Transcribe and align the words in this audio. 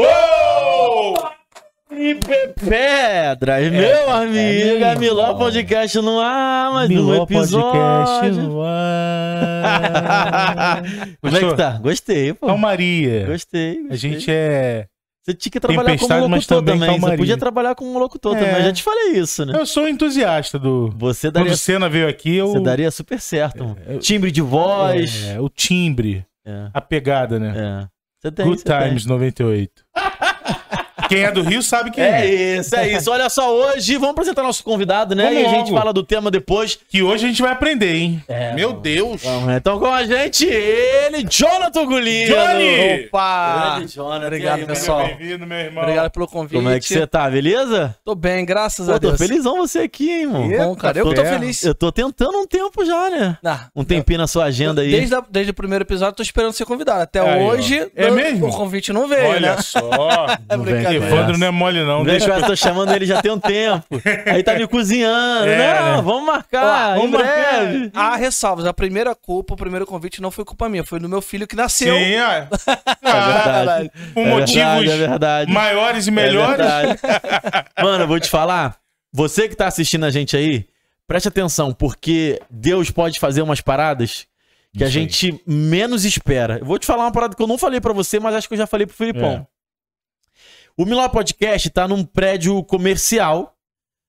Ô! 0.00 1.14
E 1.92 2.14
Pedras, 2.14 3.70
meu 3.70 4.10
amigo, 4.10 4.84
é 4.84 4.92
é 4.92 4.94
Miló. 4.96 5.34
Podcast 5.34 5.98
no 6.00 6.18
ar, 6.18 6.72
mais 6.72 6.88
um 6.90 6.94
Miló 6.94 7.22
episódio. 7.24 7.70
Podcast 7.70 8.30
no 8.40 8.62
ar. 8.62 9.62
Como 11.20 11.36
é 11.36 11.40
que 11.40 11.54
tá? 11.56 11.72
Gostei, 11.82 12.32
pô. 12.32 12.46
Calmaria. 12.46 13.26
Gostei, 13.26 13.72
A 13.80 13.82
gostei. 13.90 13.96
gente 13.98 14.30
é. 14.30 14.86
Você 15.22 15.34
tinha 15.34 15.52
que 15.52 15.60
trabalhar 15.60 15.84
como 15.98 15.98
Tempestade, 15.98 16.28
mas 16.28 16.30
locutor 16.48 16.64
também 16.64 16.80
também. 16.88 17.00
Você 17.10 17.16
podia 17.18 17.36
trabalhar 17.36 17.74
como 17.74 17.98
locutor 17.98 18.34
É. 18.36 18.40
também. 18.40 18.62
Já 18.64 18.72
te 18.72 18.82
falei 18.82 19.18
isso, 19.18 19.44
né? 19.44 19.52
Eu 19.60 19.66
sou 19.66 19.86
entusiasta 19.86 20.58
do. 20.58 20.88
Você 20.96 21.30
daria, 21.30 21.48
Quando 21.50 21.54
o 21.54 21.58
Senna 21.58 21.88
veio 21.90 22.08
aqui, 22.08 22.36
eu. 22.36 22.46
você 22.48 22.60
daria 22.60 22.90
super 22.90 23.20
certo, 23.20 23.62
mano. 23.64 23.76
eu- 23.86 23.98
Timbre 23.98 24.30
de 24.30 24.40
voz. 24.40 25.26
É, 25.28 25.38
o 25.38 25.50
timbre, 25.50 26.24
É, 26.46 26.68
a 26.72 26.80
pegada, 26.80 27.38
né? 27.38 27.52
é. 27.86 27.99
Você 28.20 28.30
tem, 28.30 28.44
Good 28.44 28.60
você 28.60 28.64
tem. 28.64 28.88
Times 28.88 29.06
98. 29.06 29.84
Quem 31.10 31.24
é 31.24 31.30
do 31.32 31.42
Rio 31.42 31.62
sabe 31.62 31.90
quem 31.90 32.04
É 32.04 32.24
é. 32.24 32.58
isso, 32.58 32.74
é 32.76 32.92
isso. 32.92 33.10
Olha 33.10 33.28
só, 33.28 33.52
hoje 33.54 33.94
vamos 33.94 34.10
apresentar 34.10 34.42
nosso 34.42 34.62
convidado, 34.64 35.14
né? 35.14 35.24
Vamos 35.24 35.40
e 35.42 35.44
a 35.44 35.48
gente 35.48 35.66
logo. 35.70 35.76
fala 35.78 35.92
do 35.92 36.02
tema 36.04 36.30
depois. 36.30 36.78
Que 36.88 37.02
hoje 37.02 37.24
a 37.24 37.28
gente 37.28 37.42
vai 37.42 37.50
aprender, 37.52 37.94
hein? 37.94 38.24
É, 38.28 38.54
Meu 38.54 38.68
vamos. 38.68 38.82
Deus! 38.82 39.22
Vamos, 39.22 39.52
então 39.54 39.78
com 39.80 39.86
a 39.86 40.04
gente, 40.04 40.46
ele, 40.46 41.24
Jonathan 41.28 41.84
Gulino. 41.84 42.34
Johnny! 42.34 43.06
Opa! 43.06 43.74
Grande 43.76 43.94
Jonathan. 43.94 44.26
Obrigado, 44.26 44.58
aí, 44.60 44.66
pessoal. 44.66 45.06
Bem-vindo, 45.06 45.46
meu 45.46 45.58
irmão. 45.58 45.82
Obrigado 45.82 46.10
pelo 46.12 46.28
convite. 46.28 46.54
Como 46.54 46.70
é 46.70 46.78
que 46.78 46.86
você 46.86 47.06
tá, 47.06 47.28
beleza? 47.28 47.96
Tô 48.04 48.14
bem, 48.14 48.44
graças 48.44 48.86
Pô, 48.86 48.92
a 48.92 48.98
tô 49.00 49.08
Deus. 49.08 49.18
felizão 49.18 49.56
você 49.56 49.80
aqui, 49.80 50.10
hein, 50.10 50.20
irmão. 50.22 50.50
Eita, 50.50 50.64
Bom, 50.64 50.76
cara, 50.76 50.98
eu 50.98 51.04
tô 51.12 51.22
ferro. 51.22 51.38
feliz. 51.40 51.62
Eu 51.64 51.74
tô 51.74 51.90
tentando 51.90 52.38
um 52.38 52.46
tempo 52.46 52.84
já, 52.84 53.10
né? 53.10 53.36
Ah, 53.44 53.66
Um 53.74 53.82
tempinho 53.84 54.18
na 54.18 54.26
sua 54.28 54.44
agenda 54.44 54.82
aí. 54.82 54.90
Desde, 54.92 55.14
a- 55.14 55.24
desde 55.28 55.50
o 55.50 55.54
primeiro 55.54 55.82
episódio, 55.84 56.14
tô 56.14 56.22
esperando 56.22 56.52
ser 56.52 56.64
convidado. 56.64 57.02
Até 57.02 57.20
Aí, 57.20 57.42
hoje, 57.42 57.90
É 57.96 58.10
mesmo? 58.10 58.46
o 58.46 58.50
convite 58.52 58.92
não 58.92 59.08
veio, 59.08 59.28
Olha 59.28 59.56
né? 59.56 59.62
só. 59.62 59.80
É 60.48 60.56
brincadeira. 60.56 60.99
Evandro 61.06 61.38
não 61.38 61.46
é 61.46 61.50
mole, 61.50 61.84
não. 61.84 62.02
Deixa 62.04 62.26
deixa 62.26 62.40
eu 62.40 62.46
tô 62.46 62.56
chamando 62.56 62.92
ele 62.92 63.06
já 63.06 63.20
tem 63.22 63.30
um 63.30 63.38
tempo. 63.38 64.00
Aí 64.26 64.42
tá 64.42 64.54
me 64.54 64.66
cozinhando. 64.66 65.46
É, 65.48 65.80
não, 65.80 65.96
né? 65.96 66.02
vamos 66.02 66.24
marcar. 66.26 66.96
Ó, 66.96 67.00
vamos 67.00 67.10
marcar. 67.12 67.64
breve. 67.64 67.90
Há 67.94 68.16
ressalvas. 68.16 68.66
A 68.66 68.72
primeira 68.72 69.14
culpa, 69.14 69.54
o 69.54 69.56
primeiro 69.56 69.86
convite 69.86 70.20
não 70.22 70.30
foi 70.30 70.44
culpa 70.44 70.68
minha, 70.68 70.84
foi 70.84 70.98
do 71.00 71.08
meu 71.08 71.20
filho 71.22 71.46
que 71.46 71.56
nasceu. 71.56 71.94
Sim, 71.94 72.16
ó. 72.20 72.30
É 73.02 73.08
Ah, 73.12 73.54
verdade. 73.56 73.90
por 74.14 74.20
É 74.22 74.30
motivos 74.30 74.96
verdade, 74.96 75.50
é 75.50 75.54
maiores 75.54 76.06
e 76.06 76.10
É 76.10 76.12
melhores. 76.12 76.66
Mano, 77.82 78.04
eu 78.04 78.08
vou 78.08 78.20
te 78.20 78.28
falar. 78.28 78.76
Você 79.12 79.48
que 79.48 79.56
tá 79.56 79.66
assistindo 79.66 80.04
a 80.04 80.10
gente 80.10 80.36
aí, 80.36 80.66
preste 81.06 81.26
atenção, 81.28 81.72
porque 81.72 82.40
Deus 82.48 82.90
pode 82.90 83.18
fazer 83.18 83.42
umas 83.42 83.60
paradas 83.60 84.26
que 84.76 84.84
a 84.84 84.86
Isso 84.86 84.98
aí. 84.98 85.02
gente 85.02 85.42
menos 85.46 86.04
espera. 86.04 86.58
Eu 86.60 86.64
vou 86.66 86.78
te 86.78 86.86
falar 86.86 87.02
uma 87.04 87.10
parada 87.12 87.34
que 87.34 87.42
eu 87.42 87.46
não 87.48 87.58
falei 87.58 87.80
pra 87.80 87.92
você, 87.92 88.20
mas 88.20 88.34
acho 88.36 88.46
que 88.46 88.54
eu 88.54 88.58
já 88.58 88.66
falei 88.68 88.86
pro 88.86 88.94
Filipão. 88.94 89.44
O 90.80 90.86
Miló 90.86 91.06
Podcast 91.10 91.68
tá 91.68 91.86
num 91.86 92.02
prédio 92.02 92.64
comercial 92.64 93.54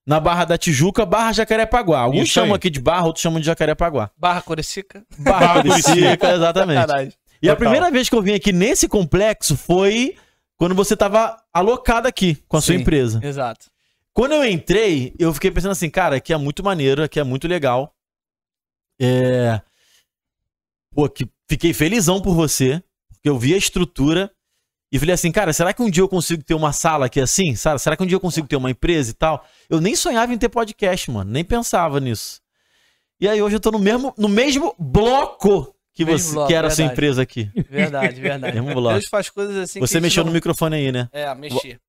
na 0.08 0.22
Barra 0.22 0.46
da 0.46 0.58
Tijuca, 0.58 1.06
Barra 1.06 1.34
Jacarepaguá. 1.34 2.00
Alguns 2.00 2.24
Isso 2.24 2.32
chamam 2.32 2.52
aí. 2.52 2.56
aqui 2.56 2.70
de 2.70 2.80
Barra, 2.80 3.08
outros 3.08 3.22
chamam 3.22 3.42
de 3.42 3.46
Jacarepaguá. 3.46 4.10
Barra 4.16 4.42
Curicica. 4.42 5.06
Barra 5.20 5.62
Curicica, 5.62 6.32
exatamente. 6.34 6.88
Caralho. 6.88 7.14
E 7.42 7.50
a 7.50 7.52
Total. 7.52 7.58
primeira 7.58 7.92
vez 7.92 8.08
que 8.08 8.16
eu 8.16 8.22
vim 8.22 8.36
aqui 8.36 8.54
nesse 8.54 8.88
complexo 8.88 9.58
foi 9.58 10.16
quando 10.56 10.74
você 10.74 10.96
tava 10.96 11.44
alocado 11.54 12.08
aqui 12.08 12.36
com 12.48 12.56
a 12.56 12.62
sua 12.62 12.74
Sim. 12.74 12.80
empresa. 12.80 13.20
Exato. 13.22 13.66
Quando 14.14 14.32
eu 14.32 14.46
entrei, 14.46 15.14
eu 15.20 15.34
fiquei 15.34 15.52
pensando 15.52 15.74
assim, 15.74 15.90
cara, 15.90 16.16
aqui 16.16 16.32
é 16.32 16.38
muito 16.38 16.64
maneiro, 16.64 17.04
aqui 17.04 17.20
é 17.20 17.24
muito 17.26 17.50
legal. 17.50 17.94
É. 18.98 19.60
Pô, 20.96 21.10
que 21.10 21.28
fiquei 21.50 21.74
felizão 21.74 22.22
por 22.22 22.34
você, 22.34 22.82
porque 23.10 23.28
eu 23.28 23.38
vi 23.38 23.54
a 23.54 23.58
estrutura 23.58 24.32
e 24.92 25.00
falei 25.00 25.14
assim, 25.14 25.32
cara, 25.32 25.54
será 25.54 25.74
que 25.74 25.82
um 25.82 25.90
dia 25.90 26.04
eu 26.04 26.10
consigo 26.10 26.44
ter 26.44 26.54
uma 26.54 26.74
sala 26.74 27.06
aqui 27.06 27.20
assim? 27.22 27.56
Sabe? 27.56 27.80
Será 27.82 27.96
que 27.96 28.04
um 28.04 28.06
dia 28.06 28.16
eu 28.16 28.20
consigo 28.20 28.48
ter 28.48 28.56
uma 28.58 28.70
empresa 28.70 29.12
e 29.12 29.14
tal? 29.14 29.46
Eu 29.70 29.80
nem 29.80 29.96
sonhava 29.96 30.34
em 30.34 30.38
ter 30.38 30.50
podcast, 30.50 31.10
mano, 31.10 31.32
nem 31.32 31.44
pensava 31.46 32.00
nisso. 32.00 32.42
E 33.20 33.28
aí 33.28 33.42
hoje 33.42 33.56
eu 33.56 33.60
tô 33.60 33.72
no 33.72 33.80
mesmo, 33.80 34.14
no 34.18 34.28
mesmo 34.28 34.76
bloco 34.80 35.74
que 35.94 36.04
Mesmo 36.06 36.20
você 36.30 36.34
bloco, 36.34 36.48
que 36.48 36.54
era 36.56 36.68
a 36.68 36.70
sua 36.70 36.78
verdade. 36.78 36.94
empresa 36.94 37.22
aqui. 37.22 37.52
Verdade, 37.70 38.20
verdade. 38.22 38.54
Mesmo 38.60 38.74
bloco. 38.74 38.94
Deus 38.98 39.08
faz 39.08 39.30
coisas 39.30 39.56
assim 39.58 39.80
que 39.80 39.88
Você 39.88 39.98
a 39.98 40.00
gente 40.00 40.04
mexeu 40.04 40.24
não... 40.24 40.30
no 40.32 40.34
microfone 40.34 40.76
aí, 40.76 40.92
né? 40.92 41.08
É, 41.12 41.34
mexi. 41.36 41.80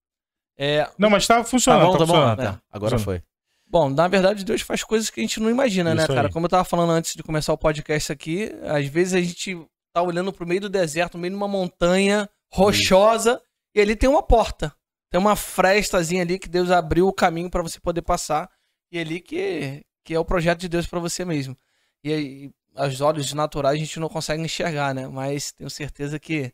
É, 0.59 0.89
Não, 0.99 1.09
mas 1.09 1.27
tá 1.27 1.39
Tá 1.39 1.45
funcionando. 1.45 1.87
bom, 1.87 1.93
tá 1.93 1.99
bom. 2.01 2.07
funcionando. 2.07 2.41
Ah, 2.41 2.45
tá. 2.53 2.61
Agora 2.71 2.99
Funcionando. 2.99 3.23
foi. 3.23 3.33
Bom, 3.67 3.89
na 3.89 4.07
verdade, 4.07 4.45
Deus 4.45 4.61
faz 4.61 4.85
coisas 4.85 5.09
que 5.09 5.19
a 5.21 5.23
gente 5.23 5.41
não 5.41 5.49
imagina, 5.49 5.95
né, 5.95 6.03
Isso 6.03 6.13
cara? 6.13 6.29
aí. 6.29 6.33
Como 6.33 6.45
eu 6.45 6.51
tava 6.51 6.65
falando 6.65 6.91
antes 6.91 7.15
de 7.15 7.23
começar 7.23 7.53
o 7.55 7.59
podcast 7.59 8.13
aqui, 8.13 8.53
às 8.65 8.87
vezes 8.87 9.15
a 9.15 9.21
gente 9.21 9.57
tá 9.95 10.03
olhando 10.03 10.33
pro 10.33 10.47
meio 10.47 10.61
do 10.61 10.69
deserto, 10.69 11.15
no 11.15 11.21
meio 11.23 11.31
de 11.33 11.37
uma 11.37 11.49
montanha 11.49 12.29
rochosa, 12.53 13.41
e 13.75 13.81
ali 13.81 13.97
tem 13.97 14.09
uma 14.09 14.23
porta. 14.23 14.73
Tem 15.11 15.21
uma 15.21 15.37
frestazinha 15.37 16.23
ali 16.23 16.39
que 16.39 16.49
Deus 16.49 16.71
abriu 16.71 17.09
o 17.09 17.13
caminho 17.13 17.51
pra 17.51 17.63
você 17.63 17.81
poder 17.81 18.03
passar, 18.03 18.49
e 18.91 18.99
ali 18.99 19.21
que, 19.21 19.85
que 20.05 20.15
é 20.15 20.19
o 20.19 20.25
projeto 20.25 20.61
de 20.61 20.69
Deus 20.69 20.87
pra 20.87 21.01
você 21.01 21.25
mesmo. 21.25 21.57
E 22.05 22.13
aí, 22.13 22.51
aos 22.75 23.01
olhos 23.01 23.33
naturais 23.33 23.77
a 23.77 23.79
gente 23.85 24.01
não 24.01 24.09
consegue 24.09 24.43
enxergar, 24.43 24.95
né? 24.95 25.07
Mas 25.09 25.53
tenho 25.53 25.71
certeza 25.71 26.19
que 26.19 26.53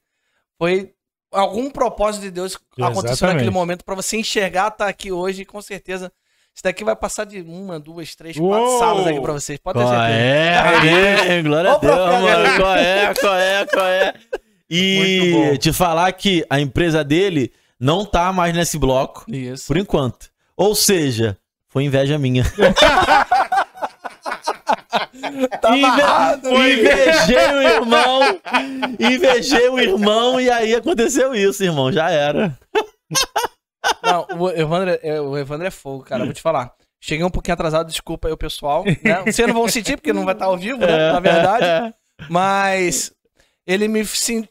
foi 0.57 0.93
algum 1.33 1.71
propósito 1.71 2.23
de 2.23 2.31
Deus 2.31 2.57
que 2.57 2.83
aconteceu 2.83 3.13
Exatamente. 3.13 3.35
naquele 3.35 3.51
momento 3.51 3.85
pra 3.85 3.95
você 3.95 4.17
enxergar, 4.17 4.71
tá 4.71 4.89
aqui 4.89 5.13
hoje, 5.13 5.43
e 5.43 5.47
com 5.47 5.61
certeza 5.61 6.13
isso 6.55 6.63
daqui 6.65 6.83
vai 6.83 6.97
passar 6.97 7.25
de 7.25 7.41
uma, 7.43 7.79
duas, 7.79 8.17
três, 8.17 8.37
quatro 8.37 8.67
Uou! 8.67 8.79
salas 8.81 9.07
aqui 9.07 9.21
pra 9.21 9.33
vocês. 9.33 9.59
Pode 9.61 9.79
ter 9.79 9.87
certeza. 9.87 10.11
é? 10.11 11.43
Glória 11.43 11.73
a 11.73 11.79
Deus, 11.79 11.95
mano. 11.95 12.57
Qual 12.57 12.75
é? 12.75 13.15
Qual 13.15 13.35
é? 13.37 13.67
Qual 13.67 13.87
é? 13.87 14.15
E 14.71 15.57
te 15.59 15.73
falar 15.73 16.11
que 16.13 16.45
a 16.51 16.61
empresa 16.61 17.03
dele 17.03 17.53
não 17.81 18.05
tá 18.05 18.33
mais 18.33 18.55
nesse 18.55 18.79
bloco, 18.79 19.25
Isso. 19.29 19.67
por 19.67 19.77
enquanto. 19.77 20.29
Ou 20.57 20.75
seja, 20.75 21.37
foi 21.69 21.85
inveja 21.85 22.19
minha. 22.19 22.45
Tá 25.61 25.77
Inve- 25.77 25.85
amarrado. 25.85 26.49
Invejei 26.49 27.47
o 27.55 27.63
irmão. 27.63 28.21
Invejei 28.99 29.69
o 29.69 29.79
irmão 29.79 30.41
e 30.41 30.51
aí 30.51 30.75
aconteceu 30.75 31.35
isso, 31.35 31.63
irmão. 31.63 31.93
Já 31.93 32.11
era. 32.11 32.59
Não, 34.03 34.27
o 34.39 34.51
Evandro, 34.51 34.99
é, 35.03 35.21
o 35.21 35.37
Evandro 35.37 35.67
é 35.67 35.71
fogo, 35.71 36.03
cara. 36.05 36.25
Vou 36.25 36.33
te 36.33 36.43
falar. 36.43 36.73
Cheguei 37.01 37.25
um 37.25 37.31
pouquinho 37.31 37.55
atrasado, 37.55 37.89
desculpa 37.89 38.29
aí 38.29 38.35
o 38.35 38.39
pessoal. 38.39 38.85
Né? 38.85 39.23
Vocês 39.25 39.47
não 39.47 39.55
vão 39.55 39.69
sentir, 39.69 39.97
porque 39.97 40.13
não 40.13 40.25
vai 40.25 40.35
estar 40.35 40.47
ao 40.47 40.57
vivo, 40.57 40.79
né? 40.81 41.13
Na 41.13 41.21
verdade. 41.21 41.95
Mas 42.29 43.13
ele 43.69 43.87
me, 43.87 44.03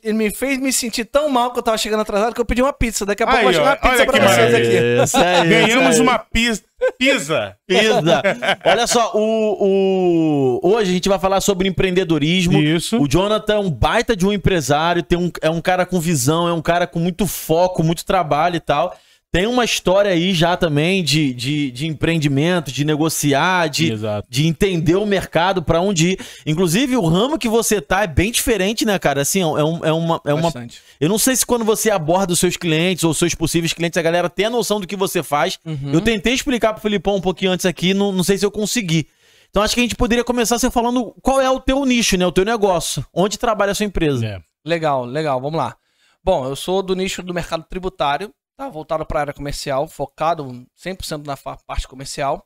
ele 0.03 0.13
me 0.13 0.29
fez 0.29 0.59
me 0.59 0.71
sentir 0.71 1.03
tão 1.05 1.27
mal 1.27 1.51
que 1.51 1.57
eu 1.57 1.63
tava 1.63 1.77
chegando 1.79 2.01
atrasado 2.01 2.35
que 2.35 2.39
eu 2.39 2.45
pedi 2.45 2.61
uma 2.61 2.71
pizza. 2.71 3.03
Daqui 3.03 3.23
a 3.23 3.25
pouco 3.25 3.39
Aí, 3.39 3.45
eu 3.45 3.51
vou 3.51 3.59
chegar 3.59 3.71
uma 3.83 3.89
pizza 3.91 4.05
pra 4.05 4.27
vocês 4.27 4.53
aqui. 4.53 5.03
Isso 5.03 5.17
é 5.17 5.39
isso, 5.39 5.49
Ganhamos 5.49 5.97
é 5.97 6.01
uma 6.03 6.19
pis- 6.19 6.63
pizza. 6.99 7.57
Pisa. 7.65 8.21
Olha 8.63 8.85
só, 8.85 9.11
o, 9.15 10.59
o- 10.63 10.69
hoje 10.75 10.91
a 10.91 10.93
gente 10.93 11.09
vai 11.09 11.17
falar 11.17 11.41
sobre 11.41 11.67
empreendedorismo. 11.67 12.61
Isso. 12.61 13.01
O 13.01 13.07
Jonathan 13.07 13.55
é 13.55 13.59
um 13.59 13.71
baita 13.71 14.15
de 14.15 14.25
um 14.25 14.31
empresário, 14.31 15.01
tem 15.01 15.17
um, 15.17 15.31
é 15.41 15.49
um 15.49 15.61
cara 15.61 15.85
com 15.85 15.99
visão, 15.99 16.47
é 16.47 16.53
um 16.53 16.61
cara 16.61 16.85
com 16.85 16.99
muito 16.99 17.25
foco, 17.25 17.81
muito 17.83 18.05
trabalho 18.05 18.57
e 18.57 18.59
tal. 18.59 18.95
Tem 19.37 19.45
uma 19.45 19.63
história 19.63 20.09
aí 20.09 20.33
já 20.33 20.57
também 20.57 21.03
de, 21.03 21.31
de, 21.31 21.69
de 21.69 21.85
empreendimento, 21.85 22.71
de 22.71 22.83
negociar, 22.83 23.67
de, 23.67 23.91
Exato. 23.91 24.27
de 24.27 24.47
entender 24.47 24.95
o 24.95 25.05
mercado 25.05 25.61
pra 25.61 25.79
onde 25.79 26.13
ir. 26.13 26.19
Inclusive, 26.43 26.97
o 26.97 27.05
ramo 27.05 27.37
que 27.37 27.47
você 27.47 27.79
tá 27.79 28.01
é 28.01 28.07
bem 28.07 28.31
diferente, 28.31 28.83
né, 28.83 28.97
cara? 28.97 29.21
Assim, 29.21 29.41
é, 29.41 29.45
um- 29.45 29.85
é 29.85 29.93
uma. 29.93 30.19
É 30.25 30.33
uma 30.33 30.41
Bastante. 30.49 30.81
eu 30.99 31.07
não 31.07 31.19
sei 31.19 31.35
se 31.35 31.45
quando 31.45 31.63
você 31.63 31.91
aborda 31.91 32.33
os 32.33 32.39
seus 32.39 32.57
clientes 32.57 33.03
ou 33.03 33.13
seus 33.13 33.35
possíveis 33.35 33.73
clientes, 33.73 33.95
a 33.95 34.01
galera 34.01 34.27
tem 34.27 34.47
a 34.47 34.49
noção 34.49 34.79
do 34.81 34.87
que 34.87 34.95
você 34.95 35.21
faz. 35.21 35.59
Uhum. 35.63 35.91
Eu 35.93 36.01
tentei 36.01 36.33
explicar 36.33 36.73
pro 36.73 36.81
Filipão 36.81 37.17
um 37.17 37.21
pouquinho 37.21 37.51
antes 37.51 37.67
aqui, 37.67 37.93
não, 37.93 38.11
não 38.11 38.23
sei 38.23 38.39
se 38.39 38.45
eu 38.45 38.49
consegui. 38.49 39.07
Então 39.51 39.61
acho 39.61 39.75
que 39.75 39.81
a 39.81 39.83
gente 39.83 39.95
poderia 39.95 40.23
começar 40.23 40.57
você 40.57 40.71
falando 40.71 41.13
qual 41.21 41.39
é 41.39 41.49
o 41.51 41.59
teu 41.59 41.85
nicho, 41.85 42.17
né? 42.17 42.25
O 42.25 42.31
teu 42.31 42.43
negócio. 42.43 43.05
Onde 43.13 43.37
trabalha 43.37 43.71
a 43.71 43.75
sua 43.75 43.85
empresa. 43.85 44.25
É. 44.25 44.39
Legal, 44.65 45.05
legal, 45.05 45.39
vamos 45.39 45.59
lá. 45.59 45.75
Bom, 46.23 46.43
eu 46.47 46.55
sou 46.55 46.81
do 46.81 46.95
nicho 46.95 47.21
do 47.21 47.35
mercado 47.35 47.63
tributário, 47.69 48.33
tá? 48.57 48.67
Voltado 48.67 49.05
para 49.05 49.19
a 49.19 49.21
área 49.21 49.33
comercial, 49.33 49.87
focado 49.87 50.43
100% 50.75 51.25
na 51.25 51.37
parte 51.37 51.87
comercial. 51.87 52.45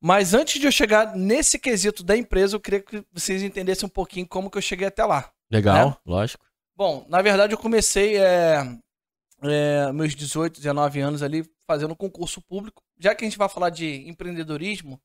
Mas 0.00 0.34
antes 0.34 0.60
de 0.60 0.66
eu 0.66 0.72
chegar 0.72 1.16
nesse 1.16 1.58
quesito 1.58 2.02
da 2.04 2.16
empresa, 2.16 2.56
eu 2.56 2.60
queria 2.60 2.80
que 2.80 3.04
vocês 3.12 3.42
entendessem 3.42 3.86
um 3.86 3.90
pouquinho 3.90 4.26
como 4.28 4.50
que 4.50 4.58
eu 4.58 4.62
cheguei 4.62 4.86
até 4.86 5.04
lá. 5.04 5.32
Legal, 5.50 5.90
Né? 5.90 5.96
lógico. 6.04 6.44
Bom, 6.76 7.06
na 7.08 7.22
verdade 7.22 7.52
eu 7.54 7.58
comecei 7.58 8.16
é, 8.16 8.58
é, 9.42 9.92
meus 9.92 10.14
18, 10.14 10.60
19 10.60 11.00
anos 11.00 11.22
ali 11.22 11.48
fazendo 11.66 11.96
concurso 11.96 12.40
público. 12.40 12.82
Já 12.98 13.14
que 13.14 13.24
a 13.24 13.28
gente 13.28 13.38
vai 13.38 13.48
falar 13.48 13.70
de 13.70 14.08
empreendedorismo, 14.08 15.00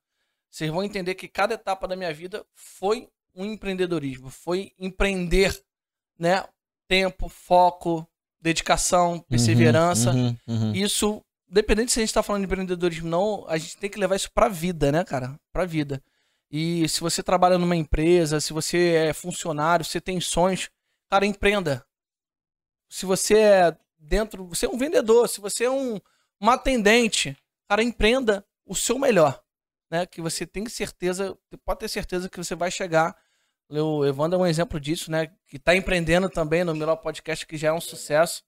vocês 0.50 0.70
vão 0.70 0.84
entender 0.84 1.16
que 1.16 1.28
cada 1.28 1.56
etapa 1.56 1.88
da 1.88 1.96
minha 1.96 2.14
vida 2.14 2.46
foi 2.54 3.10
um 3.36 3.46
empreendedorismo, 3.46 4.30
foi 4.30 4.72
empreender, 4.78 5.60
né? 6.20 6.46
Tempo, 6.88 7.28
foco, 7.28 8.08
dedicação, 8.44 9.22
perseverança. 9.22 10.12
Uhum, 10.12 10.38
uhum. 10.46 10.76
Isso, 10.76 11.24
dependendo 11.48 11.90
se 11.90 12.00
a 12.00 12.04
gente 12.04 12.14
tá 12.14 12.22
falando 12.22 12.42
de 12.42 12.46
empreendedorismo 12.46 13.06
ou 13.06 13.12
não, 13.12 13.50
a 13.50 13.58
gente 13.58 13.78
tem 13.78 13.90
que 13.90 13.98
levar 13.98 14.18
isso 14.18 14.30
pra 14.32 14.50
vida, 14.50 14.92
né, 14.92 15.04
cara? 15.06 15.40
Pra 15.52 15.66
vida. 15.66 16.04
E 16.52 16.88
se 16.90 17.00
você 17.00 17.24
trabalha 17.24 17.58
numa 17.58 17.76
empresa, 17.76 18.42
se 18.42 18.52
você 18.52 19.08
é 19.08 19.14
funcionário, 19.14 19.86
se 19.86 19.92
você 19.92 20.02
tem 20.02 20.20
sonhos, 20.20 20.70
cara, 21.10 21.26
empreenda. 21.26 21.86
Se 22.90 23.06
você 23.06 23.38
é 23.38 23.78
dentro, 23.98 24.46
você 24.46 24.66
é 24.66 24.70
um 24.70 24.78
vendedor, 24.78 25.28
se 25.30 25.40
você 25.40 25.64
é 25.64 25.72
um, 25.72 26.00
um 26.42 26.50
atendente, 26.50 27.36
cara, 27.68 27.82
empreenda 27.82 28.46
o 28.66 28.76
seu 28.76 29.00
melhor, 29.00 29.42
né? 29.90 30.06
Que 30.06 30.22
você 30.22 30.46
tem 30.46 30.68
certeza, 30.68 31.36
pode 31.66 31.80
ter 31.80 31.88
certeza 31.88 32.30
que 32.30 32.38
você 32.38 32.56
vai 32.56 32.70
chegar. 32.70 33.16
O 33.70 34.06
Evandro 34.06 34.38
é 34.40 34.42
um 34.44 34.46
exemplo 34.46 34.80
disso, 34.80 35.10
né? 35.12 35.30
Que 35.48 35.58
tá 35.58 35.76
empreendendo 35.76 36.30
também 36.30 36.64
no 36.64 36.76
melhor 36.76 36.96
podcast, 36.98 37.46
que 37.46 37.58
já 37.58 37.70
é 37.70 37.74
um 37.74 37.82
sucesso. 37.82 38.44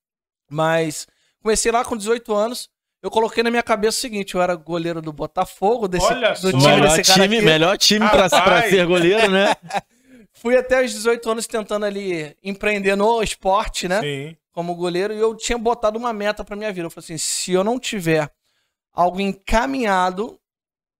Mas 0.49 1.07
comecei 1.41 1.71
lá 1.71 1.83
com 1.83 1.97
18 1.97 2.33
anos. 2.33 2.69
Eu 3.01 3.09
coloquei 3.11 3.43
na 3.43 3.49
minha 3.51 3.63
cabeça 3.63 3.97
o 3.97 4.01
seguinte: 4.01 4.35
eu 4.35 4.41
era 4.41 4.55
goleiro 4.55 5.01
do 5.01 5.13
Botafogo, 5.13 5.87
desse, 5.87 6.05
Olha 6.05 6.31
do 6.33 6.37
só. 6.37 6.51
time 6.51 6.63
Melhor 6.67 6.95
desse 6.97 7.03
cara 7.11 7.23
time, 7.23 7.37
aqui. 7.37 7.45
melhor 7.45 7.77
time 7.77 8.09
pra, 8.09 8.29
pra 8.29 8.39
Rapaz. 8.39 8.69
ser 8.69 8.85
goleiro, 8.87 9.29
né? 9.31 9.53
Fui 10.33 10.55
até 10.57 10.83
os 10.83 10.91
18 10.91 11.31
anos 11.31 11.47
tentando 11.47 11.85
ali 11.85 12.35
empreender 12.43 12.95
no 12.95 13.23
esporte, 13.23 13.87
né? 13.87 14.01
Sim. 14.01 14.37
Como 14.51 14.75
goleiro, 14.75 15.13
e 15.13 15.17
eu 15.19 15.35
tinha 15.35 15.57
botado 15.57 15.97
uma 15.97 16.13
meta 16.13 16.43
pra 16.43 16.55
minha 16.55 16.71
vida. 16.71 16.87
Eu 16.87 16.91
falei 16.91 17.05
assim: 17.05 17.17
se 17.17 17.51
eu 17.51 17.63
não 17.63 17.79
tiver 17.79 18.29
algo 18.93 19.19
encaminhado 19.19 20.39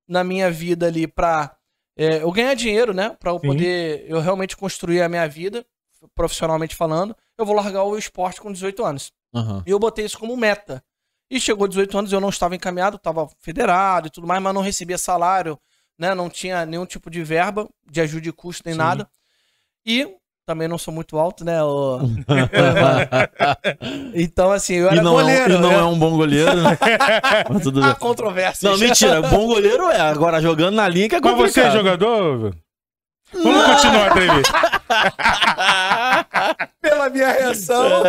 na 0.07 0.23
minha 0.23 0.50
vida 0.51 0.88
ali 0.88 1.07
pra 1.07 1.56
é, 1.97 2.21
eu 2.21 2.31
ganhar 2.31 2.53
dinheiro, 2.53 2.94
né? 2.94 3.15
Pra 3.19 3.31
eu 3.31 3.39
Sim. 3.39 3.47
poder 3.47 4.06
eu 4.09 4.19
realmente 4.19 4.57
construir 4.57 5.01
a 5.01 5.09
minha 5.09 5.27
vida, 5.27 5.65
profissionalmente 6.13 6.75
falando, 6.75 7.15
eu 7.38 7.45
vou 7.45 7.56
largar 7.56 7.83
o 7.83 7.97
esporte 7.97 8.42
com 8.42 8.51
18 8.51 8.83
anos. 8.83 9.12
Aham. 9.33 9.63
E 9.65 9.71
eu 9.71 9.80
botei 9.80 10.06
isso 10.06 10.19
como 10.19 10.36
meta. 10.36 10.83
E 11.30 11.39
chegou 11.39 11.68
18 11.68 11.97
anos, 11.97 12.13
eu 12.13 12.21
não 12.21 12.30
estava 12.30 12.56
encaminhado, 12.56 12.97
estava 12.97 13.27
federado 13.39 14.07
e 14.07 14.12
tudo 14.12 14.27
mais, 14.27 14.42
mas 14.42 14.53
não 14.53 14.62
recebia 14.62 14.97
salário, 14.97 15.59
né? 15.97 16.13
Não 16.13 16.30
tinha 16.30 16.65
nenhum 16.65 16.86
tipo 16.86 17.09
de 17.09 17.24
verba, 17.24 17.68
de 17.89 18.01
ajuda 18.01 18.21
de 18.21 18.31
custo, 18.31 18.63
nem 18.65 18.74
Sim. 18.74 18.80
nada. 18.80 19.09
E 19.86 20.15
também 20.45 20.68
não 20.68 20.77
sou 20.77 20.94
muito 20.94 21.18
alto, 21.18 21.44
né? 21.44 21.63
ô- 21.63 22.00
então, 24.13 24.51
assim, 24.51 24.75
eu 24.75 24.86
e 24.86 24.89
era 24.94 25.01
não, 25.01 25.13
goleiro. 25.13 25.53
é 25.53 25.56
um, 25.56 25.57
e 25.57 25.62
não 25.62 25.69
né? 25.69 25.75
é 25.75 25.83
um 25.83 25.97
bom 25.97 26.15
goleiro, 26.15 26.56
né? 26.62 26.77
Mas 27.50 27.63
tudo 27.63 27.83
Há 27.83 27.88
bem. 27.88 27.95
controvérsia. 27.95 28.69
Não, 28.69 28.77
mentira. 28.77 29.24
Bom 29.24 29.47
goleiro 29.47 29.89
é. 29.89 30.00
Agora 30.00 30.39
jogando 30.39 30.75
na 30.75 30.88
linha 30.88 31.09
que 31.09 31.15
é 31.15 31.19
Mas 31.19 31.36
você 31.36 31.62
é 31.62 31.71
jogador? 31.71 32.56
Vamos 33.33 33.65
continuar 33.65 34.03
a 34.03 34.07
entrevista. 34.12 34.53
Pela 36.80 37.09
minha 37.09 37.31
reação. 37.31 38.03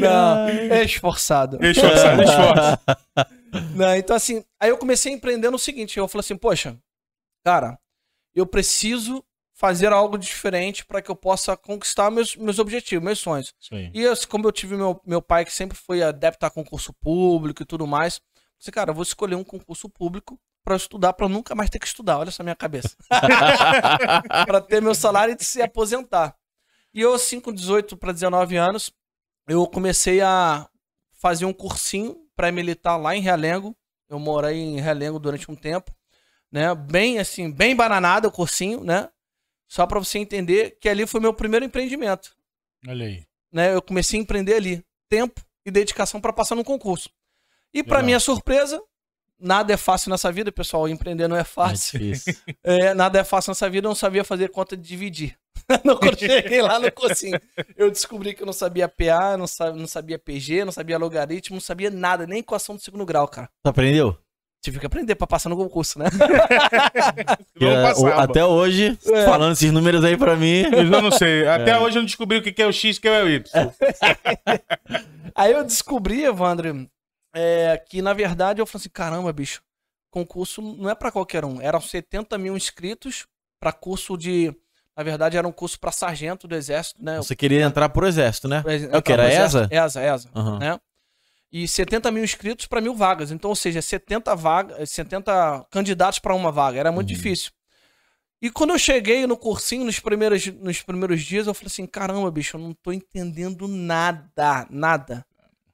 não, 0.00 0.48
é 0.48 0.82
esforçado. 0.84 1.64
Esforçado, 1.64 2.22
esforço. 2.22 2.78
Não, 3.76 3.94
então 3.96 4.16
assim, 4.16 4.42
aí 4.60 4.68
eu 4.70 4.76
comecei 4.76 5.12
a 5.12 5.14
empreender 5.14 5.48
no 5.48 5.58
seguinte, 5.58 5.96
eu 5.96 6.06
falei 6.08 6.20
assim, 6.20 6.36
poxa, 6.36 6.76
cara, 7.44 7.78
eu 8.34 8.44
preciso 8.44 9.24
fazer 9.58 9.92
algo 9.92 10.16
diferente 10.16 10.86
para 10.86 11.02
que 11.02 11.10
eu 11.10 11.16
possa 11.16 11.56
conquistar 11.56 12.12
meus, 12.12 12.36
meus 12.36 12.60
objetivos, 12.60 13.04
meus 13.04 13.18
sonhos. 13.18 13.52
Sim. 13.58 13.90
E 13.92 14.06
assim, 14.06 14.28
como 14.28 14.46
eu 14.46 14.52
tive 14.52 14.76
meu, 14.76 15.00
meu 15.04 15.20
pai 15.20 15.44
que 15.44 15.52
sempre 15.52 15.76
foi 15.76 16.00
adepto 16.00 16.46
a 16.46 16.50
concurso 16.50 16.92
público 16.92 17.60
e 17.60 17.66
tudo 17.66 17.84
mais, 17.84 18.20
eu 18.36 18.42
falei, 18.60 18.72
cara, 18.72 18.90
eu 18.92 18.94
vou 18.94 19.02
escolher 19.02 19.34
um 19.34 19.42
concurso 19.42 19.88
público 19.88 20.38
para 20.62 20.76
estudar, 20.76 21.12
para 21.12 21.28
nunca 21.28 21.56
mais 21.56 21.68
ter 21.68 21.80
que 21.80 21.88
estudar. 21.88 22.18
Olha 22.18 22.28
essa 22.28 22.44
minha 22.44 22.54
cabeça. 22.54 22.96
para 24.46 24.60
ter 24.60 24.80
meu 24.80 24.94
salário 24.94 25.36
e 25.36 25.44
se 25.44 25.60
aposentar. 25.60 26.36
E 26.94 27.00
eu, 27.00 27.12
assim, 27.12 27.40
com 27.40 27.52
18 27.52 27.96
para 27.96 28.12
19 28.12 28.56
anos, 28.56 28.92
eu 29.48 29.66
comecei 29.66 30.20
a 30.20 30.68
fazer 31.10 31.46
um 31.46 31.52
cursinho 31.52 32.16
pré-militar 32.36 32.96
lá 32.96 33.16
em 33.16 33.20
Realengo. 33.20 33.76
Eu 34.08 34.20
morei 34.20 34.56
em 34.56 34.80
Realengo 34.80 35.18
durante 35.18 35.50
um 35.50 35.56
tempo, 35.56 35.92
né? 36.50 36.72
Bem 36.76 37.18
assim, 37.18 37.50
bem 37.50 37.74
bananado 37.74 38.28
o 38.28 38.32
cursinho, 38.32 38.84
né? 38.84 39.08
Só 39.68 39.86
para 39.86 39.98
você 39.98 40.18
entender 40.18 40.78
que 40.80 40.88
ali 40.88 41.06
foi 41.06 41.20
meu 41.20 41.32
primeiro 41.34 41.64
empreendimento, 41.64 42.34
Olha 42.88 43.06
aí. 43.06 43.22
né? 43.52 43.74
Eu 43.74 43.82
comecei 43.82 44.18
a 44.18 44.22
empreender 44.22 44.54
ali, 44.54 44.82
tempo 45.08 45.40
e 45.64 45.70
dedicação 45.70 46.20
para 46.20 46.32
passar 46.32 46.54
no 46.54 46.64
concurso. 46.64 47.10
E 47.72 47.82
para 47.82 48.02
minha 48.02 48.18
surpresa, 48.18 48.82
nada 49.38 49.72
é 49.74 49.76
fácil 49.76 50.10
nessa 50.10 50.32
vida, 50.32 50.50
pessoal. 50.50 50.88
Empreender 50.88 51.28
não 51.28 51.36
é 51.36 51.40
É 51.40 51.44
fácil. 51.44 51.98
difícil. 51.98 52.34
É, 52.64 52.94
nada 52.94 53.18
é 53.20 53.24
fácil 53.24 53.50
nessa 53.50 53.68
vida, 53.68 53.86
eu 53.86 53.90
não 53.90 53.94
sabia 53.94 54.24
fazer 54.24 54.48
conta 54.48 54.74
de 54.76 54.82
dividir. 54.88 55.36
Não, 55.84 55.96
Quando 55.96 56.14
eu 56.22 56.30
cheguei 56.30 56.62
lá 56.62 56.78
no 56.78 56.90
cursinho, 56.90 57.38
eu 57.76 57.90
descobri 57.90 58.32
que 58.32 58.42
eu 58.42 58.46
não 58.46 58.54
sabia 58.54 58.88
PA, 58.88 59.36
não 59.36 59.46
sabia, 59.46 59.78
não 59.78 59.86
sabia 59.86 60.18
PG, 60.18 60.64
não 60.64 60.72
sabia 60.72 60.96
logaritmo, 60.96 61.56
não 61.56 61.60
sabia 61.60 61.90
nada, 61.90 62.26
nem 62.26 62.38
equação 62.38 62.74
do 62.74 62.80
segundo 62.80 63.04
grau, 63.04 63.28
cara. 63.28 63.50
Tu 63.62 63.68
aprendeu? 63.68 64.16
Tive 64.60 64.80
que 64.80 64.86
aprender 64.86 65.14
pra 65.14 65.26
passar 65.26 65.48
no 65.48 65.56
concurso, 65.56 65.98
né? 65.98 66.06
É, 67.60 67.92
o- 67.94 68.06
até 68.08 68.44
hoje, 68.44 68.98
É. 69.06 69.24
falando 69.24 69.52
esses 69.52 69.70
números 69.72 70.04
aí 70.04 70.16
pra 70.16 70.36
mim. 70.36 70.62
Eu 70.72 70.84
não 71.02 71.10
sei. 71.10 71.46
Até 71.48 71.78
hoje 71.78 71.96
eu 71.98 72.02
não 72.02 72.06
descobri 72.06 72.38
o 72.38 72.42
que 72.42 72.60
é 72.62 72.66
o 72.66 72.72
X 72.72 72.96
e 72.96 72.98
o 72.98 73.02
que 73.02 73.08
é 73.08 73.22
o 73.22 73.28
Y. 73.28 73.42
Aí 75.34 75.52
eu 75.52 75.64
descobri, 75.64 76.24
Evandro, 76.24 76.88
é, 77.34 77.80
que 77.88 78.00
na 78.02 78.12
verdade 78.12 78.60
eu 78.60 78.66
falei 78.66 78.80
assim: 78.82 78.88
caramba, 78.90 79.32
bicho, 79.32 79.60
concurso 80.10 80.60
não 80.62 80.88
é 80.90 80.94
pra 80.94 81.10
qualquer 81.12 81.44
um. 81.44 81.60
Eram 81.60 81.80
70 81.80 82.36
mil 82.38 82.56
inscritos 82.56 83.26
pra 83.60 83.72
curso 83.72 84.16
de. 84.16 84.54
Na 84.96 85.04
verdade, 85.04 85.36
era 85.36 85.46
um 85.46 85.52
curso 85.52 85.78
pra 85.78 85.92
sargento 85.92 86.48
do 86.48 86.56
exército, 86.56 87.02
né? 87.02 87.18
Você 87.18 87.36
queria 87.36 87.62
entrar 87.62 87.88
pro 87.88 88.06
exército, 88.06 88.48
né? 88.48 88.64
É 88.92 88.96
o 88.96 89.02
que? 89.02 89.12
Era 89.12 89.32
ESA? 89.32 89.68
ESA, 89.70 90.02
ESA. 90.02 90.28
Aham. 90.34 90.58
né? 90.58 90.80
E 91.50 91.66
70 91.66 92.10
mil 92.10 92.22
inscritos 92.22 92.66
para 92.66 92.80
mil 92.80 92.94
vagas. 92.94 93.30
Então, 93.30 93.48
ou 93.50 93.56
seja, 93.56 93.80
70 93.80 94.34
vagas, 94.36 94.90
70 94.90 95.66
candidatos 95.70 96.18
para 96.18 96.34
uma 96.34 96.52
vaga. 96.52 96.78
Era 96.78 96.92
muito 96.92 97.08
Uhum. 97.08 97.14
difícil. 97.16 97.50
E 98.40 98.50
quando 98.50 98.70
eu 98.70 98.78
cheguei 98.78 99.26
no 99.26 99.36
cursinho, 99.36 99.84
nos 99.84 99.98
primeiros, 99.98 100.46
nos 100.46 100.80
primeiros 100.82 101.22
dias, 101.22 101.46
eu 101.46 101.54
falei 101.54 101.66
assim: 101.68 101.86
caramba, 101.86 102.30
bicho, 102.30 102.56
eu 102.56 102.60
não 102.60 102.72
tô 102.74 102.92
entendendo 102.92 103.66
nada, 103.66 104.66
nada. 104.70 105.26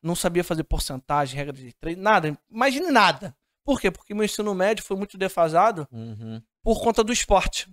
Não 0.02 0.14
sabia 0.14 0.44
fazer 0.44 0.64
porcentagem, 0.64 1.36
regra 1.36 1.52
de 1.52 1.72
três, 1.74 1.96
nada. 1.98 2.38
Imagine 2.50 2.90
nada. 2.90 3.36
Por 3.64 3.80
quê? 3.80 3.90
Porque 3.90 4.14
meu 4.14 4.24
ensino 4.24 4.54
médio 4.54 4.84
foi 4.84 4.96
muito 4.96 5.16
defasado 5.18 5.88
Uhum. 5.90 6.40
por 6.62 6.80
conta 6.82 7.02
do 7.02 7.12
esporte. 7.12 7.68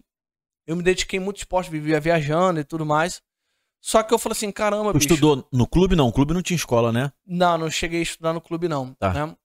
Eu 0.66 0.76
me 0.76 0.84
dediquei 0.84 1.20
muito 1.20 1.38
ao 1.38 1.42
esporte, 1.42 1.70
vivia 1.70 2.00
viajando 2.00 2.60
e 2.60 2.64
tudo 2.64 2.86
mais. 2.86 3.22
Só 3.82 4.04
que 4.04 4.14
eu 4.14 4.20
falei 4.20 4.34
assim: 4.34 4.52
caramba, 4.52 4.92
Tu 4.92 5.00
bicho. 5.00 5.14
estudou 5.14 5.48
no 5.52 5.68
clube? 5.68 5.96
Não, 5.96 6.08
o 6.08 6.14
clube 6.14 6.34
não 6.34 6.42
tinha 6.42 6.56
escola, 6.56 6.92
né? 6.92 7.12
Não, 7.26 7.58
não 7.58 7.70
cheguei 7.70 8.00
a 8.00 8.04
estudar 8.04 8.32
no 8.32 8.40
clube, 8.40 8.68
não. 8.68 8.94
Tá. 8.94 9.12
né? 9.12 9.36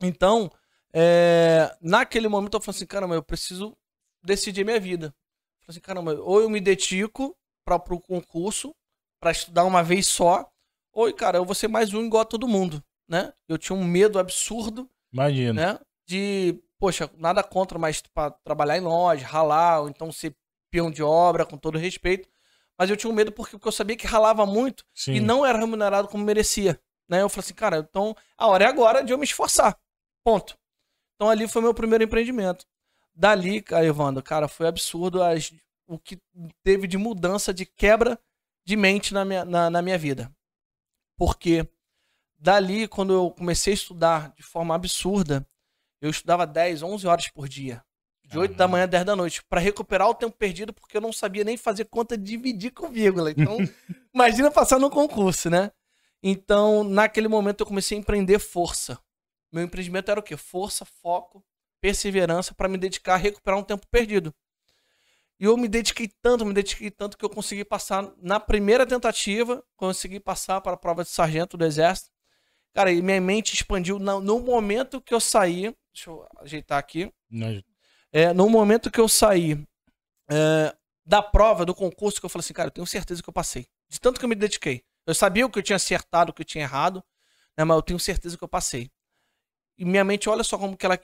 Então, 0.00 0.50
é, 0.92 1.76
naquele 1.80 2.26
momento 2.26 2.54
eu 2.56 2.60
falei 2.60 2.76
assim, 2.76 2.86
caramba, 2.86 3.14
eu 3.14 3.22
preciso 3.22 3.76
decidir 4.24 4.64
minha 4.64 4.80
vida. 4.80 5.14
Falei 5.60 5.76
assim, 5.76 5.80
caramba, 5.80 6.14
ou 6.20 6.40
eu 6.40 6.48
me 6.48 6.60
dedico 6.60 7.36
para 7.64 7.76
o 7.76 8.00
concurso, 8.00 8.74
para 9.20 9.30
estudar 9.30 9.64
uma 9.64 9.82
vez 9.82 10.06
só, 10.06 10.48
ou, 10.92 11.12
cara, 11.12 11.38
eu 11.38 11.44
vou 11.44 11.54
ser 11.54 11.68
mais 11.68 11.92
um 11.92 12.04
igual 12.04 12.22
a 12.22 12.26
todo 12.26 12.48
mundo, 12.48 12.82
né? 13.06 13.32
Eu 13.48 13.58
tinha 13.58 13.76
um 13.76 13.84
medo 13.84 14.18
absurdo, 14.18 14.88
Imagina. 15.12 15.52
né? 15.52 15.78
De, 16.06 16.62
poxa, 16.78 17.10
nada 17.18 17.42
contra, 17.42 17.78
mas 17.78 18.00
para 18.14 18.30
trabalhar 18.30 18.78
em 18.78 18.82
loja, 18.82 19.26
ralar, 19.26 19.80
ou 19.80 19.88
então 19.88 20.10
ser 20.10 20.34
peão 20.70 20.90
de 20.90 21.02
obra, 21.02 21.44
com 21.44 21.58
todo 21.58 21.76
respeito. 21.76 22.28
Mas 22.78 22.90
eu 22.90 22.96
tinha 22.96 23.10
um 23.10 23.14
medo 23.14 23.32
porque, 23.32 23.56
eu 23.62 23.72
sabia 23.72 23.96
que 23.96 24.06
ralava 24.06 24.44
muito 24.44 24.84
Sim. 24.94 25.14
e 25.14 25.20
não 25.20 25.44
era 25.44 25.58
remunerado 25.58 26.08
como 26.08 26.24
merecia. 26.24 26.80
Né? 27.08 27.22
Eu 27.22 27.28
falei 27.28 27.44
assim, 27.44 27.54
cara, 27.54 27.78
então 27.78 28.14
a 28.36 28.46
hora 28.48 28.64
é 28.64 28.66
agora 28.68 29.02
de 29.02 29.12
eu 29.12 29.18
me 29.18 29.24
esforçar. 29.24 29.78
Ponto. 30.24 30.58
Então 31.14 31.30
ali 31.30 31.48
foi 31.48 31.62
meu 31.62 31.72
primeiro 31.72 32.04
empreendimento. 32.04 32.66
Dali, 33.14 33.62
cara, 33.62 33.86
Evandro, 33.86 34.22
cara, 34.22 34.46
foi 34.48 34.66
absurdo 34.66 35.22
as- 35.22 35.54
o 35.86 35.98
que 35.98 36.20
teve 36.62 36.86
de 36.86 36.98
mudança, 36.98 37.54
de 37.54 37.64
quebra 37.64 38.18
de 38.64 38.76
mente 38.76 39.14
na 39.14 39.24
minha, 39.24 39.44
na, 39.44 39.70
na 39.70 39.80
minha 39.80 39.96
vida. 39.96 40.30
Porque 41.16 41.66
dali, 42.38 42.86
quando 42.88 43.12
eu 43.14 43.30
comecei 43.30 43.72
a 43.72 43.74
estudar 43.74 44.32
de 44.34 44.42
forma 44.42 44.74
absurda, 44.74 45.46
eu 46.00 46.10
estudava 46.10 46.46
10, 46.46 46.82
11 46.82 47.06
horas 47.06 47.28
por 47.28 47.48
dia. 47.48 47.82
De 48.26 48.38
8 48.38 48.54
da 48.54 48.66
manhã 48.66 48.84
a 48.84 48.86
10 48.86 49.04
da 49.04 49.14
noite, 49.14 49.42
para 49.48 49.60
recuperar 49.60 50.08
o 50.08 50.14
tempo 50.14 50.36
perdido, 50.36 50.72
porque 50.72 50.96
eu 50.96 51.00
não 51.00 51.12
sabia 51.12 51.44
nem 51.44 51.56
fazer 51.56 51.84
conta 51.84 52.18
de 52.18 52.24
dividir 52.24 52.72
com 52.72 52.88
vírgula. 52.88 53.30
Então, 53.30 53.56
imagina 54.12 54.50
passar 54.50 54.80
no 54.80 54.90
concurso, 54.90 55.48
né? 55.48 55.70
Então, 56.22 56.82
naquele 56.82 57.28
momento, 57.28 57.60
eu 57.60 57.66
comecei 57.66 57.96
a 57.96 58.00
empreender 58.00 58.40
força. 58.40 58.98
Meu 59.52 59.62
empreendimento 59.62 60.10
era 60.10 60.18
o 60.18 60.22
quê? 60.22 60.36
Força, 60.36 60.84
foco, 60.84 61.44
perseverança 61.80 62.52
para 62.52 62.68
me 62.68 62.76
dedicar 62.76 63.14
a 63.14 63.18
recuperar 63.18 63.60
um 63.60 63.62
tempo 63.62 63.86
perdido. 63.88 64.34
E 65.38 65.44
eu 65.44 65.56
me 65.56 65.68
dediquei 65.68 66.10
tanto, 66.20 66.44
me 66.44 66.52
dediquei 66.52 66.90
tanto 66.90 67.16
que 67.16 67.24
eu 67.24 67.30
consegui 67.30 67.64
passar 67.64 68.10
na 68.20 68.40
primeira 68.40 68.86
tentativa, 68.86 69.62
consegui 69.76 70.18
passar 70.18 70.60
para 70.62 70.72
a 70.72 70.78
prova 70.78 71.04
de 71.04 71.10
sargento 71.10 71.56
do 71.56 71.64
exército. 71.64 72.10
Cara, 72.72 72.90
e 72.90 73.00
minha 73.00 73.20
mente 73.20 73.54
expandiu 73.54 73.98
no, 73.98 74.20
no 74.20 74.40
momento 74.40 75.00
que 75.00 75.14
eu 75.14 75.20
saí. 75.20 75.74
Deixa 75.92 76.10
eu 76.10 76.26
ajeitar 76.40 76.78
aqui. 76.78 77.12
Não, 77.30 77.62
É, 78.16 78.32
no 78.32 78.48
momento 78.48 78.90
que 78.90 78.98
eu 78.98 79.06
saí 79.10 79.62
é, 80.30 80.74
da 81.04 81.20
prova, 81.20 81.66
do 81.66 81.74
concurso, 81.74 82.18
que 82.18 82.24
eu 82.24 82.30
falei 82.30 82.42
assim, 82.42 82.54
cara, 82.54 82.68
eu 82.68 82.72
tenho 82.72 82.86
certeza 82.86 83.22
que 83.22 83.28
eu 83.28 83.32
passei. 83.32 83.66
De 83.90 84.00
tanto 84.00 84.18
que 84.18 84.24
eu 84.24 84.28
me 84.30 84.34
dediquei. 84.34 84.82
Eu 85.06 85.14
sabia 85.14 85.44
o 85.44 85.50
que 85.50 85.58
eu 85.58 85.62
tinha 85.62 85.76
acertado, 85.76 86.30
o 86.30 86.32
que 86.32 86.40
eu 86.40 86.46
tinha 86.46 86.64
errado, 86.64 87.04
né, 87.58 87.62
mas 87.62 87.76
eu 87.76 87.82
tenho 87.82 88.00
certeza 88.00 88.38
que 88.38 88.42
eu 88.42 88.48
passei. 88.48 88.90
E 89.76 89.84
minha 89.84 90.02
mente, 90.02 90.30
olha 90.30 90.42
só 90.42 90.56
como 90.56 90.78
que 90.78 90.86
ela 90.86 90.98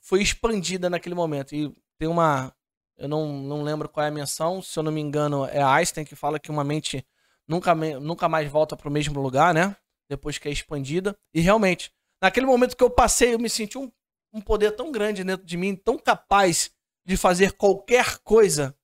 foi 0.00 0.20
expandida 0.20 0.90
naquele 0.90 1.14
momento. 1.14 1.54
E 1.54 1.72
tem 2.00 2.08
uma. 2.08 2.52
Eu 2.96 3.08
não, 3.08 3.28
não 3.28 3.62
lembro 3.62 3.88
qual 3.88 4.04
é 4.04 4.08
a 4.08 4.12
menção, 4.12 4.60
se 4.60 4.76
eu 4.76 4.82
não 4.82 4.90
me 4.90 5.00
engano, 5.00 5.46
é 5.46 5.62
Einstein 5.62 6.04
que 6.04 6.16
fala 6.16 6.40
que 6.40 6.50
uma 6.50 6.64
mente 6.64 7.06
nunca, 7.46 7.76
nunca 7.76 8.28
mais 8.28 8.50
volta 8.50 8.76
pro 8.76 8.90
mesmo 8.90 9.20
lugar, 9.20 9.54
né? 9.54 9.76
Depois 10.10 10.36
que 10.36 10.48
é 10.48 10.50
expandida. 10.50 11.16
E 11.32 11.40
realmente, 11.40 11.92
naquele 12.20 12.46
momento 12.46 12.76
que 12.76 12.82
eu 12.82 12.90
passei, 12.90 13.34
eu 13.34 13.38
me 13.38 13.48
senti 13.48 13.78
um, 13.78 13.88
um 14.36 14.40
poder 14.40 14.72
tão 14.72 14.92
grande 14.92 15.24
dentro 15.24 15.46
de 15.46 15.56
mim, 15.56 15.74
tão 15.74 15.98
capaz 15.98 16.70
de 17.04 17.16
fazer 17.16 17.52
qualquer 17.52 18.18
coisa, 18.18 18.76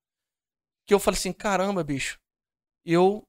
que 0.87 0.95
eu 0.95 0.99
falei 0.99 1.19
assim: 1.19 1.33
caramba, 1.33 1.85
bicho, 1.85 2.19
eu 2.85 3.23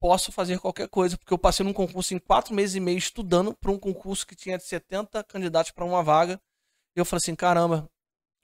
posso 0.00 0.30
fazer 0.32 0.58
qualquer 0.58 0.88
coisa, 0.88 1.16
porque 1.18 1.32
eu 1.32 1.38
passei 1.38 1.64
num 1.64 1.72
concurso 1.72 2.14
em 2.14 2.18
quatro 2.18 2.54
meses 2.54 2.76
e 2.76 2.80
meio 2.80 2.98
estudando 2.98 3.54
para 3.54 3.70
um 3.70 3.78
concurso 3.78 4.26
que 4.26 4.36
tinha 4.36 4.58
70 4.58 5.22
candidatos 5.24 5.72
para 5.72 5.84
uma 5.84 6.02
vaga. 6.02 6.40
E 6.96 7.00
eu 7.00 7.04
falei 7.04 7.18
assim: 7.22 7.34
caramba, 7.34 7.88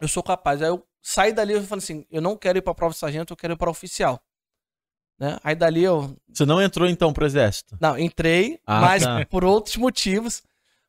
eu 0.01 0.09
sou 0.09 0.23
capaz. 0.23 0.61
Aí 0.61 0.69
eu 0.69 0.87
saí 1.01 1.33
dali 1.33 1.55
e 1.55 1.63
falei 1.67 1.83
assim: 1.83 2.07
eu 2.11 2.21
não 2.21 2.37
quero 2.37 2.59
ir 2.59 2.63
para 2.63 2.75
prova 2.75 2.93
de 2.93 2.99
sargento, 2.99 3.33
eu 3.33 3.37
quero 3.37 3.53
ir 3.55 3.57
para 3.57 3.71
oficial. 3.71 4.21
Né? 5.21 5.37
Aí 5.43 5.55
dali 5.57 5.83
eu 5.83 6.17
Você 6.29 6.47
não 6.47 6.63
entrou 6.63 6.89
então 6.89 7.13
pro 7.13 7.27
exército? 7.27 7.77
não, 7.81 7.99
entrei, 7.99 8.61
Ah, 8.65 8.81
mas 8.81 9.03
tá. 9.03 9.27
por 9.27 9.45
outros 9.45 9.77
motivos. 9.77 10.43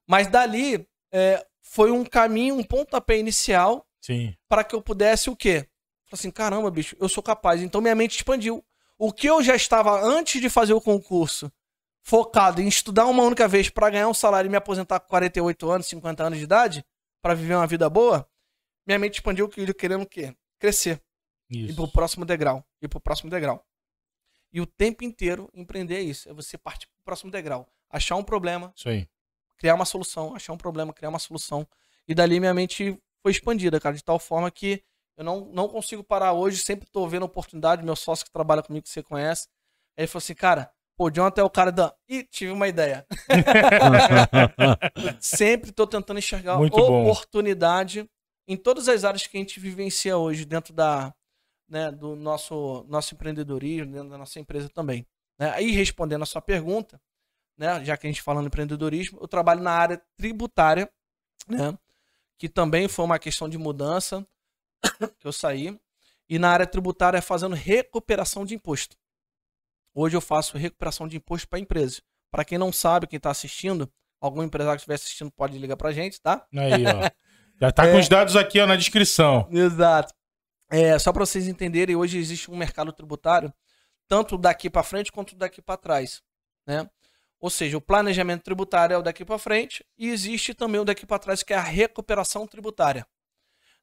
Mas 0.07 0.27
dali 0.27 0.87
é, 1.11 1.43
foi 1.71 1.91
um 1.91 2.03
caminho, 2.03 2.55
um 2.55 2.63
pontapé 2.63 3.17
inicial 3.19 3.85
Sim. 4.01 4.35
para 4.47 4.63
que 4.63 4.73
eu 4.75 4.81
pudesse 4.81 5.29
o 5.29 5.35
quê? 5.35 5.67
Falei 6.05 6.13
assim, 6.19 6.31
caramba, 6.31 6.71
bicho, 6.71 6.95
eu 6.99 7.07
sou 7.07 7.21
capaz. 7.21 7.61
Então 7.61 7.79
minha 7.79 7.93
mente 7.93 8.15
expandiu. 8.15 8.65
O 8.97 9.13
que 9.13 9.27
eu 9.27 9.41
já 9.43 9.55
estava 9.55 10.01
antes 10.01 10.41
de 10.41 10.49
fazer 10.49 10.73
o 10.73 10.81
concurso, 10.81 11.51
focado 12.01 12.59
em 12.61 12.67
estudar 12.67 13.05
uma 13.05 13.23
única 13.23 13.47
vez 13.47 13.69
para 13.69 13.89
ganhar 13.91 14.07
um 14.09 14.13
salário 14.13 14.47
e 14.47 14.51
me 14.51 14.57
aposentar 14.57 14.99
com 14.99 15.07
48 15.07 15.69
anos, 15.69 15.87
50 15.87 16.23
anos 16.23 16.37
de 16.39 16.43
idade, 16.43 16.83
para 17.21 17.33
viver 17.35 17.53
uma 17.55 17.67
vida 17.67 17.87
boa, 17.89 18.27
minha 18.87 18.97
mente 18.97 19.15
expandiu 19.15 19.47
que- 19.47 19.71
querendo 19.73 20.01
o 20.01 20.07
quê? 20.07 20.35
Crescer, 20.57 20.99
ir 21.49 21.65
Isso. 21.67 21.75
pro 21.75 21.87
próximo 21.91 22.25
degrau, 22.25 22.65
ir 22.81 22.87
pro 22.87 22.99
próximo 22.99 23.29
degrau. 23.29 23.63
E 24.51 24.59
o 24.59 24.65
tempo 24.65 25.03
inteiro 25.03 25.47
empreender 25.53 25.97
é 25.97 26.01
isso, 26.01 26.27
é 26.27 26.33
você 26.33 26.57
partir 26.57 26.87
pro 26.87 27.03
próximo 27.05 27.29
degrau, 27.31 27.69
achar 27.89 28.15
um 28.15 28.23
problema, 28.23 28.73
Isso 28.75 28.89
aí. 28.89 29.07
Criar 29.59 29.75
uma 29.75 29.85
solução, 29.85 30.35
achar 30.35 30.53
um 30.53 30.57
problema, 30.57 30.93
criar 30.93 31.09
uma 31.09 31.19
solução. 31.19 31.67
E 32.07 32.15
dali 32.15 32.39
minha 32.39 32.53
mente 32.53 32.97
foi 33.21 33.31
expandida, 33.31 33.79
cara, 33.79 33.95
de 33.95 34.03
tal 34.03 34.17
forma 34.17 34.49
que 34.49 34.81
eu 35.17 35.23
não, 35.23 35.41
não 35.53 35.67
consigo 35.67 36.01
parar 36.01 36.31
hoje, 36.31 36.57
sempre 36.57 36.87
tô 36.89 37.05
vendo 37.05 37.23
oportunidade, 37.23 37.83
meu 37.83 37.95
sócio 37.95 38.25
que 38.25 38.31
trabalha 38.31 38.63
comigo, 38.63 38.83
que 38.83 38.89
você 38.89 39.03
conhece, 39.03 39.47
ele 39.97 40.07
falou 40.07 40.19
assim, 40.19 40.33
cara, 40.33 40.71
pô, 40.97 41.07
o 41.07 41.11
Jonathan 41.11 41.41
é 41.41 41.43
o 41.43 41.49
cara 41.49 41.71
da... 41.73 41.93
Ih, 42.07 42.23
tive 42.23 42.53
uma 42.53 42.69
ideia. 42.69 43.05
sempre 45.19 45.73
tô 45.73 45.85
tentando 45.85 46.19
enxergar 46.19 46.57
Muito 46.57 46.75
bom. 46.75 47.03
oportunidade 47.03 48.09
em 48.47 48.55
todas 48.55 48.87
as 48.87 49.03
áreas 49.03 49.27
que 49.27 49.37
a 49.37 49.39
gente 49.41 49.59
vivencia 49.59 50.17
hoje, 50.17 50.45
dentro 50.45 50.73
da, 50.73 51.13
né, 51.67 51.91
do 51.91 52.15
nosso, 52.15 52.85
nosso 52.87 53.13
empreendedorismo, 53.13 53.91
dentro 53.91 54.09
da 54.09 54.17
nossa 54.17 54.39
empresa 54.39 54.69
também. 54.69 55.05
Né? 55.37 55.51
Aí, 55.51 55.71
respondendo 55.71 56.23
a 56.23 56.25
sua 56.25 56.41
pergunta, 56.41 56.99
né, 57.59 57.83
já 57.83 57.97
que 57.97 58.07
a 58.07 58.09
gente 58.09 58.21
fala 58.21 58.41
no 58.41 58.47
empreendedorismo, 58.47 59.19
eu 59.21 59.27
trabalho 59.27 59.61
na 59.61 59.71
área 59.71 60.01
tributária, 60.15 60.89
né, 61.45 61.77
que 62.37 62.47
também 62.47 62.87
foi 62.87 63.03
uma 63.03 63.19
questão 63.19 63.49
de 63.49 63.57
mudança 63.57 64.25
que 65.19 65.27
eu 65.27 65.33
saí, 65.33 65.77
e 66.29 66.39
na 66.39 66.49
área 66.49 66.65
tributária 66.65 67.21
fazendo 67.21 67.53
recuperação 67.55 68.45
de 68.45 68.55
imposto. 68.55 68.95
Hoje 69.93 70.15
eu 70.15 70.21
faço 70.21 70.57
recuperação 70.57 71.07
de 71.07 71.17
imposto 71.17 71.49
para 71.49 71.59
empresas. 71.59 72.01
Para 72.31 72.45
quem 72.45 72.57
não 72.57 72.71
sabe, 72.71 73.07
quem 73.07 73.17
está 73.17 73.31
assistindo, 73.31 73.91
algum 74.21 74.41
empresário 74.41 74.77
que 74.77 74.81
estiver 74.81 74.95
assistindo 74.95 75.31
pode 75.31 75.57
ligar 75.57 75.75
para 75.75 75.89
a 75.89 75.91
gente, 75.91 76.21
tá? 76.21 76.45
Aí, 76.55 76.85
ó. 76.85 77.09
Já 77.59 77.71
tá 77.73 77.85
É. 77.85 77.91
com 77.91 77.99
os 77.99 78.07
dados 78.07 78.37
aqui, 78.37 78.61
ó, 78.61 78.67
na 78.67 78.77
descrição. 78.77 79.49
Exato. 79.51 80.13
É, 80.71 80.97
só 80.97 81.11
para 81.11 81.25
vocês 81.25 81.47
entenderem, 81.47 81.95
hoje 81.95 82.17
existe 82.17 82.49
um 82.49 82.55
mercado 82.55 82.93
tributário, 82.93 83.51
tanto 84.07 84.37
daqui 84.37 84.69
para 84.69 84.83
frente 84.83 85.11
quanto 85.11 85.35
daqui 85.35 85.61
para 85.61 85.75
trás, 85.75 86.21
né? 86.65 86.87
Ou 87.39 87.49
seja, 87.49 87.77
o 87.77 87.81
planejamento 87.81 88.43
tributário 88.43 88.93
é 88.93 88.97
o 88.97 89.01
daqui 89.01 89.23
para 89.23 89.37
frente 89.37 89.85
e 89.97 90.09
existe 90.09 90.53
também 90.53 90.81
o 90.81 90.85
daqui 90.85 91.05
para 91.05 91.19
trás, 91.19 91.41
que 91.41 91.53
é 91.53 91.57
a 91.57 91.61
recuperação 91.61 92.45
tributária. 92.45 93.07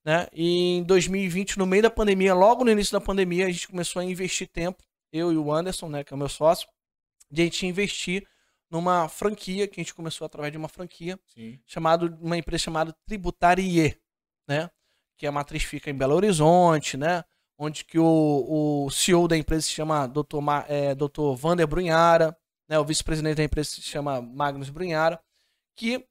Né? 0.05 0.29
E 0.33 0.77
em 0.77 0.83
2020, 0.85 1.59
no 1.59 1.67
meio 1.67 1.83
da 1.83 1.91
pandemia, 1.91 2.35
logo 2.35 2.65
no 2.65 2.71
início 2.71 2.93
da 2.93 3.01
pandemia, 3.01 3.47
a 3.47 3.51
gente 3.51 3.67
começou 3.67 4.01
a 4.01 4.05
investir 4.05 4.47
tempo, 4.47 4.85
eu 5.13 5.33
e 5.33 5.37
o 5.37 5.53
Anderson, 5.53 5.89
né, 5.89 6.05
que 6.05 6.13
é 6.13 6.17
o 6.17 6.19
meu 6.19 6.29
sócio, 6.29 6.69
de 7.31 7.43
a 7.43 7.45
gente 7.45 7.67
investir 7.67 8.27
numa 8.71 9.09
franquia, 9.09 9.67
que 9.67 9.81
a 9.81 9.83
gente 9.83 9.95
começou 9.95 10.25
através 10.25 10.53
de 10.53 10.59
uma 10.59 10.69
franquia, 10.69 11.19
Sim. 11.27 11.59
chamado 11.67 12.17
uma 12.21 12.37
empresa 12.37 12.65
chamada 12.65 12.95
Tributarie, 13.05 13.97
né? 14.47 14.71
Que 15.17 15.27
a 15.27 15.33
matriz 15.33 15.63
fica 15.63 15.91
em 15.91 15.95
Belo 15.95 16.15
Horizonte, 16.15 16.97
né? 16.97 17.25
Onde 17.59 17.85
que 17.85 17.99
o, 17.99 18.85
o 18.87 18.91
CEO 18.91 19.27
da 19.27 19.37
empresa 19.37 19.63
se 19.63 19.73
chama 19.73 20.07
Dr. 20.07 20.41
Ma, 20.43 20.65
é, 20.69 20.95
Dr. 20.95 21.35
Vander 21.37 21.67
Brunhara, 21.67 22.37
né? 22.68 22.78
O 22.78 22.85
vice-presidente 22.85 23.37
da 23.37 23.44
empresa 23.44 23.70
se 23.70 23.82
chama 23.82 24.20
Magnus 24.20 24.70
Brunhara, 24.70 25.23
que 25.76 26.06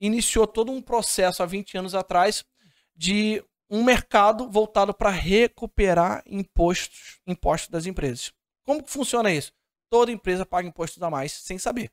iniciou 0.00 0.46
todo 0.46 0.72
um 0.72 0.82
processo 0.82 1.42
há 1.42 1.46
20 1.46 1.78
anos 1.78 1.94
atrás 1.94 2.44
de 2.96 3.44
um 3.70 3.84
mercado 3.84 4.50
voltado 4.50 4.92
para 4.92 5.10
recuperar 5.10 6.22
impostos, 6.26 7.20
impostos 7.26 7.70
das 7.70 7.86
empresas. 7.86 8.32
Como 8.64 8.82
que 8.82 8.90
funciona 8.90 9.30
isso? 9.30 9.52
Toda 9.88 10.10
empresa 10.10 10.44
paga 10.44 10.68
impostos 10.68 11.02
a 11.02 11.10
mais 11.10 11.32
sem 11.32 11.58
saber. 11.58 11.92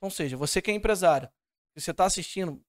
Ou 0.00 0.10
seja, 0.10 0.36
você 0.36 0.62
que 0.62 0.70
é 0.70 0.74
empresário, 0.74 1.28
se 1.74 1.82
você 1.82 1.90
está 1.90 2.04
assistindo, 2.04 2.62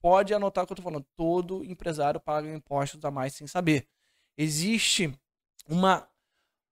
pode 0.00 0.34
anotar 0.34 0.64
o 0.64 0.66
que 0.66 0.72
eu 0.72 0.74
estou 0.74 0.84
falando. 0.84 1.06
Todo 1.16 1.64
empresário 1.64 2.20
paga 2.20 2.52
impostos 2.52 3.04
a 3.04 3.10
mais 3.10 3.34
sem 3.34 3.46
saber. 3.46 3.88
Existe 4.36 5.12
uma, 5.68 6.08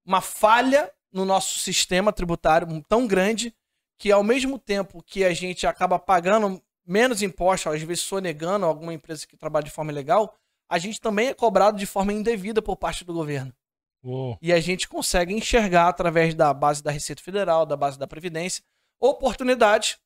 uma 0.05 0.21
falha 0.21 0.91
no 1.11 1.25
nosso 1.25 1.59
sistema 1.59 2.13
tributário 2.13 2.67
tão 2.87 3.07
grande 3.07 3.53
que, 3.97 4.11
ao 4.11 4.23
mesmo 4.23 4.57
tempo 4.57 5.03
que 5.03 5.23
a 5.23 5.33
gente 5.33 5.67
acaba 5.67 5.99
pagando 5.99 6.61
menos 6.85 7.21
impostos, 7.21 7.73
às 7.73 7.81
vezes 7.81 8.03
sonegando 8.03 8.65
alguma 8.65 8.93
empresa 8.93 9.27
que 9.27 9.37
trabalha 9.37 9.65
de 9.65 9.71
forma 9.71 9.91
ilegal, 9.91 10.33
a 10.69 10.77
gente 10.77 11.01
também 11.01 11.27
é 11.27 11.33
cobrado 11.33 11.77
de 11.77 11.85
forma 11.85 12.13
indevida 12.13 12.61
por 12.61 12.75
parte 12.75 13.03
do 13.03 13.13
governo. 13.13 13.53
Ô, 14.03 14.37
E 14.41 14.53
a 14.53 14.59
gente 14.59 14.87
consegue 14.87 15.33
enxergar 15.33 15.89
através 15.89 16.33
da 16.33 16.53
base 16.53 16.81
da 16.81 16.91
Receita 16.91 17.21
Federal, 17.21 17.65
da 17.65 17.75
base 17.75 17.99
da 17.99 18.07
Previdência, 18.07 18.63
oportunidades 18.99 19.97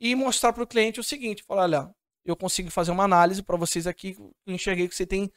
e 0.00 0.14
mostrar 0.14 0.52
para 0.52 0.62
o 0.62 0.66
cliente 0.66 1.00
o 1.00 1.04
seguinte: 1.04 1.42
falar, 1.42 1.62
olha, 1.62 1.94
eu 2.24 2.36
consigo 2.36 2.70
fazer 2.70 2.90
uma 2.92 3.04
análise 3.04 3.42
para 3.42 3.56
vocês 3.56 3.86
aqui. 3.86 4.16
Enxerguei 4.46 4.88
que 4.88 4.94
você 4.94 5.06
tem 5.06 5.30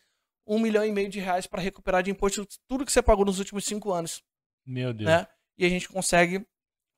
um 0.48 0.60
milhão 0.60 0.86
e 0.86 0.92
meio 0.92 1.10
de 1.10 1.20
reais 1.20 1.48
para 1.48 1.62
recuperar 1.62 2.04
de 2.04 2.12
imposto 2.12 2.48
tudo 2.68 2.86
que 2.86 2.92
você 2.92 3.02
pagou 3.02 3.26
nos 3.26 3.40
últimos 3.40 3.66
cinco 3.66 3.92
anos. 3.92 4.22
Meu 4.66 4.94
Deus. 4.94 5.10
Né? 5.10 5.28
E 5.58 5.66
a 5.66 5.70
gente 5.70 5.88
consegue 5.88 6.46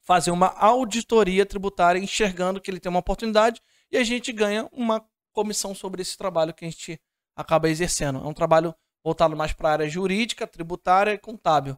fazer 0.04 0.32
uma 0.32 0.48
auditoria 0.58 1.46
tributária 1.46 2.00
enxergando 2.00 2.62
que 2.62 2.72
ele 2.72 2.80
tem 2.80 2.90
uma 2.90 3.00
oportunidade 3.00 3.62
e 3.92 3.98
a 3.98 4.04
gente 4.04 4.32
ganha 4.32 4.68
uma 4.72 5.04
comissão 5.34 5.76
sobre 5.76 6.02
esse 6.02 6.18
trabalho 6.18 6.54
que 6.54 6.66
a 6.66 6.70
gente 6.70 7.00
acaba 7.36 7.70
exercendo. 7.70 8.20
É 8.20 8.28
um 8.28 8.34
trabalho 8.34 8.74
voltado 9.04 9.36
mais 9.36 9.54
para 9.54 9.70
a 9.70 9.72
área 9.74 9.90
jurídica, 9.90 10.48
tributária 10.48 11.12
e 11.12 11.18
contábil. 11.18 11.78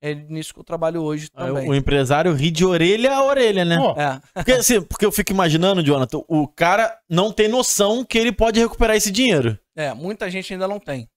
É 0.00 0.14
nisso 0.14 0.54
que 0.54 0.60
eu 0.60 0.64
trabalho 0.64 1.02
hoje 1.02 1.28
também. 1.28 1.68
O 1.68 1.74
empresário 1.74 2.32
ri 2.32 2.52
de 2.52 2.64
orelha 2.64 3.16
a 3.16 3.24
orelha, 3.24 3.64
né? 3.64 3.76
Pô, 3.76 4.00
É, 4.00 4.20
Porque, 4.34 4.52
assim, 4.52 4.80
porque 4.82 5.04
eu 5.04 5.10
fico 5.10 5.32
imaginando, 5.32 5.82
Jonathan, 5.82 6.22
o 6.28 6.46
cara 6.46 6.96
não 7.08 7.32
tem 7.32 7.48
noção 7.48 8.04
que 8.04 8.16
ele 8.16 8.30
pode 8.30 8.60
recuperar 8.60 8.96
esse 8.96 9.10
dinheiro. 9.10 9.58
é, 9.74 9.92
muita 9.94 10.30
gente 10.30 10.52
ainda 10.52 10.68
não 10.68 10.78
tem. 10.78 11.08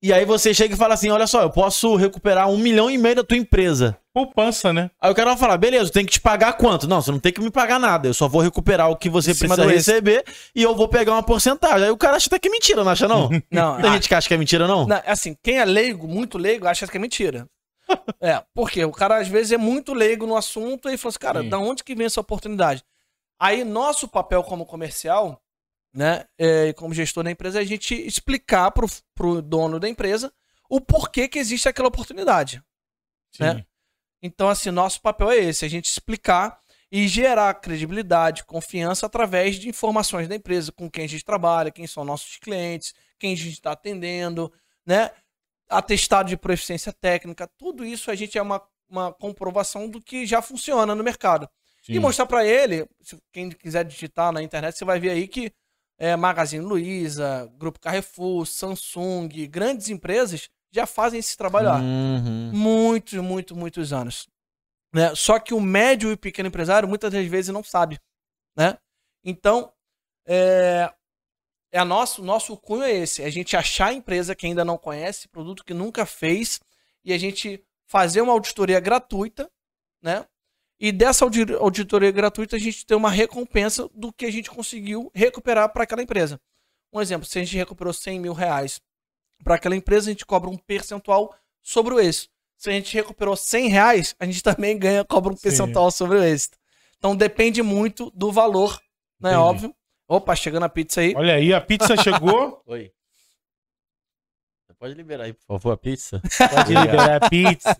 E 0.00 0.12
aí 0.12 0.24
você 0.24 0.54
chega 0.54 0.74
e 0.74 0.76
fala 0.76 0.94
assim: 0.94 1.10
olha 1.10 1.26
só, 1.26 1.42
eu 1.42 1.50
posso 1.50 1.96
recuperar 1.96 2.48
um 2.48 2.56
milhão 2.56 2.88
e 2.88 2.96
meio 2.96 3.16
da 3.16 3.24
tua 3.24 3.36
empresa. 3.36 3.98
poupança, 4.14 4.72
né? 4.72 4.90
Aí 5.00 5.10
o 5.10 5.14
cara 5.14 5.30
vai 5.30 5.38
falar: 5.38 5.56
beleza, 5.58 5.90
tem 5.90 6.06
que 6.06 6.12
te 6.12 6.20
pagar 6.20 6.52
quanto? 6.52 6.86
Não, 6.86 7.02
você 7.02 7.10
não 7.10 7.18
tem 7.18 7.32
que 7.32 7.40
me 7.40 7.50
pagar 7.50 7.80
nada. 7.80 8.06
Eu 8.06 8.14
só 8.14 8.28
vou 8.28 8.40
recuperar 8.40 8.88
o 8.90 8.96
que 8.96 9.10
você 9.10 9.34
precisa 9.34 9.66
receber 9.66 10.24
e 10.54 10.62
eu 10.62 10.74
vou 10.76 10.86
pegar 10.86 11.12
uma 11.12 11.22
porcentagem. 11.22 11.84
Aí 11.84 11.90
o 11.90 11.96
cara 11.96 12.16
acha 12.16 12.28
até 12.28 12.38
que 12.38 12.48
é 12.48 12.50
mentira, 12.50 12.84
não 12.84 12.92
acha, 12.92 13.08
não? 13.08 13.28
Não, 13.50 13.80
Tem 13.80 13.90
ah, 13.90 13.94
gente 13.94 14.08
que 14.08 14.14
acha 14.14 14.28
que 14.28 14.34
é 14.34 14.36
mentira, 14.36 14.68
não? 14.68 14.86
não, 14.86 15.02
assim, 15.06 15.36
quem 15.42 15.58
é 15.58 15.64
leigo, 15.64 16.06
muito 16.06 16.38
leigo, 16.38 16.66
acha 16.66 16.86
que 16.86 16.96
é 16.96 17.00
mentira. 17.00 17.46
É, 18.20 18.42
porque 18.54 18.84
o 18.84 18.92
cara 18.92 19.16
às 19.16 19.28
vezes 19.28 19.52
é 19.52 19.56
muito 19.56 19.94
leigo 19.94 20.26
no 20.26 20.36
assunto 20.36 20.90
e 20.90 20.98
fala 20.98 21.10
assim, 21.10 21.18
cara, 21.18 21.42
Sim. 21.42 21.48
da 21.48 21.58
onde 21.58 21.82
que 21.82 21.94
vem 21.94 22.04
essa 22.04 22.20
oportunidade? 22.20 22.84
Aí 23.40 23.64
nosso 23.64 24.06
papel 24.06 24.42
como 24.42 24.66
comercial, 24.66 25.40
né, 25.98 26.26
é, 26.38 26.72
como 26.74 26.94
gestor 26.94 27.24
da 27.24 27.30
empresa, 27.32 27.58
é 27.58 27.62
a 27.62 27.66
gente 27.66 27.92
explicar 27.92 28.70
pro, 28.70 28.86
pro 29.16 29.42
dono 29.42 29.80
da 29.80 29.88
empresa 29.88 30.32
o 30.70 30.80
porquê 30.80 31.26
que 31.26 31.40
existe 31.40 31.68
aquela 31.68 31.88
oportunidade. 31.88 32.62
Sim. 33.32 33.42
né? 33.42 33.66
Então, 34.22 34.48
assim, 34.48 34.70
nosso 34.70 35.02
papel 35.02 35.32
é 35.32 35.38
esse, 35.38 35.64
a 35.64 35.68
gente 35.68 35.86
explicar 35.86 36.60
e 36.88 37.08
gerar 37.08 37.52
credibilidade, 37.54 38.44
confiança 38.44 39.06
através 39.06 39.56
de 39.56 39.68
informações 39.68 40.28
da 40.28 40.36
empresa, 40.36 40.70
com 40.70 40.88
quem 40.88 41.04
a 41.04 41.08
gente 41.08 41.24
trabalha, 41.24 41.72
quem 41.72 41.88
são 41.88 42.04
nossos 42.04 42.36
clientes, 42.36 42.94
quem 43.18 43.32
a 43.32 43.36
gente 43.36 43.54
está 43.54 43.72
atendendo, 43.72 44.52
né? 44.86 45.10
Atestado 45.68 46.28
de 46.28 46.36
proficiência 46.36 46.92
técnica, 46.92 47.50
tudo 47.58 47.84
isso 47.84 48.08
a 48.08 48.14
gente 48.14 48.38
é 48.38 48.42
uma, 48.42 48.62
uma 48.88 49.12
comprovação 49.12 49.90
do 49.90 50.00
que 50.00 50.24
já 50.24 50.40
funciona 50.40 50.94
no 50.94 51.02
mercado. 51.02 51.50
Sim. 51.82 51.94
E 51.94 51.98
mostrar 51.98 52.26
para 52.26 52.46
ele, 52.46 52.88
se 53.02 53.18
quem 53.32 53.50
quiser 53.50 53.84
digitar 53.84 54.30
na 54.30 54.44
internet, 54.44 54.78
você 54.78 54.84
vai 54.84 55.00
ver 55.00 55.10
aí 55.10 55.26
que 55.26 55.52
é, 55.98 56.14
Magazine 56.16 56.64
Luiza, 56.64 57.50
Grupo 57.58 57.80
Carrefour, 57.80 58.46
Samsung, 58.46 59.28
grandes 59.48 59.88
empresas 59.88 60.48
já 60.70 60.86
fazem 60.86 61.18
esse 61.18 61.36
trabalho 61.36 61.70
há 61.70 61.76
Uhum. 61.78 62.50
muitos, 62.52 63.14
muitos, 63.14 63.56
muitos 63.56 63.92
anos. 63.92 64.28
Né? 64.92 65.14
Só 65.14 65.38
que 65.38 65.52
o 65.52 65.60
médio 65.60 66.12
e 66.12 66.16
pequeno 66.16 66.48
empresário 66.48 66.88
muitas 66.88 67.12
das 67.12 67.26
vezes 67.26 67.52
não 67.52 67.64
sabe. 67.64 67.98
Né? 68.56 68.78
Então, 69.24 69.72
é, 70.26 70.92
é 71.72 71.78
a 71.78 71.84
nosso, 71.84 72.22
nosso 72.22 72.56
cunho 72.56 72.82
é 72.82 72.92
esse: 72.92 73.22
é 73.22 73.26
a 73.26 73.30
gente 73.30 73.56
achar 73.56 73.88
a 73.88 73.92
empresa 73.94 74.34
que 74.34 74.46
ainda 74.46 74.64
não 74.64 74.78
conhece, 74.78 75.28
produto 75.28 75.64
que 75.64 75.74
nunca 75.74 76.06
fez, 76.06 76.60
e 77.04 77.12
a 77.12 77.18
gente 77.18 77.64
fazer 77.86 78.20
uma 78.20 78.32
auditoria 78.32 78.78
gratuita, 78.80 79.50
né? 80.02 80.26
E 80.80 80.92
dessa 80.92 81.24
audi- 81.24 81.54
auditoria 81.54 82.10
gratuita 82.12 82.56
a 82.56 82.58
gente 82.58 82.86
ter 82.86 82.94
uma 82.94 83.10
recompensa 83.10 83.88
do 83.94 84.12
que 84.12 84.24
a 84.24 84.30
gente 84.30 84.48
conseguiu 84.50 85.10
recuperar 85.14 85.72
para 85.72 85.82
aquela 85.84 86.02
empresa. 86.02 86.40
Um 86.92 87.00
exemplo, 87.00 87.26
se 87.26 87.38
a 87.38 87.44
gente 87.44 87.56
recuperou 87.56 87.92
100 87.92 88.20
mil 88.20 88.32
reais 88.32 88.80
para 89.42 89.56
aquela 89.56 89.74
empresa, 89.76 90.08
a 90.08 90.12
gente 90.12 90.24
cobra 90.24 90.48
um 90.48 90.56
percentual 90.56 91.34
sobre 91.60 91.94
o 91.94 92.00
êxito. 92.00 92.32
Se 92.56 92.70
a 92.70 92.72
gente 92.72 92.94
recuperou 92.94 93.36
100 93.36 93.68
reais, 93.68 94.14
a 94.18 94.24
gente 94.24 94.42
também 94.42 94.78
ganha, 94.78 95.04
cobra 95.04 95.32
um 95.32 95.36
Sim. 95.36 95.42
percentual 95.42 95.90
sobre 95.90 96.18
o 96.18 96.22
êxito. 96.22 96.56
Então 96.96 97.14
depende 97.16 97.62
muito 97.62 98.10
do 98.12 98.30
valor, 98.32 98.80
né? 99.20 99.30
Entendi. 99.30 99.36
Óbvio. 99.36 99.74
Opa, 100.08 100.34
chegando 100.34 100.62
a 100.64 100.68
pizza 100.68 101.00
aí. 101.00 101.12
Olha 101.16 101.34
aí, 101.34 101.52
a 101.52 101.60
pizza 101.60 101.96
chegou. 101.96 102.62
Oi. 102.66 102.90
Você 104.66 104.74
pode 104.74 104.94
liberar 104.94 105.24
aí, 105.24 105.32
por 105.32 105.44
favor, 105.46 105.72
a 105.72 105.76
pizza? 105.76 106.20
Pode 106.50 106.68
liberar 106.74 107.22
a 107.22 107.28
pizza. 107.28 107.76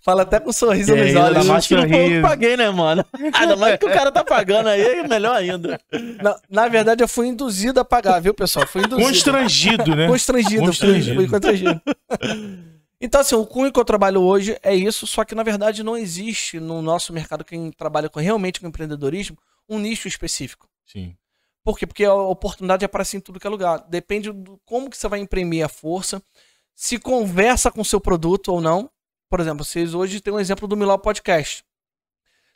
Fala 0.00 0.22
até 0.22 0.40
com 0.40 0.50
um 0.50 0.52
sorriso 0.52 0.94
nos 0.94 1.06
Ainda 1.06 1.24
olhos. 1.24 1.46
Dá 1.46 1.52
mais 1.52 1.66
que 1.66 1.74
não 1.74 1.88
foi 1.88 2.04
eu 2.04 2.08
que 2.08 2.22
paguei, 2.22 2.56
né, 2.56 2.70
mano? 2.70 3.04
Ainda 3.32 3.56
mais 3.56 3.78
que 3.78 3.86
o 3.86 3.90
cara 3.90 4.10
tá 4.10 4.24
pagando 4.24 4.68
aí, 4.68 4.80
é 4.80 5.06
melhor 5.06 5.36
ainda. 5.36 5.80
Na, 6.22 6.40
na 6.48 6.68
verdade, 6.68 7.02
eu 7.02 7.08
fui 7.08 7.26
induzido 7.26 7.80
a 7.80 7.84
pagar, 7.84 8.20
viu, 8.20 8.34
pessoal? 8.34 8.66
Fui 8.66 8.82
induzido. 8.82 9.08
Constrangido, 9.08 9.96
né? 9.96 10.06
Constrangido, 10.06 10.62
Constrangido. 10.62 11.14
Fui, 11.16 11.28
fui 11.28 11.28
constrangido. 11.28 11.82
Então, 13.00 13.20
assim, 13.20 13.34
o 13.34 13.44
cunho 13.44 13.70
que 13.70 13.78
eu 13.78 13.84
trabalho 13.84 14.22
hoje 14.22 14.58
é 14.62 14.74
isso, 14.74 15.06
só 15.06 15.24
que 15.24 15.34
na 15.34 15.42
verdade 15.42 15.82
não 15.82 15.96
existe 15.96 16.58
no 16.58 16.80
nosso 16.80 17.12
mercado, 17.12 17.44
quem 17.44 17.70
trabalha 17.70 18.08
com, 18.08 18.18
realmente 18.18 18.58
com 18.58 18.66
empreendedorismo, 18.66 19.36
um 19.68 19.78
nicho 19.78 20.08
específico. 20.08 20.66
Sim. 20.86 21.14
Por 21.62 21.78
quê? 21.78 21.86
Porque 21.86 22.04
a 22.04 22.14
oportunidade 22.14 22.84
aparece 22.84 23.16
em 23.16 23.20
tudo 23.20 23.40
que 23.40 23.46
é 23.46 23.50
lugar. 23.50 23.84
Depende 23.88 24.32
do 24.32 24.58
como 24.64 24.88
que 24.88 24.96
você 24.96 25.08
vai 25.08 25.18
imprimir 25.18 25.64
a 25.64 25.68
força, 25.68 26.22
se 26.74 26.98
conversa 26.98 27.70
com 27.70 27.80
o 27.80 27.84
seu 27.84 28.00
produto 28.00 28.52
ou 28.52 28.60
não. 28.60 28.88
Por 29.28 29.40
exemplo, 29.40 29.64
vocês 29.64 29.94
hoje 29.94 30.20
têm 30.20 30.32
um 30.32 30.40
exemplo 30.40 30.68
do 30.68 30.76
Miló 30.76 30.96
Podcast. 30.98 31.64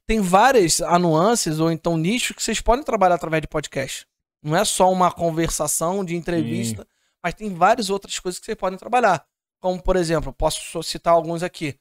Tem 0.07 0.21
várias 0.21 0.81
nuances 1.00 1.61
ou 1.61 1.71
então 1.71 1.97
nichos 1.97 2.35
que 2.35 2.43
vocês 2.43 2.61
podem 2.61 2.85
trabalhar 2.85 3.17
através 3.17 3.41
de 3.41 3.49
podcast. 3.49 4.07
Não 4.43 4.57
é 4.57 4.65
só 4.65 4.91
uma 4.91 5.12
conversação 5.12 6.05
de 6.05 6.17
entrevista, 6.17 6.87
mas 7.23 7.35
tem 7.35 7.53
várias 7.55 7.91
outras 7.91 8.19
coisas 8.19 8.39
que 8.39 8.47
vocês 8.47 8.57
podem 8.57 8.79
trabalhar. 8.79 9.25
Como, 9.61 9.81
por 9.83 9.97
exemplo, 9.97 10.33
posso 10.33 10.83
citar 10.83 11.12
alguns 11.12 11.43
aqui. 11.43 11.77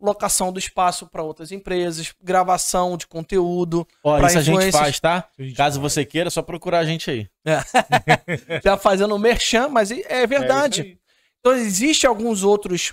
Locação 0.00 0.52
do 0.52 0.58
espaço 0.58 1.06
para 1.06 1.22
outras 1.22 1.52
empresas, 1.52 2.12
gravação 2.20 2.96
de 2.96 3.06
conteúdo, 3.06 3.86
Ó, 4.02 4.18
Pra 4.18 4.26
isso 4.26 4.38
a 4.38 4.42
gente 4.42 4.72
faz, 4.72 4.98
tá? 4.98 5.28
Gente 5.38 5.54
Caso 5.56 5.80
faz. 5.80 5.92
você 5.92 6.04
queira, 6.04 6.26
é 6.26 6.30
só 6.30 6.42
procurar 6.42 6.80
a 6.80 6.84
gente 6.84 7.08
aí. 7.08 7.28
já 8.62 8.76
fazendo 8.76 9.16
merchan, 9.18 9.68
mas 9.68 9.92
é 9.92 10.26
verdade. 10.26 10.80
É 10.80 10.84
isso 10.84 10.92
aí. 10.92 10.98
Então, 11.38 11.52
existem 11.54 12.08
alguns 12.08 12.42
outros 12.42 12.92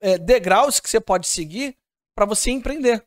é, 0.00 0.18
degraus 0.18 0.80
que 0.80 0.88
você 0.88 1.00
pode 1.00 1.26
seguir 1.26 1.76
para 2.14 2.24
você 2.24 2.50
empreender. 2.50 3.04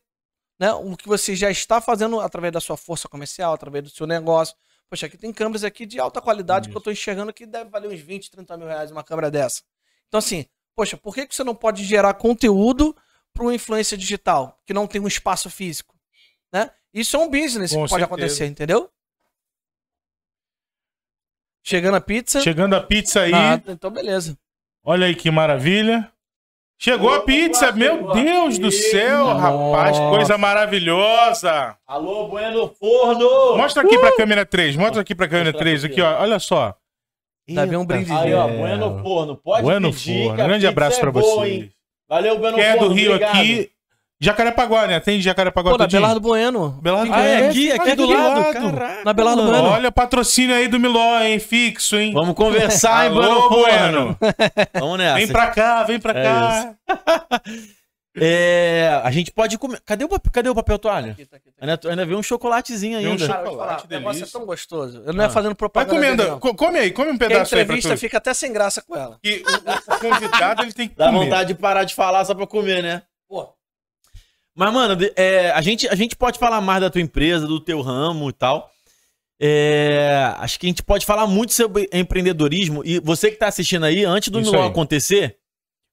Né? 0.58 0.72
O 0.72 0.96
que 0.96 1.08
você 1.08 1.34
já 1.34 1.50
está 1.50 1.80
fazendo 1.80 2.20
através 2.20 2.52
da 2.52 2.60
sua 2.60 2.76
força 2.76 3.08
comercial, 3.08 3.52
através 3.54 3.84
do 3.84 3.90
seu 3.90 4.06
negócio. 4.06 4.54
Poxa, 4.88 5.06
aqui 5.06 5.16
tem 5.16 5.32
câmeras 5.32 5.64
aqui 5.64 5.86
de 5.86 5.98
alta 5.98 6.20
qualidade 6.20 6.68
que 6.68 6.74
eu 6.74 6.78
estou 6.78 6.92
enxergando 6.92 7.32
que 7.32 7.46
deve 7.46 7.70
valer 7.70 7.90
uns 7.90 8.00
20, 8.00 8.30
30 8.30 8.56
mil 8.56 8.66
reais 8.66 8.90
uma 8.90 9.04
câmera 9.04 9.30
dessa. 9.30 9.62
Então, 10.08 10.18
assim, 10.18 10.44
poxa, 10.74 10.96
por 10.96 11.14
que, 11.14 11.26
que 11.26 11.34
você 11.34 11.44
não 11.44 11.54
pode 11.54 11.84
gerar 11.84 12.12
conteúdo 12.14 12.94
para 13.32 13.44
uma 13.44 13.54
influência 13.54 13.96
digital 13.96 14.58
que 14.66 14.74
não 14.74 14.86
tem 14.86 15.00
um 15.00 15.06
espaço 15.06 15.48
físico? 15.48 15.96
Né? 16.52 16.70
Isso 16.92 17.16
é 17.16 17.20
um 17.20 17.30
business 17.30 17.70
Com 17.70 17.84
que 17.84 17.88
pode 17.88 17.90
certeza. 17.90 18.04
acontecer, 18.06 18.46
entendeu? 18.46 18.90
Chegando 21.62 21.94
a 21.96 22.00
pizza. 22.00 22.40
Chegando 22.40 22.74
a 22.74 22.82
pizza 22.82 23.20
aí. 23.20 23.32
Ah, 23.32 23.62
então 23.68 23.90
beleza. 23.90 24.36
Olha 24.82 25.06
aí 25.06 25.14
que 25.14 25.30
maravilha. 25.30 26.10
Chegou 26.82 27.12
a 27.12 27.20
pizza, 27.20 27.72
meu 27.72 28.10
Deus 28.14 28.58
do 28.58 28.70
céu, 28.72 29.26
rapaz, 29.36 29.98
coisa 29.98 30.38
maravilhosa. 30.38 31.76
Alô, 31.86 32.28
Bueno 32.28 32.72
Forno! 32.80 33.54
Mostra 33.58 33.82
aqui 33.82 33.98
pra 33.98 34.16
câmera 34.16 34.46
3, 34.46 34.76
mostra 34.76 35.02
aqui 35.02 35.14
pra 35.14 35.28
câmera 35.28 35.50
Mostra 35.50 35.60
3, 35.62 35.84
aqui, 35.84 36.00
ó, 36.00 36.22
olha 36.22 36.38
só. 36.38 36.74
Ainda 37.46 37.66
vem 37.66 37.76
um 37.76 37.84
brinde. 37.84 38.10
Aí, 38.10 38.32
ó, 38.32 38.48
É. 38.48 38.56
Bueno 38.56 38.98
Forno. 39.02 39.36
Pode 39.36 39.62
Bueno 39.62 39.90
pedir, 39.92 40.22
Forno, 40.22 40.36
que 40.36 40.40
a 40.40 40.46
grande 40.46 40.66
abraço 40.66 40.96
é 40.96 41.00
pra 41.00 41.12
boa, 41.12 41.22
vocês. 41.44 41.52
hein? 41.64 41.70
Valeu, 42.08 42.38
Bueno 42.38 42.56
Quem 42.56 42.64
é 42.64 42.72
do 42.72 42.78
Forno, 42.78 42.94
Rio 42.94 43.10
obrigado. 43.14 43.36
aqui, 43.38 43.70
Jacarepaguá, 44.22 44.86
né? 44.86 45.00
Tem 45.00 45.18
Jacarepaguá 45.20 45.70
Pô, 45.72 45.78
na 45.78 45.84
todinho? 45.84 46.02
Belardo 46.02 46.20
Bueno. 46.20 46.78
Belardo 46.82 47.12
Ah, 47.12 47.22
é 47.24 47.48
aqui, 47.48 47.72
aqui 47.72 47.80
Olha 47.82 47.96
do 47.96 48.06
que 48.06 48.14
lado. 48.14 48.52
Caraca, 48.52 49.04
Na 49.04 49.12
Belardo 49.14 49.42
mano. 49.44 49.52
Bueno. 49.54 49.68
Olha, 49.74 49.90
patrocínio 49.90 50.54
aí 50.54 50.68
do 50.68 50.78
Miló, 50.78 51.20
hein? 51.20 51.38
Fixo, 51.38 51.96
hein? 51.96 52.12
Vamos 52.12 52.34
conversar, 52.34 53.06
hein, 53.10 53.16
Alô, 53.16 53.48
Bueno? 53.48 54.18
Vamos 54.74 54.98
nessa. 54.98 55.14
Vem 55.16 55.28
pra 55.28 55.46
cá, 55.48 55.82
vem 55.84 55.98
pra 55.98 56.12
É 56.18 56.22
cá. 56.22 56.74
É, 58.22 59.00
a 59.04 59.10
gente 59.12 59.30
pode 59.30 59.56
comer. 59.56 59.80
Cadê 59.86 60.04
o, 60.04 60.08
papel, 60.08 60.32
cadê 60.32 60.48
o 60.48 60.54
papel 60.54 60.78
toalha? 60.80 61.12
Aqui, 61.12 61.24
tá 61.26 61.36
aqui, 61.36 61.52
tá 61.52 61.64
aqui. 61.64 61.70
Ainda, 61.86 61.90
ainda 61.90 62.04
veio 62.04 62.18
um 62.18 62.22
chocolatezinho 62.24 62.98
um 62.98 63.12
ainda. 63.12 63.24
chocolate. 63.24 63.46
Cara, 63.46 63.48
eu 63.48 63.56
vou 63.56 63.56
te 63.56 63.58
falar, 63.58 63.84
o 63.84 63.88
negócio 63.88 64.10
é 64.10 64.14
delícia. 64.20 64.38
tão 64.38 64.46
gostoso. 64.46 65.02
Eu 65.06 65.12
não 65.12 65.20
ia 65.22 65.26
Ah. 65.28 65.30
fazendo 65.30 65.50
Vai 65.50 65.54
propaganda. 65.56 65.94
comendo, 65.94 66.16
dele, 66.16 66.30
não. 66.30 66.40
co- 66.40 66.54
come 66.56 66.78
aí, 66.80 66.90
come 66.90 67.12
um 67.12 67.14
a 67.14 67.18
pedaço 67.18 67.54
aí 67.54 67.64
pra 67.64 67.76
entrevista 67.76 67.94
tu. 67.94 68.00
fica 68.00 68.18
até 68.18 68.34
sem 68.34 68.52
graça 68.52 68.82
com 68.82 68.96
ela. 68.96 69.16
Que 69.22 69.44
o, 69.46 69.94
o 69.94 69.98
convidado, 70.00 70.62
ele 70.64 70.72
tem 70.72 70.88
que 70.88 70.96
Dá 70.96 71.06
comer. 71.06 71.18
vontade 71.24 71.54
de 71.54 71.60
parar 71.60 71.84
de 71.84 71.94
falar 71.94 72.24
só 72.24 72.34
pra 72.34 72.48
comer, 72.48 72.82
né? 72.82 73.02
Pô, 73.28 73.48
Mas, 74.54 74.72
mano, 74.72 74.96
é, 75.16 75.50
a, 75.52 75.60
gente, 75.62 75.88
a 75.88 75.94
gente 75.94 76.16
pode 76.16 76.38
falar 76.38 76.60
mais 76.60 76.80
da 76.80 76.90
tua 76.90 77.00
empresa, 77.00 77.46
do 77.46 77.60
teu 77.60 77.80
ramo 77.80 78.28
e 78.28 78.32
tal. 78.32 78.70
É, 79.42 80.34
acho 80.38 80.60
que 80.60 80.66
a 80.66 80.68
gente 80.68 80.82
pode 80.82 81.06
falar 81.06 81.26
muito 81.26 81.52
sobre 81.54 81.88
empreendedorismo. 81.92 82.82
E 82.84 83.00
você 83.00 83.30
que 83.30 83.36
tá 83.38 83.46
assistindo 83.48 83.84
aí, 83.84 84.04
antes 84.04 84.28
do 84.28 84.40
Isso 84.40 84.50
Milão 84.50 84.64
aí. 84.66 84.70
acontecer, 84.70 85.38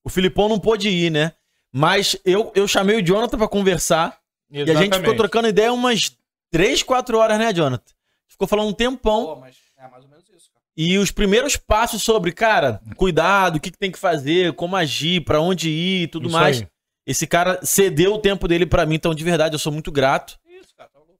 o 0.03 0.09
Filipão 0.09 0.49
não 0.49 0.59
pôde 0.59 0.89
ir, 0.89 1.09
né? 1.09 1.31
Mas 1.71 2.17
eu, 2.25 2.51
eu 2.55 2.67
chamei 2.67 2.97
o 2.97 3.05
Jonathan 3.05 3.37
pra 3.37 3.47
conversar. 3.47 4.17
E 4.51 4.61
a 4.61 4.65
gente 4.65 4.75
ficou 4.75 4.83
Exatamente. 4.85 5.17
trocando 5.17 5.47
ideia 5.47 5.71
umas 5.71 6.11
3, 6.51 6.83
4 6.83 7.17
horas, 7.17 7.37
né, 7.39 7.53
Jonathan? 7.53 7.93
Ficou 8.27 8.47
falando 8.47 8.69
um 8.69 8.73
tempão. 8.73 9.25
pô, 9.25 9.35
mas 9.37 9.55
é 9.77 9.87
mais 9.87 10.03
ou 10.03 10.09
menos 10.09 10.25
isso, 10.29 10.49
cara. 10.51 10.63
E 10.75 10.97
os 10.97 11.11
primeiros 11.11 11.55
passos 11.57 12.03
sobre, 12.03 12.31
cara, 12.31 12.81
cuidado, 12.95 13.57
o 13.57 13.59
que, 13.59 13.71
que 13.71 13.77
tem 13.77 13.91
que 13.91 13.97
fazer, 13.99 14.53
como 14.53 14.75
agir, 14.75 15.21
pra 15.23 15.39
onde 15.41 15.69
ir 15.69 16.03
e 16.03 16.07
tudo 16.07 16.27
Isso 16.27 16.37
mais. 16.37 16.61
aí. 16.61 16.67
Esse 17.07 17.25
cara 17.25 17.57
cedeu 17.63 18.15
o 18.15 18.19
tempo 18.19 18.49
dele 18.49 18.65
pra 18.65 18.85
mim, 18.85 18.95
então 18.95 19.15
de 19.15 19.23
verdade 19.23 19.55
eu 19.55 19.59
sou 19.59 19.71
muito 19.71 19.89
grato. 19.89 20.37
Isso, 20.45 20.75
cara. 20.75 20.89
Tá 20.89 20.99
louco. 20.99 21.17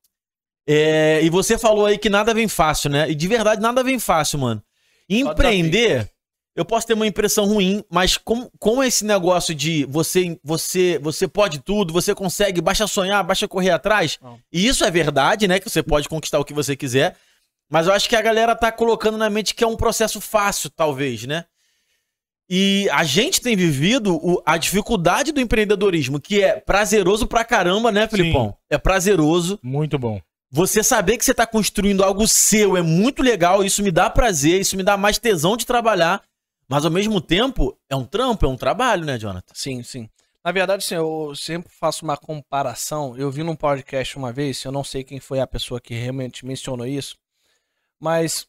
É, 0.68 1.22
e 1.24 1.30
você 1.30 1.58
falou 1.58 1.86
aí 1.86 1.98
que 1.98 2.10
nada 2.10 2.34
vem 2.34 2.50
fácil, 2.50 2.90
né? 2.90 3.10
E 3.10 3.16
de 3.16 3.26
verdade 3.26 3.62
nada 3.62 3.82
vem 3.82 3.98
fácil, 3.98 4.40
mano. 4.40 4.62
Empreender, 5.10 6.12
eu 6.54 6.66
posso 6.66 6.86
ter 6.86 6.94
uma 6.94 7.08
impressão 7.08 7.46
ruim, 7.46 7.82
mas 7.90 8.18
com, 8.18 8.50
com 8.60 8.84
esse 8.84 9.06
negócio 9.06 9.56
de 9.56 9.86
você, 9.86 10.38
você, 10.44 11.00
você 11.02 11.26
pode 11.26 11.60
tudo, 11.60 11.94
você 11.94 12.14
consegue, 12.14 12.60
basta 12.60 12.86
sonhar, 12.86 13.24
basta 13.24 13.48
correr 13.48 13.70
atrás. 13.70 14.20
Não. 14.22 14.38
E 14.52 14.68
isso 14.68 14.84
é 14.84 14.92
verdade, 14.92 15.48
né? 15.48 15.58
Que 15.58 15.70
você 15.70 15.82
pode 15.82 16.10
conquistar 16.10 16.38
o 16.38 16.44
que 16.44 16.54
você 16.54 16.76
quiser. 16.76 17.16
Mas 17.70 17.88
eu 17.88 17.94
acho 17.94 18.10
que 18.10 18.16
a 18.16 18.22
galera 18.22 18.54
tá 18.56 18.74
colocando 18.74 19.18
na 19.18 19.30
mente 19.30 19.56
que 19.56 19.64
é 19.64 19.68
um 19.68 19.78
processo 19.78 20.20
fácil, 20.20 20.70
talvez, 20.70 21.26
né? 21.26 21.46
E 22.50 22.88
a 22.92 23.04
gente 23.04 23.42
tem 23.42 23.56
vivido 23.56 24.16
o- 24.16 24.42
a 24.46 24.58
dificuldade 24.58 25.32
do 25.34 25.42
empreendedorismo, 25.42 26.20
que 26.20 26.42
é 26.42 26.60
prazeroso 26.60 27.28
pra 27.28 27.44
caramba, 27.44 27.92
né, 27.92 28.08
Filipão? 28.08 28.56
É 28.70 28.78
prazeroso. 28.78 29.60
Muito 29.62 30.00
bom. 30.00 30.22
Você 30.50 30.82
saber 30.82 31.18
que 31.18 31.26
você 31.26 31.34
tá 31.34 31.46
construindo 31.46 32.04
algo 32.04 32.26
seu 32.26 32.78
é 32.78 32.82
muito 32.82 33.22
legal, 33.22 33.66
isso 33.66 33.84
me 33.84 33.92
dá 33.92 34.10
prazer, 34.10 34.62
isso 34.62 34.78
me 34.78 34.84
dá 34.84 34.96
mais 34.96 35.18
tesão 35.18 35.58
de 35.58 35.66
trabalhar. 35.66 36.24
Mas 36.70 36.86
ao 36.86 36.92
mesmo 36.92 37.20
tempo, 37.20 37.78
é 37.90 37.96
um 37.96 38.06
trampo, 38.06 38.46
é 38.46 38.50
um 38.50 38.56
trabalho, 38.58 39.04
né, 39.06 39.18
Jonathan? 39.18 39.54
Sim, 39.54 39.84
sim. 39.84 40.10
Na 40.44 40.52
verdade, 40.54 40.86
assim, 40.86 40.96
eu 40.96 41.34
sempre 41.36 41.70
faço 41.78 42.06
uma 42.06 42.16
comparação. 42.16 43.18
Eu 43.18 43.30
vi 43.30 43.44
num 43.44 43.56
podcast 43.58 44.16
uma 44.18 44.32
vez, 44.32 44.64
eu 44.64 44.72
não 44.72 44.86
sei 44.86 45.04
quem 45.04 45.20
foi 45.20 45.42
a 45.42 45.48
pessoa 45.48 45.82
que 45.82 45.94
realmente 45.94 46.46
mencionou 46.46 46.88
isso, 46.88 47.18
mas 48.00 48.48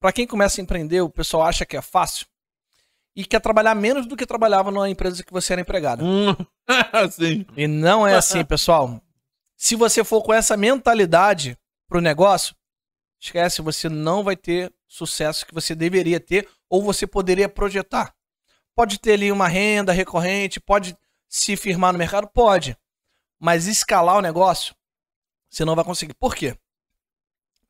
para 0.00 0.12
quem 0.12 0.26
começa 0.26 0.60
a 0.60 0.62
empreender, 0.62 1.00
o 1.00 1.08
pessoal 1.10 1.44
acha 1.44 1.64
que 1.64 1.76
é 1.76 1.82
fácil 1.82 2.26
e 3.16 3.24
quer 3.24 3.40
trabalhar 3.40 3.74
menos 3.74 4.06
do 4.06 4.14
que 4.16 4.26
trabalhava 4.26 4.70
numa 4.70 4.88
empresa 4.90 5.24
que 5.24 5.32
você 5.32 5.54
era 5.54 5.62
empregado. 5.62 6.04
Hum, 6.04 6.36
sim. 7.10 7.46
E 7.56 7.66
não 7.66 8.06
é 8.06 8.14
assim, 8.14 8.44
pessoal. 8.46 9.00
Se 9.56 9.74
você 9.74 10.04
for 10.04 10.22
com 10.22 10.34
essa 10.34 10.54
mentalidade 10.56 11.58
pro 11.88 12.00
negócio, 12.00 12.54
esquece, 13.18 13.62
você 13.62 13.88
não 13.88 14.22
vai 14.22 14.36
ter 14.36 14.70
sucesso 14.86 15.46
que 15.46 15.54
você 15.54 15.74
deveria 15.74 16.20
ter 16.20 16.46
ou 16.68 16.82
você 16.82 17.06
poderia 17.06 17.48
projetar. 17.48 18.14
Pode 18.74 18.98
ter 19.00 19.14
ali 19.14 19.32
uma 19.32 19.48
renda 19.48 19.92
recorrente, 19.92 20.60
pode 20.60 20.94
se 21.26 21.56
firmar 21.56 21.92
no 21.94 21.98
mercado, 21.98 22.28
pode. 22.28 22.76
Mas 23.40 23.66
escalar 23.66 24.16
o 24.18 24.20
negócio, 24.20 24.74
você 25.48 25.64
não 25.64 25.74
vai 25.74 25.84
conseguir. 25.84 26.12
Por 26.14 26.34
quê? 26.34 26.54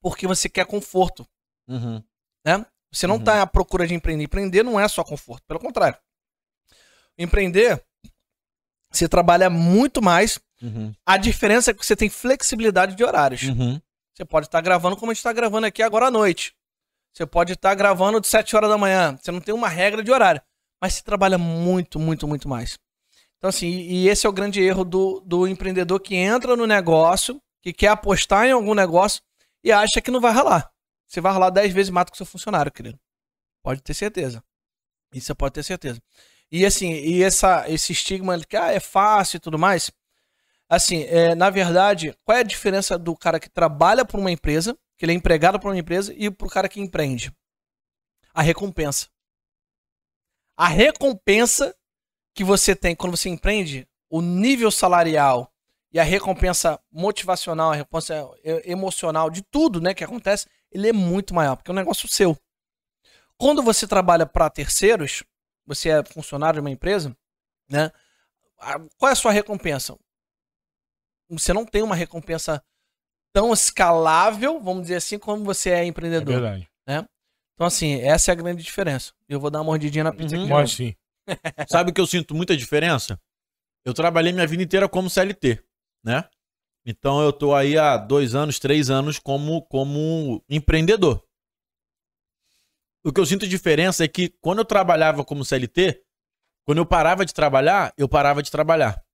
Porque 0.01 0.27
você 0.27 0.49
quer 0.49 0.67
conforto, 0.67 1.25
Uhum. 1.69 2.03
né? 2.45 2.67
Você 2.97 3.07
não 3.07 3.17
Uhum. 3.17 3.21
está 3.21 3.43
à 3.43 3.47
procura 3.47 3.87
de 3.87 3.95
empreender. 3.95 4.25
Empreender 4.25 4.63
não 4.63 4.79
é 4.81 4.89
só 4.89 5.05
conforto, 5.05 5.43
pelo 5.47 5.61
contrário. 5.61 5.99
Empreender, 7.19 7.83
você 8.91 9.09
trabalha 9.09 9.51
muito 9.51 10.03
mais 10.03 10.39
Uhum. 10.63 10.95
A 11.05 11.17
diferença 11.17 11.71
é 11.71 11.75
que 11.75 11.85
você 11.85 11.95
tem 11.95 12.09
flexibilidade 12.09 12.95
de 12.95 13.05
horários. 13.05 13.43
Uhum. 13.43 13.81
Você 14.15 14.25
pode 14.25 14.47
estar 14.47 14.61
gravando 14.61 14.97
como 14.97 15.11
a 15.11 15.15
gente 15.15 15.19
está 15.21 15.33
gravando 15.33 15.67
aqui 15.67 15.83
agora 15.83 16.07
à 16.07 16.11
noite. 16.11 16.55
Você 17.13 17.27
pode 17.27 17.53
estar 17.53 17.75
gravando 17.75 18.21
de 18.21 18.27
7 18.27 18.57
horas 18.57 18.71
da 18.71 18.79
manhã. 18.79 19.19
Você 19.21 19.31
não 19.31 19.41
tem 19.41 19.55
uma 19.55 19.69
regra 19.69 20.03
de 20.03 20.11
horário. 20.11 20.41
Mas 20.81 20.95
você 20.95 21.03
trabalha 21.03 21.39
muito, 21.39 21.99
muito, 21.99 22.27
muito 22.27 22.49
mais. 22.49 22.79
Então, 23.39 23.49
assim, 23.51 23.67
e 23.67 24.09
esse 24.09 24.27
é 24.27 24.29
o 24.31 24.33
grande 24.33 24.63
erro 24.63 24.85
do, 24.85 25.21
do 25.21 25.47
empreendedor 25.47 26.01
que 26.01 26.15
entra 26.15 26.57
no 26.57 26.67
negócio, 26.67 27.41
que 27.63 27.73
quer 27.73 27.89
apostar 27.89 28.47
em 28.47 28.53
algum 28.53 28.75
negócio 28.75 29.21
e 29.63 29.71
acha 29.71 30.01
que 30.01 30.11
não 30.11 30.21
vai 30.21 30.33
ralar. 30.33 30.71
Você 31.07 31.21
vai 31.21 31.33
ralar 31.33 31.51
10 31.51 31.73
vezes 31.73 31.91
mais 31.91 32.07
que 32.07 32.15
o 32.15 32.17
seu 32.17 32.27
funcionário, 32.27 32.73
querido. 32.73 32.99
Pode 33.63 33.83
ter 33.83 33.95
certeza. 33.95 34.43
Isso 35.13 35.27
você 35.27 35.35
pode 35.35 35.55
ter 35.55 35.63
certeza. 35.63 36.01
E 36.51 36.65
assim, 36.65 36.93
e 36.93 37.23
essa, 37.23 37.69
esse 37.69 37.93
estigma 37.93 38.39
de 38.39 38.47
que 38.47 38.57
ah, 38.57 38.73
é 38.73 38.81
fácil 38.81 39.37
e 39.37 39.41
tudo 39.41 39.59
mais. 39.59 39.91
Assim, 40.69 41.05
é, 41.05 41.35
na 41.35 41.51
verdade, 41.51 42.17
qual 42.25 42.37
é 42.37 42.41
a 42.41 42.45
diferença 42.45 42.99
do 42.99 43.17
cara 43.17 43.39
que 43.39 43.49
trabalha 43.49 44.05
para 44.05 44.19
uma 44.19 44.31
empresa, 44.31 44.77
que 44.97 45.05
ele 45.05 45.13
é 45.13 45.15
empregado 45.15 45.61
para 45.61 45.71
uma 45.71 45.79
empresa, 45.79 46.13
e 46.17 46.31
pro 46.31 46.49
cara 46.49 46.69
que 46.69 46.81
empreende? 46.81 47.33
A 48.35 48.43
recompensa. 48.43 49.09
A 50.57 50.67
recompensa 50.67 51.75
que 52.35 52.43
você 52.43 52.75
tem 52.75 52.95
quando 52.95 53.17
você 53.17 53.29
empreende, 53.29 53.89
o 54.11 54.21
nível 54.21 54.71
salarial 54.71 55.53
e 55.93 55.99
a 55.99 56.05
recompensa 56.05 56.81
motivacional, 56.91 57.73
a 57.73 57.77
recompensa 57.77 58.29
é, 58.45 58.71
emocional 58.71 59.31
de 59.31 59.43
tudo, 59.43 59.81
né, 59.81 59.95
que 59.95 60.05
acontece, 60.05 60.47
ele 60.77 60.89
é 60.89 60.93
muito 60.93 61.35
maior, 61.35 61.57
porque 61.57 61.71
é 61.71 61.73
um 61.73 61.77
negócio 61.77 62.09
seu. 62.09 62.37
Quando 63.39 63.63
você 63.63 63.87
trabalha 63.87 64.25
para 64.27 64.49
terceiros, 64.51 65.23
você 65.67 65.91
é 65.91 66.05
funcionário 66.05 66.61
de 66.61 66.61
uma 66.61 66.71
empresa, 66.71 67.17
né? 67.69 67.91
Qual 68.97 69.09
é 69.09 69.13
a 69.13 69.17
sua 69.17 69.33
recompensa? 69.33 69.99
Você 71.29 71.53
não 71.53 71.67
tem 71.67 71.83
uma 71.83 71.95
recompensa 71.95 72.63
tão 73.35 73.53
escalável, 73.53 74.61
vamos 74.61 74.83
dizer 74.83 74.97
assim, 74.97 75.19
como 75.19 75.45
você 75.45 75.71
é 75.71 75.79
É 75.81 75.85
empreendedor. 75.85 76.41
verdade. 76.41 76.69
então, 77.55 77.67
assim, 77.67 78.01
essa 78.01 78.31
é 78.31 78.33
a 78.33 78.37
grande 78.37 78.63
diferença. 78.63 79.13
Eu 79.29 79.41
vou 79.41 79.51
dar 79.51 79.59
uma 79.59 79.65
mordidinha 79.65 80.05
na 80.05 80.13
pizza 80.13 80.37
Uhum. 80.37 80.43
aqui. 80.43 80.51
Mas 80.53 80.73
sim. 80.73 80.95
Sabe 81.69 81.93
que 81.93 82.01
eu 82.01 82.07
sinto 82.07 82.35
muita 82.35 82.57
diferença? 82.57 83.21
Eu 83.85 83.93
trabalhei 83.93 84.33
minha 84.33 84.47
vida 84.47 84.63
inteira 84.63 84.89
como 84.89 85.11
CLT, 85.11 85.63
né? 86.05 86.29
Então 86.87 87.21
eu 87.21 87.33
tô 87.33 87.53
aí 87.53 87.77
há 87.77 87.97
dois 87.97 88.37
anos, 88.37 88.61
três 88.61 88.89
anos 88.89 89.19
como, 89.19 89.61
como 89.63 90.41
empreendedor. 90.49 91.21
O 93.05 93.13
que 93.13 93.21
eu 93.21 93.27
sinto 93.27 93.47
diferença 93.47 94.05
é 94.05 94.09
que 94.09 94.29
quando 94.41 94.61
eu 94.61 94.65
trabalhava 94.65 95.25
como 95.25 95.45
CLT, 95.45 96.01
quando 96.65 96.79
eu 96.79 96.87
parava 96.87 97.27
de 97.27 97.35
trabalhar, 97.35 97.93
eu 97.99 98.09
parava 98.09 98.41
de 98.41 98.53
trabalhar. 98.53 99.05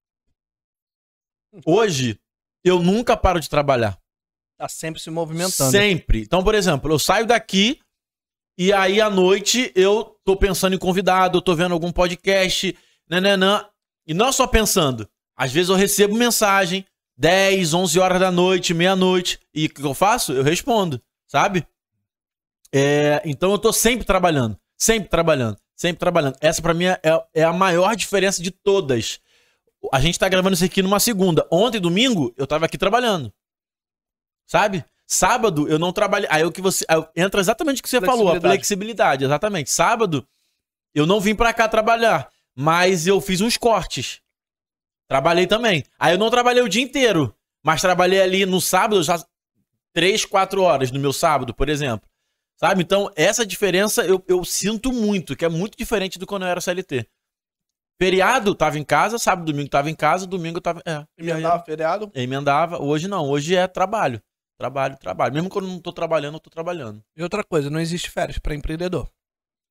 Hoje, 1.65 2.21
eu 2.63 2.83
nunca 2.83 3.17
paro 3.17 3.41
de 3.41 3.49
trabalhar. 3.49 3.99
Tá 4.59 4.69
sempre 4.69 5.01
se 5.01 5.11
movimentando. 5.11 5.71
Sempre. 5.71 6.21
Então, 6.21 6.45
por 6.45 6.55
exemplo, 6.55 6.93
eu 6.93 6.99
saio 6.99 7.27
daqui 7.27 7.81
e 8.59 8.71
aí 8.71 9.01
à 9.01 9.09
noite 9.09 9.73
eu 9.75 10.19
tô 10.25 10.37
pensando 10.37 10.75
em 10.75 10.79
convidado, 10.79 11.39
eu 11.39 11.43
tô 11.43 11.55
vendo 11.55 11.73
algum 11.73 11.91
podcast, 11.91 12.77
nananã. 13.09 13.67
E 14.07 14.13
não 14.13 14.31
só 14.31 14.47
pensando. 14.47 15.09
Às 15.35 15.53
vezes 15.53 15.71
eu 15.71 15.77
recebo 15.77 16.15
mensagem 16.15 16.87
10, 17.17 17.75
11 17.75 18.01
horas 18.01 18.21
da 18.21 18.31
noite, 18.31 18.75
meia-noite. 18.75 19.39
E 19.55 19.67
o 19.67 19.71
que 19.71 19.83
eu 19.83 19.95
faço? 19.95 20.33
Eu 20.33 20.43
respondo, 20.43 21.01
sabe? 21.27 21.67
É, 22.75 23.21
então 23.25 23.53
eu 23.53 23.59
tô 23.59 23.73
sempre 23.73 24.05
trabalhando. 24.05 24.59
Sempre 24.77 25.09
trabalhando. 25.09 25.59
Sempre 25.77 25.99
trabalhando. 25.99 26.37
Essa 26.41 26.63
pra 26.63 26.75
mim 26.75 26.87
é, 26.87 27.01
é 27.35 27.45
a 27.45 27.53
maior 27.53 27.95
diferença 27.95 28.43
de 28.43 28.51
todas. 28.51 29.21
A 29.93 30.01
gente 30.01 30.19
tá 30.19 30.29
gravando 30.29 30.55
isso 30.55 30.65
aqui 30.65 30.81
numa 30.81 31.01
segunda. 31.01 31.47
Ontem, 31.51 31.81
domingo, 31.81 32.33
eu 32.37 32.47
tava 32.47 32.67
aqui 32.67 32.79
trabalhando. 32.79 33.33
Sabe? 34.47 34.85
Sábado 35.07 35.69
eu 35.69 35.79
não 35.79 35.93
trabalhei. 35.93 36.27
Aí 36.31 36.45
o 36.45 36.51
que 36.51 36.63
você. 36.63 36.87
entra 37.15 37.41
exatamente 37.41 37.81
o 37.81 37.83
que 37.83 37.89
você 37.91 38.01
falou, 38.01 38.29
a 38.29 38.41
Flexibilidade. 38.41 38.55
flexibilidade, 38.55 39.25
exatamente. 39.25 39.71
Sábado 39.71 40.27
eu 40.95 41.05
não 41.05 41.21
vim 41.21 41.35
pra 41.35 41.53
cá 41.53 41.69
trabalhar, 41.69 42.31
mas 42.55 43.07
eu 43.07 43.21
fiz 43.21 43.43
uns 43.43 43.59
cortes. 43.59 44.22
Trabalhei 45.13 45.47
também. 45.47 45.85
Aí 45.99 46.15
eu 46.15 46.19
não 46.19 46.31
trabalhei 46.31 46.63
o 46.63 46.69
dia 46.71 46.81
inteiro, 46.83 47.37
mas 47.63 47.83
trabalhei 47.83 48.23
ali 48.23 48.47
no 48.47 48.63
sábado 48.63 49.03
já 49.03 49.23
3, 49.93 50.25
4 50.25 50.63
horas 50.63 50.91
no 50.91 50.99
meu 50.99 51.13
sábado, 51.13 51.53
por 51.55 51.69
exemplo. 51.69 52.09
Sabe? 52.59 52.83
Então, 52.83 53.13
essa 53.15 53.45
diferença 53.45 54.07
eu, 54.07 54.25
eu 54.27 54.43
sinto 54.43 54.91
muito, 54.91 55.37
que 55.37 55.45
é 55.45 55.51
muito 55.51 55.77
diferente 55.77 56.19
do 56.19 56.27
quando 56.27 56.45
eu 56.45 56.49
era 56.49 56.63
CLT. 56.63 57.07
Feriado, 58.01 58.55
tava 58.55 58.79
em 58.79 58.85
casa, 58.85 59.19
sábado, 59.19 59.45
domingo 59.53 59.69
tava 59.69 59.91
em 59.91 59.95
casa, 59.95 60.27
domingo 60.27 60.57
eu 60.57 60.63
tava. 60.63 60.81
É, 60.87 61.05
Emendava 61.19 61.63
feriado. 61.63 62.11
emendava. 62.15 62.83
Hoje 62.83 63.07
não, 63.07 63.29
hoje 63.29 63.55
é 63.55 63.67
trabalho. 63.67 64.19
Trabalho, 64.59 64.97
trabalho. 64.97 65.35
Mesmo 65.35 65.51
quando 65.51 65.67
eu 65.67 65.73
não 65.73 65.79
tô 65.79 65.93
trabalhando, 65.93 66.37
eu 66.37 66.41
tô 66.41 66.49
trabalhando. 66.49 67.05
E 67.15 67.23
outra 67.23 67.45
coisa, 67.45 67.69
não 67.69 67.79
existe 67.79 68.09
férias 68.09 68.39
para 68.39 68.55
empreendedor. 68.55 69.11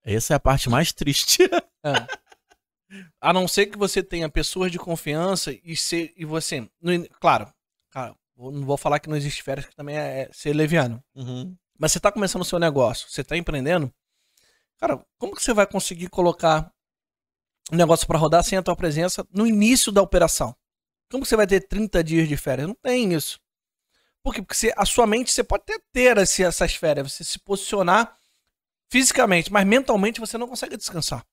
Essa 0.06 0.34
é 0.34 0.36
a 0.36 0.40
parte 0.40 0.70
mais 0.70 0.94
triste. 0.94 1.50
É. 1.84 1.94
A 3.20 3.32
não 3.34 3.48
ser 3.48 3.68
que 3.68 3.78
você 3.78 4.04
tenha 4.04 4.30
pessoas 4.30 4.72
de 4.72 4.78
confiança 4.80 5.56
e, 5.64 5.76
ser, 5.76 6.14
e 6.18 6.26
você. 6.26 6.68
no 6.82 7.08
claro, 7.20 7.52
cara, 7.90 8.16
não 8.38 8.66
vou 8.66 8.78
falar 8.78 9.00
que 9.00 9.10
não 9.10 9.16
existe 9.16 9.44
férias, 9.44 9.66
que 9.68 9.76
também 9.76 9.98
é 9.98 10.30
ser 10.34 10.54
leviano. 10.54 11.04
Uhum. 11.16 11.56
Mas 11.78 11.92
você 11.92 12.00
tá 12.00 12.12
começando 12.12 12.42
o 12.42 12.46
seu 12.46 12.60
negócio, 12.60 13.10
você 13.10 13.24
tá 13.24 13.38
empreendendo, 13.38 13.92
cara, 14.78 15.04
como 15.18 15.36
que 15.36 15.42
você 15.44 15.54
vai 15.54 15.66
conseguir 15.66 16.10
colocar 16.10 16.72
um 17.72 17.76
negócio 17.76 18.06
para 18.06 18.18
rodar 18.20 18.44
sem 18.44 18.58
a 18.58 18.64
tua 18.64 18.76
presença 18.76 19.26
no 19.32 19.48
início 19.48 19.92
da 19.92 20.02
operação? 20.02 20.56
Como 21.10 21.24
que 21.24 21.30
você 21.30 21.36
vai 21.36 21.48
ter 21.48 21.68
30 21.68 22.04
dias 22.04 22.28
de 22.28 22.38
férias? 22.38 22.68
Não 22.68 22.76
tem 22.76 23.14
isso. 23.14 23.40
Por 24.24 24.34
quê? 24.34 24.42
Porque 24.42 24.56
você- 24.56 24.74
a 24.78 24.86
sua 24.86 25.08
mente, 25.08 25.32
você 25.32 25.44
pode 25.44 25.64
até 25.64 25.80
ter 25.92 26.18
esse- 26.18 26.44
essas 26.44 26.76
férias, 26.76 27.12
você 27.14 27.24
se 27.24 27.40
posicionar 27.40 28.16
fisicamente, 28.90 29.52
mas 29.52 29.66
mentalmente 29.66 30.20
você 30.20 30.38
não 30.38 30.48
consegue 30.48 30.78
descansar. 30.78 31.26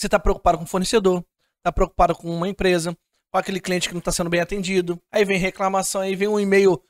Você 0.00 0.06
está 0.06 0.18
preocupado 0.18 0.56
com 0.56 0.64
o 0.64 0.66
fornecedor, 0.66 1.22
está 1.58 1.70
preocupado 1.70 2.14
com 2.14 2.34
uma 2.34 2.48
empresa, 2.48 2.96
com 3.30 3.36
aquele 3.38 3.60
cliente 3.60 3.86
que 3.86 3.92
não 3.92 3.98
está 3.98 4.10
sendo 4.10 4.30
bem 4.30 4.40
atendido. 4.40 4.98
Aí 5.12 5.26
vem 5.26 5.38
reclamação, 5.38 6.00
aí 6.00 6.16
vem 6.16 6.26
um 6.26 6.40
e-mail 6.40 6.82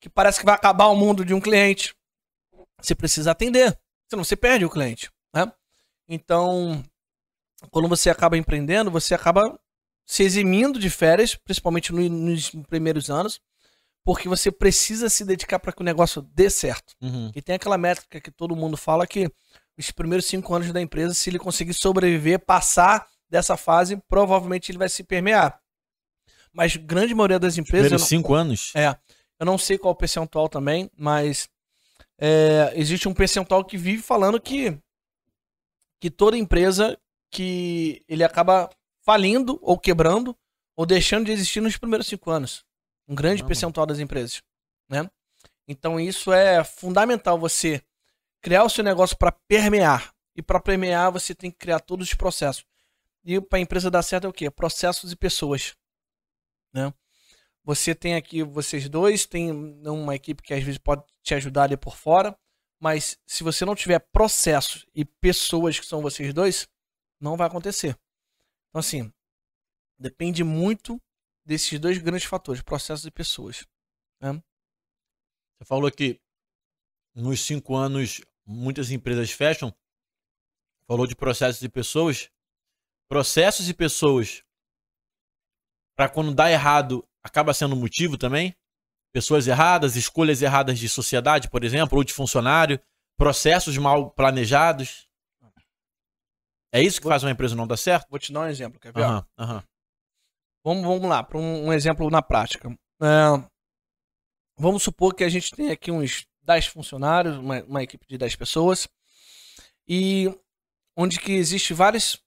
que 0.00 0.08
parece 0.08 0.40
que 0.40 0.44
vai 0.44 0.56
acabar 0.56 0.86
o 0.88 0.96
mundo 0.96 1.24
de 1.24 1.32
um 1.32 1.40
cliente. 1.40 1.94
Você 2.82 2.96
precisa 2.96 3.30
atender, 3.30 3.78
senão 4.10 4.24
você 4.24 4.34
perde 4.34 4.64
o 4.64 4.70
cliente. 4.70 5.08
Né? 5.32 5.52
Então, 6.08 6.82
quando 7.70 7.86
você 7.86 8.10
acaba 8.10 8.36
empreendendo, 8.36 8.90
você 8.90 9.14
acaba 9.14 9.56
se 10.04 10.24
eximindo 10.24 10.80
de 10.80 10.90
férias, 10.90 11.36
principalmente 11.36 11.92
no- 11.92 12.08
nos 12.08 12.50
primeiros 12.68 13.08
anos, 13.08 13.40
porque 14.04 14.28
você 14.28 14.50
precisa 14.50 15.08
se 15.08 15.24
dedicar 15.24 15.60
para 15.60 15.72
que 15.72 15.80
o 15.82 15.84
negócio 15.84 16.22
dê 16.22 16.50
certo. 16.50 16.96
Uhum. 17.00 17.30
E 17.36 17.40
tem 17.40 17.54
aquela 17.54 17.78
métrica 17.78 18.20
que 18.20 18.32
todo 18.32 18.56
mundo 18.56 18.76
fala 18.76 19.06
que 19.06 19.30
os 19.78 19.90
primeiros 19.90 20.26
cinco 20.26 20.54
anos 20.54 20.72
da 20.72 20.80
empresa, 20.80 21.14
se 21.14 21.30
ele 21.30 21.38
conseguir 21.38 21.74
sobreviver, 21.74 22.38
passar 22.40 23.06
dessa 23.30 23.56
fase, 23.56 23.96
provavelmente 24.08 24.70
ele 24.70 24.78
vai 24.78 24.88
se 24.88 25.04
permear. 25.04 25.60
Mas 26.52 26.76
grande 26.76 27.14
maioria 27.14 27.38
das 27.38 27.56
empresas. 27.58 27.86
Primeiros 27.86 28.02
não- 28.02 28.08
cinco 28.08 28.34
anos. 28.34 28.72
é, 28.74 28.96
eu 29.38 29.46
não 29.46 29.56
sei 29.58 29.78
qual 29.78 29.92
o 29.92 29.96
percentual 29.96 30.48
também, 30.48 30.90
mas 30.96 31.48
é, 32.18 32.72
existe 32.74 33.08
um 33.08 33.14
percentual 33.14 33.64
que 33.64 33.76
vive 33.76 34.02
falando 34.02 34.40
que, 34.40 34.76
que 36.00 36.10
toda 36.10 36.36
empresa 36.36 36.98
que 37.30 38.02
ele 38.08 38.24
acaba 38.24 38.68
falindo 39.04 39.58
ou 39.62 39.78
quebrando 39.78 40.36
ou 40.76 40.84
deixando 40.86 41.26
de 41.26 41.32
existir 41.32 41.60
nos 41.60 41.76
primeiros 41.76 42.06
cinco 42.06 42.30
anos. 42.30 42.64
Um 43.06 43.14
grande 43.14 43.36
Caramba. 43.36 43.48
percentual 43.48 43.86
das 43.86 43.98
empresas, 44.00 44.42
né? 44.88 45.08
Então 45.68 46.00
isso 46.00 46.32
é 46.32 46.64
fundamental 46.64 47.38
você 47.38 47.82
criar 48.40 48.64
o 48.64 48.70
seu 48.70 48.84
negócio 48.84 49.16
para 49.16 49.32
permear 49.32 50.14
e 50.34 50.42
para 50.42 50.60
permear 50.60 51.10
você 51.10 51.34
tem 51.34 51.50
que 51.50 51.58
criar 51.58 51.80
todos 51.80 52.08
os 52.08 52.14
processos. 52.14 52.64
E 53.24 53.40
para 53.40 53.58
a 53.58 53.62
empresa 53.62 53.90
dar 53.90 54.02
certo 54.02 54.26
é 54.26 54.28
o 54.28 54.32
quê? 54.32 54.50
Processos 54.50 55.12
e 55.12 55.16
pessoas, 55.16 55.76
né? 56.72 56.92
Você 57.64 57.94
tem 57.94 58.14
aqui 58.14 58.42
vocês 58.42 58.88
dois, 58.88 59.26
tem 59.26 59.50
uma 59.50 60.14
equipe 60.14 60.42
que 60.42 60.54
às 60.54 60.62
vezes 60.62 60.78
pode 60.78 61.04
te 61.22 61.34
ajudar 61.34 61.64
ali 61.64 61.76
por 61.76 61.94
fora, 61.96 62.34
mas 62.80 63.18
se 63.26 63.44
você 63.44 63.64
não 63.64 63.74
tiver 63.74 63.98
processos 63.98 64.86
e 64.94 65.04
pessoas 65.04 65.78
que 65.78 65.84
são 65.84 66.00
vocês 66.00 66.32
dois, 66.32 66.66
não 67.20 67.36
vai 67.36 67.46
acontecer. 67.46 67.98
Então, 68.70 68.80
assim, 68.80 69.12
depende 69.98 70.42
muito 70.42 70.98
desses 71.44 71.78
dois 71.78 71.98
grandes 71.98 72.26
fatores, 72.26 72.62
processos 72.62 73.04
e 73.04 73.10
pessoas. 73.10 73.66
Você 74.22 75.64
falou 75.64 75.90
que 75.90 76.18
nos 77.18 77.40
cinco 77.44 77.74
anos 77.74 78.20
muitas 78.46 78.90
empresas 78.90 79.30
fecham. 79.30 79.74
Falou 80.86 81.06
de 81.06 81.16
processos 81.16 81.62
e 81.62 81.68
pessoas. 81.68 82.30
Processos 83.08 83.68
e 83.68 83.74
pessoas. 83.74 84.42
Para 85.96 86.08
quando 86.08 86.34
dá 86.34 86.50
errado, 86.50 87.06
acaba 87.22 87.52
sendo 87.52 87.74
motivo 87.74 88.16
também? 88.16 88.54
Pessoas 89.12 89.48
erradas, 89.48 89.96
escolhas 89.96 90.42
erradas 90.42 90.78
de 90.78 90.88
sociedade, 90.88 91.50
por 91.50 91.64
exemplo, 91.64 91.98
ou 91.98 92.04
de 92.04 92.12
funcionário, 92.12 92.80
processos 93.16 93.76
mal 93.76 94.10
planejados. 94.10 95.08
É 96.72 96.80
isso 96.82 97.00
que 97.00 97.08
faz 97.08 97.22
uma 97.24 97.32
empresa 97.32 97.56
não 97.56 97.66
dar 97.66 97.78
certo? 97.78 98.08
Vou 98.10 98.18
te 98.18 98.32
dar 98.32 98.40
um 98.40 98.46
exemplo, 98.46 98.78
quer 98.78 98.92
ver? 98.92 99.02
Aham, 99.02 99.26
aham. 99.38 99.64
Vamos, 100.64 100.82
vamos 100.84 101.08
lá, 101.08 101.22
para 101.22 101.38
um, 101.38 101.66
um 101.66 101.72
exemplo 101.72 102.08
na 102.10 102.22
prática. 102.22 102.70
É, 103.00 103.48
vamos 104.58 104.82
supor 104.82 105.14
que 105.14 105.24
a 105.24 105.28
gente 105.28 105.50
tem 105.50 105.70
aqui 105.70 105.90
uns 105.90 106.26
10 106.48 106.66
funcionários, 106.68 107.36
uma, 107.36 107.62
uma 107.64 107.82
equipe 107.82 108.06
de 108.08 108.16
10 108.16 108.34
pessoas, 108.36 108.88
e 109.86 110.34
onde 110.96 111.20
que 111.20 111.32
existe 111.32 111.74
vários, 111.74 112.18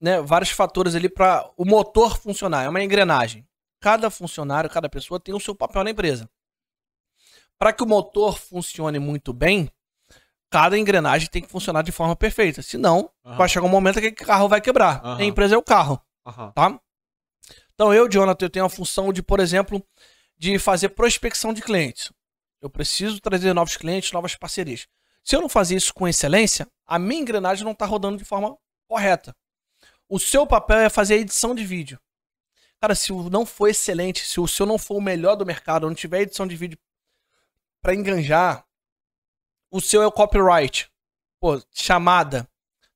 né, 0.00 0.22
vários 0.22 0.50
fatores 0.50 0.94
ali 0.94 1.08
para 1.08 1.48
o 1.54 1.66
motor 1.66 2.18
funcionar. 2.18 2.64
É 2.64 2.68
uma 2.68 2.82
engrenagem. 2.82 3.46
Cada 3.78 4.08
funcionário, 4.08 4.70
cada 4.70 4.88
pessoa 4.88 5.20
tem 5.20 5.34
o 5.34 5.40
seu 5.40 5.54
papel 5.54 5.84
na 5.84 5.90
empresa. 5.90 6.28
Para 7.58 7.72
que 7.72 7.82
o 7.82 7.86
motor 7.86 8.38
funcione 8.38 8.98
muito 8.98 9.34
bem, 9.34 9.70
cada 10.50 10.78
engrenagem 10.78 11.28
tem 11.28 11.42
que 11.42 11.48
funcionar 11.48 11.82
de 11.82 11.92
forma 11.92 12.16
perfeita. 12.16 12.62
Senão, 12.62 13.10
Aham. 13.24 13.36
vai 13.36 13.48
chegar 13.48 13.66
um 13.66 13.70
momento 13.70 14.00
que 14.00 14.08
o 14.08 14.26
carro 14.26 14.48
vai 14.48 14.62
quebrar. 14.62 15.04
Aham. 15.04 15.18
A 15.18 15.24
empresa 15.24 15.54
é 15.54 15.58
o 15.58 15.62
carro, 15.62 16.00
Aham. 16.26 16.52
tá? 16.52 16.80
Então, 17.74 17.92
eu, 17.92 18.08
Jonathan, 18.08 18.46
eu 18.46 18.50
tenho 18.50 18.64
a 18.64 18.70
função 18.70 19.12
de, 19.12 19.22
por 19.22 19.38
exemplo, 19.40 19.84
de 20.38 20.58
fazer 20.58 20.88
prospecção 20.90 21.52
de 21.52 21.60
clientes. 21.60 22.10
Eu 22.60 22.68
preciso 22.68 23.20
trazer 23.20 23.52
novos 23.52 23.76
clientes, 23.76 24.12
novas 24.12 24.34
parcerias. 24.34 24.86
Se 25.22 25.36
eu 25.36 25.40
não 25.40 25.48
fazer 25.48 25.76
isso 25.76 25.92
com 25.92 26.08
excelência, 26.08 26.66
a 26.86 26.98
minha 26.98 27.20
engrenagem 27.20 27.64
não 27.64 27.72
está 27.72 27.84
rodando 27.86 28.16
de 28.16 28.24
forma 28.24 28.56
correta. 28.86 29.36
O 30.08 30.18
seu 30.18 30.46
papel 30.46 30.78
é 30.78 30.88
fazer 30.88 31.14
a 31.14 31.18
edição 31.18 31.54
de 31.54 31.64
vídeo. 31.64 32.00
Cara, 32.80 32.94
se 32.94 33.12
não 33.12 33.44
for 33.44 33.68
excelente, 33.68 34.24
se 34.24 34.40
o 34.40 34.48
seu 34.48 34.64
não 34.64 34.78
for 34.78 34.96
o 34.96 35.02
melhor 35.02 35.36
do 35.36 35.44
mercado, 35.44 35.86
não 35.86 35.94
tiver 35.94 36.22
edição 36.22 36.46
de 36.46 36.56
vídeo 36.56 36.78
para 37.82 37.94
enganjar, 37.94 38.64
o 39.70 39.80
seu 39.80 40.00
é 40.00 40.06
o 40.06 40.12
copyright. 40.12 40.90
Pô, 41.40 41.60
chamada, 41.72 42.48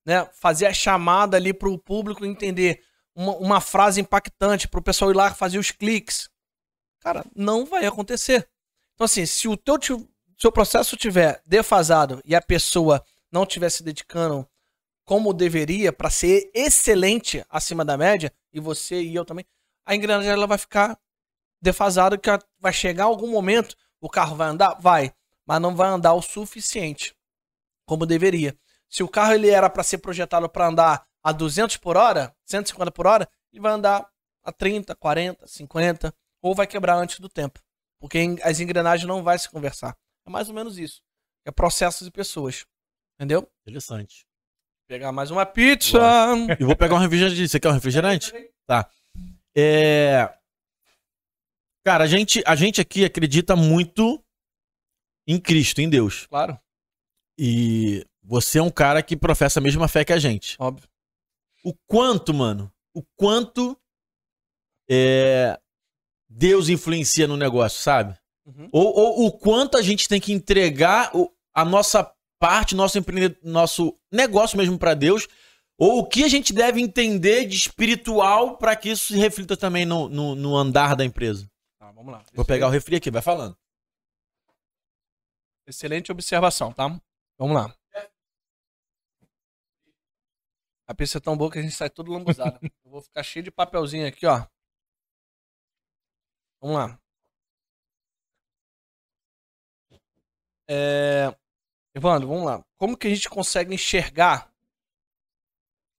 né? 0.04 0.24
Fazer 0.32 0.66
a 0.66 0.74
chamada 0.74 1.36
ali 1.36 1.52
para 1.52 1.68
o 1.68 1.78
público 1.78 2.24
entender 2.24 2.82
uma, 3.14 3.36
uma 3.36 3.60
frase 3.60 4.00
impactante 4.00 4.66
para 4.66 4.80
o 4.80 4.82
pessoal 4.82 5.10
ir 5.10 5.16
lá 5.16 5.34
fazer 5.34 5.58
os 5.58 5.70
cliques. 5.70 6.30
Cara, 7.00 7.24
não 7.34 7.66
vai 7.66 7.84
acontecer. 7.84 8.48
Então 9.02 9.06
assim, 9.06 9.26
se 9.26 9.48
o 9.48 9.56
teu 9.56 9.76
seu 10.38 10.52
processo 10.52 10.96
tiver 10.96 11.42
defasado 11.44 12.22
e 12.24 12.36
a 12.36 12.40
pessoa 12.40 13.04
não 13.32 13.42
estiver 13.42 13.68
se 13.68 13.82
dedicando 13.82 14.48
como 15.04 15.34
deveria 15.34 15.92
para 15.92 16.08
ser 16.08 16.48
excelente 16.54 17.44
acima 17.50 17.84
da 17.84 17.98
média 17.98 18.32
e 18.52 18.60
você 18.60 19.02
e 19.02 19.12
eu 19.12 19.24
também, 19.24 19.44
a 19.84 19.96
engrenagem 19.96 20.30
ela 20.30 20.46
vai 20.46 20.56
ficar 20.56 20.96
defasada 21.60 22.16
que 22.16 22.30
vai 22.60 22.72
chegar 22.72 23.06
algum 23.06 23.26
momento, 23.26 23.74
o 24.00 24.08
carro 24.08 24.36
vai 24.36 24.50
andar, 24.50 24.74
vai, 24.74 25.12
mas 25.44 25.60
não 25.60 25.74
vai 25.74 25.88
andar 25.88 26.14
o 26.14 26.22
suficiente 26.22 27.12
como 27.84 28.06
deveria. 28.06 28.56
Se 28.88 29.02
o 29.02 29.08
carro 29.08 29.32
ele 29.32 29.50
era 29.50 29.68
para 29.68 29.82
ser 29.82 29.98
projetado 29.98 30.48
para 30.48 30.68
andar 30.68 31.04
a 31.24 31.32
200 31.32 31.76
por 31.78 31.96
hora, 31.96 32.32
150 32.44 32.92
por 32.92 33.08
hora, 33.08 33.28
ele 33.52 33.60
vai 33.60 33.72
andar 33.72 34.08
a 34.44 34.52
30, 34.52 34.94
40, 34.94 35.44
50 35.44 36.14
ou 36.40 36.54
vai 36.54 36.68
quebrar 36.68 36.94
antes 36.94 37.18
do 37.18 37.28
tempo, 37.28 37.60
porque 38.02 38.18
as 38.42 38.58
engrenagens 38.58 39.06
não 39.06 39.22
vai 39.22 39.38
se 39.38 39.48
conversar. 39.48 39.96
É 40.26 40.30
mais 40.30 40.48
ou 40.48 40.54
menos 40.56 40.76
isso. 40.76 41.00
É 41.46 41.52
processos 41.52 42.04
e 42.04 42.10
pessoas. 42.10 42.66
Entendeu? 43.14 43.48
Interessante. 43.64 44.26
Pegar 44.88 45.12
mais 45.12 45.30
uma 45.30 45.46
pizza. 45.46 46.00
E 46.58 46.64
vou 46.64 46.74
pegar 46.74 46.96
um 46.96 46.98
refrigerante. 46.98 47.48
Você 47.48 47.60
quer 47.60 47.68
um 47.68 47.72
refrigerante? 47.74 48.32
É... 49.56 50.36
Cara, 51.84 52.02
a 52.02 52.06
gente, 52.08 52.42
a 52.44 52.56
gente 52.56 52.80
aqui 52.80 53.04
acredita 53.04 53.54
muito 53.54 54.20
em 55.24 55.38
Cristo, 55.38 55.80
em 55.80 55.88
Deus. 55.88 56.26
Claro, 56.26 56.58
E 57.38 58.04
você 58.20 58.58
é 58.58 58.62
um 58.62 58.70
cara 58.70 59.00
que 59.00 59.16
professa 59.16 59.60
a 59.60 59.62
mesma 59.62 59.86
fé 59.86 60.04
que 60.04 60.12
a 60.12 60.18
gente. 60.18 60.56
óbvio. 60.58 60.88
O 61.64 61.72
quanto, 61.86 62.34
mano, 62.34 62.72
o 62.92 63.04
quanto 63.16 63.80
é, 64.90 65.56
Deus 66.34 66.68
influencia 66.68 67.26
no 67.26 67.36
negócio, 67.36 67.80
sabe? 67.80 68.16
Uhum. 68.44 68.68
Ou, 68.72 68.86
ou 68.94 69.26
o 69.26 69.32
quanto 69.32 69.76
a 69.76 69.82
gente 69.82 70.08
tem 70.08 70.20
que 70.20 70.32
entregar 70.32 71.12
a 71.54 71.64
nossa 71.64 72.10
parte, 72.38 72.74
nosso, 72.74 72.98
nosso 73.42 73.98
negócio 74.10 74.58
mesmo 74.58 74.78
pra 74.78 74.94
Deus, 74.94 75.28
ou 75.78 76.00
o 76.00 76.06
que 76.06 76.24
a 76.24 76.28
gente 76.28 76.52
deve 76.52 76.80
entender 76.80 77.46
de 77.46 77.56
espiritual 77.56 78.56
pra 78.56 78.74
que 78.74 78.90
isso 78.90 79.12
se 79.12 79.16
reflita 79.16 79.56
também 79.56 79.84
no, 79.84 80.08
no, 80.08 80.34
no 80.34 80.56
andar 80.56 80.96
da 80.96 81.04
empresa. 81.04 81.48
Tá, 81.78 81.90
vamos 81.92 82.12
lá. 82.12 82.24
Vou 82.32 82.44
pegar 82.44 82.66
o 82.66 82.70
refri 82.70 82.96
aqui, 82.96 83.10
vai 83.10 83.22
falando. 83.22 83.56
Excelente 85.66 86.10
observação, 86.10 86.72
tá? 86.72 86.88
Vamos 87.38 87.54
lá. 87.54 87.74
A 90.86 90.94
pizza 90.94 91.18
é 91.18 91.20
tão 91.20 91.36
boa 91.36 91.50
que 91.50 91.58
a 91.58 91.62
gente 91.62 91.74
sai 91.74 91.88
todo 91.88 92.12
lambuzado. 92.12 92.58
Eu 92.84 92.90
vou 92.90 93.00
ficar 93.00 93.22
cheio 93.22 93.44
de 93.44 93.50
papelzinho 93.50 94.06
aqui, 94.06 94.26
ó. 94.26 94.44
Vamos 96.62 96.76
lá. 96.76 96.98
É... 100.70 101.36
Evandro, 101.94 102.28
vamos 102.28 102.44
lá. 102.44 102.64
Como 102.78 102.96
que 102.96 103.08
a 103.08 103.14
gente 103.14 103.28
consegue 103.28 103.74
enxergar 103.74 104.50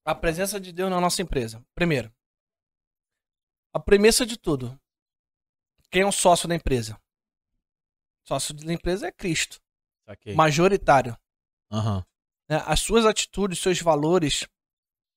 a 0.06 0.16
presença 0.16 0.60
de 0.60 0.72
Deus 0.72 0.90
na 0.90 1.02
nossa 1.02 1.22
empresa? 1.22 1.64
Primeiro, 1.76 2.12
a 3.74 3.80
premissa 3.80 4.26
de 4.26 4.38
tudo. 4.38 4.80
Quem 5.92 6.02
é 6.02 6.06
o 6.06 6.12
sócio 6.12 6.48
da 6.48 6.56
empresa? 6.56 7.00
Sócio 8.26 8.54
da 8.54 8.74
empresa 8.74 9.08
é 9.08 9.12
Cristo 9.12 9.62
Saquei. 10.06 10.34
majoritário. 10.34 11.18
Né? 12.50 12.64
As 12.66 12.80
suas 12.80 13.06
atitudes, 13.06 13.60
seus 13.60 13.80
valores, 13.82 14.48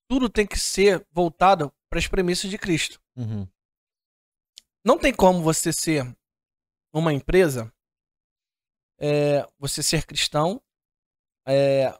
tudo 0.09 0.28
tem 0.28 0.46
que 0.46 0.59
ser 0.59 1.06
voltado 1.11 1.72
para 1.88 1.98
as 1.98 2.06
premissas 2.06 2.50
de 2.50 2.59
Cristo. 2.59 3.00
Uhum. 3.14 3.48
Não 4.87 4.96
tem 4.96 5.12
como 5.12 5.42
você 5.42 5.72
ser 5.72 6.16
uma 6.92 7.12
empresa, 7.12 7.75
é, 9.01 9.44
você 9.59 9.83
ser 9.83 10.07
cristão, 10.07 10.62
é, 11.44 11.92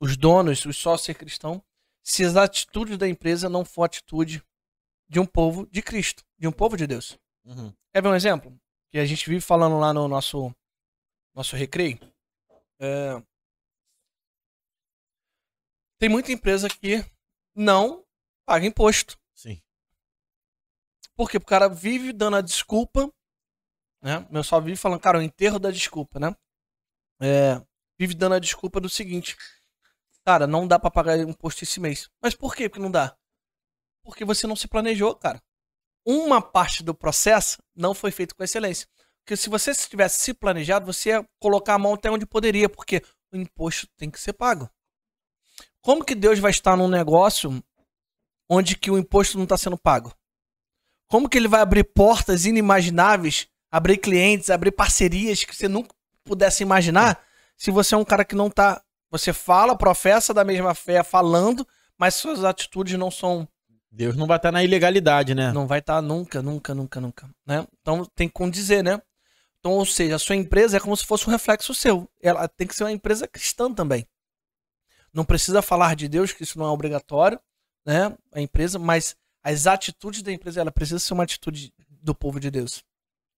os 0.00 0.16
donos, 0.16 0.64
os 0.64 0.76
sócios 0.76 1.06
ser 1.06 1.14
cristão, 1.14 1.64
se 2.02 2.24
as 2.24 2.34
atitudes 2.34 2.98
da 2.98 3.06
empresa 3.06 3.48
não 3.48 3.64
for 3.64 3.84
atitude 3.84 4.44
de 5.08 5.20
um 5.20 5.24
povo 5.24 5.68
de 5.68 5.80
Cristo, 5.80 6.24
de 6.36 6.48
um 6.48 6.52
povo 6.52 6.76
de 6.76 6.84
Deus. 6.84 7.16
Uhum. 7.44 7.72
Quer 7.94 8.02
ver 8.02 8.08
um 8.08 8.16
exemplo? 8.16 8.60
Que 8.90 8.98
a 8.98 9.06
gente 9.06 9.30
vive 9.30 9.40
falando 9.40 9.78
lá 9.78 9.94
no 9.94 10.08
nosso, 10.08 10.52
nosso 11.32 11.54
recreio. 11.54 11.96
É, 12.80 13.22
Tem 15.96 16.08
muita 16.08 16.32
empresa 16.32 16.68
que 16.68 17.04
não 17.54 18.04
paga 18.44 18.66
imposto. 18.66 19.16
Sim. 19.32 19.62
Por 21.20 21.30
quê? 21.30 21.38
Porque 21.38 21.54
o 21.54 21.58
cara 21.58 21.68
vive 21.68 22.14
dando 22.14 22.36
a 22.38 22.40
desculpa, 22.40 23.12
né? 24.02 24.26
Meu 24.30 24.42
só 24.42 24.58
vive 24.58 24.78
falando, 24.78 25.00
cara, 25.00 25.18
o 25.18 25.22
enterro 25.22 25.58
da 25.58 25.70
desculpa, 25.70 26.18
né? 26.18 26.34
É, 27.20 27.60
vive 27.98 28.14
dando 28.14 28.36
a 28.36 28.38
desculpa 28.38 28.80
do 28.80 28.88
seguinte, 28.88 29.36
cara, 30.24 30.46
não 30.46 30.66
dá 30.66 30.78
pra 30.78 30.90
pagar 30.90 31.18
imposto 31.18 31.62
esse 31.62 31.78
mês. 31.78 32.08
Mas 32.22 32.34
por 32.34 32.56
quê 32.56 32.70
que 32.70 32.78
não 32.78 32.90
dá? 32.90 33.14
Porque 34.02 34.24
você 34.24 34.46
não 34.46 34.56
se 34.56 34.66
planejou, 34.66 35.14
cara. 35.14 35.42
Uma 36.06 36.40
parte 36.40 36.82
do 36.82 36.94
processo 36.94 37.58
não 37.76 37.92
foi 37.92 38.10
feito 38.10 38.34
com 38.34 38.42
excelência. 38.42 38.88
Porque 39.22 39.36
se 39.36 39.50
você 39.50 39.74
tivesse 39.74 40.22
se 40.22 40.32
planejado, 40.32 40.86
você 40.86 41.10
ia 41.10 41.28
colocar 41.38 41.74
a 41.74 41.78
mão 41.78 41.92
até 41.92 42.10
onde 42.10 42.24
poderia, 42.24 42.66
porque 42.66 43.02
o 43.30 43.36
imposto 43.36 43.86
tem 43.98 44.10
que 44.10 44.18
ser 44.18 44.32
pago. 44.32 44.70
Como 45.82 46.02
que 46.02 46.14
Deus 46.14 46.38
vai 46.38 46.50
estar 46.50 46.78
num 46.78 46.88
negócio 46.88 47.62
onde 48.48 48.74
que 48.74 48.90
o 48.90 48.96
imposto 48.96 49.36
não 49.36 49.44
está 49.44 49.58
sendo 49.58 49.76
pago? 49.76 50.18
Como 51.10 51.28
que 51.28 51.36
ele 51.36 51.48
vai 51.48 51.60
abrir 51.60 51.82
portas 51.82 52.46
inimagináveis, 52.46 53.48
abrir 53.68 53.98
clientes, 53.98 54.48
abrir 54.48 54.70
parcerias 54.70 55.42
que 55.42 55.54
você 55.54 55.66
nunca 55.66 55.92
pudesse 56.24 56.62
imaginar, 56.62 57.20
se 57.56 57.72
você 57.72 57.96
é 57.96 57.98
um 57.98 58.04
cara 58.04 58.24
que 58.24 58.36
não 58.36 58.48
tá, 58.48 58.80
você 59.10 59.32
fala, 59.32 59.76
professa 59.76 60.32
da 60.32 60.44
mesma 60.44 60.72
fé, 60.72 61.02
falando, 61.02 61.66
mas 61.98 62.14
suas 62.14 62.44
atitudes 62.44 62.96
não 62.96 63.10
são 63.10 63.46
Deus 63.92 64.14
não 64.14 64.28
vai 64.28 64.36
estar 64.36 64.52
na 64.52 64.62
ilegalidade, 64.62 65.34
né? 65.34 65.50
não 65.50 65.66
vai 65.66 65.80
estar 65.80 66.00
nunca, 66.00 66.40
nunca, 66.40 66.72
nunca, 66.72 67.00
nunca, 67.00 67.28
né? 67.44 67.66
Então 67.80 68.04
tem 68.14 68.28
que 68.28 68.34
condizer, 68.34 68.84
né? 68.84 69.02
Então, 69.58 69.72
ou 69.72 69.84
seja, 69.84 70.14
a 70.14 70.18
sua 70.18 70.36
empresa 70.36 70.76
é 70.76 70.80
como 70.80 70.96
se 70.96 71.04
fosse 71.04 71.28
um 71.28 71.32
reflexo 71.32 71.74
seu. 71.74 72.08
Ela 72.22 72.46
tem 72.46 72.68
que 72.68 72.74
ser 72.74 72.84
uma 72.84 72.92
empresa 72.92 73.26
cristã 73.26 73.70
também. 73.74 74.06
Não 75.12 75.24
precisa 75.24 75.60
falar 75.60 75.96
de 75.96 76.08
Deus, 76.08 76.32
que 76.32 76.44
isso 76.44 76.56
não 76.56 76.66
é 76.66 76.70
obrigatório, 76.70 77.38
né? 77.84 78.16
A 78.32 78.40
empresa, 78.40 78.78
mas 78.78 79.16
as 79.42 79.66
atitudes 79.66 80.22
da 80.22 80.32
empresa, 80.32 80.60
ela 80.60 80.72
precisa 80.72 80.98
ser 80.98 81.14
uma 81.14 81.24
atitude 81.24 81.72
do 81.88 82.14
povo 82.14 82.38
de 82.40 82.50
Deus, 82.50 82.82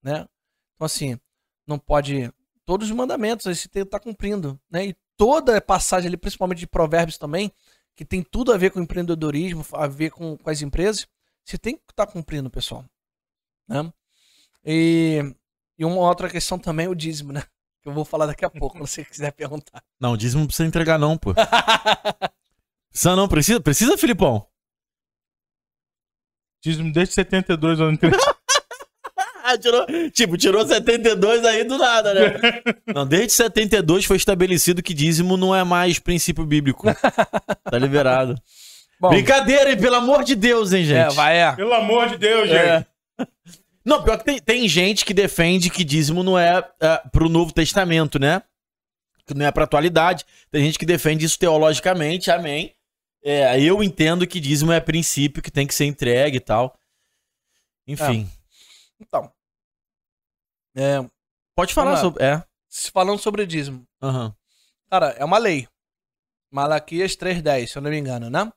né? 0.03 0.27
Então 0.75 0.87
assim, 0.87 1.19
não 1.67 1.79
pode 1.79 2.33
todos 2.65 2.89
os 2.89 2.97
mandamentos 2.97 3.45
você 3.45 3.69
tem 3.69 3.83
que 3.83 3.89
estar 3.89 4.01
cumprindo, 4.01 4.61
né? 4.71 4.87
E 4.87 4.97
toda 5.17 5.57
a 5.57 5.61
passagem 5.61 6.09
ali, 6.09 6.17
principalmente 6.17 6.59
de 6.59 6.67
Provérbios 6.67 7.19
também, 7.19 7.53
que 7.95 8.05
tem 8.05 8.23
tudo 8.23 8.53
a 8.53 8.57
ver 8.57 8.71
com 8.71 8.81
empreendedorismo, 8.81 9.65
a 9.73 9.87
ver 9.87 10.11
com, 10.11 10.37
com 10.37 10.51
as 10.51 10.63
empresas, 10.63 11.07
você 11.45 11.59
tem 11.59 11.77
que 11.77 11.83
estar 11.91 12.07
cumprindo, 12.07 12.51
pessoal. 12.51 12.85
Né? 13.69 13.93
E, 14.65 15.35
e 15.79 15.85
uma 15.85 16.01
outra 16.09 16.31
questão 16.31 16.59
também 16.59 16.87
é 16.87 16.89
o 16.89 16.95
dízimo, 16.95 17.33
né? 17.33 17.43
Que 17.83 17.89
eu 17.89 17.93
vou 17.93 18.05
falar 18.05 18.27
daqui 18.27 18.45
a 18.45 18.51
pouco, 18.51 18.77
quando 18.77 18.87
você 18.87 19.05
quiser 19.05 19.33
perguntar. 19.33 19.83
Não, 20.01 20.17
dízimo 20.17 20.41
não 20.41 20.47
precisa 20.47 20.69
entregar, 20.69 20.99
não, 20.99 21.19
pô. 21.19 21.35
Precisa 22.91 23.17
não, 23.17 23.27
precisa? 23.27 23.61
Precisa, 23.61 23.97
Filipão? 23.97 24.47
Dízimo 26.63 26.93
desde 26.93 27.15
72 27.15 27.79
eu 27.81 27.87
não 27.87 27.93
entrei. 27.93 28.13
Ah, 29.45 29.59
tirou, 29.59 29.85
tipo, 30.13 30.37
tirou 30.39 30.65
72 30.65 31.45
aí 31.45 31.65
do 31.65 31.77
nada, 31.77 32.15
né? 32.15 32.63
Não, 32.95 33.05
desde 33.05 33.33
72 33.33 34.05
foi 34.05 34.17
estabelecido 34.17 34.81
que 34.81 34.95
dízimo 34.95 35.37
não 35.37 35.53
é 35.53 35.65
mais 35.65 35.99
princípio 35.99 36.47
bíblico. 36.47 36.87
Tá 37.65 37.77
liberado. 37.77 38.37
Bom, 39.01 39.09
Brincadeira, 39.09 39.73
hein? 39.73 39.77
Pelo 39.77 39.97
amor 39.97 40.23
de 40.23 40.37
Deus, 40.37 40.73
hein, 40.73 40.85
gente? 40.85 40.97
é, 40.97 41.09
vai, 41.09 41.39
é. 41.39 41.53
Pelo 41.57 41.75
amor 41.75 42.09
de 42.09 42.19
Deus, 42.19 42.49
gente. 42.49 42.57
É. 42.57 42.87
Não, 43.85 44.05
pior 44.05 44.17
que 44.19 44.25
tem, 44.25 44.39
tem 44.39 44.69
gente 44.69 45.05
que 45.05 45.13
defende 45.13 45.71
que 45.71 45.83
dízimo 45.83 46.23
não 46.23 46.39
é, 46.39 46.65
é 46.81 47.03
pro 47.11 47.29
Novo 47.29 47.53
Testamento, 47.53 48.21
né? 48.21 48.43
Que 49.27 49.35
não 49.35 49.45
é 49.45 49.51
pra 49.51 49.65
atualidade. 49.65 50.25
Tem 50.53 50.65
gente 50.65 50.79
que 50.79 50.87
defende 50.87 51.27
isso 51.27 51.37
teologicamente, 51.37 52.31
amém. 52.31 52.73
É, 53.23 53.61
eu 53.61 53.83
entendo 53.83 54.27
que 54.27 54.41
dízimo 54.41 54.73
é 54.73 54.81
princípio 54.81 55.43
que 55.43 55.51
tem 55.51 55.67
que 55.67 55.75
ser 55.75 55.85
entregue 55.85 56.39
e 56.39 56.41
tal. 56.41 56.77
Enfim. 57.87 58.31
Então. 59.01 59.33
É, 60.77 61.05
Pode 61.55 61.75
falar 61.75 61.97
sobre. 61.99 62.25
É. 62.25 62.43
falando 62.93 63.19
sobre 63.19 63.47
dízimo. 63.47 63.87
Aham. 64.01 64.35
Cara, 64.91 65.11
é 65.19 65.25
uma 65.25 65.39
lei. 65.39 65.69
Malaquias 66.51 67.17
3.10, 67.17 67.67
se 67.67 67.79
eu 67.79 67.83
não 67.83 67.91
me 67.91 67.99
engano, 67.99 68.29
né? 68.29 68.53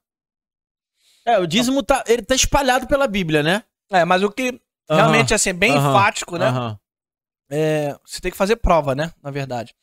É, 1.25 1.39
o 1.39 1.47
dízimo 1.47 1.81
tá, 1.81 2.03
ele 2.07 2.21
tá 2.21 2.35
espalhado 2.35 2.87
pela 2.87 3.07
Bíblia, 3.07 3.41
né? 3.41 3.63
É, 3.91 4.03
mas 4.03 4.21
o 4.21 4.29
que 4.29 4.59
realmente, 4.89 5.33
assim, 5.33 5.49
é 5.49 5.53
bem 5.53 5.71
Aham. 5.75 5.89
enfático, 5.89 6.37
né? 6.37 6.77
É, 7.49 7.97
você 8.05 8.19
tem 8.19 8.31
que 8.31 8.37
fazer 8.37 8.57
prova, 8.57 8.93
né? 8.95 9.11
Na 9.21 9.31
verdade. 9.31 9.73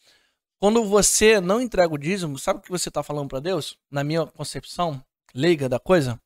Quando 0.62 0.84
você 0.84 1.40
não 1.40 1.60
entrega 1.60 1.92
o 1.92 1.98
dízimo, 1.98 2.38
sabe 2.38 2.60
o 2.60 2.62
que 2.62 2.70
você 2.70 2.88
tá 2.88 3.02
falando 3.02 3.28
pra 3.28 3.40
Deus? 3.40 3.76
Na 3.90 4.04
minha 4.04 4.24
concepção 4.24 5.04
leiga 5.34 5.68
da 5.68 5.80
coisa? 5.80 6.22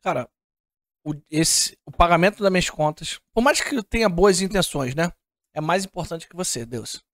Cara, 0.00 0.28
o, 1.04 1.14
esse, 1.30 1.78
o 1.86 1.92
pagamento 1.92 2.42
das 2.42 2.50
minhas 2.50 2.68
contas, 2.68 3.20
por 3.32 3.40
mais 3.40 3.60
que 3.60 3.72
eu 3.72 3.84
tenha 3.84 4.08
boas 4.08 4.40
intenções, 4.40 4.96
né? 4.96 5.12
É 5.54 5.60
mais 5.60 5.84
importante 5.84 6.28
que 6.28 6.34
você, 6.34 6.66
Deus. 6.66 7.04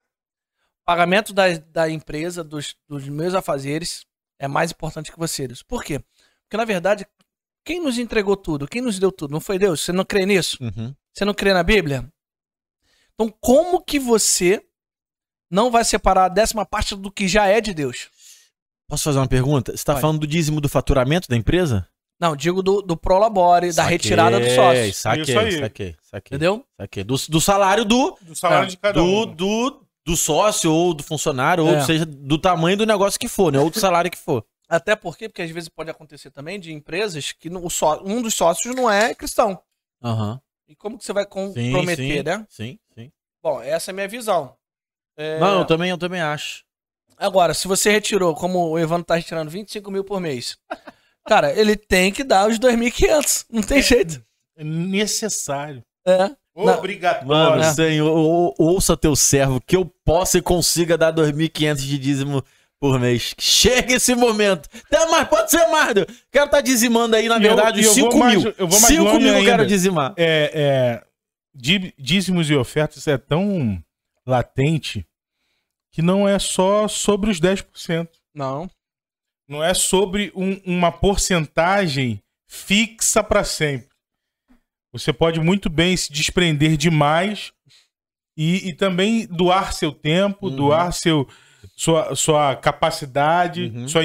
Pagamento 0.87 1.35
da, 1.35 1.59
da 1.59 1.91
empresa, 1.91 2.43
dos, 2.43 2.75
dos 2.89 3.07
meus 3.07 3.35
afazeres, 3.35 4.07
é 4.39 4.49
mais 4.49 4.71
importante 4.71 5.13
que 5.13 5.19
você, 5.19 5.47
Deus. 5.47 5.63
Por 5.63 5.85
quê? 5.85 5.99
Porque, 6.45 6.57
na 6.57 6.65
verdade, 6.65 7.07
quem 7.63 7.79
nos 7.79 7.99
entregou 7.99 8.39
tudo? 8.39 8.67
Quem 8.67 8.81
nos 8.81 8.99
deu 8.99 9.13
tudo? 9.13 9.33
Não 9.33 9.41
foi 9.41 9.59
Deus? 9.59 9.83
Você 9.83 9.93
não 9.93 10.07
crê 10.07 10.25
nisso? 10.25 10.57
Uhum. 10.63 10.97
Você 11.13 11.27
não 11.27 11.35
crê 11.35 11.53
na 11.53 11.63
Bíblia? 11.63 12.11
Então, 13.13 13.29
como 13.39 13.85
que 13.85 13.99
você 13.99 14.67
não 15.51 15.71
vai 15.71 15.85
separar 15.85 16.25
a 16.27 16.29
décima 16.29 16.65
parte 16.67 16.95
do 16.95 17.11
que 17.11 17.27
já 17.29 17.47
é 17.47 17.61
de 17.61 17.73
Deus? 17.75 18.09
Posso 18.89 19.05
fazer 19.05 19.19
uma 19.19 19.29
pergunta? 19.29 19.77
Você 19.77 19.85
tá 19.85 19.93
Pode. 19.95 20.01
falando 20.03 20.21
do 20.21 20.27
dízimo 20.27 20.61
do 20.61 20.69
faturamento 20.69 21.29
da 21.29 21.37
empresa? 21.37 21.87
Não, 22.21 22.35
digo 22.35 22.63
do, 22.63 22.83
do 22.83 22.97
prolabore, 22.97 23.73
da 23.73 23.85
retirada 23.85 24.41
do 24.41 24.47
sócio. 24.51 24.93
Saquei, 24.95 25.23
Isso 25.23 25.39
aí. 25.39 25.53
saquei, 25.61 25.97
saquei. 26.03 26.37
Entendeu? 26.37 26.65
saquei. 26.77 27.05
Do, 27.05 27.15
do 27.29 27.41
salário 27.41 27.85
do, 27.85 28.17
Do 28.23 28.35
salário 28.35 28.65
É, 28.67 28.71
de 28.71 28.77
cada 28.77 28.95
do, 29.01 29.05
um. 29.05 29.27
do, 29.27 29.85
do 30.05 30.17
sócio 30.17 30.73
ou 30.73 30.93
do 30.95 31.03
funcionário, 31.05 31.69
É. 31.69 31.79
ou 31.79 31.85
seja, 31.85 32.05
do 32.05 32.37
tamanho 32.39 32.77
do 32.77 32.87
negócio 32.87 33.21
que 33.21 33.29
for, 33.29 33.53
né? 33.53 33.61
Ou 33.61 33.71
do 33.71 33.79
salário 33.79 34.11
que 34.11 34.19
for. 34.19 34.45
Até 34.69 34.97
porque, 34.97 35.29
porque 35.29 35.43
às 35.43 35.51
vezes 35.51 35.69
pode 35.69 35.91
acontecer 35.91 36.31
também 36.31 36.59
de 36.59 36.73
empresas 36.73 37.31
que 37.33 37.49
no- 37.49 37.65
o 37.65 37.71
só, 37.71 38.03
um 38.05 38.21
dos 38.21 38.35
sócios 38.35 38.75
não 38.75 38.91
é 38.91 39.15
cristão. 39.15 39.61
Aham. 40.03 40.41
E 40.69 40.75
como 40.75 40.99
que 40.99 41.05
você 41.05 41.13
vai 41.13 41.25
Sim, 41.25 41.31
comprometer, 41.31 42.17
sim, 42.19 42.23
né? 42.23 42.47
sim, 42.51 42.79
sim. 42.95 43.13
Bom, 43.43 43.63
essa 43.63 43.91
é 43.91 43.93
a 43.93 43.95
minha 43.95 44.09
visão. 44.09 44.55
É, 45.19 45.39
Não, 45.41 45.59
eu 45.59 45.65
também, 45.65 45.91
eu 45.91 45.99
também 45.99 46.21
acho. 46.21 46.63
Agora, 47.17 47.53
se 47.53 47.67
você 47.67 47.91
retirou, 47.91 48.35
como 48.35 48.71
o 48.71 48.79
Evandro 48.79 49.05
tá 49.05 49.17
retirando 49.17 49.51
25 49.51 49.91
mil 49.91 50.05
por 50.05 50.21
mês, 50.21 50.57
cara, 51.27 51.53
ele 51.59 51.75
tem 51.77 52.13
que 52.13 52.23
dar 52.23 52.49
os 52.49 52.59
2.500. 52.59 53.45
Não 53.51 53.61
tem 53.63 53.83
jeito. 53.83 54.23
É 54.57 54.63
necessário. 54.63 55.83
É. 56.07 56.31
Não. 56.57 56.75
Obrigatório. 56.79 57.27
Mano, 57.29 57.57
né? 57.57 57.73
Senhor, 57.73 58.11
ou- 58.11 58.55
ouça 58.59 58.97
teu 58.97 59.15
servo, 59.15 59.61
que 59.61 59.77
eu 59.77 59.85
possa 60.05 60.39
e 60.39 60.43
consiga 60.43 60.97
dar 60.99 61.13
2.500 61.13 61.77
de 61.83 61.99
dízimo 61.99 62.43
por 62.81 62.99
mês. 63.01 63.35
Chega 63.39 63.95
esse 63.95 64.15
momento. 64.15 64.69
Até 64.87 65.07
mais, 65.07 65.29
pode 65.29 65.51
ser 65.51 65.67
mais. 65.69 65.95
Deus. 65.95 66.07
Quero 66.33 66.47
estar 66.47 66.61
dizimando 66.61 67.15
aí, 67.17 67.29
na 67.29 67.37
E 67.39 67.45
eu- 67.45 67.55
verdade, 67.55 67.83
eu 67.83 67.91
os 67.91 67.97
vou 67.99 68.11
5 68.13 68.19
mais- 68.19 68.43
mil. 68.43 68.55
eu 68.59 68.69
vou 68.69 68.81
mais 68.81 68.93
5 68.95 69.05
longe 69.05 69.25
mil 69.25 69.35
eu 69.35 69.45
quero 69.45 69.67
dizimar. 69.67 70.15
é, 70.17 70.51
é, 70.55 71.03
dí- 71.55 71.93
dízimos 71.99 72.49
e 72.51 72.55
ofertas 72.57 73.07
é 73.09 73.17
tão 73.19 73.81
latente 74.29 75.07
que 75.91 76.03
não 76.03 76.29
é 76.29 76.39
só 76.39 76.87
sobre 76.87 77.31
os 77.31 77.41
10%. 77.41 78.09
Não. 78.35 78.71
Não 79.49 79.65
é 79.65 79.73
sobre 79.75 80.31
um- 80.37 80.61
uma 80.65 80.93
porcentagem 80.93 82.23
fixa 82.47 83.25
para 83.25 83.43
sempre. 83.43 83.89
Você 84.93 85.13
pode 85.13 85.41
muito 85.41 85.69
bem 85.71 85.97
se 85.97 86.13
desprender 86.13 86.77
demais 86.77 87.53
e, 88.37 88.69
e 88.69 88.73
também 88.75 89.27
doar 89.27 89.73
seu 89.73 89.91
tempo, 89.93 90.49
Uhum. 90.49 90.57
doar 90.57 90.93
seu, 90.93 91.27
sua, 91.77 92.15
sua 92.15 92.55
capacidade, 92.57 93.73
Uhum. 93.75 93.89
sua 93.89 94.03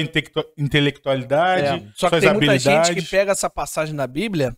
intelectualidade, 0.56 1.86
É. 1.86 1.92
Só 1.94 2.08
que 2.10 2.20
tem 2.20 2.32
muita 2.32 2.52
habilidades. 2.52 2.88
gente 2.88 3.02
que 3.02 3.10
pega 3.10 3.32
essa 3.32 3.48
passagem 3.50 3.94
da 3.94 4.06
Bíblia 4.06 4.56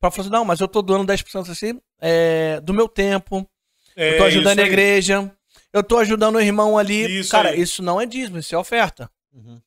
pra 0.00 0.10
falar 0.10 0.22
assim, 0.24 0.30
não, 0.32 0.44
mas 0.44 0.60
eu 0.60 0.68
tô 0.68 0.82
doando 0.82 1.06
10% 1.06 1.50
assim, 1.50 1.80
é, 2.00 2.60
do 2.60 2.72
meu 2.74 2.88
tempo, 2.88 3.48
É, 3.96 4.14
eu 4.14 4.18
tô 4.18 4.24
ajudando 4.24 4.58
isso 4.58 4.66
a 4.66 4.68
igreja, 4.68 5.32
eu 5.72 5.82
tô 5.82 5.98
ajudando 5.98 6.36
o 6.36 6.40
irmão 6.40 6.76
ali. 6.76 7.20
Isso 7.20 7.30
Cara, 7.30 7.48
aí. 7.50 7.60
isso 7.60 7.82
não 7.82 8.00
é 8.00 8.06
dízimo, 8.06 8.38
isso 8.38 8.54
é 8.54 8.58
oferta. 8.58 9.10
Uhum. 9.32 9.60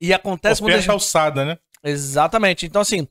E 0.00 0.12
acontece 0.12 0.62
Oferta 0.62 0.92
alçada, 0.92 1.44
né? 1.44 1.58
Exatamente. 1.82 2.66
Então, 2.66 2.82
assim, 2.82 3.06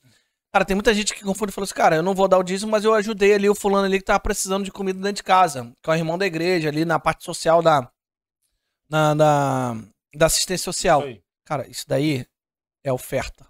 cara, 0.52 0.66
tem 0.66 0.76
muita 0.76 0.94
gente 0.94 1.14
que 1.14 1.24
confunde 1.24 1.52
e 1.52 1.54
fala 1.54 1.66
assim, 1.66 1.74
cara, 1.74 1.96
eu 1.96 2.04
não 2.04 2.14
vou 2.14 2.28
dar 2.28 2.38
o 2.38 2.44
dízimo, 2.44 2.72
mas 2.72 2.84
eu 2.84 2.94
ajudei 2.94 3.34
ali 3.34 3.50
o 3.50 3.56
fulano 3.56 3.86
ali 3.86 4.00
que 4.00 4.06
tava 4.06 4.20
precisando 4.20 4.66
de 4.66 4.72
comida 4.72 5.00
dentro 5.00 5.16
de 5.18 5.24
casa, 5.24 5.72
que 5.82 5.90
é 5.90 5.94
o 5.94 5.96
irmão 5.96 6.18
da 6.18 6.26
igreja, 6.26 6.70
ali 6.70 6.84
na 6.86 7.00
parte 7.00 7.24
social 7.24 7.62
da. 7.62 7.90
Na, 8.90 9.14
da, 9.16 9.76
da 10.16 10.26
assistência 10.28 10.64
social. 10.64 11.08
Isso. 11.08 11.22
Cara, 11.44 11.68
isso 11.68 11.86
daí 11.88 12.26
é 12.84 12.92
oferta. 12.94 13.48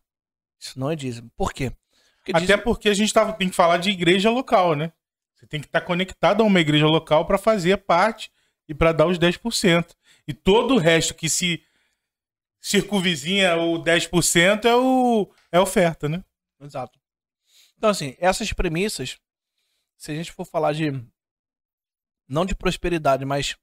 Isso 0.59 0.79
não 0.79 0.89
é 0.89 0.95
dízimo. 0.95 1.29
Por 1.35 1.51
quê? 1.53 1.71
Porque 2.17 2.31
Até 2.31 2.39
dízimo- 2.45 2.63
porque 2.63 2.89
a 2.89 2.93
gente 2.93 3.13
tá, 3.13 3.31
tem 3.33 3.49
que 3.49 3.55
falar 3.55 3.77
de 3.77 3.89
igreja 3.89 4.29
local, 4.29 4.75
né? 4.75 4.91
Você 5.35 5.45
tem 5.45 5.59
que 5.59 5.67
estar 5.67 5.81
conectado 5.81 6.41
a 6.41 6.45
uma 6.45 6.59
igreja 6.59 6.87
local 6.87 7.25
para 7.25 7.37
fazer 7.37 7.77
parte 7.77 8.31
e 8.67 8.73
para 8.73 8.91
dar 8.91 9.05
os 9.05 9.19
10%. 9.19 9.95
E 10.27 10.33
todo 10.33 10.75
o 10.75 10.79
resto 10.79 11.13
que 11.13 11.29
se 11.29 11.63
circunvizinha 12.59 13.55
o 13.57 13.83
10% 13.83 14.65
é 14.65 14.75
o 14.75 15.31
é 15.51 15.59
oferta, 15.59 16.09
né? 16.09 16.23
Exato. 16.59 16.99
Então, 17.77 17.89
assim, 17.89 18.15
essas 18.19 18.51
premissas, 18.53 19.19
se 19.97 20.11
a 20.11 20.15
gente 20.15 20.31
for 20.31 20.45
falar 20.45 20.73
de. 20.73 20.91
Não 22.27 22.45
de 22.45 22.55
prosperidade, 22.55 23.23
mas 23.23 23.55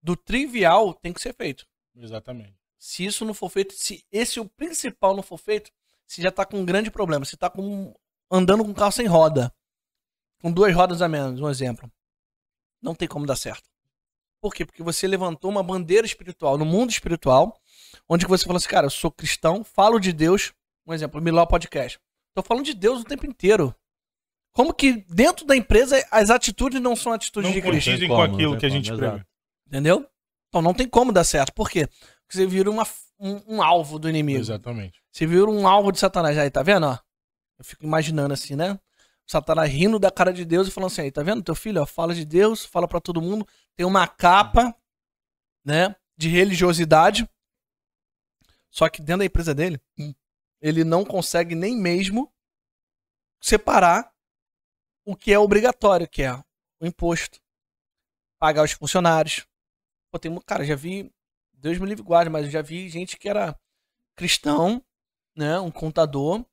do 0.00 0.14
trivial, 0.14 0.94
tem 0.94 1.12
que 1.12 1.20
ser 1.20 1.34
feito. 1.34 1.66
Exatamente. 1.96 2.54
Se 2.78 3.04
isso 3.04 3.24
não 3.24 3.34
for 3.34 3.50
feito, 3.50 3.74
se 3.74 4.04
esse 4.12 4.38
o 4.38 4.48
principal 4.48 5.16
não 5.16 5.22
for 5.22 5.36
feito, 5.36 5.72
você 6.06 6.22
já 6.22 6.30
tá 6.30 6.46
com 6.46 6.60
um 6.60 6.64
grande 6.64 6.92
problema. 6.92 7.24
Você 7.24 7.36
tá 7.36 7.50
com 7.50 7.92
andando 8.30 8.64
com 8.64 8.70
um 8.70 8.74
carro 8.74 8.92
sem 8.92 9.06
roda. 9.06 9.52
Com 10.40 10.52
duas 10.52 10.74
rodas 10.74 11.02
a 11.02 11.08
menos, 11.08 11.40
um 11.40 11.48
exemplo. 11.48 11.90
Não 12.80 12.94
tem 12.94 13.08
como 13.08 13.26
dar 13.26 13.36
certo. 13.36 13.68
Por 14.40 14.54
quê? 14.54 14.64
Porque 14.64 14.82
você 14.82 15.06
levantou 15.06 15.50
uma 15.50 15.62
bandeira 15.62 16.06
espiritual 16.06 16.56
no 16.56 16.64
mundo 16.64 16.90
espiritual, 16.90 17.60
onde 18.08 18.24
você 18.24 18.44
falou 18.44 18.58
assim, 18.58 18.68
cara, 18.68 18.86
eu 18.86 18.90
sou 18.90 19.10
cristão, 19.10 19.64
falo 19.64 19.98
de 19.98 20.12
Deus. 20.12 20.52
Um 20.86 20.94
exemplo, 20.94 21.20
Miló 21.20 21.44
Podcast. 21.44 21.98
Tô 22.34 22.42
falando 22.42 22.64
de 22.64 22.74
Deus 22.74 23.00
o 23.00 23.04
tempo 23.04 23.26
inteiro. 23.26 23.74
Como 24.52 24.72
que 24.72 25.04
dentro 25.08 25.44
da 25.44 25.56
empresa 25.56 26.04
as 26.10 26.30
atitudes 26.30 26.80
não 26.80 26.96
são 26.96 27.12
atitudes 27.12 27.50
Não 27.50 27.54
de 27.54 27.62
Cristo? 27.62 27.90
Não 27.90 28.08
com 28.08 28.22
aquilo 28.22 28.52
não 28.52 28.58
que 28.58 28.66
a 28.66 28.68
gente 28.68 28.92
prega. 28.94 29.26
Entendeu? 29.66 30.08
Então 30.48 30.62
não 30.62 30.72
tem 30.72 30.88
como 30.88 31.12
dar 31.12 31.24
certo. 31.24 31.52
Por 31.52 31.68
quê? 31.68 31.86
Porque 31.86 32.36
você 32.36 32.46
vira 32.46 32.70
uma, 32.70 32.86
um, 33.18 33.56
um 33.56 33.62
alvo 33.62 33.98
do 33.98 34.08
inimigo. 34.08 34.40
Exatamente. 34.40 35.00
Você 35.12 35.26
vira 35.26 35.46
um 35.46 35.66
alvo 35.66 35.92
de 35.92 35.98
Satanás. 35.98 36.38
Aí, 36.38 36.50
tá 36.50 36.62
vendo? 36.62 36.86
Ó? 36.86 36.98
Eu 37.58 37.64
fico 37.64 37.84
imaginando 37.84 38.32
assim, 38.32 38.56
né? 38.56 38.78
Satanás 39.30 39.70
rindo 39.70 39.98
da 39.98 40.10
cara 40.10 40.32
de 40.32 40.42
Deus 40.44 40.66
e 40.66 40.70
falando 40.70 40.90
assim, 40.90 41.02
aí, 41.02 41.12
tá 41.12 41.22
vendo? 41.22 41.42
Teu 41.42 41.54
filho, 41.54 41.82
ó, 41.82 41.86
fala 41.86 42.14
de 42.14 42.24
Deus, 42.24 42.64
fala 42.64 42.88
pra 42.88 42.98
todo 42.98 43.20
mundo, 43.20 43.46
tem 43.76 43.84
uma 43.84 44.08
capa, 44.08 44.74
né? 45.62 45.94
De 46.16 46.28
religiosidade. 46.28 47.28
Só 48.70 48.88
que 48.88 49.02
dentro 49.02 49.18
da 49.18 49.24
empresa 49.26 49.54
dele, 49.54 49.78
ele 50.62 50.82
não 50.82 51.04
consegue 51.04 51.54
nem 51.54 51.76
mesmo 51.76 52.32
separar 53.40 54.10
o 55.04 55.14
que 55.14 55.32
é 55.32 55.38
obrigatório, 55.38 56.08
que 56.08 56.22
é 56.22 56.32
o 56.80 56.86
imposto, 56.86 57.38
pagar 58.38 58.64
os 58.64 58.72
funcionários. 58.72 59.46
Pô, 60.10 60.18
tem, 60.18 60.34
cara, 60.40 60.64
já 60.64 60.74
vi, 60.74 61.12
Deus 61.52 61.78
me 61.78 61.86
livre 61.86 62.02
guarde, 62.02 62.30
mas 62.30 62.46
eu 62.46 62.50
já 62.50 62.62
vi 62.62 62.88
gente 62.88 63.18
que 63.18 63.28
era 63.28 63.58
cristão, 64.16 64.82
né, 65.36 65.60
um 65.60 65.70
contador, 65.70 66.44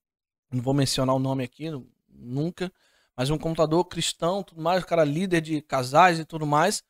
não 0.51 0.61
vou 0.61 0.73
mencionar 0.73 1.15
o 1.15 1.19
nome 1.19 1.43
aqui, 1.43 1.69
nunca, 2.17 2.71
mas 3.15 3.29
um 3.29 3.37
contador 3.37 3.85
cristão, 3.85 4.43
tudo 4.43 4.61
mais, 4.61 4.83
o 4.83 4.87
cara 4.87 5.03
líder 5.03 5.41
de 5.41 5.61
casais 5.61 6.19
e 6.19 6.25
tudo 6.25 6.45
mais, 6.45 6.83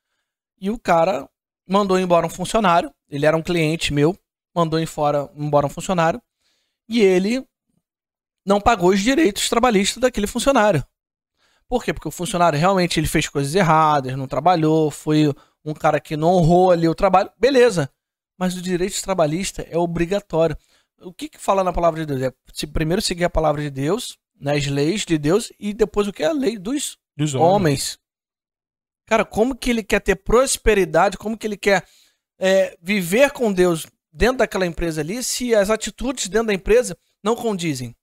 e 0.60 0.70
o 0.70 0.78
cara 0.78 1.28
mandou 1.66 1.98
embora 1.98 2.26
um 2.26 2.30
funcionário, 2.30 2.92
ele 3.08 3.26
era 3.26 3.36
um 3.36 3.42
cliente 3.42 3.92
meu, 3.92 4.16
mandou 4.54 4.78
em 4.78 4.86
fora, 4.86 5.30
embora 5.34 5.66
um 5.66 5.70
funcionário, 5.70 6.20
e 6.88 7.00
ele 7.00 7.46
não 8.44 8.60
pagou 8.60 8.90
os 8.90 9.00
direitos 9.00 9.48
trabalhistas 9.48 10.00
daquele 10.00 10.26
funcionário. 10.26 10.84
Por 11.68 11.82
quê? 11.82 11.92
Porque 11.92 12.08
o 12.08 12.12
funcionário 12.12 12.58
realmente 12.58 13.00
ele 13.00 13.08
fez 13.08 13.28
coisas 13.28 13.54
erradas, 13.54 14.16
não 14.16 14.28
trabalhou, 14.28 14.90
foi 14.90 15.34
um 15.64 15.74
cara 15.74 15.98
que 15.98 16.16
não 16.16 16.28
honrou 16.28 16.70
ali 16.70 16.88
o 16.88 16.94
trabalho, 16.94 17.30
beleza. 17.36 17.90
Mas 18.38 18.56
o 18.56 18.62
direito 18.62 19.02
trabalhista 19.02 19.66
é 19.68 19.76
obrigatório. 19.76 20.56
O 21.00 21.12
que, 21.12 21.28
que 21.28 21.38
fala 21.38 21.64
na 21.64 21.72
palavra 21.72 22.04
de 22.04 22.06
Deus? 22.06 22.22
É 22.22 22.66
primeiro 22.66 23.02
seguir 23.02 23.24
a 23.24 23.30
palavra 23.30 23.60
de 23.60 23.70
Deus, 23.70 24.16
nas 24.38 24.66
leis 24.66 25.04
de 25.04 25.18
Deus, 25.18 25.52
e 25.58 25.72
depois 25.72 26.06
o 26.06 26.12
que 26.12 26.22
é 26.22 26.26
a 26.26 26.32
lei 26.32 26.58
dos, 26.58 26.98
Dos 27.16 27.34
homens. 27.34 27.98
Cara, 29.06 29.24
como 29.24 29.56
que 29.56 29.70
ele 29.70 29.82
quer 29.82 30.00
ter 30.00 30.16
prosperidade, 30.16 31.16
como 31.16 31.38
que 31.38 31.46
ele 31.46 31.56
quer 31.56 31.86
é, 32.38 32.76
viver 32.82 33.30
com 33.30 33.52
Deus 33.52 33.86
dentro 34.12 34.38
daquela 34.38 34.66
empresa 34.66 35.00
ali, 35.00 35.22
se 35.22 35.54
as 35.54 35.70
atitudes 35.70 36.28
dentro 36.28 36.48
da 36.48 36.54
empresa 36.54 36.96
não 37.22 37.34
condizem? 37.34 37.96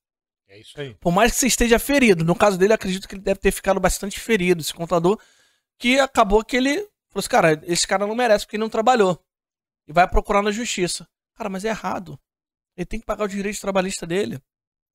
É 0.47 0.59
isso 0.59 0.79
aí. 0.79 0.95
Por 0.95 1.11
mais 1.11 1.33
que 1.33 1.39
você 1.39 1.47
esteja 1.47 1.77
ferido. 1.77 2.23
No 2.23 2.35
caso 2.35 2.57
dele, 2.57 2.73
acredito 2.73 3.07
que 3.07 3.15
ele 3.15 3.21
deve 3.21 3.39
ter 3.39 3.51
ficado 3.51 3.79
bastante 3.79 4.19
ferido, 4.19 4.61
esse 4.61 4.73
contador, 4.73 5.19
que 5.77 5.99
acabou 5.99 6.43
que 6.43 6.57
ele 6.57 6.77
falou 7.09 7.19
assim, 7.19 7.29
cara, 7.29 7.61
esse 7.65 7.85
cara 7.85 8.07
não 8.07 8.15
merece 8.15 8.45
porque 8.45 8.55
ele 8.55 8.63
não 8.63 8.69
trabalhou. 8.69 9.23
E 9.87 9.93
vai 9.93 10.07
procurar 10.07 10.41
na 10.41 10.51
justiça. 10.51 11.07
Cara, 11.35 11.49
mas 11.49 11.65
é 11.65 11.69
errado. 11.69 12.19
Ele 12.75 12.85
tem 12.85 12.99
que 12.99 13.05
pagar 13.05 13.25
o 13.25 13.27
direito 13.27 13.61
trabalhista 13.61 14.07
dele. 14.07 14.39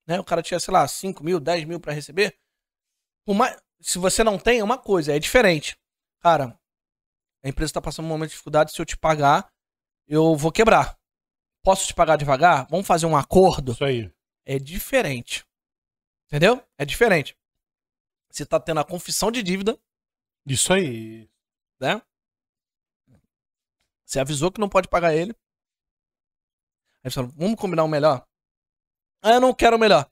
Né? 0.09 0.18
O 0.18 0.24
cara 0.24 0.42
tinha, 0.42 0.59
sei 0.59 0.72
lá, 0.72 0.88
5 0.88 1.22
mil, 1.22 1.38
10 1.38 1.64
mil 1.64 1.78
pra 1.78 1.92
receber. 1.92 2.34
Mais... 3.28 3.56
Se 3.80 3.98
você 3.98 4.24
não 4.24 4.38
tem, 4.38 4.61
é 4.61 4.64
uma 4.64 4.78
coisa, 4.78 5.14
é 5.14 5.18
diferente. 5.18 5.76
Cara, 6.20 6.59
a 7.44 7.48
empresa 7.48 7.74
tá 7.74 7.80
passando 7.82 8.06
um 8.06 8.09
momento 8.09 8.30
de 8.30 8.32
dificuldade, 8.32 8.72
se 8.72 8.80
eu 8.80 8.86
te 8.86 8.96
pagar, 8.96 9.52
eu 10.09 10.34
vou 10.34 10.50
quebrar. 10.50 10.98
Posso 11.62 11.86
te 11.86 11.94
pagar 11.94 12.16
devagar? 12.16 12.66
Vamos 12.68 12.86
fazer 12.86 13.06
um 13.06 13.16
acordo? 13.16 13.72
Isso 13.72 13.84
aí. 13.84 14.11
é 14.46 14.59
diferente. 14.59 15.44
Entendeu? 16.26 16.66
É 16.78 16.84
diferente. 16.84 17.36
Você 18.30 18.44
tá 18.44 18.59
tendo 18.59 18.80
a 18.80 18.84
confissão 18.84 19.30
de 19.30 19.42
dívida, 19.42 19.78
Isso 20.46 20.72
aí. 20.72 21.28
né? 21.80 22.02
Você 24.04 24.18
avisou 24.20 24.50
que 24.50 24.61
não 24.61 24.68
pode 24.68 24.88
pagar 24.88 25.14
ele. 25.14 25.34
Aí 27.04 27.11
você 27.11 27.14
fala, 27.14 27.28
vamos 27.28 27.61
combinar 27.61 27.84
o 27.84 27.88
melhor? 27.88 28.28
Ah, 29.23 29.33
eu 29.33 29.41
não 29.41 29.53
quero 29.53 29.79
melhor. 29.79 30.09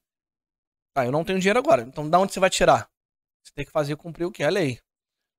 Tá, 0.94 1.04
eu 1.04 1.12
não 1.12 1.24
tenho 1.24 1.38
dinheiro 1.38 1.58
agora. 1.58 1.82
Então, 1.82 2.08
da 2.08 2.18
onde 2.18 2.32
você 2.32 2.40
vai 2.40 2.50
tirar? 2.50 2.88
Você 3.42 3.52
tem 3.54 3.64
que 3.64 3.70
fazer 3.70 3.96
cumprir 3.96 4.24
o 4.24 4.32
que 4.32 4.42
é 4.42 4.46
a 4.46 4.50
lei. 4.50 4.80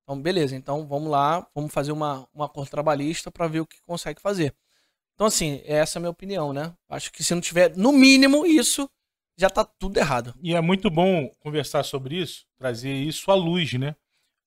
Então, 0.03 0.21
beleza. 0.21 0.55
Então, 0.55 0.87
vamos 0.87 1.09
lá, 1.09 1.45
vamos 1.53 1.73
fazer 1.73 1.91
uma, 1.91 2.27
um 2.33 2.43
acordo 2.43 2.69
trabalhista 2.69 3.29
para 3.29 3.47
ver 3.47 3.59
o 3.59 3.65
que 3.65 3.81
consegue 3.81 4.21
fazer. 4.21 4.55
Então, 5.15 5.27
assim, 5.27 5.61
essa 5.65 5.97
é 5.97 5.99
a 5.99 6.01
minha 6.01 6.11
opinião, 6.11 6.53
né? 6.53 6.73
Acho 6.87 7.11
que 7.11 7.23
se 7.23 7.33
não 7.33 7.41
tiver, 7.41 7.75
no 7.75 7.91
mínimo, 7.91 8.45
isso, 8.45 8.87
já 9.35 9.49
tá 9.49 9.65
tudo 9.65 9.97
errado. 9.97 10.33
E 10.41 10.53
é 10.53 10.61
muito 10.61 10.89
bom 10.89 11.27
conversar 11.39 11.83
sobre 11.83 12.21
isso, 12.21 12.45
trazer 12.55 12.93
isso 12.93 13.31
à 13.31 13.35
luz, 13.35 13.73
né? 13.73 13.95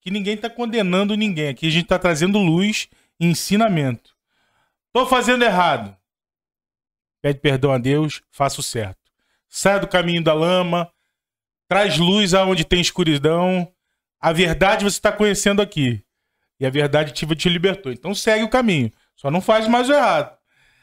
Que 0.00 0.10
ninguém 0.10 0.36
tá 0.36 0.48
condenando 0.48 1.16
ninguém. 1.16 1.48
Aqui 1.48 1.66
a 1.66 1.70
gente 1.70 1.86
tá 1.86 1.98
trazendo 1.98 2.38
luz 2.38 2.88
e 3.18 3.26
ensinamento. 3.26 4.16
Tô 4.92 5.06
fazendo 5.06 5.44
errado. 5.44 5.96
Pede 7.20 7.40
perdão 7.40 7.72
a 7.72 7.78
Deus, 7.78 8.22
faça 8.30 8.60
o 8.60 8.62
certo. 8.62 8.99
Saia 9.50 9.80
do 9.80 9.88
caminho 9.88 10.22
da 10.22 10.32
lama, 10.32 10.88
traz 11.68 11.98
luz 11.98 12.32
aonde 12.32 12.64
tem 12.64 12.80
escuridão. 12.80 13.70
A 14.20 14.32
verdade 14.32 14.84
você 14.84 14.96
está 14.96 15.10
conhecendo 15.10 15.60
aqui. 15.60 16.02
E 16.60 16.64
a 16.64 16.70
verdade 16.70 17.12
te, 17.12 17.26
te 17.34 17.48
libertou. 17.48 17.90
Então 17.90 18.14
segue 18.14 18.44
o 18.44 18.48
caminho. 18.48 18.92
Só 19.16 19.30
não 19.30 19.40
faz 19.40 19.66
mais 19.66 19.88
o 19.88 19.92
errado. 19.92 20.38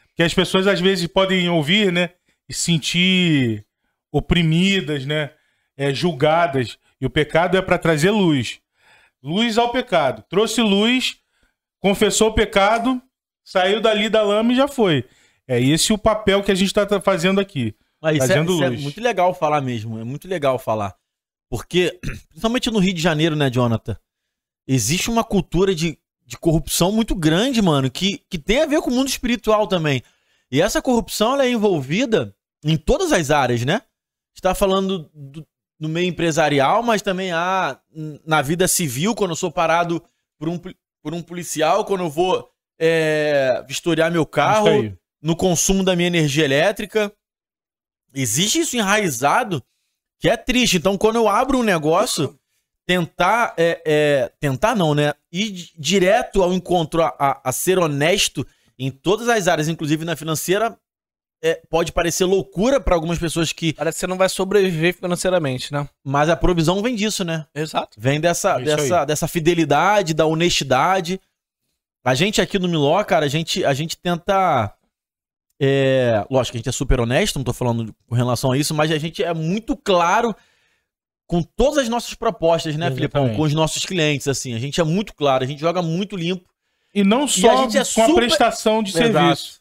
Porque 0.08 0.22
as 0.22 0.34
pessoas 0.34 0.66
às 0.66 0.80
vezes 0.80 1.06
podem 1.06 1.48
ouvir, 1.48 1.92
né? 1.92 2.10
E 2.48 2.52
sentir 2.52 3.64
oprimidas, 4.12 5.06
né? 5.06 5.30
É, 5.76 5.94
julgadas. 5.94 6.76
E 7.00 7.06
o 7.06 7.10
pecado 7.10 7.56
é 7.56 7.62
para 7.62 7.78
trazer 7.78 8.10
luz. 8.10 8.60
Luz 9.22 9.56
ao 9.56 9.70
pecado. 9.70 10.24
Trouxe 10.28 10.60
luz, 10.60 11.18
confessou 11.80 12.30
o 12.30 12.34
pecado, 12.34 13.00
saiu 13.44 13.80
dali 13.80 14.08
da 14.08 14.22
lama 14.22 14.52
e 14.52 14.56
já 14.56 14.68
foi. 14.68 15.04
É 15.46 15.60
esse 15.60 15.92
o 15.92 15.98
papel 15.98 16.42
que 16.42 16.52
a 16.52 16.54
gente 16.54 16.68
está 16.68 17.00
fazendo 17.00 17.40
aqui. 17.40 17.74
Ah, 18.02 18.12
isso, 18.12 18.32
é, 18.32 18.42
isso 18.42 18.64
é 18.64 18.70
muito 18.70 19.00
legal 19.00 19.34
falar 19.34 19.60
mesmo. 19.60 19.98
É 19.98 20.04
muito 20.04 20.28
legal 20.28 20.58
falar. 20.58 20.94
Porque, 21.50 21.98
principalmente 22.30 22.70
no 22.70 22.78
Rio 22.78 22.94
de 22.94 23.00
Janeiro, 23.00 23.34
né, 23.34 23.50
Jonathan? 23.50 23.96
Existe 24.66 25.10
uma 25.10 25.24
cultura 25.24 25.74
de, 25.74 25.98
de 26.24 26.36
corrupção 26.36 26.92
muito 26.92 27.14
grande, 27.14 27.62
mano, 27.62 27.90
que, 27.90 28.22
que 28.28 28.38
tem 28.38 28.62
a 28.62 28.66
ver 28.66 28.80
com 28.80 28.90
o 28.90 28.94
mundo 28.94 29.08
espiritual 29.08 29.66
também. 29.66 30.02
E 30.50 30.60
essa 30.60 30.80
corrupção 30.80 31.34
ela 31.34 31.46
é 31.46 31.50
envolvida 31.50 32.34
em 32.64 32.76
todas 32.76 33.12
as 33.12 33.30
áreas, 33.30 33.64
né? 33.64 33.82
Está 34.34 34.54
falando 34.54 35.10
do, 35.12 35.46
no 35.80 35.88
meio 35.88 36.08
empresarial, 36.08 36.82
mas 36.82 37.02
também 37.02 37.32
há 37.32 37.80
na 38.26 38.42
vida 38.42 38.68
civil, 38.68 39.14
quando 39.14 39.30
eu 39.30 39.36
sou 39.36 39.50
parado 39.50 40.02
por 40.38 40.48
um, 40.48 40.58
por 40.58 41.14
um 41.14 41.22
policial, 41.22 41.84
quando 41.84 42.04
eu 42.04 42.10
vou 42.10 42.48
é, 42.78 43.64
vistoriar 43.66 44.10
meu 44.10 44.26
carro, 44.26 44.96
no 45.20 45.34
consumo 45.34 45.82
da 45.82 45.96
minha 45.96 46.06
energia 46.06 46.44
elétrica. 46.44 47.12
Existe 48.14 48.60
isso 48.60 48.76
enraizado 48.76 49.62
que 50.20 50.28
é 50.28 50.36
triste. 50.36 50.76
Então, 50.78 50.96
quando 50.98 51.16
eu 51.16 51.28
abro 51.28 51.58
um 51.58 51.62
negócio, 51.62 52.38
tentar. 52.86 53.54
É, 53.56 53.82
é, 53.84 54.32
tentar 54.40 54.74
não, 54.74 54.94
né? 54.94 55.12
Ir 55.30 55.50
di- 55.50 55.72
direto 55.78 56.42
ao 56.42 56.52
encontro 56.52 57.02
a, 57.02 57.14
a- 57.18 57.40
a 57.44 57.52
ser 57.52 57.78
honesto 57.78 58.46
em 58.78 58.90
todas 58.90 59.28
as 59.28 59.46
áreas, 59.48 59.68
inclusive 59.68 60.04
na 60.04 60.16
financeira, 60.16 60.78
é, 61.42 61.60
pode 61.70 61.92
parecer 61.92 62.24
loucura 62.24 62.80
para 62.80 62.94
algumas 62.94 63.18
pessoas 63.18 63.52
que. 63.52 63.72
Parece 63.74 63.96
que 63.96 64.00
você 64.00 64.06
não 64.06 64.16
vai 64.16 64.28
sobreviver 64.28 64.94
financeiramente, 64.94 65.72
né? 65.72 65.88
Mas 66.02 66.28
a 66.28 66.36
provisão 66.36 66.82
vem 66.82 66.96
disso, 66.96 67.24
né? 67.24 67.46
Exato. 67.54 67.96
Vem 68.00 68.20
dessa, 68.20 68.60
É 68.60 68.64
dessa, 68.64 69.04
dessa 69.04 69.28
fidelidade, 69.28 70.14
da 70.14 70.26
honestidade. 70.26 71.20
A 72.04 72.14
gente 72.14 72.40
aqui 72.40 72.58
no 72.58 72.68
Miló, 72.68 73.04
cara, 73.04 73.26
a 73.26 73.28
gente, 73.28 73.64
a 73.64 73.74
gente 73.74 73.96
tenta. 73.96 74.74
É, 75.60 76.24
lógico 76.30 76.52
que 76.52 76.58
a 76.58 76.60
gente 76.60 76.68
é 76.68 76.72
super 76.72 77.00
honesto, 77.00 77.36
não 77.36 77.44
tô 77.44 77.52
falando 77.52 77.94
com 78.06 78.14
relação 78.14 78.52
a 78.52 78.58
isso, 78.58 78.72
mas 78.74 78.90
a 78.92 78.98
gente 78.98 79.24
é 79.24 79.34
muito 79.34 79.76
claro 79.76 80.34
com 81.26 81.42
todas 81.42 81.78
as 81.78 81.88
nossas 81.88 82.14
propostas, 82.14 82.76
né, 82.76 82.90
Filipão? 82.90 83.22
Exatamente. 83.22 83.36
Com 83.36 83.42
os 83.42 83.52
nossos 83.52 83.84
clientes, 83.84 84.28
assim. 84.28 84.54
A 84.54 84.58
gente 84.58 84.80
é 84.80 84.84
muito 84.84 85.14
claro, 85.14 85.44
a 85.44 85.46
gente 85.46 85.60
joga 85.60 85.82
muito 85.82 86.16
limpo. 86.16 86.48
E 86.94 87.04
não 87.04 87.24
a 87.24 87.28
só 87.28 87.62
gente 87.64 87.76
é 87.76 87.84
com 87.84 88.02
a 88.02 88.06
super- 88.06 88.14
prestação 88.14 88.82
de 88.82 88.90
Exato. 88.90 89.12
serviço. 89.12 89.60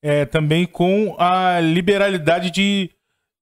É, 0.00 0.24
também 0.24 0.64
com 0.66 1.14
a 1.18 1.60
liberalidade 1.60 2.50
de, 2.50 2.90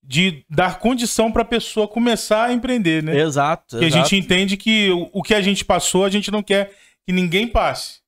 de 0.02 0.44
dar 0.50 0.78
condição 0.78 1.30
para 1.30 1.42
a 1.42 1.44
pessoa 1.44 1.86
começar 1.86 2.46
a 2.46 2.52
empreender, 2.52 3.02
né? 3.02 3.18
Exato. 3.18 3.76
Porque 3.76 3.86
a 3.86 3.90
gente 3.90 4.16
entende 4.16 4.56
que 4.56 4.90
o, 4.90 5.08
o 5.12 5.22
que 5.22 5.32
a 5.34 5.40
gente 5.40 5.64
passou, 5.64 6.04
a 6.04 6.10
gente 6.10 6.30
não 6.30 6.42
quer 6.42 6.72
que 7.06 7.12
ninguém 7.12 7.46
passe, 7.46 8.00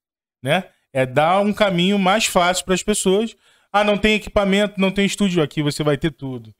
né? 0.42 0.64
É 0.92 1.06
dar 1.06 1.40
um 1.40 1.52
caminho 1.52 1.98
mais 1.98 2.26
fácil 2.26 2.64
para 2.64 2.74
as 2.74 2.82
pessoas. 2.82 3.34
Ah, 3.72 3.82
não 3.84 3.96
tem 3.96 4.14
equipamento, 4.14 4.74
não 4.78 4.90
tem 4.90 5.06
estúdio 5.06 5.42
aqui, 5.42 5.62
você 5.62 5.82
vai 5.82 5.96
ter 5.96 6.10
tudo. 6.10 6.50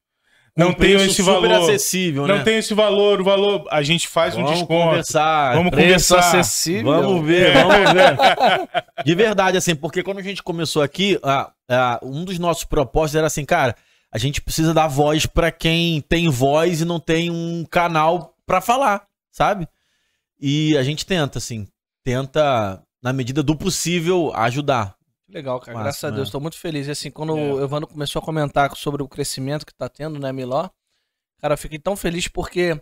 Com 0.54 0.64
Não 0.64 0.68
um 0.70 0.74
tem 0.74 0.92
esse 0.92 1.22
super 1.22 1.48
valor. 1.48 1.62
acessível, 1.62 2.26
Não 2.26 2.36
né? 2.38 2.44
tem 2.44 2.58
esse 2.58 2.74
valor, 2.74 3.20
o 3.20 3.24
valor, 3.24 3.66
a 3.70 3.82
gente 3.82 4.06
faz 4.06 4.34
um 4.36 4.42
Vamos 4.42 4.58
desconto. 4.58 4.84
conversar. 4.90 5.54
Vamos 5.54 5.70
Preço 5.70 6.14
conversar. 6.14 6.40
acessível. 6.40 6.92
Vamos 6.92 7.26
ver, 7.26 7.52
vamos 7.54 7.92
ver. 7.92 8.16
De 9.04 9.14
verdade, 9.14 9.56
assim, 9.56 9.74
porque 9.74 10.02
quando 10.02 10.18
a 10.18 10.22
gente 10.22 10.42
começou 10.42 10.82
aqui, 10.82 11.18
a- 11.22 11.50
a- 11.70 12.00
um 12.02 12.22
dos 12.24 12.38
nossos 12.38 12.64
propósitos 12.64 13.16
era 13.16 13.26
assim, 13.28 13.44
cara, 13.46 13.74
a 14.12 14.18
gente 14.18 14.42
precisa 14.42 14.74
dar 14.74 14.88
voz 14.88 15.24
pra 15.24 15.50
quem 15.50 16.02
tem 16.02 16.28
voz 16.28 16.82
e 16.82 16.84
não 16.84 17.00
tem 17.00 17.30
um 17.30 17.64
canal 17.70 18.34
pra 18.46 18.60
falar, 18.60 19.04
sabe? 19.30 19.66
E 20.38 20.76
a 20.76 20.82
gente 20.82 21.06
tenta, 21.06 21.38
assim, 21.38 21.66
tenta, 22.04 22.82
na 23.02 23.10
medida 23.12 23.42
do 23.42 23.56
possível, 23.56 24.30
ajudar. 24.34 24.94
Legal, 25.32 25.58
cara. 25.60 25.72
Máximo, 25.72 25.84
Graças 25.84 26.04
a 26.04 26.10
Deus, 26.10 26.28
é. 26.28 26.32
tô 26.32 26.40
muito 26.40 26.58
feliz. 26.58 26.86
E 26.86 26.90
assim, 26.90 27.10
quando 27.10 27.36
É. 27.36 27.52
o 27.52 27.62
Evandro 27.64 27.88
começou 27.88 28.20
a 28.20 28.24
comentar 28.24 28.74
sobre 28.76 29.02
o 29.02 29.08
crescimento 29.08 29.64
que 29.64 29.74
tá 29.74 29.88
tendo, 29.88 30.18
né, 30.18 30.32
Miló? 30.32 30.68
Cara, 31.38 31.54
eu 31.54 31.58
fiquei 31.58 31.78
tão 31.78 31.96
feliz 31.96 32.28
porque 32.28 32.80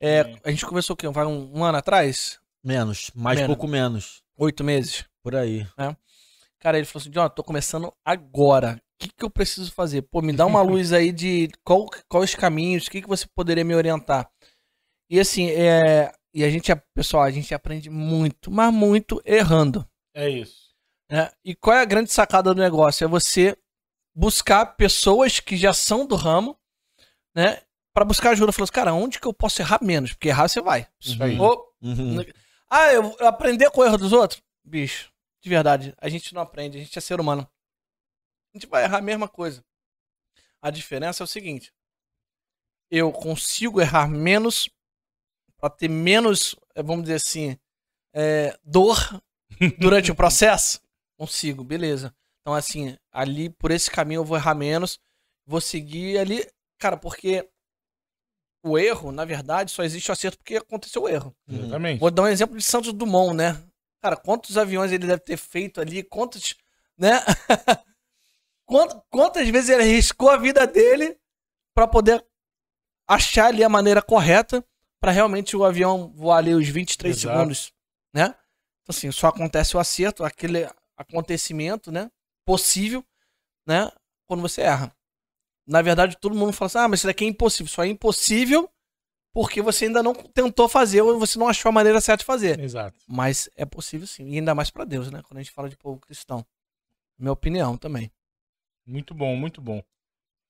é, 0.00 0.36
a 0.44 0.50
gente 0.50 0.66
conversou 0.66 0.94
o 0.94 0.96
quê? 0.96 1.08
Vai 1.08 1.24
um, 1.24 1.50
um 1.58 1.64
ano 1.64 1.78
atrás? 1.78 2.38
Menos, 2.62 3.10
mais 3.14 3.38
Menos. 3.38 3.54
pouco 3.54 3.68
menos. 3.68 4.22
Oito 4.36 4.64
meses? 4.64 5.04
Por 5.22 5.36
aí. 5.36 5.66
Cara, 6.58 6.76
ele 6.78 6.86
falou 6.86 7.02
assim, 7.02 7.10
John, 7.10 7.28
tô 7.28 7.44
começando 7.44 7.92
agora. 8.04 8.80
O 8.94 9.06
que, 9.06 9.08
que 9.14 9.24
eu 9.24 9.30
preciso 9.30 9.70
fazer? 9.72 10.02
Pô, 10.02 10.20
me 10.22 10.32
dá 10.32 10.46
uma 10.46 10.60
luz 10.62 10.92
aí 10.92 11.12
de 11.12 11.48
qual, 11.62 11.86
quais 12.08 12.30
os 12.30 12.34
caminhos, 12.34 12.86
o 12.86 12.90
que, 12.90 13.02
que 13.02 13.08
você 13.08 13.26
poderia 13.34 13.64
me 13.64 13.74
orientar? 13.74 14.28
E 15.10 15.20
assim, 15.20 15.50
é, 15.50 16.10
e 16.32 16.42
a 16.42 16.50
gente, 16.50 16.74
pessoal, 16.94 17.22
a 17.22 17.30
gente 17.30 17.54
aprende 17.54 17.90
muito, 17.90 18.50
mas 18.50 18.72
muito 18.72 19.22
errando. 19.24 19.86
É 20.14 20.28
isso. 20.28 20.63
Né? 21.10 21.30
E 21.44 21.54
qual 21.54 21.76
é 21.76 21.80
a 21.80 21.84
grande 21.86 22.10
sacada 22.12 22.54
do 22.54 22.60
negócio? 22.60 23.04
É 23.04 23.08
você 23.08 23.56
buscar 24.14 24.64
pessoas 24.76 25.40
que 25.40 25.56
já 25.56 25.72
são 25.72 26.06
do 26.06 26.14
ramo, 26.16 26.58
né? 27.34 27.60
Pra 27.92 28.04
buscar 28.04 28.30
ajuda. 28.30 28.52
Falou 28.52 28.64
assim, 28.64 28.72
cara, 28.72 28.92
onde 28.94 29.20
que 29.20 29.26
eu 29.26 29.32
posso 29.34 29.60
errar 29.62 29.78
menos? 29.82 30.12
Porque 30.12 30.28
errar 30.28 30.48
você 30.48 30.60
vai. 30.60 30.88
Isso 31.00 31.22
aí. 31.22 31.38
Ou, 31.38 31.72
Uhum. 31.82 32.24
ah, 32.70 32.92
eu 32.92 33.14
eu 33.20 33.26
aprender 33.28 33.70
com 33.70 33.80
o 33.80 33.84
erro 33.84 33.98
dos 33.98 34.12
outros? 34.12 34.42
Bicho, 34.64 35.12
de 35.42 35.50
verdade, 35.50 35.94
a 35.98 36.08
gente 36.08 36.32
não 36.32 36.40
aprende, 36.40 36.78
a 36.78 36.80
gente 36.80 36.96
é 36.98 37.00
ser 37.00 37.20
humano. 37.20 37.46
A 38.52 38.56
gente 38.58 38.66
vai 38.66 38.84
errar 38.84 38.98
a 38.98 39.02
mesma 39.02 39.28
coisa. 39.28 39.62
A 40.62 40.70
diferença 40.70 41.22
é 41.22 41.24
o 41.24 41.28
seguinte: 41.28 41.72
eu 42.90 43.12
consigo 43.12 43.80
errar 43.80 44.08
menos 44.08 44.68
para 45.58 45.68
ter 45.70 45.88
menos, 45.88 46.54
eh, 46.74 46.82
vamos 46.82 47.04
dizer 47.04 47.16
assim, 47.16 47.58
é, 48.14 48.58
dor 48.64 48.96
durante 49.78 50.10
o 50.10 50.14
processo? 50.16 50.80
Consigo, 51.18 51.62
beleza. 51.64 52.14
Então, 52.40 52.54
assim, 52.54 52.96
ali 53.12 53.48
por 53.50 53.70
esse 53.70 53.90
caminho 53.90 54.20
eu 54.20 54.24
vou 54.24 54.36
errar 54.36 54.54
menos, 54.54 54.98
vou 55.46 55.60
seguir 55.60 56.18
ali, 56.18 56.46
cara, 56.78 56.96
porque 56.96 57.48
o 58.64 58.78
erro, 58.78 59.12
na 59.12 59.24
verdade, 59.24 59.70
só 59.70 59.82
existe 59.82 60.10
o 60.10 60.12
acerto 60.12 60.38
porque 60.38 60.56
aconteceu 60.56 61.02
o 61.02 61.08
erro. 61.08 61.34
Exatamente. 61.48 62.00
Vou 62.00 62.10
dar 62.10 62.22
um 62.22 62.28
exemplo 62.28 62.56
de 62.56 62.62
Santos 62.64 62.92
Dumont, 62.92 63.34
né? 63.34 63.62
Cara, 64.00 64.16
quantos 64.16 64.58
aviões 64.58 64.92
ele 64.92 65.06
deve 65.06 65.20
ter 65.22 65.36
feito 65.36 65.80
ali, 65.80 66.02
quantos, 66.02 66.54
né? 66.98 67.20
Quant- 68.66 69.02
Quantas 69.10 69.48
vezes 69.48 69.68
ele 69.70 69.82
arriscou 69.82 70.30
a 70.30 70.36
vida 70.36 70.66
dele 70.66 71.18
para 71.74 71.86
poder 71.86 72.24
achar 73.06 73.46
ali 73.46 73.62
a 73.62 73.68
maneira 73.68 74.00
correta 74.00 74.64
para 75.00 75.12
realmente 75.12 75.54
o 75.56 75.64
avião 75.64 76.10
voar 76.14 76.38
ali 76.38 76.54
os 76.54 76.66
23 76.68 77.14
Exato. 77.16 77.36
segundos, 77.36 77.72
né? 78.12 78.26
Então, 78.82 78.90
assim, 78.90 79.10
só 79.12 79.28
acontece 79.28 79.76
o 79.76 79.80
acerto, 79.80 80.24
aquele 80.24 80.66
acontecimento, 80.96 81.90
né? 81.90 82.10
Possível, 82.44 83.04
né? 83.66 83.90
Quando 84.26 84.40
você 84.40 84.62
erra. 84.62 84.94
Na 85.66 85.80
verdade, 85.82 86.16
todo 86.18 86.34
mundo 86.34 86.52
fala 86.52 86.66
assim: 86.66 86.78
ah, 86.78 86.88
mas 86.88 87.00
isso 87.00 87.06
daqui 87.06 87.24
é 87.24 87.28
impossível. 87.28 87.72
Só 87.72 87.84
é 87.84 87.88
impossível 87.88 88.70
porque 89.32 89.60
você 89.60 89.86
ainda 89.86 90.02
não 90.02 90.14
tentou 90.14 90.68
fazer 90.68 91.02
ou 91.02 91.18
você 91.18 91.38
não 91.38 91.48
achou 91.48 91.68
a 91.68 91.72
maneira 91.72 92.00
certa 92.00 92.20
de 92.20 92.26
fazer. 92.26 92.60
Exato. 92.60 92.96
Mas 93.08 93.50
é 93.56 93.64
possível 93.64 94.06
sim. 94.06 94.28
E 94.30 94.36
ainda 94.36 94.54
mais 94.54 94.70
pra 94.70 94.84
Deus, 94.84 95.10
né? 95.10 95.22
Quando 95.26 95.38
a 95.38 95.42
gente 95.42 95.52
fala 95.52 95.68
de 95.68 95.76
povo 95.76 95.98
cristão. 95.98 96.46
Minha 97.18 97.32
opinião 97.32 97.76
também. 97.76 98.12
Muito 98.86 99.12
bom, 99.12 99.34
muito 99.34 99.60
bom. 99.60 99.82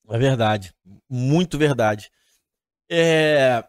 É 0.08 0.18
verdade. 0.18 0.74
Muito 1.08 1.56
verdade. 1.56 2.10
É... 2.90 3.64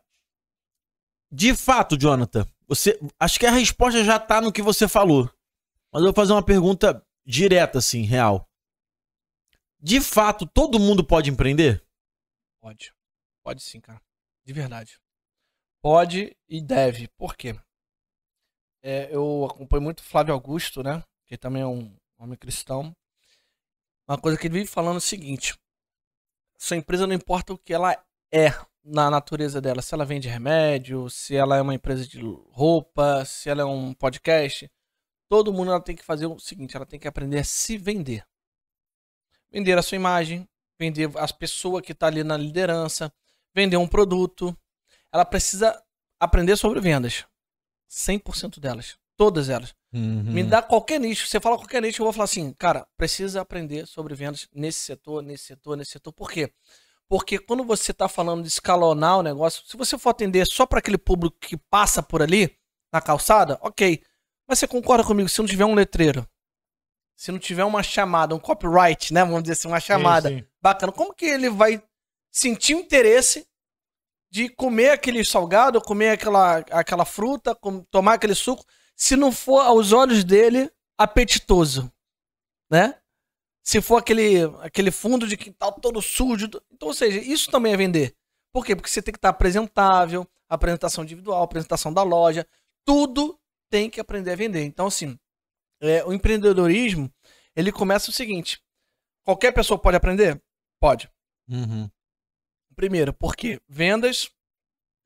De 1.31 1.55
fato, 1.55 1.97
Jonathan, 1.97 2.45
você... 2.67 2.99
acho 3.19 3.39
que 3.39 3.45
a 3.45 3.51
resposta 3.51 4.03
já 4.03 4.19
tá 4.19 4.41
no 4.41 4.51
que 4.51 4.61
você 4.61 4.87
falou. 4.87 5.29
Mas 5.95 6.01
eu 6.01 6.07
vou 6.07 6.13
fazer 6.13 6.33
uma 6.33 6.43
pergunta 6.43 7.01
direta, 7.25 7.77
assim, 7.77 8.01
real. 8.01 8.49
De 9.79 10.01
fato, 10.01 10.45
todo 10.45 10.77
mundo 10.77 11.05
pode 11.05 11.29
empreender? 11.29 11.81
Pode. 12.59 12.93
Pode 13.41 13.63
sim, 13.63 13.79
cara. 13.79 14.01
De 14.43 14.51
verdade. 14.51 14.99
Pode 15.81 16.35
e 16.49 16.61
deve. 16.61 17.07
Por 17.17 17.37
quê? 17.37 17.57
É, 18.83 19.07
eu 19.09 19.45
acompanho 19.45 19.83
muito 19.83 20.03
Flávio 20.03 20.33
Augusto, 20.33 20.83
né? 20.83 21.01
Que 21.25 21.37
também 21.37 21.61
é 21.61 21.65
um 21.65 21.95
homem 22.19 22.37
cristão. 22.37 22.93
Uma 24.05 24.17
coisa 24.17 24.37
que 24.37 24.47
ele 24.47 24.55
vive 24.55 24.67
falando 24.67 24.95
é 24.95 24.97
o 24.97 25.01
seguinte: 25.01 25.57
sua 26.57 26.75
empresa 26.75 27.07
não 27.07 27.15
importa 27.15 27.53
o 27.53 27.57
que 27.57 27.73
ela 27.73 27.93
é 28.33 28.49
na 28.83 29.09
natureza 29.09 29.61
dela, 29.61 29.81
se 29.81 29.93
ela 29.93 30.03
vende 30.03 30.27
remédio, 30.27 31.09
se 31.09 31.37
ela 31.37 31.55
é 31.55 31.61
uma 31.61 31.73
empresa 31.73 32.05
de 32.05 32.19
roupa, 32.51 33.23
se 33.23 33.49
ela 33.49 33.61
é 33.61 33.65
um 33.65 33.93
podcast, 33.93 34.69
todo 35.27 35.53
mundo 35.53 35.71
ela 35.71 35.81
tem 35.81 35.95
que 35.95 36.03
fazer 36.03 36.25
o 36.25 36.39
seguinte: 36.39 36.75
ela 36.75 36.85
tem 36.85 36.99
que 36.99 37.07
aprender 37.07 37.39
a 37.39 37.43
se 37.43 37.77
vender. 37.77 38.25
Vender 39.51 39.77
a 39.77 39.81
sua 39.81 39.95
imagem, 39.95 40.47
vender 40.77 41.09
as 41.17 41.31
pessoas 41.31 41.81
que 41.81 41.93
tá 41.93 42.07
ali 42.07 42.23
na 42.23 42.37
liderança, 42.37 43.11
vender 43.53 43.77
um 43.77 43.87
produto. 43.87 44.55
Ela 45.11 45.23
precisa 45.25 45.81
aprender 46.19 46.57
sobre 46.57 46.79
vendas. 46.81 47.25
100% 47.89 48.59
delas. 48.59 48.97
Todas 49.17 49.47
elas. 49.47 49.73
Me 49.93 50.43
Hum. 50.43 50.49
dá 50.49 50.61
qualquer 50.61 50.99
nicho. 50.99 51.25
Você 51.25 51.39
fala 51.39 51.57
qualquer 51.57 51.81
nicho, 51.81 52.01
eu 52.01 52.05
vou 52.05 52.11
falar 52.11 52.25
assim, 52.25 52.51
cara, 52.53 52.85
precisa 52.97 53.39
aprender 53.39 53.87
sobre 53.87 54.13
vendas 54.13 54.45
nesse 54.53 54.79
setor, 54.79 55.21
nesse 55.23 55.45
setor, 55.45 55.77
nesse 55.77 55.91
setor. 55.91 56.11
Por 56.11 56.29
quê? 56.29 56.51
Porque 57.07 57.39
quando 57.39 57.63
você 57.63 57.93
tá 57.93 58.09
falando 58.09 58.41
de 58.41 58.49
escalonar 58.49 59.19
o 59.19 59.23
negócio, 59.23 59.63
se 59.65 59.77
você 59.77 59.97
for 59.97 60.09
atender 60.09 60.45
só 60.45 60.65
para 60.65 60.79
aquele 60.79 60.97
público 60.97 61.37
que 61.39 61.55
passa 61.55 62.03
por 62.03 62.21
ali, 62.21 62.57
na 62.91 62.99
calçada, 62.99 63.57
ok. 63.61 64.03
Mas 64.47 64.59
você 64.59 64.67
concorda 64.67 65.03
comigo, 65.03 65.27
se 65.29 65.39
não 65.39 65.47
tiver 65.47 65.65
um 65.65 65.73
letreiro, 65.73 66.27
se 67.15 67.31
não 67.31 67.39
tiver 67.39 67.63
uma 67.63 67.81
chamada, 67.81 68.35
um 68.35 68.39
copyright, 68.39 69.13
né? 69.13 69.23
Vamos 69.23 69.43
dizer 69.43 69.53
assim, 69.53 69.67
uma 69.67 69.79
chamada 69.79 70.29
Sim, 70.29 70.39
sim. 70.39 70.45
bacana, 70.61 70.91
como 70.91 71.13
que 71.13 71.25
ele 71.25 71.49
vai 71.49 71.81
sentir 72.31 72.75
o 72.75 72.79
interesse 72.79 73.47
de 74.29 74.49
comer 74.49 74.89
aquele 74.89 75.23
salgado, 75.23 75.81
comer 75.81 76.09
aquela, 76.09 76.57
aquela 76.71 77.05
fruta, 77.05 77.55
com- 77.55 77.81
tomar 77.85 78.15
aquele 78.15 78.35
suco, 78.35 78.65
se 78.95 79.15
não 79.15 79.31
for 79.31 79.59
aos 79.61 79.93
olhos 79.93 80.23
dele 80.23 80.69
apetitoso, 80.97 81.91
né? 82.69 82.95
Se 83.63 83.81
for 83.81 83.97
aquele, 83.97 84.43
aquele 84.61 84.91
fundo 84.91 85.27
de 85.27 85.35
quintal 85.37 85.71
todo 85.79 86.01
sujo. 86.01 86.45
Então, 86.71 86.89
ou 86.89 86.93
seja, 86.93 87.19
isso 87.19 87.49
também 87.49 87.73
é 87.73 87.77
vender. 87.77 88.15
Por 88.53 88.63
quê? 88.65 88.75
Porque 88.75 88.89
você 88.89 89.01
tem 89.01 89.11
que 89.11 89.17
estar 89.17 89.29
apresentável, 89.29 90.27
apresentação 90.47 91.03
individual, 91.03 91.41
apresentação 91.43 91.91
da 91.91 92.03
loja, 92.03 92.45
tudo 92.85 93.39
tem 93.69 93.89
que 93.89 93.99
aprender 93.99 94.31
a 94.31 94.35
vender. 94.35 94.63
Então, 94.63 94.87
assim, 94.87 95.17
é, 95.81 96.03
o 96.05 96.13
empreendedorismo, 96.13 97.11
ele 97.55 97.71
começa 97.71 98.09
o 98.09 98.13
seguinte, 98.13 98.61
qualquer 99.23 99.51
pessoa 99.51 99.79
pode 99.79 99.97
aprender? 99.97 100.41
Pode. 100.79 101.09
Uhum. 101.47 101.89
Primeiro, 102.75 103.13
porque 103.13 103.59
vendas 103.67 104.29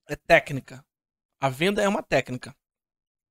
é 0.08 0.16
técnica. 0.16 0.84
A 1.40 1.50
venda 1.50 1.82
é 1.82 1.88
uma 1.88 2.04
técnica. 2.04 2.56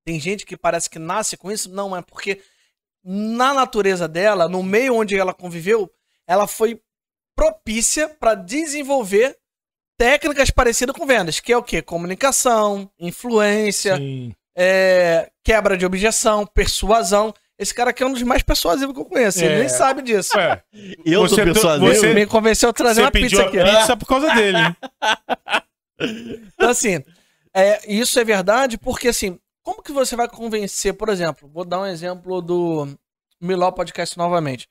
Tem 0.05 0.19
gente 0.19 0.45
que 0.45 0.57
parece 0.57 0.89
que 0.89 0.97
nasce 0.97 1.37
com 1.37 1.51
isso, 1.51 1.69
não 1.69 1.95
é 1.95 2.01
porque 2.01 2.41
na 3.03 3.53
natureza 3.53 4.07
dela, 4.07 4.47
no 4.47 4.63
meio 4.63 4.95
onde 4.95 5.17
ela 5.17 5.33
conviveu, 5.33 5.91
ela 6.27 6.47
foi 6.47 6.81
propícia 7.35 8.09
para 8.09 8.35
desenvolver 8.35 9.37
técnicas 9.97 10.49
parecidas 10.49 10.95
com 10.95 11.05
vendas, 11.05 11.39
que 11.39 11.51
é 11.51 11.57
o 11.57 11.63
quê? 11.63 11.81
Comunicação, 11.81 12.91
influência, 12.97 13.97
Sim. 13.97 14.33
É, 14.61 15.31
quebra 15.41 15.77
de 15.77 15.85
objeção, 15.85 16.45
persuasão. 16.45 17.33
Esse 17.57 17.73
cara 17.73 17.91
aqui 17.91 18.03
é 18.03 18.05
um 18.05 18.11
dos 18.11 18.23
mais 18.23 18.43
persuasivos 18.43 18.93
que 18.93 19.01
eu 19.01 19.05
conheço. 19.05 19.39
Ele 19.43 19.53
É. 19.53 19.59
nem 19.59 19.69
sabe 19.69 20.01
disso. 20.01 20.35
Ué, 20.37 20.61
Eu 21.05 21.21
Você 21.21 21.35
sou 21.35 21.43
pessoa 21.45 21.79
você-. 21.79 22.13
Me 22.13 22.25
convenceu 22.25 22.69
a 22.69 22.73
trazer 22.73 23.01
você 23.01 23.05
uma 23.05 23.11
pizza 23.11 23.41
a 23.41 23.45
aqui. 23.47 23.57
pizza 23.63 23.97
por 23.97 24.05
causa 24.05 24.33
dele. 24.35 24.57
Então, 26.53 26.69
assim, 26.69 27.03
é, 27.53 27.91
isso 27.93 28.17
é 28.19 28.23
verdade 28.23 28.77
porque, 28.77 29.09
assim, 29.09 29.37
como 29.61 29.81
que 29.83 29.91
você 29.91 30.15
vai 30.15 30.29
convencer, 30.29 30.93
por 30.93 31.09
exemplo, 31.09 31.49
vou 31.53 31.65
dar 31.65 31.81
um 31.81 31.85
exemplo 31.85 32.41
do 32.41 32.87
Miló 33.41 33.69
Podcast 33.71 34.17
novamente. 34.17 34.67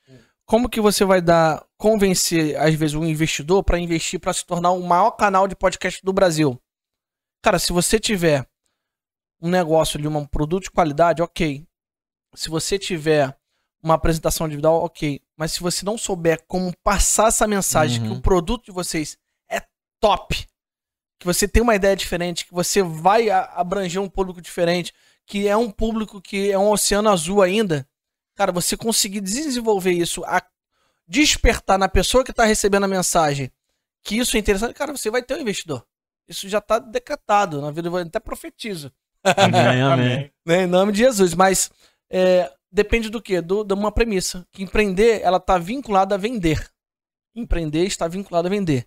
Como 0.47 0.69
que 0.71 0.81
você 0.81 1.05
vai 1.05 1.21
dar, 1.21 1.63
convencer, 1.77 2.57
às 2.57 2.75
vezes, 2.75 2.95
um 2.95 3.05
investidor 3.05 3.63
para 3.63 3.79
investir 3.79 4.19
para 4.19 4.33
se 4.33 4.47
tornar 4.47 4.71
o 4.71 4.83
maior 4.83 5.11
canal 5.11 5.47
de 5.47 5.55
podcast 5.55 6.01
do 6.03 6.15
Brasil? 6.15 6.59
Cara, 7.45 7.59
se 7.59 7.75
você 7.75 8.01
tiver 8.01 8.47
um 9.41 9.49
negócio 9.51 9.99
ali, 9.99 10.09
um 10.09 10.27
produto 10.27 10.65
de 10.65 10.71
qualidade, 10.71 11.23
ok. 11.23 11.67
Se 12.35 12.49
você 12.49 12.79
tiver 12.79 13.37
uma 13.83 13.95
apresentação 13.95 14.47
individual, 14.47 14.83
ok. 14.85 15.21
Mas 15.37 15.53
se 15.53 15.61
você 15.61 15.85
não 15.85 15.97
souber 15.97 16.45
como 16.47 16.77
passar 16.83 17.29
essa 17.29 17.47
mensagem 17.47 18.03
Uhum. 18.03 18.09
que 18.09 18.19
o 18.19 18.23
produto 18.23 18.65
de 18.67 18.73
vocês 18.73 19.17
é 19.49 19.63
top, 20.01 20.47
que 21.19 21.27
você 21.27 21.47
tem 21.49 21.63
uma 21.63 21.75
ideia 21.75 21.97
diferente, 21.97 22.45
que 22.45 22.53
você 22.55 22.83
vai 22.83 23.31
abranger 23.31 24.03
um 24.03 24.09
público 24.09 24.41
diferente, 24.41 24.93
que 25.27 25.47
é 25.47 25.57
um 25.57 25.71
público 25.71 26.21
que 26.21 26.51
é 26.51 26.59
um 26.59 26.71
oceano 26.71 27.09
azul 27.11 27.43
ainda, 27.43 27.89
cara, 28.35 28.53
você 28.53 28.77
conseguir 28.77 29.21
desenvolver 29.21 29.93
isso, 29.93 30.25
a 30.25 30.43
despertar 31.07 31.79
na 31.79 31.89
pessoa 31.89 32.25
que 32.25 32.31
está 32.31 32.45
recebendo 32.45 32.85
a 32.85 32.89
mensagem 32.89 33.51
que 34.03 34.17
isso 34.17 34.37
é 34.37 34.41
interessante, 34.41 34.75
cara, 34.75 34.97
você 34.97 35.11
vai 35.11 35.23
ter 35.23 35.35
um 35.35 35.41
investidor. 35.41 35.85
Isso 36.27 36.49
já 36.49 36.59
está 36.59 36.79
decretado 36.79 37.61
na 37.61 37.71
vida, 37.71 37.89
eu 37.89 37.97
até 37.97 38.21
profetizo. 38.21 38.93
Amém, 39.37 39.83
amém. 39.83 40.33
Né, 40.47 40.63
em 40.63 40.67
nome 40.67 40.93
de 40.93 40.99
Jesus. 40.99 41.35
Mas 41.35 41.71
é, 42.11 42.53
depende 42.71 43.11
do 43.11 43.21
quê? 43.21 43.41
Do, 43.41 43.65
de 43.65 43.75
uma 43.75 43.93
premissa. 43.93 44.47
Que 44.53 44.63
empreender, 44.63 45.21
ela 45.23 45.39
está 45.39 45.59
vinculada 45.59 46.15
a 46.15 46.19
vender. 46.19 46.71
Empreender 47.35 47.85
está 47.85 48.09
vinculado 48.09 48.49
a 48.49 48.51
vender. 48.51 48.87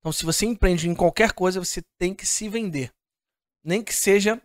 Então, 0.00 0.12
se 0.12 0.24
você 0.24 0.46
empreende 0.46 0.88
em 0.88 0.94
qualquer 0.94 1.32
coisa, 1.32 1.60
você 1.60 1.82
tem 1.98 2.14
que 2.14 2.26
se 2.26 2.48
vender. 2.48 2.90
Nem 3.62 3.82
que 3.82 3.94
seja 3.94 4.40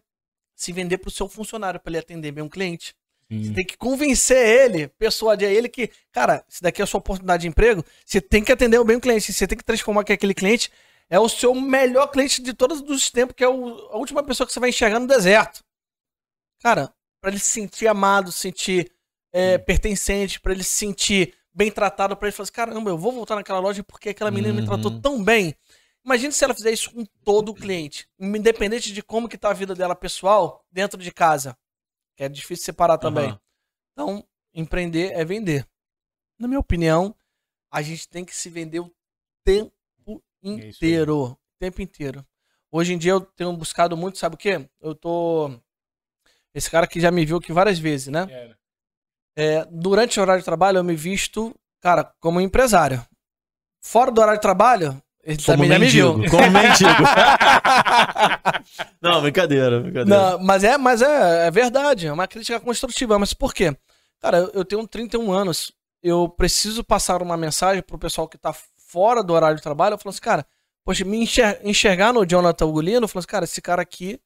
se 0.55 0.71
vender 0.71 0.97
para 0.97 1.07
o 1.07 1.11
seu 1.11 1.27
funcionário, 1.27 1.79
para 1.79 1.91
ele 1.91 1.99
atender 1.99 2.31
bem 2.31 2.43
um 2.43 2.49
cliente. 2.49 2.93
Você 3.29 3.45
Sim. 3.45 3.53
tem 3.53 3.65
que 3.65 3.77
convencer 3.77 4.37
ele, 4.37 4.87
persuadir 4.99 5.49
ele 5.49 5.67
que, 5.67 5.89
cara, 6.11 6.45
se 6.47 6.61
daqui 6.61 6.81
é 6.81 6.83
a 6.83 6.87
sua 6.87 6.99
oportunidade 6.99 7.41
de 7.41 7.47
emprego, 7.47 7.83
você 8.05 8.21
tem 8.21 8.43
que 8.43 8.51
atender 8.51 8.83
bem 8.83 8.97
o 8.97 9.01
cliente. 9.01 9.33
Você 9.33 9.47
tem 9.47 9.57
que 9.57 9.63
transformar 9.63 10.03
que 10.03 10.13
aquele 10.13 10.33
cliente 10.33 10.71
é 11.09 11.19
o 11.19 11.29
seu 11.29 11.53
melhor 11.53 12.07
cliente 12.07 12.41
de 12.41 12.53
todos 12.53 12.81
os 12.81 13.09
tempos, 13.11 13.35
que 13.35 13.43
é 13.43 13.47
o- 13.49 13.89
a 13.91 13.97
última 13.97 14.23
pessoa 14.23 14.45
que 14.47 14.53
você 14.53 14.59
vai 14.59 14.69
enxergar 14.69 14.99
no 14.99 15.07
deserto. 15.07 15.63
Cara, 16.61 16.93
para 17.21 17.31
ele 17.31 17.39
se 17.39 17.47
sentir 17.51 17.87
amado, 17.87 18.31
se 18.31 18.39
sentir 18.39 18.91
é, 19.37 19.57
pertencente, 19.57 20.39
para 20.39 20.53
ele 20.53 20.63
se 20.63 20.69
sentir 20.77 21.35
bem 21.53 21.69
tratado, 21.69 22.15
para 22.15 22.27
ele 22.29 22.35
falar 22.35 22.43
assim, 22.45 22.53
caramba, 22.53 22.89
eu 22.89 22.97
vou 22.97 23.11
voltar 23.11 23.35
naquela 23.35 23.59
loja 23.59 23.83
porque 23.83 24.09
aquela 24.09 24.31
menina 24.31 24.53
me 24.53 24.61
Uhum. 24.61 24.65
tratou 24.65 25.01
tão 25.01 25.21
bem. 25.21 25.53
Imagine 26.05 26.31
se 26.31 26.41
ela 26.45 26.53
fizer 26.53 26.71
isso 26.71 26.89
com 26.93 27.03
todo 27.25 27.49
o 27.49 27.53
cliente, 27.53 28.07
independente 28.17 28.93
de 28.93 29.03
como 29.03 29.27
que 29.27 29.37
tá 29.37 29.49
a 29.49 29.53
vida 29.53 29.75
dela 29.75 29.93
pessoal 29.93 30.65
dentro 30.71 30.97
de 31.01 31.11
casa. 31.11 31.57
Que 32.15 32.23
é 32.23 32.29
difícil 32.29 32.63
separar 32.63 32.97
também. 32.97 33.25
Aham. 33.31 33.39
Então, 33.91 34.27
empreender 34.53 35.11
é 35.11 35.25
vender. 35.25 35.67
Na 36.39 36.47
minha 36.47 36.59
opinião, 36.61 37.13
a 37.69 37.81
gente 37.81 38.07
tem 38.07 38.23
que 38.23 38.33
se 38.33 38.49
vender 38.49 38.79
o 38.79 38.89
tempo 39.43 39.74
aí. 40.49 40.69
inteiro. 40.69 41.37
tempo 41.59 41.81
inteiro. 41.81 42.25
Hoje 42.71 42.93
em 42.93 42.97
dia 42.97 43.13
eu 43.13 43.21
tenho 43.21 43.53
buscado 43.53 43.95
muito, 43.95 44.17
sabe 44.17 44.35
o 44.35 44.37
quê? 44.37 44.67
Eu 44.81 44.93
tô. 44.93 45.51
Esse 46.53 46.69
cara 46.69 46.87
que 46.87 46.99
já 46.99 47.11
me 47.11 47.25
viu 47.25 47.37
aqui 47.37 47.51
várias 47.51 47.79
vezes, 47.79 48.07
né? 48.07 48.27
Era. 48.29 48.57
É, 49.37 49.67
durante 49.69 50.19
o 50.19 50.21
horário 50.21 50.41
de 50.41 50.45
trabalho, 50.45 50.77
eu 50.77 50.83
me 50.83 50.95
visto, 50.95 51.53
cara, 51.81 52.13
como 52.19 52.39
empresário. 52.39 53.05
Fora 53.81 54.11
do 54.11 54.21
horário 54.21 54.39
de 54.39 54.41
trabalho, 54.41 55.01
ele 55.25 55.41
Como 55.43 55.57
também 55.57 55.69
já 55.69 55.79
me 55.79 55.87
viu. 55.87 56.17
mendigo. 56.17 56.37
Como 56.37 56.51
mendigo. 56.51 56.89
não, 59.01 59.21
brincadeira, 59.21 59.81
brincadeira. 59.81 60.31
Não, 60.31 60.39
mas 60.39 60.63
é, 60.63 60.77
mas 60.77 61.01
é, 61.01 61.47
é 61.47 61.51
verdade, 61.51 62.07
é 62.07 62.13
uma 62.13 62.27
crítica 62.27 62.59
construtiva. 62.59 63.17
Mas 63.17 63.33
por 63.33 63.53
quê? 63.53 63.75
Cara, 64.21 64.37
eu, 64.37 64.51
eu 64.53 64.65
tenho 64.65 64.87
31 64.87 65.31
anos, 65.31 65.71
eu 66.01 66.29
preciso 66.29 66.83
passar 66.83 67.21
uma 67.21 67.35
mensagem 67.35 67.81
pro 67.81 67.97
pessoal 67.97 68.27
que 68.27 68.37
tá 68.37 68.55
fora 68.95 69.21
do 69.21 69.33
horário 69.33 69.57
de 69.57 69.61
trabalho. 69.61 69.95
Eu 69.95 69.97
falo 69.97 70.11
assim, 70.11 70.21
cara, 70.21 70.47
poxa, 70.85 71.03
me 71.03 71.17
enxer- 71.17 71.59
enxergar 71.65 72.13
no 72.13 72.25
Jonathan 72.25 72.65
Ugolino, 72.65 73.03
eu 73.03 73.07
falo 73.09 73.19
assim, 73.19 73.27
cara, 73.27 73.43
esse 73.43 73.61
cara 73.61 73.81
aqui 73.81 74.21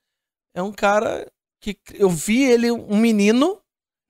é 0.53 0.61
um 0.61 0.71
cara 0.71 1.27
que 1.59 1.75
eu 1.95 2.07
vi 2.07 2.43
ele, 2.43 2.71
um 2.71 2.97
menino, 2.97 3.59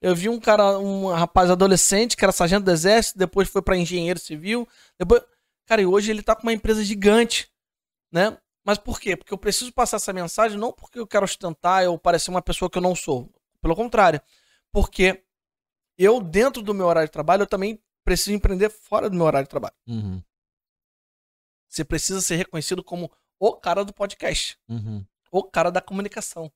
eu 0.01 0.13
vi 0.13 0.27
um 0.27 0.37
cara, 0.37 0.77
um 0.77 1.07
rapaz 1.07 1.49
adolescente 1.49 2.17
que 2.17 2.25
era 2.25 2.33
sargento 2.33 2.65
do 2.65 2.71
exército, 2.71 3.17
depois 3.17 3.47
foi 3.47 3.61
pra 3.61 3.77
engenheiro 3.77 4.19
civil, 4.19 4.67
depois, 4.97 5.21
cara, 5.65 5.81
e 5.81 5.85
hoje 5.85 6.11
ele 6.11 6.21
tá 6.21 6.35
com 6.35 6.43
uma 6.43 6.53
empresa 6.53 6.83
gigante, 6.83 7.49
né? 8.11 8.37
Mas 8.65 8.77
por 8.77 8.99
quê? 8.99 9.15
Porque 9.15 9.33
eu 9.33 9.37
preciso 9.37 9.71
passar 9.71 9.95
essa 9.95 10.11
mensagem 10.11 10.57
não 10.57 10.73
porque 10.73 10.99
eu 10.99 11.07
quero 11.07 11.23
ostentar 11.23 11.87
ou 11.87 11.97
parecer 11.97 12.29
uma 12.31 12.41
pessoa 12.41 12.69
que 12.69 12.77
eu 12.77 12.81
não 12.81 12.93
sou. 12.93 13.29
Pelo 13.61 13.75
contrário. 13.75 14.21
Porque 14.71 15.23
eu, 15.97 16.21
dentro 16.21 16.61
do 16.61 16.73
meu 16.73 16.85
horário 16.85 17.07
de 17.07 17.13
trabalho, 17.13 17.43
eu 17.43 17.47
também 17.47 17.81
preciso 18.03 18.33
empreender 18.33 18.69
fora 18.69 19.09
do 19.09 19.15
meu 19.15 19.25
horário 19.25 19.45
de 19.45 19.49
trabalho. 19.49 19.73
Uhum, 19.87 20.21
Você 21.69 21.85
precisa 21.85 22.19
ser 22.19 22.35
reconhecido 22.35 22.83
como 22.83 23.11
o 23.39 23.53
cara 23.53 23.85
do 23.85 23.93
podcast, 23.93 24.57
uhum. 24.67 25.05
o 25.31 25.43
cara 25.43 25.69
da 25.69 25.79
comunicação, 25.79 26.51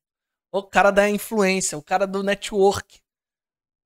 o 0.52 0.64
cara 0.64 0.92
da 0.92 1.10
influência, 1.10 1.78
o 1.78 1.84
cara 1.84 2.06
do 2.06 2.24
network. 2.24 3.00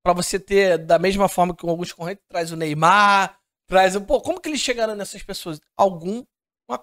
Pra 0.02 0.14
você 0.14 0.40
ter, 0.40 0.78
da 0.78 0.98
mesma 0.98 1.28
forma 1.28 1.54
que 1.54 1.68
alguns 1.68 1.92
correntes 1.92 2.24
traz 2.30 2.52
o 2.52 2.56
Neymar, 2.56 3.38
traz 3.68 3.96
o. 3.96 4.02
Pô, 4.02 4.22
como 4.22 4.40
que 4.40 4.48
eles 4.48 4.62
chegaram 4.62 4.96
nessas 4.96 5.22
pessoas? 5.22 5.60
Alguma 5.76 6.26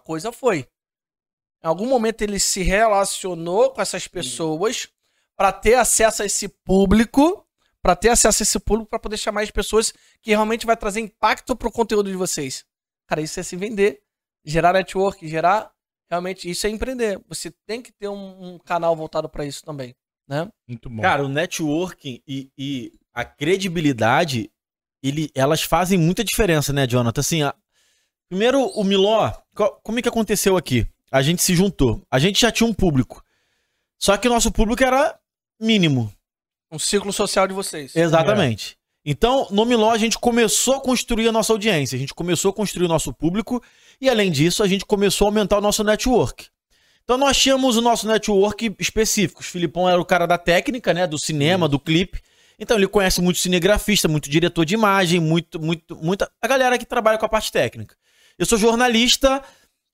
coisa 0.04 0.30
foi. 0.30 0.68
Em 1.62 1.66
algum 1.66 1.86
momento 1.86 2.20
ele 2.20 2.38
se 2.38 2.62
relacionou 2.62 3.70
com 3.70 3.80
essas 3.80 4.06
pessoas 4.06 4.88
pra 5.34 5.50
ter 5.50 5.74
acesso 5.74 6.22
a 6.22 6.26
esse 6.26 6.46
público, 6.46 7.46
pra 7.80 7.96
ter 7.96 8.10
acesso 8.10 8.42
a 8.42 8.44
esse 8.44 8.60
público 8.60 8.90
pra 8.90 8.98
poder 8.98 9.16
chamar 9.16 9.42
as 9.42 9.50
pessoas 9.50 9.92
que 10.20 10.30
realmente 10.30 10.66
vai 10.66 10.76
trazer 10.76 11.00
impacto 11.00 11.56
pro 11.56 11.72
conteúdo 11.72 12.10
de 12.10 12.16
vocês. 12.16 12.66
Cara, 13.06 13.22
isso 13.22 13.40
é 13.40 13.42
se 13.42 13.56
vender, 13.56 14.03
gerar 14.44 14.72
network, 14.72 15.26
gerar 15.28 15.70
realmente 16.10 16.48
isso 16.48 16.66
é 16.66 16.70
empreender. 16.70 17.20
Você 17.28 17.52
tem 17.66 17.80
que 17.82 17.92
ter 17.92 18.08
um, 18.08 18.54
um 18.54 18.58
canal 18.58 18.94
voltado 18.94 19.28
pra 19.28 19.44
isso 19.44 19.62
também, 19.64 19.94
né? 20.28 20.48
Muito 20.68 20.88
bom. 20.90 21.02
Cara, 21.02 21.24
o 21.24 21.28
networking 21.28 22.20
e, 22.26 22.50
e 22.56 22.92
a 23.12 23.24
credibilidade, 23.24 24.50
ele, 25.02 25.30
elas 25.34 25.62
fazem 25.62 25.98
muita 25.98 26.22
diferença, 26.24 26.72
né, 26.72 26.86
Jonathan? 26.86 27.20
Assim, 27.20 27.42
a- 27.42 27.54
primeiro, 28.28 28.60
o 28.60 28.84
Miló, 28.84 29.32
co- 29.54 29.78
como 29.82 29.98
é 29.98 30.02
que 30.02 30.08
aconteceu 30.08 30.56
aqui? 30.56 30.86
A 31.10 31.22
gente 31.22 31.42
se 31.42 31.54
juntou. 31.54 32.02
A 32.10 32.18
gente 32.18 32.40
já 32.40 32.50
tinha 32.50 32.66
um 32.68 32.74
público. 32.74 33.22
Só 33.98 34.16
que 34.16 34.26
o 34.28 34.30
nosso 34.30 34.50
público 34.52 34.82
era 34.84 35.18
mínimo. 35.60 36.12
Um 36.70 36.78
ciclo 36.78 37.12
social 37.12 37.46
de 37.46 37.54
vocês. 37.54 37.94
Exatamente. 37.94 38.76
Então, 39.04 39.46
no 39.50 39.64
Miló, 39.64 39.90
a 39.90 39.98
gente 39.98 40.18
começou 40.18 40.74
a 40.76 40.80
construir 40.80 41.28
a 41.28 41.32
nossa 41.32 41.52
audiência, 41.52 41.94
a 41.94 41.98
gente 41.98 42.14
começou 42.14 42.50
a 42.50 42.54
construir 42.54 42.86
o 42.86 42.88
nosso 42.88 43.12
público 43.12 43.62
e, 44.00 44.08
além 44.08 44.30
disso, 44.30 44.62
a 44.62 44.68
gente 44.68 44.84
começou 44.84 45.26
a 45.26 45.28
aumentar 45.28 45.58
o 45.58 45.60
nosso 45.60 45.84
network. 45.84 46.46
Então, 47.02 47.18
nós 47.18 47.36
tínhamos 47.36 47.76
o 47.76 47.82
nosso 47.82 48.06
network 48.06 48.74
específico. 48.78 49.40
O 49.40 49.44
Filipão 49.44 49.88
era 49.88 50.00
o 50.00 50.04
cara 50.04 50.26
da 50.26 50.38
técnica, 50.38 50.94
né? 50.94 51.06
Do 51.06 51.18
cinema, 51.18 51.68
do 51.68 51.78
clipe. 51.78 52.20
Então, 52.58 52.76
ele 52.76 52.86
conhece 52.86 53.20
muito 53.20 53.38
cinegrafista, 53.38 54.08
muito 54.08 54.30
diretor 54.30 54.64
de 54.64 54.74
imagem, 54.74 55.20
muito, 55.20 55.60
muito, 55.60 55.96
muita. 55.96 56.30
A 56.40 56.48
galera 56.48 56.78
que 56.78 56.86
trabalha 56.86 57.18
com 57.18 57.26
a 57.26 57.28
parte 57.28 57.52
técnica. 57.52 57.94
Eu 58.38 58.46
sou 58.46 58.56
jornalista 58.56 59.42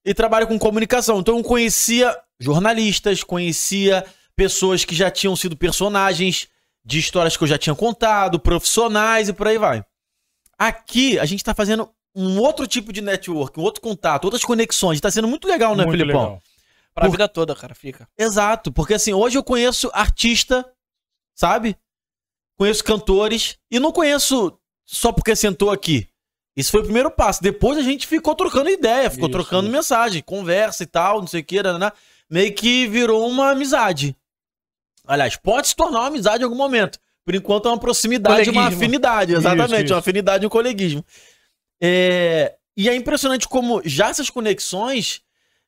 e 0.04 0.14
trabalho 0.14 0.46
com 0.46 0.58
comunicação. 0.58 1.18
Então, 1.18 1.36
eu 1.36 1.42
conhecia 1.42 2.16
jornalistas, 2.38 3.24
conhecia 3.24 4.04
pessoas 4.36 4.84
que 4.84 4.94
já 4.94 5.10
tinham 5.10 5.34
sido 5.34 5.56
personagens 5.56 6.48
de 6.84 6.98
histórias 6.98 7.36
que 7.36 7.44
eu 7.44 7.48
já 7.48 7.58
tinha 7.58 7.74
contado, 7.74 8.38
profissionais 8.38 9.28
e 9.28 9.32
por 9.32 9.48
aí 9.48 9.58
vai. 9.58 9.84
Aqui 10.58 11.18
a 11.18 11.24
gente 11.24 11.44
tá 11.44 11.54
fazendo 11.54 11.90
um 12.14 12.38
outro 12.40 12.66
tipo 12.66 12.92
de 12.92 13.00
network, 13.00 13.58
um 13.58 13.62
outro 13.62 13.80
contato, 13.80 14.24
outras 14.24 14.42
conexões. 14.44 15.00
Tá 15.00 15.10
sendo 15.10 15.28
muito 15.28 15.46
legal, 15.46 15.74
né, 15.76 15.84
Muito 15.84 15.98
Filipão? 15.98 16.22
legal. 16.22 16.42
Pra 16.94 17.04
Por- 17.06 17.12
vida 17.12 17.28
toda, 17.28 17.54
cara, 17.54 17.74
fica. 17.74 18.08
Exato, 18.18 18.72
porque 18.72 18.94
assim, 18.94 19.12
hoje 19.12 19.38
eu 19.38 19.44
conheço 19.44 19.90
artista, 19.92 20.68
sabe? 21.34 21.76
Conheço 22.56 22.82
cantores 22.84 23.56
e 23.70 23.78
não 23.78 23.92
conheço 23.92 24.58
só 24.84 25.12
porque 25.12 25.34
sentou 25.36 25.70
aqui. 25.70 26.08
Isso 26.56 26.72
foi 26.72 26.80
o 26.80 26.84
primeiro 26.84 27.10
passo. 27.10 27.42
Depois 27.42 27.78
a 27.78 27.82
gente 27.82 28.06
ficou 28.06 28.34
trocando 28.34 28.68
ideia, 28.68 29.08
ficou 29.08 29.28
Isso, 29.28 29.38
trocando 29.38 29.68
isso. 29.68 29.72
mensagem, 29.76 30.20
conversa 30.22 30.82
e 30.82 30.86
tal, 30.86 31.20
não 31.20 31.26
sei 31.28 31.40
o 31.40 31.44
que, 31.44 31.62
né? 31.62 31.92
meio 32.28 32.52
que 32.54 32.86
virou 32.88 33.28
uma 33.28 33.50
amizade. 33.50 34.14
Aliás, 35.06 35.36
pode 35.36 35.68
se 35.68 35.76
tornar 35.76 36.00
uma 36.00 36.06
amizade 36.08 36.42
em 36.42 36.44
algum 36.44 36.56
momento. 36.56 36.98
Por 37.24 37.34
enquanto 37.34 37.66
é 37.66 37.72
uma 37.72 37.78
proximidade, 37.78 38.50
uma 38.50 38.66
afinidade, 38.68 39.34
exatamente, 39.34 39.84
isso. 39.84 39.94
uma 39.94 40.00
afinidade 40.00 40.44
e 40.44 40.46
um 40.46 40.50
coleguismo. 40.50 41.04
É, 41.80 42.56
E 42.76 42.88
é 42.88 42.94
impressionante 42.94 43.46
como 43.48 43.82
já 43.84 44.08
essas 44.08 44.30
conexões, 44.30 45.20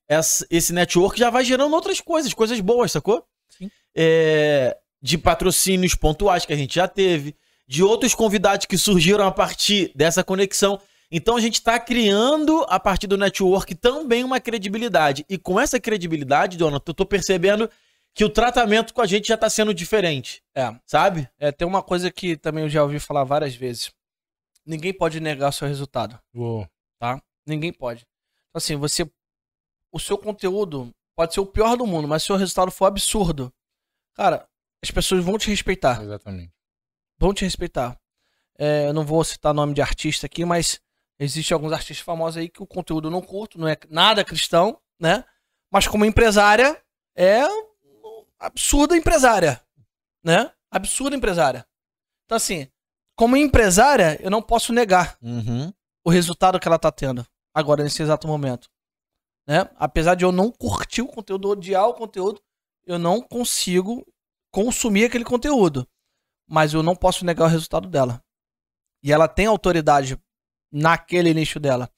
essa- 0.09 0.47
esse 0.51 0.73
network 0.73 1.19
já 1.19 1.29
vai 1.31 1.45
gerando 1.45 1.75
outras 1.75 2.01
coisas, 2.01 2.33
coisas 2.33 2.59
boas, 2.61 2.93
sacou? 2.93 3.27
Sim. 3.51 3.71
É, 3.95 4.77
de 5.03 5.19
patrocínios 5.19 5.95
pontuais 5.95 6.47
que 6.47 6.53
a 6.53 6.57
gente 6.57 6.75
já 6.77 6.89
teve, 6.89 7.35
de 7.67 7.83
outros 7.83 8.15
convidados 8.15 8.65
que 8.67 8.79
surgiram 8.79 9.27
a 9.27 9.33
partir 9.33 9.93
dessa 9.95 10.23
conexão. 10.25 10.81
Então 11.11 11.37
a 11.37 11.41
gente 11.41 11.55
está 11.55 11.79
criando, 11.79 12.65
a 12.69 12.81
partir 12.81 13.07
do 13.09 13.19
network, 13.19 13.75
também 13.75 14.25
uma 14.25 14.41
credibilidade. 14.41 15.27
E 15.29 15.37
com 15.37 15.61
essa 15.61 15.79
credibilidade, 15.79 16.57
Jonathan, 16.57 16.91
eu 16.91 16.95
tô 16.95 17.05
percebendo 17.05 17.69
que 18.15 18.25
o 18.25 18.29
tratamento 18.31 18.95
com 18.95 19.03
a 19.03 19.07
gente 19.07 19.29
já 19.29 19.37
tá 19.37 19.51
sendo 19.51 19.75
diferente, 19.75 20.43
É. 20.55 20.73
sabe? 20.87 21.29
É, 21.39 21.51
tem 21.53 21.67
uma 21.69 21.83
coisa 21.83 22.11
que 22.11 22.37
também 22.37 22.65
eu 22.65 22.71
já 22.71 22.83
ouvi 22.83 22.99
falar 22.99 23.25
várias 23.25 23.55
vezes. 23.55 23.91
Ninguém 24.65 24.93
pode 24.93 25.21
negar 25.21 25.49
o 25.49 25.53
seu 25.53 25.67
resultado, 25.67 26.19
Vou. 26.33 26.69
tá? 26.99 27.21
Ninguém 27.47 27.73
pode. 27.73 28.07
Então, 28.49 28.59
assim, 28.59 28.77
você. 28.77 29.11
O 29.91 29.99
seu 29.99 30.17
conteúdo 30.17 30.91
pode 31.15 31.35
ser 31.35 31.41
o 31.41 31.47
pior 31.47 31.77
do 31.77 31.87
mundo, 31.87 32.09
mas 32.09 32.23
se 32.23 32.27
o 32.27 32.29
seu 32.29 32.37
resultado 32.37 32.71
for 32.71 32.87
absurdo, 32.87 33.53
cara, 34.15 34.49
as 34.83 34.91
pessoas 34.91 35.25
vão 35.25 35.37
te 35.37 35.51
respeitar. 35.51 36.03
Exatamente. 36.03 36.53
Vão 37.19 37.35
te 37.35 37.45
respeitar. 37.45 37.99
É, 38.59 38.87
eu 38.87 38.93
não 38.93 39.05
vou 39.05 39.23
citar 39.25 39.53
nome 39.53 39.75
de 39.75 39.83
artista 39.83 40.27
aqui, 40.27 40.45
mas 40.45 40.81
existem 41.19 41.55
alguns 41.55 41.73
artistas 41.73 41.99
famosos 41.99 42.39
aí 42.39 42.49
que 42.49 42.63
o 42.63 42.67
conteúdo 42.67 43.11
não 43.11 43.21
curto, 43.21 43.59
não 43.59 43.69
é 43.69 43.77
nada 43.91 44.25
cristão, 44.25 44.81
né? 44.99 45.25
Mas 45.71 45.87
como 45.87 46.05
empresária, 46.05 46.83
é 47.15 47.43
absurda 48.39 48.97
empresária, 48.97 49.61
né? 50.23 50.53
Absurda 50.71 51.17
empresária. 51.17 51.67
Então, 52.25 52.37
assim, 52.37 52.69
como 53.17 53.37
empresária, 53.37 54.19
eu 54.23 54.31
não 54.31 54.43
posso 54.43 54.73
negar 54.73 55.17
Uhum. 55.23 55.73
o 56.05 56.11
resultado 56.11 56.59
que 56.59 56.67
ela 56.67 56.79
tá 56.79 56.91
tendo 56.91 57.27
agora, 57.55 57.83
nesse 57.83 58.03
exato 58.03 58.27
momento. 58.27 58.69
Né? 59.47 59.69
Apesar 59.77 60.15
de 60.15 60.25
eu 60.25 60.33
não 60.33 60.51
curtir 60.51 61.03
o 61.03 61.09
conteúdo, 61.09 61.49
odiar 61.49 61.87
o 61.89 61.95
conteúdo, 61.95 62.41
eu 62.87 62.99
não 62.99 63.21
consigo 63.21 64.07
consumir 64.51 65.05
aquele 65.05 65.25
conteúdo. 65.25 65.87
Mas 66.49 66.75
eu 66.75 66.83
não 66.83 66.95
posso 66.97 67.25
negar 67.25 67.45
o 67.45 67.49
resultado 67.49 67.89
dela. 67.89 68.23
E 69.03 69.13
ela 69.13 69.29
tem 69.29 69.47
autoridade 69.47 70.19
naquele 70.71 71.35
nicho 71.35 71.59
dela. 71.61 71.91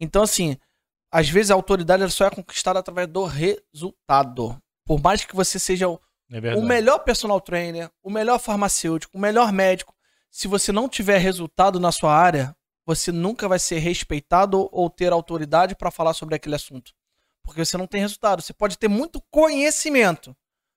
Então, 0.00 0.22
assim, 0.22 0.56
às 1.10 1.28
vezes 1.28 1.50
a 1.50 1.54
autoridade 1.54 2.02
ela 2.02 2.10
só 2.10 2.26
é 2.26 2.30
conquistada 2.30 2.78
através 2.78 3.08
do 3.08 3.24
resultado. 3.24 4.60
Por 4.84 5.00
mais 5.00 5.24
que 5.24 5.34
você 5.34 5.58
seja 5.58 5.88
o 5.88 6.00
É 6.30 6.54
o 6.56 6.62
melhor 6.62 6.98
personal 7.00 7.40
trainer, 7.40 7.90
o 8.02 8.10
melhor 8.10 8.38
farmacêutico, 8.38 9.16
o 9.16 9.20
melhor 9.20 9.50
médico, 9.52 9.94
se 10.30 10.48
você 10.48 10.72
não 10.72 10.88
tiver 10.88 11.18
resultado 11.18 11.80
na 11.80 11.92
sua 11.92 12.14
área, 12.14 12.56
você 12.84 13.12
nunca 13.12 13.48
vai 13.48 13.58
ser 13.58 13.78
respeitado 13.78 14.68
ou 14.72 14.88
ter 14.88 15.12
autoridade 15.12 15.74
para 15.74 15.90
falar 15.90 16.14
sobre 16.14 16.34
aquele 16.34 16.54
assunto. 16.54 16.92
Porque 17.42 17.64
você 17.64 17.76
não 17.76 17.86
tem 17.86 18.00
resultado. 18.00 18.42
Você 18.42 18.52
pode 18.52 18.78
ter 18.78 18.88
muito 18.88 19.20
conhecimento, 19.30 20.36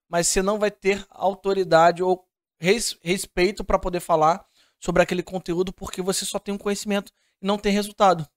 mas 0.09 0.27
você 0.27 0.41
não 0.41 0.59
vai 0.59 0.71
ter 0.71 1.05
autoridade 1.09 2.03
ou 2.03 2.25
res- 2.59 2.97
respeito 3.01 3.63
para 3.63 3.79
poder 3.79 3.99
falar 3.99 4.45
sobre 4.79 5.01
aquele 5.01 5.23
conteúdo 5.23 5.71
porque 5.71 6.01
você 6.01 6.25
só 6.25 6.39
tem 6.39 6.53
um 6.53 6.57
conhecimento 6.57 7.11
e 7.41 7.45
não 7.45 7.57
tem 7.57 7.71
resultado, 7.71 8.27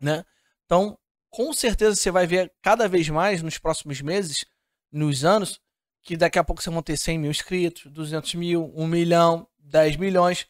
né? 0.00 0.24
Então, 0.66 0.98
com 1.30 1.52
certeza 1.52 1.94
você 1.96 2.10
vai 2.10 2.26
ver 2.26 2.52
cada 2.60 2.88
vez 2.88 3.08
mais 3.08 3.42
nos 3.42 3.56
próximos 3.56 4.00
meses, 4.02 4.44
nos 4.90 5.24
anos, 5.24 5.60
que 6.02 6.16
daqui 6.16 6.38
a 6.38 6.44
pouco 6.44 6.62
você 6.62 6.70
vão 6.70 6.82
ter 6.82 6.96
100 6.96 7.18
mil 7.18 7.30
inscritos, 7.30 7.90
200 7.90 8.34
mil, 8.34 8.72
1 8.74 8.86
milhão, 8.86 9.46
10 9.70 9.96
milhões. 9.96 10.46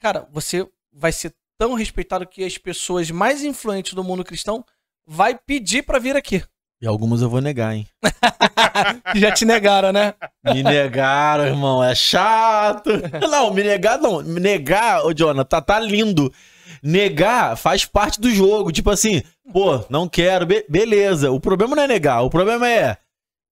Cara, 0.00 0.26
você 0.30 0.68
vai 0.92 1.10
ser 1.12 1.34
tão 1.58 1.74
respeitado 1.74 2.26
que 2.26 2.44
as 2.44 2.56
pessoas 2.58 3.10
mais 3.10 3.42
influentes 3.42 3.94
do 3.94 4.04
mundo 4.04 4.24
cristão 4.24 4.64
vai 5.06 5.36
pedir 5.36 5.82
para 5.82 5.98
vir 5.98 6.14
aqui. 6.16 6.42
E 6.80 6.86
algumas 6.86 7.20
eu 7.22 7.28
vou 7.28 7.40
negar, 7.40 7.74
hein? 7.74 7.88
Já 9.16 9.32
te 9.32 9.44
negaram, 9.44 9.92
né? 9.92 10.14
Me 10.44 10.62
negaram, 10.62 11.46
irmão, 11.46 11.82
é 11.82 11.94
chato. 11.94 12.90
Não, 13.28 13.52
me 13.52 13.64
negar 13.64 13.98
não. 13.98 14.22
Me 14.22 14.38
negar, 14.38 15.04
ô 15.04 15.12
Jonathan, 15.12 15.44
tá, 15.44 15.60
tá 15.60 15.80
lindo. 15.80 16.32
Negar 16.80 17.56
faz 17.56 17.84
parte 17.84 18.20
do 18.20 18.30
jogo. 18.30 18.70
Tipo 18.70 18.90
assim, 18.90 19.22
pô, 19.52 19.84
não 19.90 20.08
quero, 20.08 20.46
be- 20.46 20.64
beleza. 20.68 21.32
O 21.32 21.40
problema 21.40 21.74
não 21.74 21.82
é 21.82 21.88
negar, 21.88 22.22
o 22.22 22.30
problema 22.30 22.68
é 22.68 22.96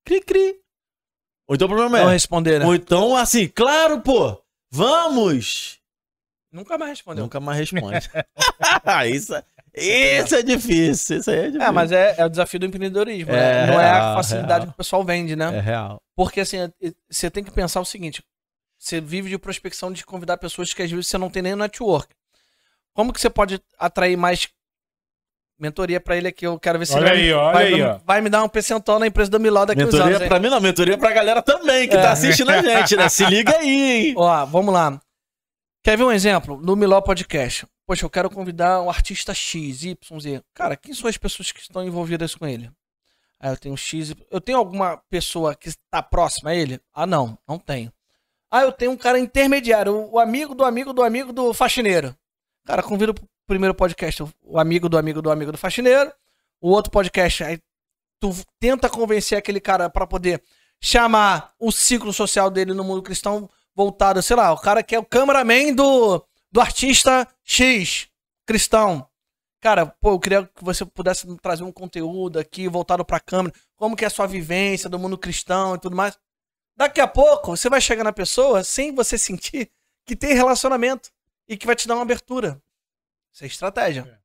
cri-cri. 0.05 0.55
Ou 1.49 1.55
então 1.57 1.67
o 1.67 1.69
problema 1.71 1.99
Não 1.99 2.11
é. 2.11 2.13
responder, 2.13 2.61
né? 2.61 2.67
Ou 2.67 2.75
então, 2.75 3.17
assim, 3.17 3.49
claro, 3.49 4.01
pô, 4.01 4.41
vamos. 4.71 5.79
Nunca 6.53 6.79
mais 6.79 6.91
respondeu. 6.91 7.25
Nunca 7.25 7.41
mais 7.41 7.59
responde. 7.59 8.09
isso, 9.11 9.35
isso 9.75 10.35
é 10.35 10.43
difícil. 10.43 11.19
Isso 11.19 11.31
aí 11.31 11.37
é 11.39 11.43
difícil. 11.47 11.63
É, 11.67 11.71
mas 11.71 11.93
é, 11.93 12.15
é 12.19 12.25
o 12.25 12.29
desafio 12.31 12.61
do 12.61 12.67
empreendedorismo, 12.67 13.33
né? 13.33 13.65
É 13.65 13.67
Não 13.67 13.81
é 13.81 13.91
a 13.91 14.15
facilidade 14.15 14.61
real. 14.61 14.67
que 14.69 14.73
o 14.73 14.77
pessoal 14.77 15.05
vende, 15.05 15.37
né? 15.37 15.57
É 15.57 15.61
real. 15.61 16.01
Porque 16.15 16.41
assim, 16.41 16.59
é- 16.59 16.73
é- 16.83 16.93
você 17.11 17.31
tem 17.31 17.45
que 17.45 17.51
pensar 17.51 17.81
o 17.81 17.85
seguinte: 17.85 18.23
você 18.79 19.01
vive 19.01 19.29
de 19.29 19.39
prospecção 19.39 19.93
de 19.93 20.05
convidar 20.05 20.39
pessoas 20.39 20.73
que 20.73 20.83
às 20.83 20.91
vezes 20.91 21.09
você 21.09 21.19
não 21.19 21.29
tem 21.29 21.43
nem 21.43 21.55
network. 21.55 22.15
Como 22.95 23.13
que 23.13 23.21
você 23.21 23.29
pode 23.29 23.61
atrair 23.79 24.17
mais 24.17 24.49
mentoria 25.59 26.01
pra 26.01 26.17
ele 26.17 26.29
aqui? 26.29 26.47
Eu 26.47 26.59
quero 26.59 26.79
ver 26.79 26.87
se 26.87 26.95
Olha 26.95 27.11
ele 27.15 27.23
aí, 27.23 27.33
vai, 27.33 27.39
olha 27.43 27.53
vai, 27.53 27.67
aí, 27.67 27.83
ó. 27.83 27.99
vai 28.05 28.21
me 28.21 28.29
dar 28.31 28.43
um 28.45 28.49
percentual 28.49 28.99
na 28.99 29.07
empresa 29.07 29.31
do 29.31 29.41
Miló 29.41 29.65
daqui 29.65 29.83
uns 29.83 29.87
Mentoria 29.87 30.07
anos. 30.07 30.23
hein? 30.23 30.29
pra 30.29 30.39
mim 30.41 30.49
não, 30.49 30.61
mentoria 30.61 30.99
pra 30.99 31.13
galera 31.13 31.43
também, 31.43 31.89
que 31.89 31.97
É. 31.97 32.03
tá 32.03 32.13
assistindo 32.13 32.51
a 32.51 32.63
gente, 32.63 32.97
né? 32.97 33.09
Se 33.09 33.25
liga 33.27 33.57
aí, 33.57 34.07
hein? 34.09 34.15
Ó, 34.17 34.45
vamos 34.47 34.73
lá. 34.75 35.01
Quer 35.83 35.97
ver 35.97 36.05
um 36.05 36.13
exemplo? 36.13 36.61
No 36.61 36.75
Miló 36.77 37.01
Podcast. 37.01 37.67
Poxa, 37.87 38.05
eu 38.05 38.11
quero 38.11 38.29
convidar 38.29 38.83
um 38.83 38.91
artista 38.91 39.33
X, 39.33 39.85
Y, 39.85 39.97
Z. 40.21 40.43
Cara, 40.53 40.77
quem 40.77 40.93
são 40.93 41.09
as 41.09 41.17
pessoas 41.17 41.53
que 41.53 41.61
estão 41.61 41.85
envolvidas 41.85 42.35
com 42.35 42.45
ele? 42.47 42.69
Ah, 43.39 43.51
eu 43.51 43.57
tenho 43.57 43.77
X. 43.77 44.11
Y. 44.11 44.27
Eu 44.31 44.41
tenho 44.41 44.59
alguma 44.59 44.97
pessoa 45.09 45.55
que 45.55 45.69
está 45.69 46.03
próxima 46.03 46.51
a 46.51 46.55
ele? 46.55 46.81
Ah, 46.93 47.07
não, 47.07 47.39
não 47.47 47.59
tenho. 47.59 47.93
Ah, 48.51 48.63
eu 48.63 48.73
tenho 48.73 48.91
um 48.91 48.97
cara 48.97 49.19
intermediário, 49.21 49.93
o- 49.95 50.15
o 50.15 50.19
amigo 50.19 50.55
do 50.55 50.65
amigo 50.65 50.93
do 50.93 51.03
amigo 51.03 51.33
do 51.33 51.53
faxineiro. 51.55 52.17
Cara, 52.65 52.83
convido 52.83 53.15
pro 53.15 53.25
primeiro 53.47 53.75
podcast 53.75 54.23
o- 54.23 54.59
amigo 54.59 54.89
do 54.89 54.99
amigo 54.99 55.23
do 55.23 55.31
amigo 55.31 55.53
do 55.53 55.59
faxineiro. 55.59 56.13
O 56.61 56.71
outro 56.71 56.91
podcast, 56.91 57.45
aí 57.45 57.61
tu 58.21 58.31
tenta 58.59 58.89
convencer 58.89 59.37
aquele 59.39 59.61
cara 59.61 59.89
pra 59.91 60.07
poder 60.07 60.43
chamar 60.81 61.53
o 61.59 61.71
ciclo 61.71 62.13
social 62.13 62.51
dele 62.51 62.73
no 62.75 62.85
mundo 62.85 63.03
cristão 63.03 63.49
voltado, 63.75 64.23
sei 64.23 64.37
lá, 64.37 64.53
o 64.53 64.59
cara 64.59 64.83
que 64.83 64.95
é 64.95 64.99
o 64.99 65.05
cameraman 65.05 65.75
do, 65.75 66.25
do 66.51 66.61
artista 66.61 67.29
X, 67.45 68.09
cristão. 68.47 69.07
Cara, 69.61 69.87
pô, 69.87 70.13
eu 70.13 70.21
queria 70.21 70.45
que 70.45 70.63
você 70.65 70.85
pudesse 70.85 71.27
trazer 71.39 71.65
um 71.65 71.73
conteúdo 71.73 72.39
aqui 72.39 72.69
voltado 72.69 73.05
pra 73.05 73.21
câmera, 73.21 73.55
como 73.77 73.97
que 73.97 74.05
é 74.05 74.07
a 74.07 74.11
sua 74.11 74.27
vivência 74.27 74.89
do 74.89 74.99
mundo 74.99 75.19
cristão 75.19 75.75
e 75.75 75.79
tudo 75.79 75.97
mais. 75.97 76.19
Daqui 76.77 77.01
a 77.01 77.09
pouco, 77.09 77.57
você 77.57 77.69
vai 77.71 77.81
chegar 77.81 78.05
na 78.05 78.13
pessoa 78.13 78.63
sem 78.63 78.95
você 78.95 79.17
sentir 79.19 79.71
que 80.05 80.15
tem 80.15 80.35
relacionamento 80.35 81.11
e 81.49 81.57
que 81.57 81.67
vai 81.67 81.75
te 81.75 81.89
dar 81.89 81.95
uma 81.95 82.03
abertura. 82.03 82.61
Isso 83.37 83.45
é 83.45 83.47
estratégia. 83.49 84.19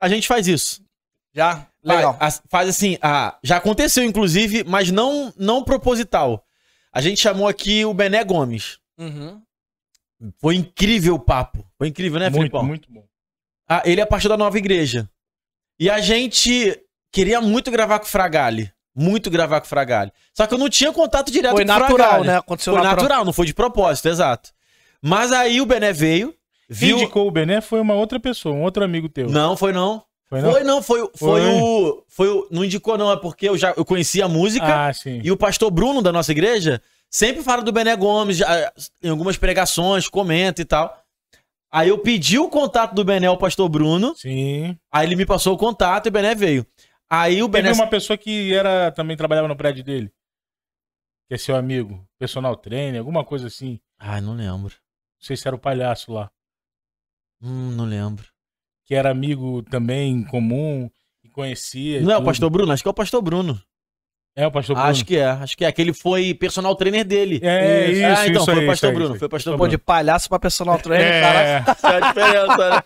A 0.00 0.08
gente 0.08 0.26
faz 0.26 0.48
isso. 0.48 0.84
Já? 1.32 1.68
Legal. 1.84 2.18
Faz, 2.18 2.42
faz 2.48 2.68
assim, 2.68 2.98
ah, 3.00 3.38
já 3.40 3.58
aconteceu 3.58 4.02
inclusive, 4.02 4.64
mas 4.64 4.90
não, 4.90 5.32
não 5.36 5.62
proposital. 5.62 6.44
A 6.92 7.00
gente 7.00 7.20
chamou 7.20 7.46
aqui 7.46 7.84
o 7.84 7.94
Bené 7.94 8.24
Gomes. 8.24 8.80
Uhum. 8.98 9.40
Foi 10.40 10.56
incrível 10.56 11.14
o 11.14 11.18
papo. 11.20 11.64
Foi 11.78 11.86
incrível, 11.86 12.18
né, 12.18 12.28
muito, 12.28 12.38
Filipão? 12.40 12.64
muito 12.64 12.90
bom. 12.90 13.06
Ah, 13.68 13.82
ele 13.84 14.00
é 14.00 14.06
pastor 14.06 14.30
da 14.30 14.36
nova 14.36 14.58
igreja. 14.58 15.08
E 15.78 15.88
a 15.88 16.00
gente 16.00 16.76
queria 17.12 17.40
muito 17.40 17.70
gravar 17.70 18.00
com 18.00 18.06
o 18.06 18.08
Fragale. 18.08 18.72
Muito 18.92 19.30
gravar 19.30 19.60
com 19.60 19.66
o 19.66 19.68
Fragale. 19.68 20.10
Só 20.34 20.44
que 20.44 20.54
eu 20.54 20.58
não 20.58 20.68
tinha 20.68 20.92
contato 20.92 21.30
direto 21.30 21.52
Foi 21.52 21.64
com 21.64 21.70
o 21.70 21.78
natural, 21.78 21.96
Fragale. 22.08 22.26
né? 22.26 22.38
Aconteceu 22.38 22.72
Foi 22.72 22.82
natural. 22.82 23.02
natural, 23.02 23.24
não 23.24 23.32
foi 23.32 23.46
de 23.46 23.54
propósito, 23.54 24.08
exato. 24.08 24.52
Mas 25.00 25.30
aí 25.30 25.60
o 25.60 25.66
Bené 25.66 25.92
veio, 25.92 26.35
viu... 26.68 26.96
indicou 26.96 27.26
o 27.26 27.30
Bené 27.30 27.60
foi 27.60 27.80
uma 27.80 27.94
outra 27.94 28.18
pessoa, 28.18 28.54
um 28.54 28.62
outro 28.62 28.84
amigo 28.84 29.08
teu. 29.08 29.28
Não, 29.28 29.56
foi 29.56 29.72
não. 29.72 30.02
Foi 30.28 30.40
não? 30.42 30.52
Foi 30.52 30.64
não, 30.64 30.82
foi, 30.82 31.00
foi, 31.14 31.40
Foi? 31.40 31.60
o... 31.60 32.04
Foi 32.08 32.28
o... 32.28 32.48
Não 32.50 32.64
indicou 32.64 32.98
não, 32.98 33.12
é 33.12 33.16
porque 33.16 33.48
eu 33.48 33.56
já 33.56 33.72
eu 33.76 33.84
conhecia 33.84 34.24
a 34.24 34.28
música. 34.28 34.88
Ah, 34.88 34.92
sim. 34.92 35.20
E 35.22 35.30
o 35.30 35.36
pastor 35.36 35.70
Bruno 35.70 36.02
da 36.02 36.10
nossa 36.10 36.32
igreja 36.32 36.82
sempre 37.08 37.42
fala 37.42 37.62
do 37.62 37.72
Bené 37.72 37.94
Gomes, 37.94 38.38
já, 38.38 38.72
em 39.02 39.08
algumas 39.08 39.36
pregações, 39.36 40.08
comenta 40.08 40.60
e 40.60 40.64
tal. 40.64 41.00
Aí 41.70 41.90
eu 41.90 41.98
pedi 41.98 42.38
o 42.38 42.48
contato 42.48 42.94
do 42.94 43.04
Bené 43.04 43.26
ao 43.26 43.38
pastor 43.38 43.68
Bruno, 43.68 44.14
Sim. 44.16 44.76
aí 44.90 45.06
ele 45.06 45.16
me 45.16 45.26
passou 45.26 45.54
o 45.54 45.58
contato 45.58 46.06
e 46.06 46.08
o 46.08 46.12
Bené 46.12 46.34
veio. 46.34 46.66
Aí 47.08 47.42
o 47.42 47.48
Teve 47.48 47.62
Bené. 47.62 47.74
uma 47.74 47.86
pessoa 47.86 48.16
que 48.16 48.52
era 48.52 48.90
também 48.90 49.16
trabalhava 49.16 49.46
no 49.46 49.56
prédio 49.56 49.84
dele. 49.84 50.10
Que 51.28 51.34
é 51.34 51.38
seu 51.38 51.54
amigo. 51.54 52.04
Personal 52.18 52.56
trainer, 52.56 52.98
alguma 52.98 53.24
coisa 53.24 53.46
assim. 53.46 53.78
Ai, 53.98 54.20
não 54.20 54.34
lembro. 54.34 54.74
Não 54.74 55.20
sei 55.20 55.36
se 55.36 55.46
era 55.46 55.56
o 55.56 55.60
palhaço 55.60 56.12
lá. 56.12 56.30
Hum, 57.42 57.70
não 57.72 57.84
lembro. 57.84 58.26
Que 58.84 58.94
era 58.94 59.10
amigo 59.10 59.62
também 59.62 60.12
em 60.12 60.24
comum 60.24 60.88
e 61.24 61.28
conhecia. 61.28 61.98
e 61.98 62.02
Não 62.02 62.12
é 62.12 62.16
o 62.18 62.24
pastor 62.24 62.48
Bruno? 62.50 62.72
Acho 62.72 62.82
que 62.82 62.88
é 62.88 62.90
o 62.90 62.94
pastor 62.94 63.20
Bruno. 63.22 63.60
É 64.34 64.46
o 64.46 64.50
pastor 64.50 64.76
Bruno. 64.76 64.90
Acho 64.90 65.04
que 65.04 65.16
é, 65.16 65.24
acho 65.26 65.56
que 65.56 65.64
é. 65.64 65.68
Aquele 65.68 65.92
foi 65.92 66.34
personal 66.34 66.76
trainer 66.76 67.04
dele. 67.04 67.40
É, 67.42 67.90
isso, 67.90 68.04
ah, 68.04 68.28
então, 68.28 68.42
isso 68.42 68.44
foi 68.44 68.58
aí, 68.60 68.64
o 68.64 68.66
pastor 68.70 68.90
isso 68.90 68.98
Bruno. 68.98 69.10
isso. 69.14 69.18
Foi 69.18 69.26
o 69.26 69.30
pastor 69.30 69.52
Pô, 69.54 69.56
Bruno. 69.58 69.70
de 69.70 69.78
palhaço 69.78 70.28
pra 70.28 70.38
personal 70.38 70.78
trainer, 70.78 71.22
cara. 71.22 71.40
É, 71.40 71.64
É 71.82 71.96
a 71.96 72.00
diferença, 72.08 72.70
né? 72.70 72.82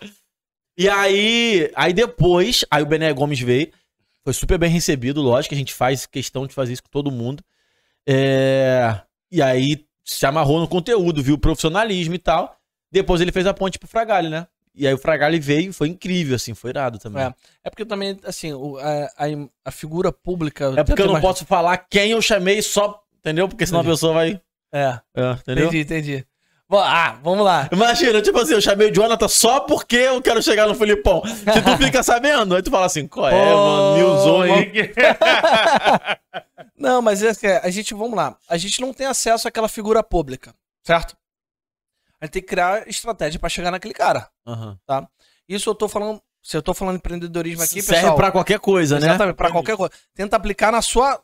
E 0.77 0.89
aí, 0.89 1.71
aí 1.75 1.93
depois, 1.93 2.65
aí 2.71 2.81
o 2.81 2.85
Bené 2.85 3.11
Gomes 3.13 3.39
veio. 3.39 3.69
Foi 4.23 4.33
super 4.33 4.57
bem 4.57 4.69
recebido, 4.69 5.21
lógico, 5.21 5.53
a 5.53 5.57
gente 5.57 5.73
faz 5.73 6.05
questão 6.05 6.45
de 6.47 6.53
fazer 6.53 6.73
isso 6.73 6.83
com 6.83 6.89
todo 6.89 7.11
mundo. 7.11 7.43
É, 8.07 9.01
E 9.31 9.41
aí 9.41 9.85
se 10.05 10.25
amarrou 10.25 10.59
no 10.59 10.67
conteúdo, 10.67 11.21
viu 11.23 11.35
o 11.35 11.39
profissionalismo 11.39 12.15
e 12.15 12.19
tal. 12.19 12.55
Depois 12.91 13.21
ele 13.21 13.31
fez 13.31 13.45
a 13.47 13.53
ponte 13.53 13.79
pro 13.79 13.87
Fragale, 13.87 14.29
né? 14.29 14.45
E 14.73 14.87
aí 14.87 14.93
o 14.93 14.97
Fragale 14.97 15.39
veio, 15.39 15.73
foi 15.73 15.89
incrível, 15.89 16.35
assim, 16.35 16.53
foi 16.53 16.69
irado 16.69 16.97
também. 16.97 17.23
É. 17.23 17.33
É 17.65 17.69
porque 17.69 17.85
também, 17.85 18.17
assim, 18.25 18.53
o- 18.53 18.77
a, 18.77 19.05
a- 19.25 19.49
a 19.65 19.71
figura 19.71 20.11
pública. 20.11 20.73
É 20.77 20.83
porque 20.83 21.01
eu 21.01 21.07
não 21.07 21.15
tenta 21.15 21.27
posso 21.27 21.45
falar 21.45 21.77
quem 21.89 22.11
eu 22.11 22.21
chamei 22.21 22.61
só, 22.61 23.01
entendeu? 23.19 23.47
Porque 23.49 23.65
senão 23.65 23.79
a 23.79 23.83
Entendi. 23.83 23.93
pessoa 23.95 24.13
vai. 24.13 24.41
É, 24.73 24.99
É, 25.15 25.31
entendeu? 25.31 25.65
entendi, 25.67 25.79
entendi. 25.81 26.25
Ah, 26.73 27.17
vamos 27.21 27.43
lá. 27.43 27.67
Imagina, 27.69 28.21
tipo 28.21 28.39
assim, 28.39 28.53
eu 28.53 28.61
chamei 28.61 28.87
o 28.89 28.93
Jonathan 28.93 29.27
só 29.27 29.59
porque 29.59 29.97
eu 29.97 30.21
quero 30.21 30.41
chegar 30.41 30.67
no 30.69 30.73
Filipão. 30.73 31.21
Se 31.25 31.43
tu 31.61 31.77
fica 31.83 32.01
sabendo, 32.01 32.55
aí 32.55 32.61
tu 32.61 32.71
fala 32.71 32.85
assim, 32.85 33.05
qual 33.09 33.27
é, 33.27 33.33
mano? 33.53 33.97
Me 33.97 34.03
usou 34.03 34.41
aí. 34.43 34.71
Não, 36.77 37.01
mas 37.01 37.21
é 37.21 37.57
a 37.61 37.69
gente, 37.69 37.93
vamos 37.93 38.15
lá. 38.15 38.37
A 38.49 38.57
gente 38.57 38.79
não 38.81 38.93
tem 38.93 39.05
acesso 39.07 39.47
àquela 39.49 39.67
figura 39.67 40.01
pública, 40.01 40.53
certo? 40.83 41.15
A 42.21 42.25
gente 42.25 42.33
tem 42.33 42.41
que 42.41 42.47
criar 42.47 42.87
estratégia 42.87 43.39
pra 43.39 43.49
chegar 43.49 43.71
naquele 43.71 43.93
cara. 43.93 44.29
Aham. 44.45 44.77
Isso 45.49 45.69
eu 45.69 45.75
tô 45.75 45.89
falando. 45.89 46.21
Se 46.43 46.55
eu 46.55 46.61
tô 46.61 46.73
falando 46.73 46.95
empreendedorismo 46.97 47.61
aqui, 47.63 47.81
Serve 47.81 48.01
pessoal. 48.01 48.15
pra 48.15 48.31
qualquer 48.31 48.59
coisa, 48.59 48.99
né? 48.99 49.07
Exatamente, 49.07 49.35
pra 49.35 49.51
qualquer 49.51 49.75
coisa. 49.75 49.91
Tenta 50.13 50.35
aplicar 50.37 50.71
na 50.71 50.81
sua. 50.81 51.21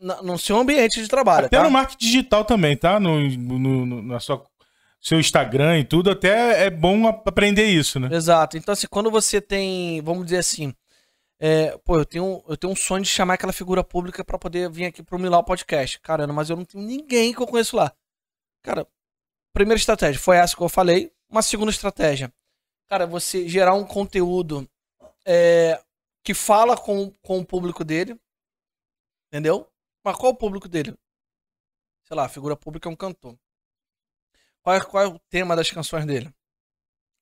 na- 0.00 0.22
no 0.22 0.38
seu 0.38 0.56
ambiente 0.56 1.02
de 1.02 1.08
trabalho. 1.08 1.46
Até 1.46 1.56
tá? 1.56 1.64
no 1.64 1.70
marketing 1.72 2.04
digital 2.06 2.44
também, 2.44 2.76
tá? 2.76 3.00
No, 3.00 3.18
no, 3.28 3.84
no- 3.86 4.02
na 4.02 4.20
sua 4.20 4.44
seu 5.00 5.18
Instagram 5.18 5.78
e 5.80 5.84
tudo, 5.84 6.10
até 6.10 6.66
é 6.66 6.70
bom 6.70 7.06
aprender 7.08 7.64
isso, 7.66 7.98
né? 8.00 8.08
Exato. 8.12 8.56
Então, 8.56 8.72
assim, 8.72 8.86
quando 8.88 9.10
você 9.10 9.40
tem, 9.40 10.00
vamos 10.02 10.24
dizer 10.26 10.38
assim, 10.38 10.72
é, 11.40 11.76
pô, 11.84 11.98
eu 11.98 12.04
tenho, 12.04 12.44
eu 12.48 12.56
tenho 12.56 12.72
um 12.72 12.76
sonho 12.76 13.02
de 13.02 13.08
chamar 13.08 13.34
aquela 13.34 13.52
figura 13.52 13.82
pública 13.82 14.24
pra 14.24 14.38
poder 14.38 14.70
vir 14.70 14.84
aqui 14.86 15.02
pro 15.02 15.18
Milau 15.18 15.42
Podcast. 15.44 15.98
Caramba, 16.00 16.32
mas 16.32 16.48
eu 16.50 16.56
não 16.56 16.64
tenho 16.64 16.84
ninguém 16.84 17.32
que 17.32 17.40
eu 17.42 17.46
conheço 17.46 17.76
lá. 17.76 17.92
Cara, 18.62 18.86
primeira 19.52 19.78
estratégia 19.78 20.20
foi 20.20 20.36
essa 20.36 20.56
que 20.56 20.62
eu 20.62 20.68
falei. 20.68 21.12
Uma 21.28 21.42
segunda 21.42 21.70
estratégia, 21.70 22.32
cara, 22.88 23.06
você 23.06 23.46
gerar 23.48 23.74
um 23.74 23.84
conteúdo 23.84 24.68
é, 25.26 25.82
que 26.22 26.32
fala 26.32 26.76
com, 26.76 27.10
com 27.22 27.38
o 27.38 27.44
público 27.44 27.84
dele, 27.84 28.18
entendeu? 29.26 29.70
Mas 30.02 30.16
qual 30.16 30.32
o 30.32 30.36
público 30.36 30.68
dele? 30.68 30.96
Sei 32.04 32.16
lá, 32.16 32.24
a 32.24 32.30
figura 32.30 32.56
pública 32.56 32.88
é 32.88 32.92
um 32.92 32.96
cantor. 32.96 33.38
Qual 34.62 34.74
é, 34.74 34.80
qual 34.80 35.02
é 35.02 35.06
o 35.06 35.18
tema 35.28 35.54
das 35.54 35.70
canções 35.70 36.06
dele? 36.06 36.32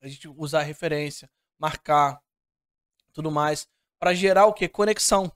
A 0.01 0.07
gente 0.07 0.29
usar 0.29 0.63
referência, 0.63 1.29
marcar, 1.59 2.23
tudo 3.13 3.31
mais, 3.31 3.69
Pra 3.99 4.15
gerar 4.15 4.47
o 4.47 4.53
quê? 4.53 4.69
Conexão. 4.69 5.33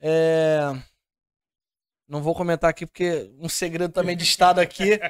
É... 0.00 0.70
Não 2.06 2.22
vou 2.22 2.34
comentar 2.34 2.68
aqui 2.68 2.84
porque 2.84 3.30
um 3.38 3.48
segredo 3.48 3.90
também 3.90 4.14
de 4.14 4.24
estado 4.24 4.60
aqui. 4.60 5.00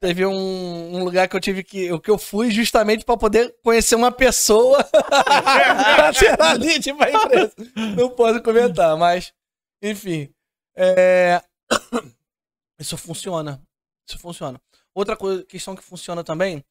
Teve 0.00 0.26
um, 0.26 0.96
um 0.96 1.04
lugar 1.04 1.28
que 1.28 1.36
eu 1.36 1.40
tive 1.40 1.62
que. 1.62 1.92
O 1.92 2.00
que 2.00 2.10
eu 2.10 2.18
fui 2.18 2.50
justamente 2.50 3.04
para 3.04 3.16
poder 3.16 3.54
conhecer 3.62 3.94
uma 3.94 4.10
pessoa 4.10 4.82
pra 4.90 6.12
ser 6.12 6.40
a 6.40 6.52
lead 6.54 6.92
pra 6.94 7.12
empresa. 7.12 7.54
Não 7.96 8.10
posso 8.10 8.42
comentar, 8.42 8.96
mas. 8.96 9.32
Enfim. 9.80 10.28
É... 10.76 11.40
Isso 12.80 12.96
funciona. 12.96 13.62
Isso 14.08 14.18
funciona. 14.18 14.60
Outra 14.92 15.16
coisa, 15.16 15.44
questão 15.44 15.76
que 15.76 15.84
funciona 15.84 16.24
também 16.24 16.64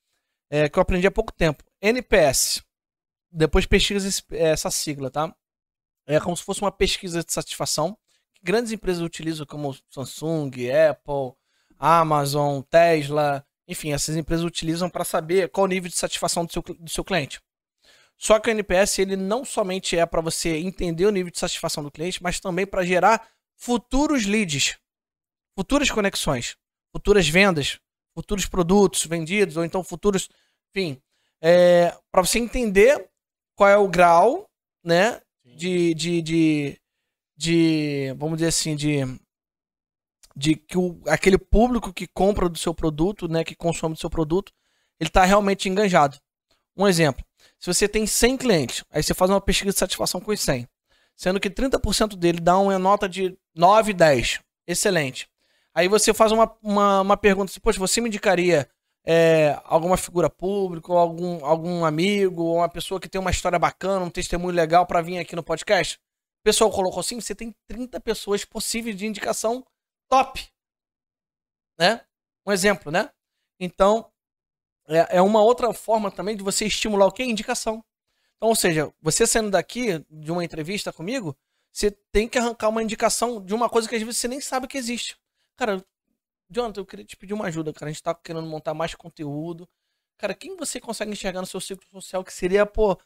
é 0.51 0.67
que 0.67 0.77
eu 0.77 0.81
aprendi 0.81 1.07
há 1.07 1.11
pouco 1.11 1.31
tempo. 1.31 1.63
NPS. 1.81 2.61
Depois 3.31 3.65
pesquisa 3.65 4.09
essa 4.31 4.69
sigla, 4.69 5.09
tá? 5.09 5.33
É 6.05 6.19
como 6.19 6.35
se 6.35 6.43
fosse 6.43 6.61
uma 6.61 6.71
pesquisa 6.71 7.23
de 7.23 7.31
satisfação 7.31 7.97
grandes 8.43 8.71
empresas 8.71 9.01
utilizam, 9.01 9.45
como 9.45 9.75
Samsung, 9.89 10.51
Apple, 10.89 11.33
Amazon, 11.79 12.61
Tesla, 12.61 13.45
enfim, 13.67 13.93
essas 13.93 14.15
empresas 14.15 14.45
utilizam 14.45 14.89
para 14.89 15.03
saber 15.03 15.49
qual 15.49 15.65
o 15.65 15.67
nível 15.67 15.89
de 15.89 15.95
satisfação 15.95 16.45
do 16.45 16.51
seu, 16.51 16.61
do 16.61 16.89
seu 16.89 17.03
cliente. 17.03 17.41
Só 18.17 18.39
que 18.39 18.49
o 18.49 18.51
NPS 18.51 18.99
ele 18.99 19.15
não 19.15 19.43
somente 19.43 19.97
é 19.97 20.05
para 20.05 20.21
você 20.21 20.57
entender 20.57 21.05
o 21.05 21.11
nível 21.11 21.31
de 21.31 21.39
satisfação 21.39 21.83
do 21.83 21.91
cliente, 21.91 22.21
mas 22.21 22.39
também 22.39 22.65
para 22.65 22.85
gerar 22.85 23.27
futuros 23.55 24.25
leads, 24.25 24.77
futuras 25.55 25.89
conexões, 25.89 26.55
futuras 26.91 27.27
vendas, 27.27 27.79
futuros 28.13 28.45
produtos 28.45 29.05
vendidos 29.05 29.57
ou 29.57 29.65
então 29.65 29.83
futuros, 29.83 30.29
enfim, 30.69 31.01
é, 31.41 31.97
para 32.11 32.21
você 32.21 32.39
entender 32.39 33.09
qual 33.55 33.69
é 33.69 33.77
o 33.77 33.87
grau, 33.87 34.49
né, 34.83 35.21
de, 35.43 35.93
de, 35.93 36.21
de, 36.21 36.81
de, 37.43 38.15
vamos 38.17 38.37
dizer 38.37 38.47
assim, 38.47 38.75
de 38.75 39.05
de 40.35 40.55
que 40.55 40.77
o, 40.77 40.99
aquele 41.07 41.37
público 41.37 41.93
que 41.93 42.07
compra 42.07 42.49
do 42.49 42.57
seu 42.57 42.73
produto, 42.73 43.27
né, 43.27 43.43
que 43.43 43.55
consome 43.55 43.93
do 43.93 43.99
seu 43.99 44.09
produto, 44.09 44.51
ele 44.99 45.09
está 45.09 45.23
realmente 45.23 45.69
enganjado. 45.69 46.17
Um 46.75 46.87
exemplo, 46.87 47.23
se 47.59 47.71
você 47.71 47.87
tem 47.87 48.07
100 48.07 48.37
clientes, 48.37 48.83
aí 48.89 49.03
você 49.03 49.13
faz 49.13 49.29
uma 49.29 49.39
pesquisa 49.39 49.71
de 49.71 49.77
satisfação 49.77 50.19
com 50.19 50.31
os 50.31 50.39
100, 50.39 50.67
sendo 51.15 51.39
que 51.39 51.49
30% 51.49 52.15
dele 52.15 52.39
dá 52.39 52.57
uma 52.57 52.79
nota 52.79 53.07
de 53.07 53.37
9, 53.55 53.93
10, 53.93 54.39
excelente. 54.65 55.29
Aí 55.75 55.87
você 55.87 56.13
faz 56.13 56.31
uma, 56.31 56.51
uma, 56.63 57.01
uma 57.01 57.17
pergunta 57.17 57.51
assim, 57.51 57.59
poxa, 57.59 57.79
você 57.79 58.01
me 58.01 58.07
indicaria 58.07 58.67
é, 59.05 59.59
alguma 59.65 59.97
figura 59.97 60.29
pública, 60.29 60.91
ou 60.91 60.97
algum, 60.97 61.45
algum 61.45 61.85
amigo, 61.85 62.43
ou 62.43 62.57
uma 62.57 62.69
pessoa 62.69 62.99
que 62.99 63.09
tem 63.09 63.21
uma 63.21 63.31
história 63.31 63.59
bacana, 63.59 64.05
um 64.05 64.09
testemunho 64.09 64.55
legal 64.55 64.85
para 64.87 65.01
vir 65.01 65.19
aqui 65.19 65.35
no 65.35 65.43
podcast? 65.43 65.99
O 66.43 66.49
pessoal 66.51 66.69
colocou 66.69 66.99
assim, 66.99 67.21
você 67.21 67.33
tem 67.33 67.55
30 67.67 68.01
pessoas 68.01 68.43
possíveis 68.43 68.97
de 68.97 69.05
indicação 69.05 69.65
top. 70.09 70.45
Né? 71.79 72.05
Um 72.45 72.51
exemplo, 72.51 72.91
né? 72.91 73.09
Então, 73.57 74.11
é, 74.85 75.17
é 75.17 75.21
uma 75.21 75.41
outra 75.41 75.73
forma 75.73 76.11
também 76.11 76.35
de 76.35 76.43
você 76.43 76.65
estimular 76.65 77.05
o 77.05 77.13
que? 77.13 77.23
Indicação. 77.23 77.81
Então, 78.35 78.49
ou 78.49 78.55
seja, 78.57 78.93
você 79.01 79.25
saindo 79.25 79.51
daqui 79.51 80.05
de 80.09 80.33
uma 80.33 80.43
entrevista 80.43 80.91
comigo, 80.91 81.33
você 81.71 81.91
tem 82.11 82.27
que 82.27 82.37
arrancar 82.37 82.67
uma 82.67 82.83
indicação 82.83 83.41
de 83.41 83.53
uma 83.53 83.69
coisa 83.69 83.87
que 83.87 83.95
às 83.95 84.01
vezes 84.01 84.17
você 84.17 84.27
nem 84.27 84.41
sabe 84.41 84.67
que 84.67 84.77
existe. 84.77 85.17
Cara, 85.55 85.81
Jonathan, 86.49 86.81
eu 86.81 86.85
queria 86.85 87.05
te 87.05 87.15
pedir 87.15 87.33
uma 87.33 87.45
ajuda, 87.45 87.71
cara. 87.71 87.89
A 87.89 87.93
gente 87.93 88.03
tá 88.03 88.13
querendo 88.13 88.45
montar 88.47 88.73
mais 88.73 88.93
conteúdo. 88.95 89.65
Cara, 90.17 90.33
quem 90.33 90.57
você 90.57 90.81
consegue 90.81 91.13
enxergar 91.13 91.39
no 91.39 91.47
seu 91.47 91.61
ciclo 91.61 91.87
social 91.89 92.21
que 92.21 92.33
seria, 92.33 92.65
pô, 92.65 92.99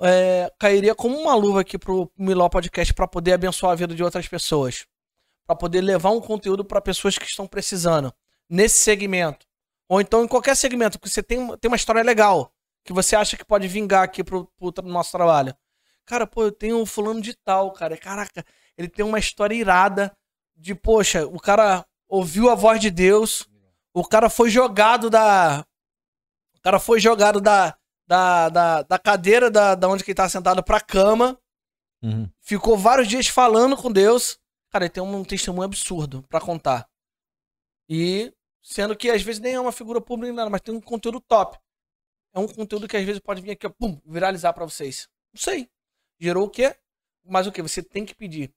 é, 0.00 0.52
cairia 0.58 0.94
como 0.94 1.16
uma 1.16 1.34
luva 1.34 1.60
aqui 1.60 1.78
pro 1.78 2.10
Miló 2.16 2.48
Podcast 2.48 2.92
para 2.94 3.06
poder 3.06 3.32
abençoar 3.32 3.72
a 3.72 3.76
vida 3.76 3.94
de 3.94 4.02
outras 4.02 4.26
pessoas? 4.26 4.86
para 5.46 5.56
poder 5.56 5.80
levar 5.80 6.10
um 6.10 6.20
conteúdo 6.20 6.64
para 6.64 6.80
pessoas 6.80 7.18
que 7.18 7.26
estão 7.26 7.46
precisando 7.46 8.12
nesse 8.48 8.80
segmento. 8.80 9.46
Ou 9.88 10.00
então 10.00 10.24
em 10.24 10.28
qualquer 10.28 10.56
segmento, 10.56 10.98
que 10.98 11.08
você 11.08 11.22
tem, 11.22 11.56
tem 11.58 11.68
uma 11.68 11.76
história 11.76 12.02
legal, 12.02 12.52
que 12.84 12.92
você 12.92 13.14
acha 13.14 13.36
que 13.36 13.44
pode 13.44 13.68
vingar 13.68 14.02
aqui 14.02 14.24
pro, 14.24 14.46
pro 14.56 14.72
nosso 14.84 15.12
trabalho. 15.12 15.54
Cara, 16.04 16.26
pô, 16.26 16.44
eu 16.44 16.52
tenho 16.52 16.78
um 16.78 16.86
fulano 16.86 17.20
de 17.20 17.34
tal, 17.34 17.72
cara. 17.72 17.96
Caraca, 17.96 18.44
ele 18.76 18.88
tem 18.88 19.04
uma 19.04 19.18
história 19.18 19.54
irada 19.54 20.16
de, 20.56 20.74
poxa, 20.74 21.26
o 21.26 21.38
cara 21.38 21.84
ouviu 22.08 22.50
a 22.50 22.54
voz 22.54 22.80
de 22.80 22.90
Deus, 22.90 23.46
o 23.94 24.04
cara 24.04 24.28
foi 24.28 24.50
jogado 24.50 25.10
da. 25.10 25.64
O 26.56 26.60
cara 26.62 26.78
foi 26.78 27.00
jogado 27.00 27.40
da, 27.40 27.76
da, 28.06 28.48
da, 28.48 28.82
da 28.82 28.98
cadeira 28.98 29.50
da, 29.50 29.74
da 29.74 29.88
onde 29.88 30.04
que 30.04 30.10
ele 30.10 30.16
tá 30.16 30.28
sentado 30.28 30.62
pra 30.62 30.80
cama. 30.80 31.38
Uhum. 32.02 32.28
Ficou 32.40 32.76
vários 32.76 33.08
dias 33.08 33.28
falando 33.28 33.76
com 33.76 33.90
Deus. 33.90 34.38
Cara, 34.70 34.84
ele 34.84 34.92
tem 34.92 35.02
um 35.02 35.24
testemunho 35.24 35.64
absurdo 35.64 36.22
para 36.28 36.40
contar. 36.40 36.88
E 37.88 38.32
sendo 38.62 38.96
que 38.96 39.10
às 39.10 39.22
vezes 39.22 39.40
nem 39.40 39.54
é 39.54 39.60
uma 39.60 39.72
figura 39.72 40.00
pública 40.00 40.32
nada, 40.32 40.50
mas 40.50 40.60
tem 40.60 40.74
um 40.74 40.80
conteúdo 40.80 41.20
top. 41.20 41.58
É 42.34 42.38
um 42.38 42.48
conteúdo 42.48 42.88
que 42.88 42.96
às 42.96 43.04
vezes 43.04 43.20
pode 43.20 43.42
vir 43.42 43.50
aqui, 43.50 43.68
pum, 43.68 44.00
viralizar 44.06 44.52
para 44.52 44.64
vocês. 44.64 45.08
Não 45.32 45.40
sei. 45.40 45.68
Gerou 46.18 46.46
o 46.46 46.50
quê? 46.50 46.74
Mas 47.24 47.46
o 47.46 47.52
que? 47.52 47.60
Você 47.60 47.82
tem 47.82 48.06
que 48.06 48.14
pedir. 48.14 48.52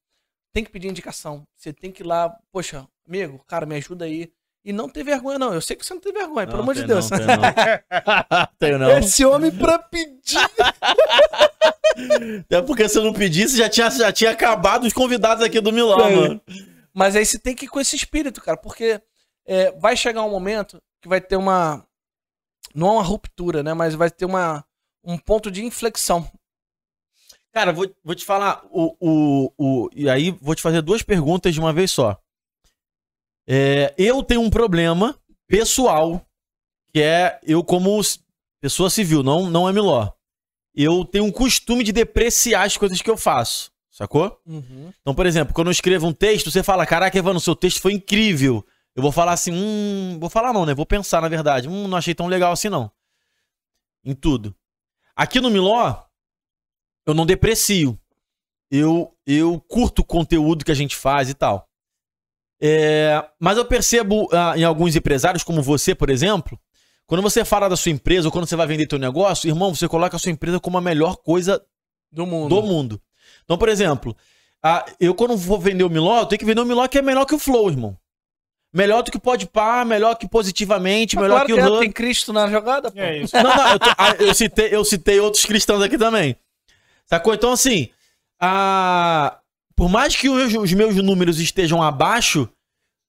Tem 0.53 0.63
que 0.63 0.71
pedir 0.71 0.87
indicação. 0.87 1.45
Você 1.55 1.73
tem 1.73 1.91
que 1.91 2.01
ir 2.01 2.05
lá, 2.05 2.29
poxa, 2.51 2.87
amigo, 3.05 3.43
cara, 3.45 3.65
me 3.65 3.75
ajuda 3.75 4.05
aí. 4.05 4.31
E 4.65 4.73
não 4.73 4.89
ter 4.89 5.03
vergonha, 5.03 5.37
não. 5.37 5.53
Eu 5.53 5.61
sei 5.61 5.75
que 5.75 5.85
você 5.85 5.93
não 5.93 6.01
tem 6.01 6.11
vergonha, 6.11 6.47
não, 6.47 6.51
pelo 6.51 6.63
amor 6.63 6.73
de 6.73 6.85
Deus. 6.85 7.07
Não, 7.11 7.19
não. 7.19 7.27
tenho 8.57 8.79
não. 8.79 8.97
Esse 8.97 9.23
homem 9.23 9.51
pra 9.51 9.77
pedir. 9.77 10.39
Até 12.39 12.61
porque 12.63 12.89
se 12.89 12.97
eu 12.97 13.03
não 13.03 13.13
pedisse, 13.13 13.57
já 13.57 13.69
tinha, 13.69 13.91
já 13.91 14.11
tinha 14.11 14.31
acabado 14.31 14.85
os 14.87 14.93
convidados 14.93 15.43
aqui 15.43 15.61
do 15.61 15.71
Milão, 15.71 15.99
é. 16.07 16.15
mano. 16.15 16.41
Mas 16.91 17.15
aí 17.15 17.23
você 17.23 17.37
tem 17.37 17.55
que 17.55 17.65
ir 17.65 17.67
com 17.67 17.79
esse 17.79 17.95
espírito, 17.95 18.41
cara, 18.41 18.57
porque 18.57 18.99
é, 19.45 19.71
vai 19.73 19.95
chegar 19.95 20.23
um 20.23 20.31
momento 20.31 20.81
que 20.99 21.07
vai 21.07 21.21
ter 21.21 21.35
uma. 21.35 21.85
Não 22.73 22.87
é 22.87 22.91
uma 22.93 23.03
ruptura, 23.03 23.61
né? 23.61 23.75
Mas 23.75 23.93
vai 23.93 24.09
ter 24.09 24.25
uma, 24.25 24.65
um 25.03 25.15
ponto 25.15 25.51
de 25.51 25.63
inflexão. 25.63 26.27
Cara, 27.53 27.71
vou, 27.71 27.87
vou 28.03 28.15
te 28.15 28.25
falar. 28.25 28.65
O, 28.71 28.95
o, 28.99 29.51
o, 29.57 29.89
e 29.95 30.09
aí 30.09 30.31
vou 30.41 30.55
te 30.55 30.61
fazer 30.63 30.81
duas 30.81 31.03
perguntas 31.03 31.53
de 31.53 31.59
uma 31.59 31.71
vez 31.71 31.91
só. 31.91 32.19
É, 33.47 33.93
eu 33.97 34.23
tenho 34.23 34.41
um 34.41 34.49
problema 34.49 35.17
pessoal, 35.47 36.25
que 36.91 37.01
é 37.01 37.39
eu, 37.43 37.63
como 37.63 37.99
pessoa 38.59 38.89
civil, 38.89 39.21
não, 39.21 39.49
não 39.49 39.69
é 39.69 39.73
Miló 39.73 40.15
eu 40.75 41.05
tenho 41.05 41.23
um 41.23 41.31
costume 41.31 41.83
de 41.83 41.93
depreciar 41.93 42.63
as 42.63 42.75
coisas 42.75 43.01
que 43.01 43.09
eu 43.09 43.15
faço. 43.15 43.71
Sacou? 43.89 44.37
Uhum. 44.45 44.91
Então, 45.01 45.15
por 45.15 45.25
exemplo, 45.25 45.53
quando 45.53 45.67
eu 45.67 45.71
escrevo 45.71 46.05
um 46.05 46.13
texto, 46.13 46.51
você 46.51 46.61
fala: 46.61 46.85
Caraca, 46.85 47.17
Evandro, 47.17 47.39
seu 47.39 47.55
texto 47.55 47.79
foi 47.79 47.93
incrível. 47.93 48.65
Eu 48.93 49.01
vou 49.01 49.11
falar 49.11 49.31
assim: 49.31 49.53
Hum, 49.53 50.17
vou 50.19 50.29
falar 50.29 50.51
não, 50.51 50.65
né? 50.65 50.73
Vou 50.73 50.85
pensar 50.85 51.21
na 51.21 51.29
verdade. 51.29 51.69
Hum, 51.69 51.87
não 51.87 51.97
achei 51.97 52.13
tão 52.13 52.27
legal 52.27 52.51
assim 52.51 52.67
não. 52.67 52.91
Em 54.03 54.13
tudo. 54.13 54.53
Aqui 55.15 55.39
no 55.39 55.49
Miló, 55.49 56.03
eu 57.05 57.13
não 57.13 57.25
deprecio. 57.25 57.97
Eu, 58.69 59.15
eu 59.25 59.61
curto 59.61 59.99
o 59.99 60.05
conteúdo 60.05 60.65
que 60.65 60.71
a 60.71 60.75
gente 60.75 60.95
faz 60.95 61.29
e 61.29 61.33
tal. 61.33 61.69
É, 62.67 63.23
mas 63.39 63.59
eu 63.59 63.65
percebo 63.65 64.27
ah, 64.31 64.57
em 64.57 64.63
alguns 64.63 64.95
empresários, 64.95 65.43
como 65.43 65.61
você, 65.61 65.93
por 65.93 66.09
exemplo, 66.09 66.59
quando 67.05 67.21
você 67.21 67.45
fala 67.45 67.69
da 67.69 67.75
sua 67.75 67.91
empresa 67.91 68.27
ou 68.27 68.31
quando 68.31 68.47
você 68.47 68.55
vai 68.55 68.65
vender 68.65 68.87
teu 68.87 68.97
negócio, 68.97 69.47
irmão, 69.47 69.73
você 69.73 69.87
coloca 69.87 70.15
a 70.15 70.19
sua 70.19 70.31
empresa 70.31 70.59
como 70.59 70.75
a 70.75 70.81
melhor 70.81 71.17
coisa 71.17 71.61
do 72.11 72.25
mundo. 72.25 72.49
Do 72.49 72.63
mundo. 72.63 73.01
Então, 73.43 73.55
por 73.55 73.69
exemplo, 73.69 74.17
a, 74.63 74.83
eu 74.99 75.13
quando 75.13 75.37
vou 75.37 75.59
vender 75.59 75.83
o 75.83 75.89
Miló, 75.91 76.21
eu 76.21 76.25
tenho 76.25 76.39
que 76.39 76.45
vender 76.45 76.61
o 76.61 76.65
Miló 76.65 76.87
que 76.87 76.97
é 76.97 77.03
melhor 77.03 77.25
que 77.25 77.35
o 77.35 77.39
Flow, 77.39 77.69
irmão. 77.69 77.95
Melhor 78.73 79.03
do 79.03 79.11
que 79.11 79.19
pode 79.19 79.45
par, 79.45 79.85
melhor 79.85 80.15
que 80.15 80.27
positivamente, 80.27 81.15
melhor 81.15 81.45
claro 81.45 81.45
que 81.45 81.53
o 81.53 81.73
Hub. 81.73 81.79
Tem 81.81 81.91
Cristo 81.91 82.33
na 82.33 82.49
jogada, 82.49 82.89
pô. 82.89 82.99
É 82.99 83.19
isso. 83.19 83.35
Não, 83.35 83.43
não, 83.55 83.69
eu, 83.69 83.79
tô, 83.79 83.89
eu, 84.19 84.33
citei, 84.33 84.69
eu 84.71 84.83
citei 84.83 85.19
outros 85.19 85.45
cristãos 85.45 85.83
aqui 85.83 85.97
também. 85.97 86.35
Sacou? 87.05 87.33
Então, 87.33 87.51
assim, 87.51 87.89
a, 88.41 89.37
por 89.75 89.87
mais 89.87 90.15
que 90.15 90.27
os, 90.27 90.53
os 90.55 90.73
meus 90.73 90.95
números 90.95 91.39
estejam 91.39 91.83
abaixo, 91.83 92.49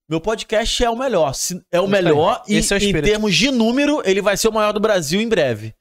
meu 0.08 0.20
podcast 0.20 0.84
é 0.84 0.90
o 0.90 0.96
melhor. 0.96 1.32
É 1.70 1.80
o 1.80 1.88
melhor 1.88 2.42
e, 2.46 2.56
é 2.56 2.60
o 2.60 2.76
em 2.78 3.02
termos 3.02 3.34
de 3.34 3.50
número, 3.50 4.00
ele 4.04 4.22
vai 4.22 4.36
ser 4.36 4.48
o 4.48 4.52
maior 4.52 4.72
do 4.72 4.80
Brasil 4.80 5.20
em 5.20 5.28
breve. 5.28 5.74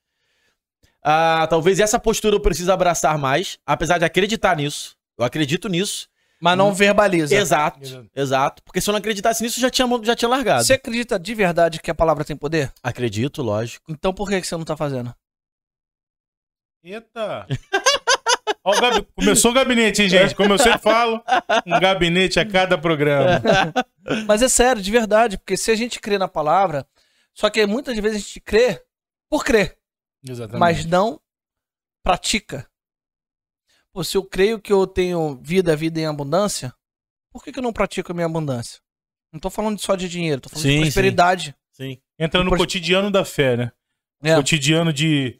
Ah, 1.03 1.45
talvez 1.47 1.79
essa 1.79 1.99
postura 1.99 2.35
eu 2.35 2.39
precise 2.39 2.71
abraçar 2.71 3.17
mais, 3.19 3.59
apesar 3.65 3.99
de 3.99 4.05
acreditar 4.05 4.55
nisso. 4.57 4.95
Eu 5.17 5.23
acredito 5.23 5.69
nisso. 5.69 6.07
Mas 6.41 6.57
não 6.57 6.73
verbaliza. 6.73 7.35
Exato, 7.35 8.09
exato. 8.15 8.61
Porque 8.63 8.81
se 8.81 8.89
eu 8.89 8.91
não 8.91 8.99
acreditasse 8.99 9.41
nisso, 9.41 9.59
já 9.59 9.69
tinha, 9.69 9.87
já 10.03 10.15
tinha 10.15 10.27
largado. 10.27 10.63
Você 10.63 10.73
acredita 10.73 11.17
de 11.17 11.33
verdade 11.33 11.79
que 11.79 11.89
a 11.89 11.95
palavra 11.95 12.25
tem 12.25 12.35
poder? 12.35 12.71
Acredito, 12.83 13.41
lógico. 13.41 13.85
Então 13.89 14.13
por 14.13 14.27
que, 14.27 14.41
que 14.41 14.47
você 14.47 14.57
não 14.57 14.65
tá 14.65 14.75
fazendo? 14.75 15.13
Eita! 16.85 17.47
O 18.63 18.79
gabi... 18.79 19.07
Começou 19.15 19.49
o 19.49 19.53
gabinete, 19.53 20.03
hein, 20.03 20.09
gente? 20.09 20.35
Como 20.35 20.53
eu 20.53 20.59
sempre 20.59 20.77
falo, 20.77 21.19
um 21.65 21.79
gabinete 21.79 22.39
a 22.39 22.45
cada 22.45 22.77
programa. 22.77 23.41
Mas 24.27 24.43
é 24.43 24.47
sério, 24.47 24.83
de 24.83 24.91
verdade, 24.91 25.37
porque 25.39 25.57
se 25.57 25.71
a 25.71 25.75
gente 25.75 25.99
crê 25.99 26.19
na 26.19 26.27
palavra, 26.27 26.87
só 27.33 27.49
que 27.49 27.65
muitas 27.65 27.97
vezes 27.97 28.17
a 28.17 28.19
gente 28.19 28.39
crê 28.39 28.83
por 29.27 29.43
crer. 29.43 29.77
Exatamente. 30.27 30.59
Mas 30.59 30.85
não 30.85 31.19
pratica. 32.03 32.67
Pô, 33.91 34.03
se 34.03 34.15
eu 34.15 34.23
creio 34.23 34.59
que 34.59 34.71
eu 34.71 34.85
tenho 34.85 35.39
vida, 35.41 35.75
vida 35.75 35.99
em 35.99 36.05
abundância, 36.05 36.71
por 37.31 37.43
que, 37.43 37.51
que 37.51 37.57
eu 37.57 37.63
não 37.63 37.73
pratico 37.73 38.11
a 38.11 38.15
minha 38.15 38.27
abundância? 38.27 38.79
Não 39.33 39.39
tô 39.39 39.49
falando 39.49 39.79
só 39.79 39.95
de 39.95 40.07
dinheiro, 40.07 40.41
tô 40.41 40.49
falando 40.49 40.63
sim, 40.63 40.75
de 40.75 40.81
prosperidade. 40.81 41.55
Sim. 41.71 41.93
sim. 41.93 42.01
Entra 42.19 42.43
no 42.43 42.55
cotidiano 42.55 43.09
da 43.09 43.25
fé, 43.25 43.57
né? 43.57 43.71
É. 44.23 44.35
Cotidiano 44.35 44.93
de 44.93 45.39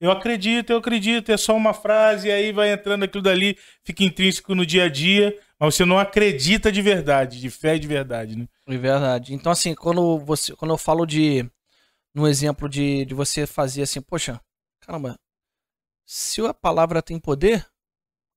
eu 0.00 0.10
acredito, 0.10 0.70
eu 0.70 0.78
acredito, 0.78 1.30
é 1.30 1.36
só 1.36 1.54
uma 1.54 1.74
frase, 1.74 2.28
e 2.28 2.32
aí 2.32 2.52
vai 2.52 2.72
entrando 2.72 3.04
aquilo 3.04 3.22
dali, 3.22 3.56
fica 3.84 4.02
intrínseco 4.02 4.54
no 4.54 4.64
dia 4.64 4.84
a 4.84 4.88
dia, 4.88 5.38
mas 5.58 5.74
você 5.74 5.84
não 5.84 5.98
acredita 5.98 6.72
de 6.72 6.80
verdade, 6.80 7.40
de 7.40 7.50
fé 7.50 7.78
de 7.78 7.86
verdade, 7.86 8.36
né? 8.36 8.48
De 8.66 8.78
verdade. 8.78 9.34
Então, 9.34 9.52
assim, 9.52 9.74
quando, 9.74 10.18
você, 10.18 10.54
quando 10.56 10.72
eu 10.72 10.78
falo 10.78 11.06
de. 11.06 11.48
No 12.12 12.26
exemplo 12.26 12.68
de, 12.68 13.04
de 13.04 13.14
você 13.14 13.46
fazer 13.46 13.82
assim, 13.82 14.00
poxa, 14.00 14.40
caramba, 14.80 15.16
se 16.04 16.44
a 16.44 16.52
palavra 16.52 17.00
tem 17.00 17.20
poder, 17.20 17.64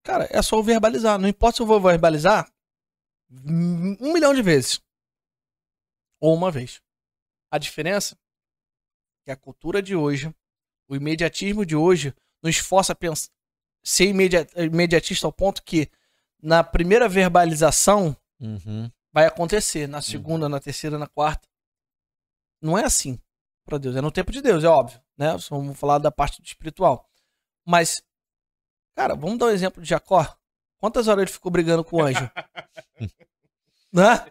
Cara, 0.03 0.28
é 0.30 0.41
só 0.41 0.57
eu 0.57 0.64
verbalizar. 0.64 1.18
Não 1.18 1.30
importa 1.30 1.55
se 1.57 1.61
eu 1.61 1.66
vou 1.66 1.80
verbalizar 1.80 2.51
um 3.32 4.11
milhão 4.14 4.34
de 4.34 4.41
vezes. 4.41 4.82
Ou 6.20 6.36
uma 6.36 6.51
vez. 6.51 6.82
A 7.49 7.57
diferença 7.57 8.16
é 8.16 8.18
que 9.26 9.32
a 9.32 9.38
cultura 9.38 9.82
de 9.82 9.95
hoje, 9.95 10.34
o 10.88 10.95
imediatismo 10.95 11.65
de 11.65 11.75
hoje, 11.75 12.13
nos 12.41 12.57
força 12.57 12.93
a 12.93 12.95
pensar, 12.95 13.29
ser 13.84 14.05
imediatista 14.55 15.27
ao 15.27 15.31
ponto 15.31 15.63
que 15.63 15.89
na 16.41 16.63
primeira 16.63 17.07
verbalização 17.07 18.15
Uhum. 18.39 18.91
vai 19.13 19.25
acontecer, 19.25 19.88
na 19.88 20.01
segunda, 20.01 20.49
na 20.49 20.59
terceira, 20.59 20.97
na 20.97 21.07
quarta. 21.07 21.47
Não 22.61 22.77
é 22.77 22.84
assim 22.84 23.17
para 23.65 23.77
Deus, 23.77 23.95
é 23.95 24.01
no 24.01 24.11
tempo 24.11 24.31
de 24.31 24.41
Deus, 24.41 24.63
é 24.63 24.67
óbvio, 24.67 24.99
né? 25.17 25.38
Só 25.38 25.55
Vamos 25.55 25.79
falar 25.79 25.99
da 25.99 26.11
parte 26.11 26.41
espiritual. 26.43 27.09
Mas, 27.65 28.03
cara, 28.95 29.15
vamos 29.15 29.38
dar 29.38 29.45
um 29.45 29.51
exemplo 29.51 29.81
de 29.81 29.88
Jacó. 29.88 30.27
Quantas 30.77 31.07
horas 31.07 31.21
ele 31.23 31.31
ficou 31.31 31.49
brigando 31.49 31.84
com 31.84 31.97
o 31.97 32.01
anjo? 32.03 32.29
né? 33.91 34.25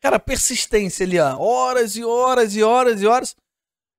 Cara, 0.00 0.18
persistência 0.18 1.06
ali, 1.06 1.18
ó. 1.18 1.38
Horas 1.38 1.96
e 1.96 2.04
horas 2.04 2.56
e 2.56 2.62
horas 2.62 3.00
e 3.00 3.06
horas. 3.06 3.36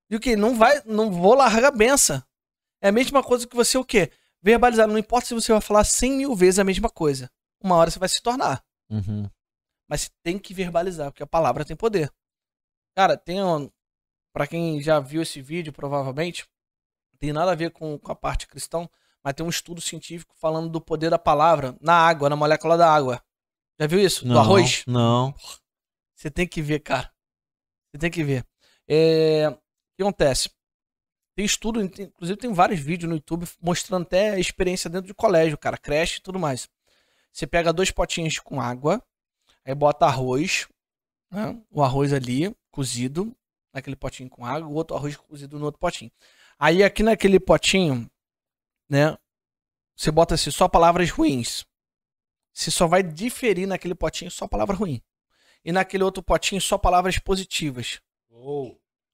E 0.09 0.15
o 0.15 0.19
que? 0.19 0.35
Não 0.35 0.55
vai, 0.55 0.81
não 0.85 1.11
vou 1.11 1.33
largar 1.33 1.65
a 1.65 1.71
benção. 1.71 2.21
É 2.81 2.89
a 2.89 2.91
mesma 2.91 3.23
coisa 3.23 3.47
que 3.47 3.55
você 3.55 3.77
o 3.77 3.83
quê? 3.83 4.11
Verbalizar. 4.41 4.87
Não 4.87 4.97
importa 4.97 5.27
se 5.27 5.33
você 5.33 5.51
vai 5.51 5.61
falar 5.61 5.83
cem 5.83 6.13
mil 6.13 6.35
vezes 6.35 6.59
a 6.59 6.63
mesma 6.63 6.89
coisa. 6.89 7.29
Uma 7.61 7.75
hora 7.75 7.89
você 7.89 7.99
vai 7.99 8.09
se 8.09 8.21
tornar. 8.21 8.63
Uhum. 8.89 9.29
Mas 9.89 10.01
você 10.01 10.09
tem 10.23 10.37
que 10.37 10.53
verbalizar, 10.53 11.11
porque 11.11 11.23
a 11.23 11.27
palavra 11.27 11.65
tem 11.65 11.75
poder. 11.75 12.11
Cara, 12.95 13.17
tem 13.17 13.43
um. 13.43 13.69
Pra 14.33 14.45
quem 14.45 14.81
já 14.81 14.99
viu 14.99 15.23
esse 15.23 15.41
vídeo, 15.41 15.73
provavelmente, 15.73 16.45
tem 17.17 17.33
nada 17.33 17.51
a 17.51 17.55
ver 17.55 17.71
com, 17.71 17.97
com 17.97 18.11
a 18.11 18.15
parte 18.15 18.47
cristã, 18.47 18.87
mas 19.23 19.33
tem 19.33 19.45
um 19.45 19.49
estudo 19.49 19.81
científico 19.81 20.35
falando 20.37 20.69
do 20.69 20.79
poder 20.79 21.09
da 21.09 21.17
palavra 21.17 21.75
na 21.81 21.93
água, 21.93 22.29
na 22.29 22.35
molécula 22.35 22.77
da 22.77 22.91
água. 22.91 23.23
Já 23.79 23.87
viu 23.87 23.99
isso? 23.99 24.27
Não, 24.27 24.33
do 24.35 24.39
arroz? 24.39 24.83
Não. 24.85 25.33
Você 26.15 26.29
tem 26.29 26.47
que 26.47 26.61
ver, 26.61 26.79
cara. 26.79 27.11
Você 27.91 27.99
tem 27.99 28.11
que 28.11 28.23
ver. 28.23 28.45
É, 28.87 29.57
que 29.97 30.03
acontece? 30.03 30.49
Tem 31.35 31.45
estudo, 31.45 31.81
inclusive 31.81 32.37
tem 32.37 32.53
vários 32.53 32.79
vídeos 32.79 33.09
no 33.09 33.15
YouTube 33.15 33.47
mostrando 33.61 34.03
até 34.03 34.39
experiência 34.39 34.89
dentro 34.89 35.07
de 35.07 35.13
colégio, 35.13 35.57
cara, 35.57 35.77
creche 35.77 36.19
e 36.19 36.21
tudo 36.21 36.39
mais. 36.39 36.69
Você 37.31 37.45
pega 37.45 37.73
dois 37.73 37.91
potinhos 37.91 38.39
com 38.39 38.61
água, 38.61 39.03
aí 39.65 39.75
bota 39.75 40.05
arroz, 40.05 40.67
né? 41.31 41.59
o 41.69 41.83
arroz 41.83 42.13
ali, 42.13 42.55
cozido, 42.71 43.35
naquele 43.73 43.95
potinho 43.95 44.29
com 44.29 44.45
água, 44.45 44.67
o 44.67 44.73
outro 44.73 44.95
arroz 44.95 45.15
cozido 45.15 45.59
no 45.59 45.65
outro 45.65 45.79
potinho. 45.79 46.11
Aí 46.57 46.83
aqui 46.83 47.03
naquele 47.03 47.39
potinho, 47.39 48.09
né, 48.89 49.15
você 49.95 50.09
bota 50.11 50.35
assim, 50.35 50.49
só 50.49 50.67
palavras 50.67 51.11
ruins. 51.11 51.65
Você 52.51 52.71
só 52.71 52.87
vai 52.87 53.03
diferir 53.03 53.67
naquele 53.67 53.93
potinho 53.93 54.31
só 54.31 54.47
palavra 54.47 54.75
ruim. 54.75 55.01
E 55.63 55.71
naquele 55.71 56.03
outro 56.03 56.23
potinho 56.23 56.61
só 56.61 56.77
palavras 56.77 57.19
positivas 57.19 58.01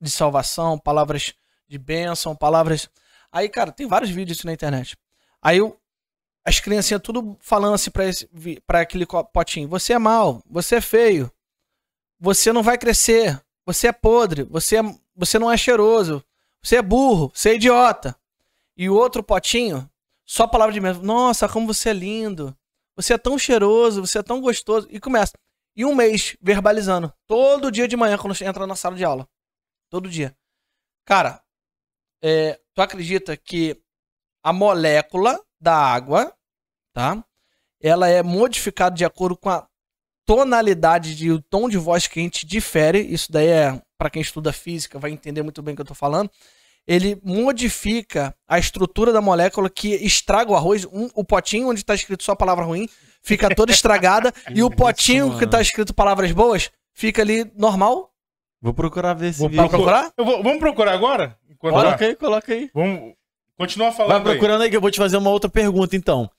de 0.04 0.12
salvação, 0.12 0.78
palavras 0.78 1.34
de 1.68 1.78
bênção, 1.78 2.36
palavras. 2.36 2.90
Aí, 3.32 3.48
cara, 3.50 3.72
tem 3.72 3.88
vários 3.88 4.12
vídeos 4.12 4.44
na 4.44 4.54
internet. 4.54 4.98
Aí 5.42 5.58
eu- 5.58 5.80
as 6.46 6.60
criancinhas 6.60 7.02
tudo 7.02 7.38
falando 7.40 7.76
assim 7.76 7.90
pra, 7.90 8.06
esse, 8.06 8.30
pra 8.68 8.82
aquele 8.82 9.06
potinho: 9.32 9.68
você 9.70 9.94
é 9.94 10.00
mal, 10.00 10.44
você 10.50 10.76
é 10.76 10.82
feio, 10.82 11.32
você 12.20 12.52
não 12.52 12.62
vai 12.62 12.78
crescer, 12.78 13.42
você 13.66 13.88
é 13.88 13.92
podre, 13.94 14.44
você, 14.44 14.78
é, 14.78 14.82
você 15.16 15.40
não 15.40 15.52
é 15.52 15.56
cheiroso, 15.58 16.24
você 16.62 16.78
é 16.78 16.82
burro, 16.82 17.32
você 17.34 17.52
é 17.52 17.56
idiota. 17.56 18.16
E 18.76 18.90
o 18.90 18.96
outro 18.96 19.24
potinho, 19.24 19.90
só 20.26 20.46
palavra 20.48 20.74
de 20.74 20.82
bênção: 20.82 21.02
nossa, 21.02 21.48
como 21.48 21.66
você 21.68 21.90
é 21.90 21.94
lindo, 21.94 22.56
você 22.96 23.14
é 23.14 23.18
tão 23.18 23.40
cheiroso, 23.40 24.06
você 24.06 24.20
é 24.20 24.24
tão 24.24 24.42
gostoso. 24.42 24.88
E 24.92 25.00
começa. 25.00 25.34
E 25.76 25.86
um 25.86 25.96
mês 25.96 26.36
verbalizando, 26.42 27.12
todo 27.26 27.72
dia 27.72 27.88
de 27.88 27.96
manhã 27.98 28.18
quando 28.18 28.40
entra 28.44 28.68
na 28.68 28.76
sala 28.76 28.96
de 28.96 29.04
aula. 29.04 29.28
Todo 29.94 30.10
dia. 30.10 30.36
Cara, 31.06 31.40
é, 32.20 32.60
tu 32.74 32.82
acredita 32.82 33.38
que 33.38 33.80
a 34.44 34.52
molécula 34.52 35.40
da 35.62 35.76
água, 35.76 36.34
tá? 36.92 37.24
Ela 37.80 38.08
é 38.10 38.24
modificada 38.24 38.96
de 38.96 39.06
acordo 39.06 39.38
com 39.38 39.52
a 39.52 39.68
tonalidade 40.26 41.14
de 41.14 41.30
o 41.30 41.40
tom 41.40 41.70
de 41.70 41.78
voz 41.78 42.08
que 42.08 42.20
a 42.20 42.24
gente 42.24 42.44
difere. 42.44 43.02
Isso 43.02 43.32
daí 43.32 43.46
é 43.50 43.80
para 43.96 44.10
quem 44.10 44.20
estuda 44.24 44.52
física 44.52 44.98
vai 44.98 45.12
entender 45.12 45.44
muito 45.44 45.62
bem 45.62 45.74
o 45.74 45.76
que 45.76 45.82
eu 45.84 45.86
tô 45.86 45.94
falando. 45.94 46.28
Ele 46.88 47.22
modifica 47.24 48.36
a 48.48 48.58
estrutura 48.58 49.14
da 49.14 49.22
molécula 49.22 49.70
que 49.70 49.94
estraga 49.94 50.52
o 50.52 50.56
arroz. 50.56 50.86
Um- 50.86 51.12
o 51.14 51.24
potinho 51.24 51.70
onde 51.70 51.86
tá 51.86 51.94
escrito 51.94 52.24
só 52.24 52.34
palavra 52.34 52.66
ruim 52.66 52.90
fica 53.22 53.54
toda 53.54 53.72
estragada 53.72 54.34
e 54.56 54.64
o 54.64 54.72
potinho 54.72 55.26
que 55.34 55.36
mano. 55.46 55.52
tá 55.52 55.62
escrito 55.62 55.94
palavras 55.94 56.32
boas 56.32 56.72
fica 56.96 57.22
ali 57.22 57.46
normal. 57.56 58.12
Vou 58.64 58.74
procurar 58.74 59.14
ver 59.14 59.28
esse 59.28 59.40
Vou 59.40 59.50
vídeo. 59.50 59.68
procurar? 59.68 60.10
Eu 60.18 60.24
vou- 60.24 60.42
vamos 60.42 60.60
procurar 60.60 60.94
agora? 60.94 61.38
Enquanto 61.50 61.74
Coloca 61.74 62.06
aí, 62.06 62.16
coloca 62.16 62.54
aí. 62.54 62.72
Vamos 62.74 63.14
continuar 63.58 63.92
falando 63.92 64.10
Vai 64.12 64.20
aí. 64.20 64.24
procurando 64.40 64.62
aí 64.62 64.70
que 64.70 64.78
eu 64.78 64.82
vou 64.82 64.90
te 64.90 64.98
fazer 65.00 65.18
uma 65.18 65.30
outra 65.30 65.50
pergunta, 65.50 65.98
então. 65.98 66.30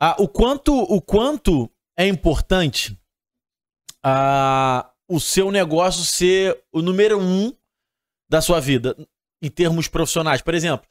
Ah, 0.00 0.16
o, 0.18 0.26
quanto, 0.26 0.74
o 0.74 1.00
quanto 1.02 1.70
é 1.96 2.06
importante 2.06 2.98
ah, 4.02 4.88
o 5.08 5.20
seu 5.20 5.50
negócio 5.50 6.04
ser 6.04 6.58
o 6.72 6.80
número 6.80 7.18
um 7.20 7.52
da 8.28 8.40
sua 8.40 8.60
vida, 8.60 8.96
em 9.42 9.50
termos 9.50 9.86
profissionais? 9.86 10.40
Por 10.42 10.54
exemplo, 10.54 10.86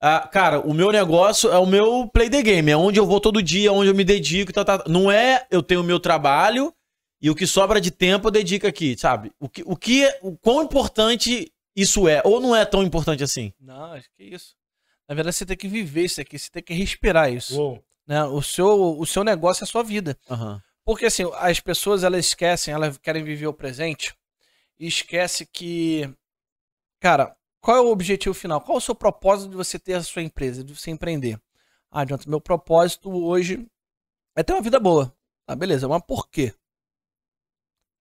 ah, 0.00 0.26
cara, 0.26 0.60
o 0.60 0.72
meu 0.72 0.90
negócio 0.90 1.50
é 1.52 1.58
o 1.58 1.66
meu 1.66 2.08
play 2.12 2.30
the 2.30 2.42
game, 2.42 2.70
é 2.70 2.76
onde 2.76 2.98
eu 2.98 3.06
vou 3.06 3.20
todo 3.20 3.42
dia, 3.42 3.72
onde 3.72 3.90
eu 3.90 3.94
me 3.94 4.04
dedico, 4.04 4.52
tá, 4.52 4.64
tá. 4.64 4.84
não 4.88 5.10
é 5.10 5.46
eu 5.50 5.62
tenho 5.62 5.82
o 5.82 5.84
meu 5.84 6.00
trabalho 6.00 6.72
e 7.20 7.28
o 7.28 7.34
que 7.34 7.46
sobra 7.46 7.80
de 7.80 7.90
tempo 7.90 8.28
eu 8.28 8.32
dedico 8.32 8.66
aqui, 8.66 8.96
sabe? 8.98 9.32
O 9.38 9.48
que, 9.48 9.62
o 9.66 9.76
que 9.76 10.04
é, 10.04 10.18
o 10.22 10.36
quão 10.36 10.62
importante 10.62 11.52
isso 11.76 12.08
é, 12.08 12.22
ou 12.24 12.40
não 12.40 12.56
é 12.56 12.64
tão 12.64 12.82
importante 12.82 13.22
assim? 13.22 13.52
Não, 13.60 13.92
acho 13.92 14.08
que 14.16 14.22
é 14.22 14.26
isso. 14.26 14.56
Na 15.08 15.14
verdade, 15.14 15.36
você 15.36 15.44
tem 15.44 15.56
que 15.56 15.68
viver 15.68 16.04
isso 16.04 16.20
aqui, 16.20 16.38
você 16.38 16.50
tem 16.50 16.62
que 16.62 16.72
respirar 16.72 17.32
isso. 17.32 17.60
Uou. 17.60 17.84
Né? 18.06 18.24
O, 18.24 18.40
seu, 18.40 18.98
o 18.98 19.04
seu 19.04 19.22
negócio 19.22 19.62
é 19.62 19.64
a 19.64 19.68
sua 19.68 19.82
vida. 19.82 20.18
Aham. 20.30 20.62
Porque 20.84 21.06
assim, 21.06 21.24
as 21.34 21.60
pessoas 21.60 22.02
elas 22.02 22.26
esquecem, 22.26 22.72
elas 22.72 22.96
querem 22.98 23.22
viver 23.22 23.46
o 23.46 23.52
presente 23.52 24.14
e 24.78 24.86
esquece 24.86 25.46
que, 25.46 26.12
cara, 26.98 27.36
qual 27.60 27.76
é 27.76 27.80
o 27.80 27.90
objetivo 27.90 28.34
final? 28.34 28.60
Qual 28.60 28.76
é 28.76 28.78
o 28.78 28.80
seu 28.80 28.94
propósito 28.94 29.50
de 29.50 29.56
você 29.56 29.78
ter 29.78 29.94
a 29.94 30.02
sua 30.02 30.22
empresa, 30.22 30.64
de 30.64 30.74
você 30.74 30.90
empreender? 30.90 31.38
Ah, 31.90 32.00
adianta, 32.00 32.28
meu 32.28 32.40
propósito 32.40 33.10
hoje 33.10 33.66
é 34.34 34.42
ter 34.42 34.52
uma 34.52 34.62
vida 34.62 34.80
boa. 34.80 35.14
Tá, 35.46 35.54
beleza, 35.54 35.86
mas 35.86 36.02
por 36.06 36.28
quê? 36.28 36.54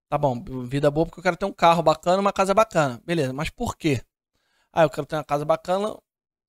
Tá 0.10 0.18
bom, 0.18 0.44
vida 0.66 0.90
boa 0.90 1.06
porque 1.06 1.20
eu 1.20 1.24
quero 1.24 1.38
ter 1.38 1.46
um 1.46 1.54
carro 1.54 1.84
bacana, 1.84 2.20
uma 2.20 2.34
casa 2.34 2.52
bacana. 2.52 3.00
Beleza, 3.06 3.32
mas 3.32 3.52
por 3.52 3.78
quê? 3.78 4.02
Ah, 4.74 4.82
eu 4.82 4.90
quero 4.90 5.06
ter 5.06 5.16
uma 5.16 5.24
casa 5.24 5.46
bacana, 5.46 5.96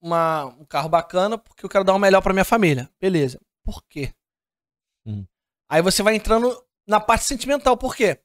uma, 0.01 0.47
um 0.47 0.65
carro 0.65 0.89
bacana 0.89 1.37
porque 1.37 1.67
eu 1.67 1.69
quero 1.69 1.85
dar 1.85 1.95
o 1.95 1.99
melhor 1.99 2.23
pra 2.23 2.33
minha 2.33 2.45
família. 2.45 2.91
Beleza. 2.99 3.39
Por 3.63 3.83
quê? 3.85 4.15
Hum. 5.05 5.27
Aí 5.69 5.83
você 5.83 6.03
vai 6.03 6.15
entrando 6.15 6.67
na 6.87 6.99
parte 6.99 7.27
sentimental. 7.27 7.77
Por 7.77 7.95
quê? 7.95 8.19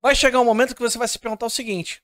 Vai 0.00 0.14
chegar 0.14 0.40
um 0.40 0.44
momento 0.44 0.74
que 0.74 0.80
você 0.80 0.96
vai 0.96 1.08
se 1.08 1.18
perguntar 1.18 1.46
o 1.46 1.50
seguinte: 1.50 2.00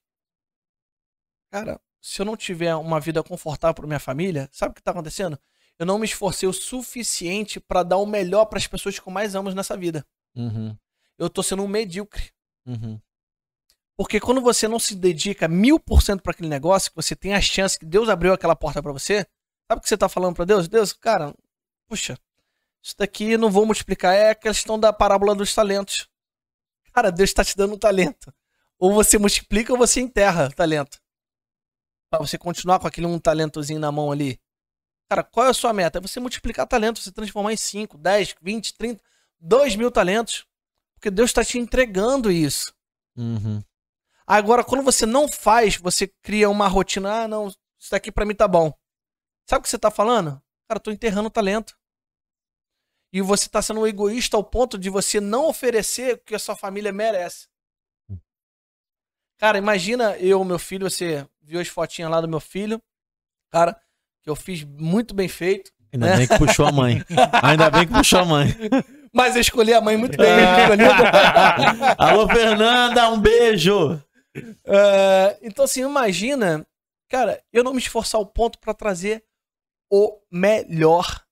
Cara, 1.53 1.81
se 2.01 2.21
eu 2.21 2.27
não 2.27 2.37
tiver 2.37 2.75
uma 2.75 2.99
vida 2.99 3.23
confortável 3.23 3.75
para 3.75 3.87
minha 3.87 4.01
família, 4.01 4.49
sabe 4.51 4.73
o 4.73 4.75
que 4.75 4.83
tá 4.83 4.91
acontecendo? 4.91 5.39
Eu 5.79 5.87
não 5.87 6.01
me 6.01 6.05
esforcei 6.05 6.49
o 6.49 6.53
suficiente 6.53 7.61
para 7.61 7.85
dar 7.85 7.99
o 7.99 8.07
melhor 8.07 8.47
para 8.47 8.59
as 8.59 8.67
pessoas 8.67 8.99
que 8.99 9.09
eu 9.09 9.13
mais 9.13 9.37
amo 9.37 9.51
nessa 9.53 9.77
vida. 9.77 10.05
Uhum. 10.35 10.77
Eu 11.17 11.31
tô 11.31 11.45
sendo 11.45 11.63
um 11.63 11.69
medíocre. 11.69 12.33
Uhum. 12.67 13.01
Porque 13.97 14.19
quando 14.19 14.41
você 14.41 14.67
não 14.67 14.79
se 14.79 14.95
dedica 14.95 15.47
mil 15.47 15.79
por 15.79 16.03
cento 16.03 16.23
para 16.23 16.33
aquele 16.33 16.49
negócio, 16.49 16.91
que 16.91 16.97
você 16.97 17.15
tem 17.15 17.35
a 17.35 17.41
chance 17.41 17.79
que 17.79 17.85
Deus 17.85 18.09
abriu 18.09 18.33
aquela 18.33 18.57
porta 18.57 18.83
para 18.83 18.93
você, 18.93 19.27
sabe 19.69 19.79
o 19.79 19.81
que 19.81 19.89
você 19.89 19.97
tá 19.97 20.09
falando 20.09 20.35
para 20.35 20.45
Deus? 20.45 20.67
Deus, 20.67 20.93
cara, 20.93 21.35
puxa, 21.87 22.19
isso 22.83 22.95
daqui 22.99 23.37
não 23.37 23.51
vou 23.51 23.65
multiplicar. 23.65 24.15
É 24.15 24.31
a 24.31 24.35
questão 24.35 24.79
da 24.79 24.93
parábola 24.93 25.35
dos 25.35 25.55
talentos. 25.55 26.09
Cara, 26.93 27.13
Deus 27.13 27.31
está 27.31 27.45
te 27.45 27.57
dando 27.57 27.75
um 27.75 27.79
talento. 27.79 28.35
Ou 28.79 28.93
você 28.93 29.19
multiplica 29.19 29.73
ou 29.73 29.79
você 29.79 30.01
enterra 30.01 30.49
o 30.49 30.53
talento. 30.53 31.01
Pra 32.11 32.19
você 32.19 32.37
continuar 32.37 32.81
com 32.81 32.87
aquele 32.87 33.07
um 33.07 33.19
talentozinho 33.19 33.79
na 33.79 33.93
mão 33.93 34.11
ali. 34.11 34.41
Cara, 35.09 35.23
qual 35.23 35.47
é 35.47 35.51
a 35.51 35.55
sua 35.55 35.73
meta? 35.73 35.99
É 35.99 36.01
você 36.01 36.19
multiplicar 36.19 36.67
talento, 36.67 37.01
você 37.01 37.13
transformar 37.13 37.53
em 37.53 37.57
5, 37.57 37.97
10, 37.97 38.35
20, 38.43 38.75
30, 38.75 39.03
2 39.39 39.77
mil 39.77 39.91
talentos. 39.91 40.45
Porque 41.03 41.11
Deus 41.11 41.31
está 41.31 41.45
te 41.45 41.59
entregando 41.59 42.31
isso. 42.31 42.73
Uhum. 43.17 43.61
Agora, 44.25 44.63
quando 44.63 44.85
você 44.85 45.05
não 45.05 45.27
faz, 45.27 45.75
você 45.75 46.07
cria 46.07 46.49
uma 46.49 46.69
rotina. 46.69 47.25
Ah, 47.25 47.29
não, 47.29 47.49
isso 47.49 47.91
daqui 47.91 48.13
pra 48.13 48.25
mim 48.25 48.37
tá 48.37 48.47
bom. 48.47 48.73
Sabe 49.45 49.59
o 49.59 49.63
que 49.65 49.69
você 49.69 49.81
tá 49.81 49.91
falando? 49.91 50.41
Cara, 50.69 50.79
eu 50.79 50.81
tô 50.81 50.93
enterrando 50.93 51.27
o 51.27 51.31
talento. 51.31 51.77
E 53.13 53.21
você 53.21 53.49
tá 53.49 53.61
sendo 53.61 53.85
egoísta 53.85 54.37
ao 54.37 54.45
ponto 54.45 54.79
de 54.79 54.89
você 54.89 55.21
não 55.21 55.49
oferecer 55.49 56.15
o 56.15 56.19
que 56.19 56.37
a 56.37 56.39
sua 56.39 56.55
família 56.55 56.93
merece. 56.93 57.49
Cara, 59.39 59.59
imagina 59.59 60.17
eu, 60.19 60.45
meu 60.45 60.57
filho, 60.61 60.89
você 60.89 61.27
viu 61.41 61.59
as 61.59 61.67
fotinhas 61.67 62.13
lá 62.13 62.21
do 62.21 62.29
meu 62.29 62.39
filho. 62.39 62.81
Cara, 63.51 63.77
que 64.23 64.31
eu 64.31 64.37
fiz 64.37 64.63
muito 64.63 65.15
bem 65.15 65.27
feito. 65.27 65.73
Ainda 65.93 66.17
bem 66.17 66.29
que 66.29 66.39
puxou 66.39 66.65
a 66.65 66.71
mãe. 66.71 67.05
Ainda 67.43 67.71
bem 67.73 67.89
que 67.89 67.93
puxou 67.93 68.21
a 68.21 68.25
mãe. 68.25 68.47
Mas 69.13 69.35
eu 69.35 69.41
escolhi 69.43 69.75
a 69.75 69.81
mãe 69.81 69.97
muito 69.97 70.17
bem 70.17 70.31
escolhida. 70.59 71.11
Alô, 71.99 72.27
Fernanda, 72.29 73.11
um 73.11 73.21
beijo. 73.21 74.03
É, 74.65 75.39
então, 75.43 75.65
assim, 75.67 75.83
imagina, 75.83 76.67
cara, 77.09 77.43
eu 77.53 77.63
não 77.63 77.73
me 77.75 77.79
esforçar 77.79 78.19
ao 78.19 78.25
ponto 78.27 78.59
pra 78.59 78.73
trazer 78.73 79.23
o 79.91 80.19
melhor, 80.31 81.23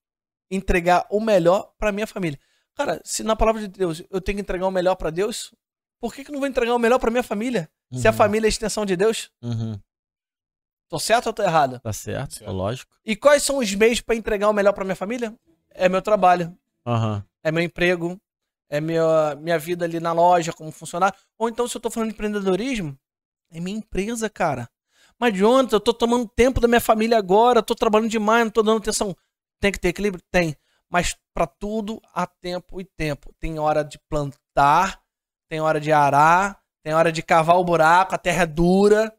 entregar 0.51 1.07
o 1.09 1.19
melhor 1.19 1.71
pra 1.79 1.91
minha 1.91 2.05
família. 2.05 2.39
Cara, 2.75 3.01
se 3.03 3.23
na 3.23 3.35
palavra 3.35 3.61
de 3.61 3.67
Deus 3.67 4.03
eu 4.11 4.21
tenho 4.21 4.37
que 4.37 4.41
entregar 4.41 4.67
o 4.67 4.71
melhor 4.71 4.95
pra 4.95 5.09
Deus, 5.09 5.51
por 5.99 6.13
que, 6.13 6.23
que 6.23 6.29
eu 6.29 6.33
não 6.33 6.39
vou 6.39 6.47
entregar 6.47 6.75
o 6.75 6.79
melhor 6.79 6.99
pra 6.99 7.09
minha 7.11 7.23
família? 7.23 7.67
Se 7.93 8.07
a 8.07 8.11
Uhum. 8.11 8.17
família 8.17 8.45
é 8.45 8.47
a 8.47 8.49
extensão 8.49 8.85
de 8.85 8.95
Deus, 8.95 9.29
Uhum. 9.41 9.77
tô 10.87 10.97
certo 10.99 11.27
ou 11.27 11.33
tô 11.33 11.41
errado? 11.43 11.79
Tá 11.79 11.91
certo, 11.91 12.35
Certo. 12.35 12.51
lógico. 12.53 12.95
E 13.03 13.15
quais 13.15 13.43
são 13.43 13.57
os 13.57 13.73
meios 13.73 13.99
pra 14.01 14.15
entregar 14.15 14.47
o 14.49 14.53
melhor 14.53 14.71
pra 14.73 14.85
minha 14.85 14.95
família? 14.95 15.33
É 15.71 15.89
meu 15.89 16.01
trabalho, 16.01 16.55
Aham. 16.85 17.25
É 17.43 17.51
meu 17.51 17.63
emprego, 17.63 18.19
é 18.69 18.79
minha, 18.79 19.35
minha 19.35 19.59
vida 19.59 19.85
ali 19.85 19.99
na 19.99 20.13
loja, 20.13 20.53
como 20.53 20.71
funcionário. 20.71 21.17
Ou 21.37 21.49
então, 21.49 21.67
se 21.67 21.75
eu 21.75 21.81
tô 21.81 21.89
falando 21.89 22.09
de 22.09 22.15
empreendedorismo, 22.15 22.97
é 23.51 23.59
minha 23.59 23.77
empresa, 23.77 24.29
cara. 24.29 24.69
Mas 25.19 25.33
de 25.33 25.43
onde? 25.43 25.73
Eu 25.73 25.79
tô 25.79 25.93
tomando 25.93 26.27
tempo 26.27 26.59
da 26.59 26.67
minha 26.67 26.81
família 26.81 27.17
agora, 27.17 27.61
tô 27.61 27.75
trabalhando 27.75 28.09
demais, 28.09 28.45
não 28.45 28.51
tô 28.51 28.63
dando 28.63 28.77
atenção. 28.77 29.15
Tem 29.59 29.71
que 29.71 29.79
ter 29.79 29.89
equilíbrio? 29.89 30.23
Tem. 30.31 30.55
Mas 30.89 31.15
pra 31.33 31.45
tudo 31.45 32.01
há 32.13 32.25
tempo 32.25 32.81
e 32.81 32.85
tempo. 32.85 33.33
Tem 33.39 33.59
hora 33.59 33.83
de 33.83 33.99
plantar, 34.09 35.01
tem 35.47 35.61
hora 35.61 35.79
de 35.79 35.91
arar, 35.91 36.59
tem 36.83 36.93
hora 36.93 37.11
de 37.11 37.21
cavar 37.21 37.57
o 37.57 37.63
buraco, 37.63 38.15
a 38.15 38.17
terra 38.17 38.43
é 38.43 38.47
dura, 38.47 39.13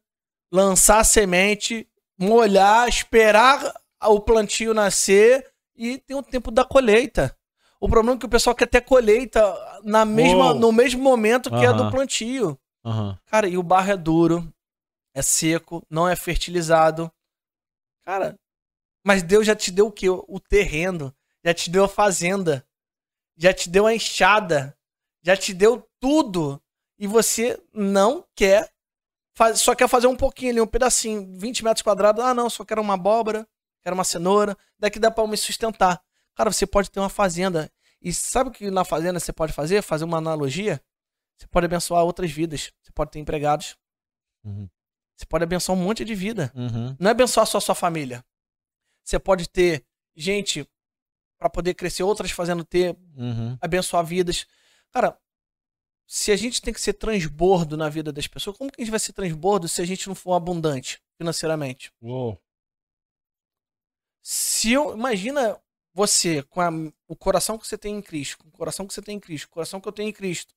lançar 0.51 1.01
a 1.01 1.05
semente, 1.05 1.89
molhar, 2.19 2.89
esperar 2.89 3.73
o 4.03 4.21
plantio 4.21 4.75
nascer 4.75 5.47
e 5.77 5.99
tem 5.99 6.17
o 6.17 6.23
tempo 6.23 6.51
da 6.51 6.65
colheita. 6.65 7.37
O 7.83 7.89
problema 7.89 8.17
é 8.17 8.21
que 8.21 8.27
o 8.27 8.29
pessoal 8.29 8.55
quer 8.55 8.69
ter 8.69 8.81
colheita 8.83 9.43
na 9.83 10.05
mesma, 10.05 10.51
Uou. 10.53 10.55
no 10.55 10.71
mesmo 10.71 11.03
momento 11.03 11.51
que 11.51 11.57
é 11.65 11.69
Aham. 11.69 11.77
do 11.77 11.91
plantio. 11.91 12.57
Aham. 12.85 13.19
Cara, 13.27 13.49
e 13.49 13.59
o 13.59 13.63
barro 13.63 13.91
é 13.91 13.97
duro, 13.97 14.53
é 15.13 15.21
seco, 15.21 15.85
não 15.91 16.09
é 16.09 16.15
fertilizado. 16.15 17.11
Cara, 18.05 18.39
mas 19.05 19.23
Deus 19.25 19.45
já 19.47 19.57
te 19.57 19.73
deu 19.73 19.89
o 19.89 19.93
quê? 19.93 20.09
O 20.09 20.39
terreno, 20.39 21.13
já 21.45 21.53
te 21.53 21.69
deu 21.69 21.83
a 21.85 21.89
fazenda, 21.89 22.65
já 23.37 23.53
te 23.53 23.69
deu 23.69 23.85
a 23.87 23.93
enxada, 23.95 24.79
já 25.23 25.37
te 25.37 25.53
deu 25.53 25.85
tudo. 25.99 26.63
E 27.01 27.07
você 27.09 27.61
não 27.75 28.25
quer, 28.37 28.71
faz- 29.37 29.61
só 29.61 29.75
quer 29.75 29.89
fazer 29.89 30.07
um 30.07 30.17
pouquinho 30.17 30.53
ali, 30.53 30.61
um 30.61 30.67
pedacinho, 30.69 31.37
20 31.37 31.65
metros 31.65 31.83
quadrados. 31.83 32.23
Ah, 32.25 32.33
não, 32.33 32.49
só 32.49 32.65
quero 32.65 32.81
uma 32.81 32.95
abóbora, 32.95 33.45
quero 33.83 33.95
uma 33.95 34.05
cenoura, 34.05 34.57
daqui 34.79 35.01
dá 35.01 35.11
pra 35.11 35.25
eu 35.25 35.29
me 35.29 35.37
sustentar. 35.37 36.01
Cara, 36.35 36.51
você 36.53 36.67
pode 36.67 36.91
ter 36.91 37.01
uma 37.01 37.09
fazenda. 37.09 37.71
E 38.01 38.13
sabe 38.13 38.51
o 38.51 38.53
que 38.53 38.71
na 38.71 38.85
fazenda 38.85 39.21
você 39.21 39.33
pode 39.33 39.53
fazer? 39.53 39.83
Fazer 39.83 40.05
uma 40.05 40.19
analogia? 40.19 40.83
Você 41.37 41.47
pode 41.47 41.67
abençoar 41.67 42.05
outras 42.05 42.31
vidas. 42.31 42.73
Você 42.83 42.93
pode 42.93 43.11
ter 43.11 43.19
empregados. 43.19 43.77
Uhum. 44.45 44.69
Você 45.17 45.27
pode 45.27 45.45
abençoar 45.45 45.79
um 45.79 45.83
monte 45.83 46.05
de 46.05 46.15
vida. 46.15 46.53
Uhum. 46.55 46.97
Não 46.99 47.09
é 47.09 47.13
abençoar 47.13 47.47
só 47.47 47.59
a 47.59 47.61
sua 47.61 47.75
família. 47.75 48.25
Você 49.05 49.19
pode 49.19 49.49
ter 49.49 49.85
gente 50.17 50.69
para 51.39 51.51
poder 51.51 51.75
crescer, 51.75 52.03
outras 52.03 52.31
fazendo 52.31 52.65
ter, 52.65 52.97
Uhum. 53.17 53.57
abençoar 53.61 54.05
vidas. 54.05 54.47
Cara, 54.93 55.19
se 56.07 56.31
a 56.31 56.37
gente 56.37 56.61
tem 56.61 56.73
que 56.75 56.81
ser 56.81 56.93
transbordo 56.93 57.77
na 57.77 57.89
vida 57.89 58.13
das 58.13 58.27
pessoas, 58.27 58.57
como 58.57 58.71
que 58.71 58.81
a 58.81 58.85
gente 58.85 58.91
vai 58.91 59.01
ser 59.01 59.13
transbordo 59.13 59.69
se 59.69 59.81
a 59.81 59.85
gente 59.85 60.07
não 60.09 60.15
for 60.15 60.35
abundante 60.35 61.03
financeiramente? 61.17 61.93
Uou. 62.01 62.41
Se 64.23 64.73
eu. 64.73 64.95
Imagina 64.95 65.61
você, 65.95 66.43
com 66.45 66.61
a- 66.61 66.71
o 67.07 67.15
coração 67.17 67.59
que 67.59 67.67
você 67.67 67.77
tem 67.77 67.97
em 67.97 68.03
Cristo, 68.03 68.39
com 68.39 68.49
o 68.49 68.53
coração 68.53 68.87
que 68.87 68.95
você 68.95 69.03
tem 69.03 69.17
em 69.17 69.21
Cristo, 69.21 69.49
com 69.49 69.53
o 69.53 69.55
coração 69.55 69.81
que 69.81 69.89
eu 69.89 69.93
tenho 69.93 70.09
em 70.09 70.13
Cristo. 70.13 70.55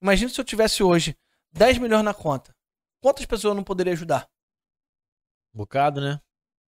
Imagina 0.00 0.30
se 0.30 0.40
eu 0.40 0.44
tivesse 0.44 0.82
hoje 0.82 1.16
10 1.52 1.78
milhões 1.78 2.04
na 2.04 2.14
conta. 2.14 2.54
Quantas 3.02 3.26
pessoas 3.26 3.50
eu 3.50 3.54
não 3.54 3.64
poderia 3.64 3.92
ajudar? 3.92 4.28
Bocado, 5.52 6.00
né? 6.00 6.20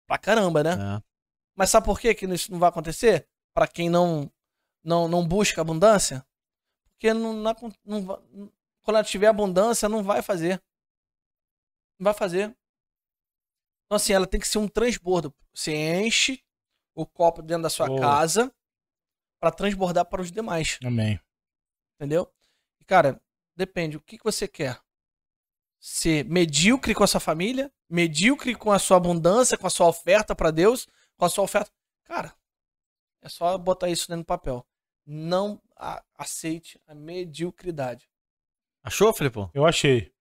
Pra 0.06 0.18
caramba, 0.18 0.62
né? 0.62 0.72
É. 0.72 1.02
Mas 1.54 1.70
sabe 1.70 1.86
por 1.86 2.00
que 2.00 2.14
que 2.14 2.26
isso 2.26 2.50
não 2.50 2.58
vai 2.58 2.68
acontecer? 2.68 3.28
Pra 3.54 3.66
quem 3.68 3.88
não, 3.88 4.30
não, 4.82 5.08
não 5.08 5.26
busca 5.26 5.60
abundância? 5.60 6.26
Porque 6.90 7.12
não, 7.12 7.32
não, 7.32 7.54
não 7.84 8.52
quando 8.82 8.96
ela 8.96 9.04
tiver 9.04 9.26
abundância, 9.28 9.88
não 9.88 10.02
vai 10.02 10.22
fazer. 10.22 10.62
Não 11.98 12.04
vai 12.04 12.14
fazer. 12.14 12.56
Então, 13.86 13.96
assim, 13.96 14.12
ela 14.12 14.26
tem 14.26 14.40
que 14.40 14.48
ser 14.48 14.58
um 14.58 14.68
transbordo. 14.68 15.34
Você 15.54 15.72
enche 16.00 16.42
o 16.94 17.06
copo 17.06 17.42
dentro 17.42 17.62
da 17.64 17.70
sua 17.70 17.86
Boa. 17.86 18.00
casa 18.00 18.52
pra 19.40 19.50
transbordar 19.50 20.04
para 20.06 20.22
os 20.22 20.30
demais. 20.30 20.78
Amém. 20.84 21.18
Entendeu? 21.96 22.32
E, 22.80 22.84
cara, 22.84 23.20
depende. 23.56 23.96
O 23.96 24.00
que, 24.00 24.18
que 24.18 24.24
você 24.24 24.46
quer? 24.48 24.80
Ser 25.80 26.24
medíocre 26.26 26.94
com 26.94 27.02
a 27.02 27.06
sua 27.08 27.20
família? 27.20 27.72
Medíocre 27.90 28.54
com 28.54 28.70
a 28.70 28.78
sua 28.78 28.96
abundância, 28.96 29.58
com 29.58 29.66
a 29.66 29.70
sua 29.70 29.88
oferta 29.88 30.34
pra 30.34 30.50
Deus? 30.50 30.86
Com 31.16 31.24
a 31.24 31.28
sua 31.28 31.42
oferta. 31.44 31.70
Cara, 32.04 32.32
é 33.20 33.28
só 33.28 33.56
botar 33.58 33.88
isso 33.88 34.06
dentro 34.08 34.22
do 34.22 34.26
papel. 34.26 34.64
Não 35.04 35.60
a- 35.76 36.02
aceite 36.16 36.80
a 36.86 36.94
mediocridade. 36.94 38.08
Achou, 38.84 39.12
Felipão? 39.12 39.50
Eu 39.52 39.66
achei. 39.66 40.12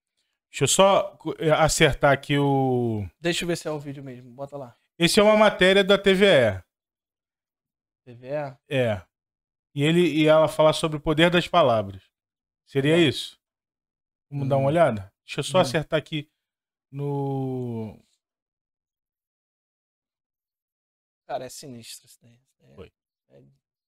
Deixa 0.50 0.64
eu 0.64 0.68
só 0.68 1.16
eh, 1.38 1.50
acertar 1.50 2.12
aqui 2.12 2.36
o. 2.38 3.06
Deixa 3.20 3.44
eu 3.44 3.48
ver 3.48 3.56
se 3.56 3.66
é 3.68 3.70
o 3.70 3.78
vídeo 3.78 4.02
mesmo. 4.02 4.30
Bota 4.32 4.56
lá. 4.56 4.76
Esse 5.04 5.18
é 5.18 5.22
uma 5.22 5.36
matéria 5.36 5.82
da 5.82 5.98
TVE. 5.98 6.62
TVE. 8.04 8.56
É. 8.68 9.04
E 9.74 9.82
ele 9.82 10.00
e 10.00 10.28
ela 10.28 10.46
fala 10.48 10.72
sobre 10.72 10.96
o 10.98 11.00
poder 11.00 11.28
das 11.28 11.48
palavras. 11.48 12.08
Seria 12.64 12.94
Legal. 12.94 13.08
isso? 13.08 13.40
Vamos 14.30 14.48
dar 14.48 14.56
Hum. 14.56 14.60
uma 14.60 14.68
olhada? 14.68 15.12
Deixa 15.26 15.40
eu 15.40 15.44
só 15.44 15.58
Hum. 15.58 15.60
acertar 15.62 15.98
aqui 15.98 16.30
no. 16.90 17.98
Cara, 21.26 21.46
é 21.46 21.48
sinistro 21.48 22.06
isso 22.06 22.18
daí. 22.22 22.40
É, 22.60 22.74
Foi. 22.76 22.92
é 23.30 23.42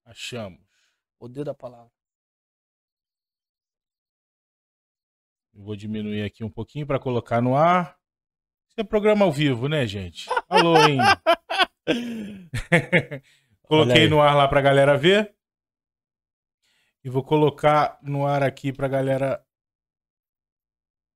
Achamos. 0.04 0.60
poder 1.18 1.44
da 1.44 1.54
palavra. 1.54 1.92
Eu 5.52 5.62
vou 5.62 5.76
diminuir 5.76 6.22
aqui 6.24 6.42
um 6.42 6.50
pouquinho 6.50 6.86
para 6.86 6.98
colocar 6.98 7.40
no 7.40 7.54
ar. 7.56 7.96
Isso 8.74 8.80
é 8.80 8.84
programa 8.84 9.24
ao 9.24 9.30
vivo, 9.30 9.68
né, 9.68 9.86
gente? 9.86 10.28
Alô, 10.48 10.76
hein? 10.78 10.98
Coloquei 13.62 14.08
no 14.08 14.20
ar 14.20 14.34
lá 14.34 14.48
pra 14.48 14.60
galera 14.60 14.98
ver. 14.98 15.32
E 17.04 17.08
vou 17.08 17.22
colocar 17.22 17.96
no 18.02 18.26
ar 18.26 18.42
aqui 18.42 18.72
pra 18.72 18.88
galera. 18.88 19.46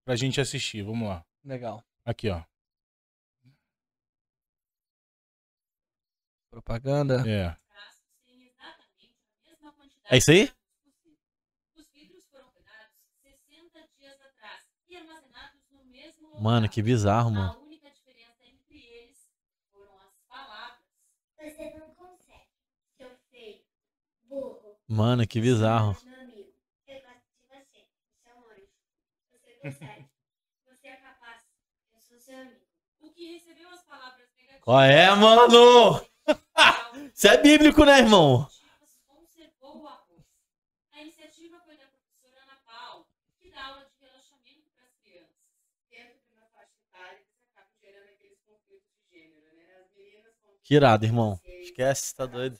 Pra 0.05 0.14
gente 0.14 0.40
assistir. 0.40 0.85
Vamos 0.85 1.09
lá. 1.09 1.26
Legal. 1.44 1.82
Aqui, 2.05 2.30
ó. 2.30 2.44
Propaganda. 6.52 7.24
É. 7.28 7.56
É 10.09 10.16
isso 10.16 10.30
aí? 10.30 10.48
Mano, 16.39 16.69
que 16.69 16.82
bizarro, 16.82 17.31
mano. 17.31 17.51
A 17.52 17.59
única 17.59 17.90
diferença 17.90 18.44
entre 18.44 18.78
eles 18.78 19.31
foram 19.73 19.97
as 19.98 20.15
palavras. 20.28 20.78
Você 21.36 21.70
não 21.78 21.94
consegue. 21.94 22.48
Seu 22.97 23.10
feio. 23.31 23.62
Burro. 24.24 24.77
Mano, 24.86 25.27
que 25.27 25.40
bizarro. 25.40 25.97
Meu 26.05 26.20
amigo. 26.20 26.52
Eu 26.86 27.01
gosto 27.02 27.23
de 27.23 27.47
você. 27.48 27.86
Você 28.15 28.28
é 28.28 28.35
um 28.35 28.48
anjo. 28.48 28.69
Você 29.31 29.52
consegue. 29.62 30.09
Você 30.66 30.89
é 30.89 30.97
capaz. 30.97 31.43
Eu 31.94 32.01
sou 32.01 32.19
seu 32.19 32.39
amigo. 32.39 32.60
O 33.01 33.10
que 33.10 33.32
recebeu 33.32 33.69
as 33.70 33.82
palavras 33.82 34.28
negativas 34.36 34.65
Qual 34.65 34.81
é, 34.81 35.15
mano? 35.15 36.01
Isso 37.15 37.27
é 37.28 37.36
bíblico, 37.43 37.85
né, 37.85 37.98
irmão? 37.98 38.47
conservou 39.06 39.82
o 39.82 39.86
arroz. 39.89 40.24
A 40.93 41.01
iniciativa 41.02 41.59
foi 41.60 41.77
da 41.77 41.86
professora 41.86 42.43
Ana 42.43 42.56
Paula, 42.65 43.06
que 43.39 43.51
dá 43.51 43.65
aula 43.66 43.85
de 43.86 43.97
relaxamento 44.05 44.69
para 44.74 44.85
as 44.85 44.94
crianças. 44.97 45.36
Dentro 45.89 46.19
de 46.27 46.32
uma 46.35 46.47
faixa 46.48 46.77
etária, 46.89 47.16
eles 47.16 47.28
acabam 47.51 47.73
gerando 47.81 48.09
aqueles 48.09 48.40
conflitos 48.43 48.90
de 48.94 49.09
gênero, 49.10 49.55
né? 49.56 49.77
As 49.81 49.93
meninas 49.94 50.35
vão 50.43 50.55
Que 50.68 50.74
irado, 50.74 51.06
irmão. 51.06 51.40
Esquece, 51.62 52.14
tá 52.14 52.26
doido. 52.26 52.58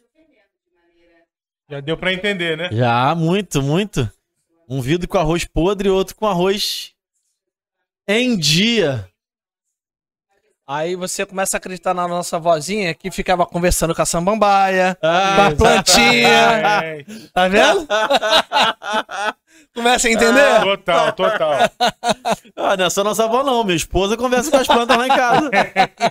Já 1.69 1.81
deu 1.81 1.95
pra 1.95 2.11
entender, 2.11 2.57
né? 2.57 2.71
Já, 2.73 3.15
muito, 3.15 3.61
muito. 3.63 4.11
Um 4.67 4.81
vidro 4.81 5.07
com 5.07 5.19
arroz 5.19 5.45
podre 5.45 5.89
e 5.89 5.93
outro 5.93 6.17
com 6.17 6.27
arroz 6.27 6.95
em 8.09 8.35
dia. 8.39 9.07
Aí 10.67 10.97
você 10.97 11.27
começa 11.27 11.57
a 11.57 11.59
acreditar 11.59 11.93
na 11.93 12.09
nossa 12.09 12.39
vozinha 12.39 12.95
que 12.95 13.11
ficava 13.11 13.45
conversando 13.45 13.95
com 13.95 14.01
a 14.01 14.07
samambaia, 14.07 14.95
com 14.99 15.07
Ah, 15.07 15.47
a 15.49 15.55
plantinha. 15.55 16.29
É, 16.83 17.05
Tá 17.35 17.47
vendo? 17.47 17.87
Começa 19.75 20.09
a 20.09 20.11
entender? 20.11 20.61
total, 20.63 21.13
total. 21.13 21.53
ah, 22.57 22.77
não 22.77 22.85
é 22.87 22.91
só 22.91 23.05
nossa 23.05 23.25
avó, 23.25 23.45
não. 23.45 23.63
Minha 23.63 23.77
esposa 23.77 24.17
conversa 24.17 24.51
com 24.51 24.57
as 24.57 24.67
plantas 24.67 24.97
lá 24.97 25.07
em 25.07 25.11
casa. 25.11 25.51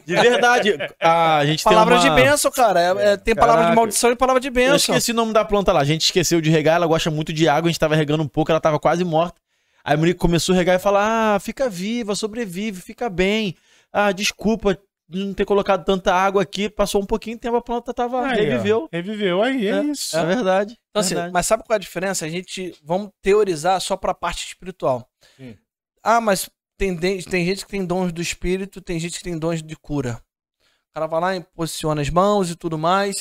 De 0.05 0.15
verdade. 0.15 0.77
A 1.01 1.45
gente 1.45 1.63
Palavra 1.63 1.99
tem 1.99 2.09
uma... 2.09 2.15
de 2.15 2.23
bênção, 2.23 2.49
cara. 2.51 2.79
É- 2.79 3.13
é- 3.13 3.17
tem 3.17 3.35
palavra 3.35 3.61
de 3.61 3.65
Caraca. 3.67 3.75
maldição 3.75 4.11
e 4.11 4.15
palavra 4.15 4.39
de 4.39 4.47
Eu 4.47 4.53
bênção. 4.53 4.75
esqueci 4.95 5.11
o 5.11 5.15
nome 5.15 5.34
da 5.34 5.43
planta 5.43 5.73
lá. 5.73 5.81
A 5.81 5.85
gente 5.85 6.01
esqueceu 6.05 6.39
de 6.39 6.49
regar, 6.49 6.75
ela 6.75 6.88
gosta 6.88 7.11
muito 7.11 7.34
de 7.34 7.49
água, 7.49 7.67
a 7.67 7.71
gente 7.71 7.79
tava 7.79 7.95
regando 7.95 8.23
um 8.23 8.27
pouco, 8.27 8.51
ela 8.51 8.61
tava 8.61 8.79
quase 8.79 9.03
morta. 9.03 9.35
Aí 9.84 9.95
a 9.95 9.97
Monique 9.97 10.19
começou 10.19 10.53
a 10.53 10.57
regar 10.57 10.75
e 10.75 10.79
falar: 10.79 11.35
Ah, 11.35 11.39
fica 11.39 11.69
viva, 11.69 12.15
sobrevive, 12.15 12.81
fica 12.81 13.09
bem. 13.09 13.55
Ah, 13.91 14.11
desculpa 14.11 14.73
de 14.75 14.79
não 15.09 15.34
ter 15.34 15.45
colocado 15.45 15.85
tanta 15.85 16.13
água 16.13 16.41
aqui. 16.41 16.69
Passou 16.69 17.01
um 17.01 17.05
pouquinho 17.05 17.35
de 17.38 17.41
tempo, 17.41 17.55
a 17.57 17.61
planta 17.61 17.93
tava. 17.93 18.25
Aí, 18.25 18.31
ó. 18.31 18.43
reviveu. 18.43 18.89
Reviveu, 18.91 19.41
aí, 19.43 19.67
é, 19.67 19.71
É, 19.79 19.84
isso. 19.84 20.17
É 20.17 20.25
verdade. 20.25 20.77
Então, 20.89 20.99
assim, 21.01 21.15
verdade. 21.15 21.34
mas 21.34 21.45
sabe 21.45 21.63
qual 21.63 21.75
é 21.75 21.77
a 21.77 21.79
diferença? 21.79 22.25
A 22.25 22.29
gente 22.29 22.75
vamos 22.84 23.09
teorizar 23.21 23.79
só 23.81 23.95
pra 23.95 24.13
parte 24.13 24.45
espiritual. 24.47 25.09
Sim. 25.38 25.57
Ah, 26.03 26.19
mas 26.21 26.49
tem, 26.77 26.95
de- 26.95 27.23
tem 27.23 27.45
gente 27.45 27.65
que 27.65 27.71
tem 27.71 27.85
dons 27.85 28.11
do 28.11 28.21
espírito, 28.21 28.81
tem 28.81 28.99
gente 28.99 29.17
que 29.17 29.23
tem 29.23 29.38
dons 29.38 29.61
de 29.63 29.75
cura. 29.75 30.21
O 30.61 30.93
cara 30.93 31.07
vai 31.07 31.21
lá 31.21 31.35
e 31.35 31.43
posiciona 31.43 32.01
as 32.01 32.09
mãos 32.09 32.49
e 32.49 32.55
tudo 32.55 32.77
mais, 32.77 33.15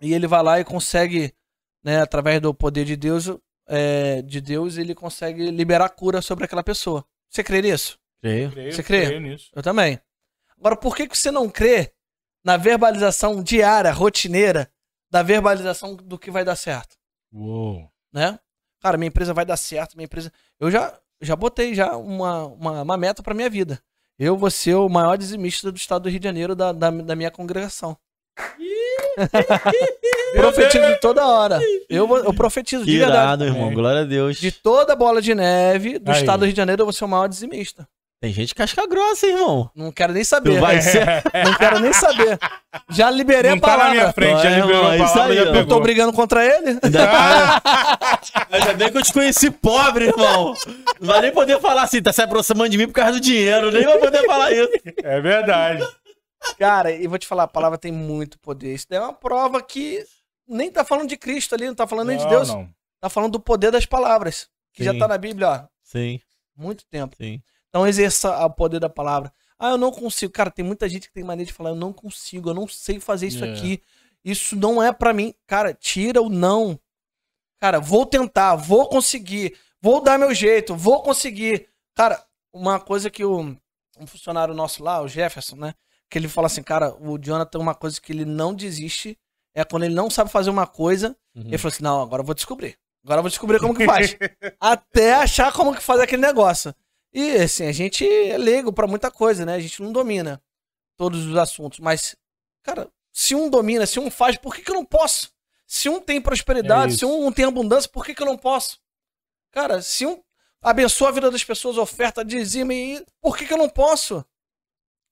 e 0.00 0.12
ele 0.14 0.26
vai 0.26 0.42
lá 0.42 0.60
e 0.60 0.64
consegue, 0.64 1.32
né, 1.82 2.00
através 2.00 2.40
do 2.40 2.52
poder 2.54 2.84
de 2.84 2.96
Deus, 2.96 3.26
é, 3.68 4.22
de 4.22 4.40
Deus, 4.40 4.76
ele 4.76 4.94
consegue 4.94 5.50
liberar 5.50 5.88
cura 5.90 6.20
sobre 6.22 6.44
aquela 6.44 6.62
pessoa. 6.62 7.04
Você 7.28 7.42
crê 7.42 7.62
nisso? 7.62 7.98
Creio. 8.20 8.50
Creio, 8.52 8.72
Você 8.72 8.82
crê? 8.82 9.06
creio 9.06 9.20
nisso. 9.20 9.50
Eu 9.54 9.62
também. 9.62 9.98
Agora, 10.62 10.76
por 10.76 10.94
que, 10.94 11.08
que 11.08 11.18
você 11.18 11.32
não 11.32 11.48
crê 11.50 11.90
na 12.44 12.56
verbalização 12.56 13.42
diária, 13.42 13.90
rotineira, 13.90 14.70
da 15.10 15.20
verbalização 15.20 15.96
do 15.96 16.16
que 16.16 16.30
vai 16.30 16.44
dar 16.44 16.54
certo? 16.54 16.96
Uou. 17.32 17.90
né? 18.12 18.38
Cara, 18.80 18.96
minha 18.96 19.08
empresa 19.08 19.34
vai 19.34 19.44
dar 19.44 19.56
certo, 19.56 19.96
minha 19.96 20.04
empresa. 20.04 20.32
Eu 20.60 20.70
já, 20.70 20.96
já 21.20 21.34
botei 21.34 21.74
já 21.74 21.96
uma, 21.96 22.46
uma, 22.46 22.82
uma 22.82 22.96
meta 22.96 23.24
pra 23.24 23.34
minha 23.34 23.50
vida. 23.50 23.80
Eu 24.16 24.36
vou 24.36 24.52
ser 24.52 24.76
o 24.76 24.88
maior 24.88 25.18
dizimista 25.18 25.72
do 25.72 25.76
estado 25.76 26.02
do 26.04 26.08
Rio 26.08 26.20
de 26.20 26.28
Janeiro 26.28 26.54
da, 26.54 26.70
da, 26.70 26.90
da 26.92 27.16
minha 27.16 27.30
congregação. 27.30 27.96
profetizo 30.36 30.98
toda 31.00 31.26
hora. 31.26 31.60
Eu, 31.88 32.06
vou- 32.06 32.18
eu 32.18 32.34
profetizo 32.34 32.84
de 32.84 32.98
verdade. 32.98 33.16
Irado, 33.18 33.44
irmão. 33.44 33.70
É. 33.70 33.74
Glória 33.74 34.00
a 34.02 34.04
Deus. 34.04 34.38
De 34.38 34.50
toda 34.52 34.92
a 34.92 34.96
bola 34.96 35.20
de 35.20 35.34
neve 35.34 35.98
do 35.98 36.10
Aí. 36.10 36.20
estado 36.20 36.40
do 36.40 36.44
Rio 36.46 36.54
de 36.54 36.56
Janeiro, 36.56 36.82
eu 36.82 36.86
vou 36.86 36.92
ser 36.92 37.04
o 37.04 37.08
maior 37.08 37.28
dizimista. 37.28 37.88
Tem 38.22 38.32
gente 38.32 38.54
casca 38.54 38.86
grossa, 38.86 39.26
irmão. 39.26 39.68
Não 39.74 39.90
quero 39.90 40.12
nem 40.12 40.22
Tu 40.22 40.26
saber. 40.28 40.60
vai 40.60 40.78
ser. 40.80 41.04
Não 41.44 41.54
quero 41.58 41.80
nem 41.80 41.92
saber. 41.92 42.38
Já 42.88 43.10
liberei 43.10 43.50
Não 43.50 43.58
a 43.58 43.60
tá 43.60 43.66
na 43.66 43.76
palavra. 43.76 43.94
minha 44.00 44.12
frente, 44.12 44.42
já 44.42 44.48
Vai, 44.50 44.60
liberou 44.60 44.76
irmão, 44.76 44.90
a 44.90 44.94
é 44.94 44.98
palavra, 44.98 45.22
aí, 45.32 45.36
já. 45.44 45.52
Não 45.52 45.66
tô 45.66 45.80
brigando 45.80 46.12
contra 46.12 46.44
ele. 46.44 46.78
Ainda 48.50 48.74
bem 48.74 48.92
que 48.92 48.98
eu 48.98 49.02
te 49.02 49.12
conheci 49.12 49.50
pobre, 49.50 50.06
irmão. 50.06 50.54
Não 51.00 51.08
vai 51.08 51.20
nem 51.20 51.32
poder 51.32 51.60
falar 51.60 51.82
assim, 51.82 52.00
tá 52.00 52.12
se 52.12 52.22
aproximando 52.22 52.70
de 52.70 52.78
mim 52.78 52.86
por 52.86 52.92
causa 52.94 53.12
do 53.14 53.20
dinheiro. 53.20 53.72
Nem 53.72 53.84
vai 53.84 53.98
poder 53.98 54.24
falar 54.24 54.52
isso. 54.52 54.70
É 55.02 55.20
verdade. 55.20 55.84
Cara, 56.58 56.92
e 56.92 57.06
vou 57.08 57.18
te 57.18 57.26
falar, 57.26 57.44
a 57.44 57.48
palavra 57.48 57.76
tem 57.76 57.90
muito 57.90 58.38
poder. 58.38 58.72
Isso 58.74 58.86
daí 58.88 58.98
é 58.98 59.02
uma 59.02 59.12
prova 59.12 59.60
que 59.60 60.04
nem 60.48 60.70
tá 60.70 60.84
falando 60.84 61.08
de 61.08 61.16
Cristo 61.16 61.54
ali, 61.56 61.66
não 61.66 61.74
tá 61.74 61.86
falando 61.88 62.06
nem 62.08 62.18
de 62.18 62.28
Deus. 62.28 62.48
não. 62.48 62.68
Tá 63.00 63.08
falando 63.10 63.32
do 63.32 63.40
poder 63.40 63.72
das 63.72 63.84
palavras. 63.84 64.46
Que 64.72 64.84
já 64.84 64.92
Sim. 64.92 64.98
tá 65.00 65.08
na 65.08 65.18
Bíblia, 65.18 65.48
ó, 65.48 65.60
Sim, 65.82 66.20
muito 66.56 66.84
tempo. 66.86 67.16
sim. 67.16 67.40
Então 67.72 67.86
exerça 67.86 68.36
o 68.44 68.50
poder 68.50 68.78
da 68.78 68.90
palavra. 68.90 69.32
Ah, 69.58 69.70
eu 69.70 69.78
não 69.78 69.90
consigo. 69.90 70.30
Cara, 70.30 70.50
tem 70.50 70.62
muita 70.64 70.86
gente 70.88 71.08
que 71.08 71.14
tem 71.14 71.24
maneira 71.24 71.46
de 71.46 71.52
falar, 71.54 71.70
eu 71.70 71.74
não 71.74 71.90
consigo, 71.92 72.50
eu 72.50 72.54
não 72.54 72.68
sei 72.68 73.00
fazer 73.00 73.28
isso 73.28 73.42
É. 73.44 73.50
aqui. 73.50 73.82
Isso 74.22 74.54
não 74.54 74.82
é 74.82 74.92
pra 74.92 75.12
mim. 75.14 75.34
Cara, 75.46 75.72
tira 75.72 76.20
o 76.20 76.28
não. 76.28 76.78
Cara, 77.58 77.80
vou 77.80 78.04
tentar, 78.04 78.56
vou 78.56 78.88
conseguir, 78.88 79.56
vou 79.80 80.02
dar 80.02 80.18
meu 80.18 80.34
jeito, 80.34 80.74
vou 80.76 81.02
conseguir. 81.02 81.66
Cara, 81.94 82.22
uma 82.52 82.78
coisa 82.78 83.08
que 83.08 83.24
o 83.24 83.56
um 83.98 84.06
funcionário 84.06 84.52
nosso 84.52 84.82
lá, 84.82 85.00
o 85.00 85.08
Jefferson, 85.08 85.56
né? 85.56 85.74
Que 86.10 86.18
ele 86.18 86.28
fala 86.28 86.46
assim, 86.46 86.62
cara, 86.62 86.94
o 87.00 87.16
Jonathan, 87.18 87.58
uma 87.58 87.74
coisa 87.74 88.00
que 88.00 88.12
ele 88.12 88.24
não 88.24 88.52
desiste 88.52 89.18
é 89.54 89.64
quando 89.64 89.84
ele 89.84 89.94
não 89.94 90.10
sabe 90.10 90.30
fazer 90.30 90.50
uma 90.50 90.66
coisa, 90.66 91.16
Uhum. 91.34 91.44
ele 91.46 91.56
falou 91.58 91.72
assim, 91.72 91.82
não, 91.82 92.02
agora 92.02 92.20
eu 92.22 92.26
vou 92.26 92.34
descobrir. 92.34 92.76
Agora 93.04 93.18
eu 93.18 93.22
vou 93.22 93.30
descobrir 93.30 93.58
como 93.60 93.74
que 93.74 93.86
faz. 93.86 94.16
Até 94.60 95.14
achar 95.14 95.52
como 95.52 95.74
que 95.74 95.82
faz 95.82 96.00
aquele 96.00 96.20
negócio. 96.22 96.74
E 97.12 97.32
assim, 97.36 97.66
a 97.66 97.72
gente 97.72 98.06
é 98.06 98.38
leigo 98.38 98.72
pra 98.72 98.86
muita 98.86 99.10
coisa, 99.10 99.44
né? 99.44 99.54
A 99.54 99.60
gente 99.60 99.82
não 99.82 99.92
domina 99.92 100.42
todos 100.96 101.26
os 101.26 101.36
assuntos. 101.36 101.78
Mas, 101.78 102.16
cara, 102.62 102.90
se 103.12 103.34
um 103.34 103.50
domina, 103.50 103.86
se 103.86 104.00
um 104.00 104.10
faz, 104.10 104.36
por 104.38 104.54
que, 104.54 104.62
que 104.62 104.70
eu 104.70 104.74
não 104.74 104.84
posso? 104.84 105.32
Se 105.66 105.88
um 105.88 106.00
tem 106.00 106.18
É 106.18 106.20
prosperidade, 106.20 106.92
se 106.92 107.04
isso. 107.04 107.08
um 107.08 107.32
tem 107.32 107.44
abundância, 107.44 107.90
por 107.90 108.04
que, 108.04 108.14
que 108.14 108.22
eu 108.22 108.26
não 108.26 108.38
posso? 108.38 108.80
Cara, 109.50 109.82
se 109.82 110.06
um 110.06 110.22
abençoa 110.62 111.08
a 111.08 111.12
vida 111.12 111.30
das 111.30 111.44
pessoas, 111.44 111.76
oferta, 111.76 112.24
dizima, 112.24 112.72
e 112.72 113.04
por 113.20 113.36
que, 113.36 113.46
que 113.46 113.52
eu 113.52 113.58
não 113.58 113.68
posso? 113.68 114.24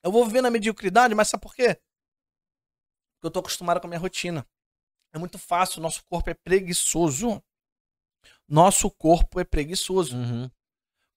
Eu 0.02 0.10
vou 0.10 0.24
viver 0.24 0.40
na 0.40 0.50
mediocridade, 0.50 1.14
mas 1.14 1.28
sabe 1.28 1.42
por 1.42 1.54
quê? 1.54 1.78
Porque 3.14 3.26
eu 3.26 3.30
tô 3.30 3.40
acostumado 3.40 3.80
com 3.80 3.86
a 3.86 3.90
minha 3.90 4.00
rotina. 4.00 4.46
É 5.12 5.18
muito 5.18 5.38
fácil, 5.38 5.82
nosso 5.82 6.02
corpo 6.04 6.30
é 6.30 6.34
preguiçoso. 6.34 7.42
Nosso 8.48 8.90
corpo 8.90 9.38
é 9.40 9.44
preguiçoso. 9.44 10.16
Uhum. 10.16 10.50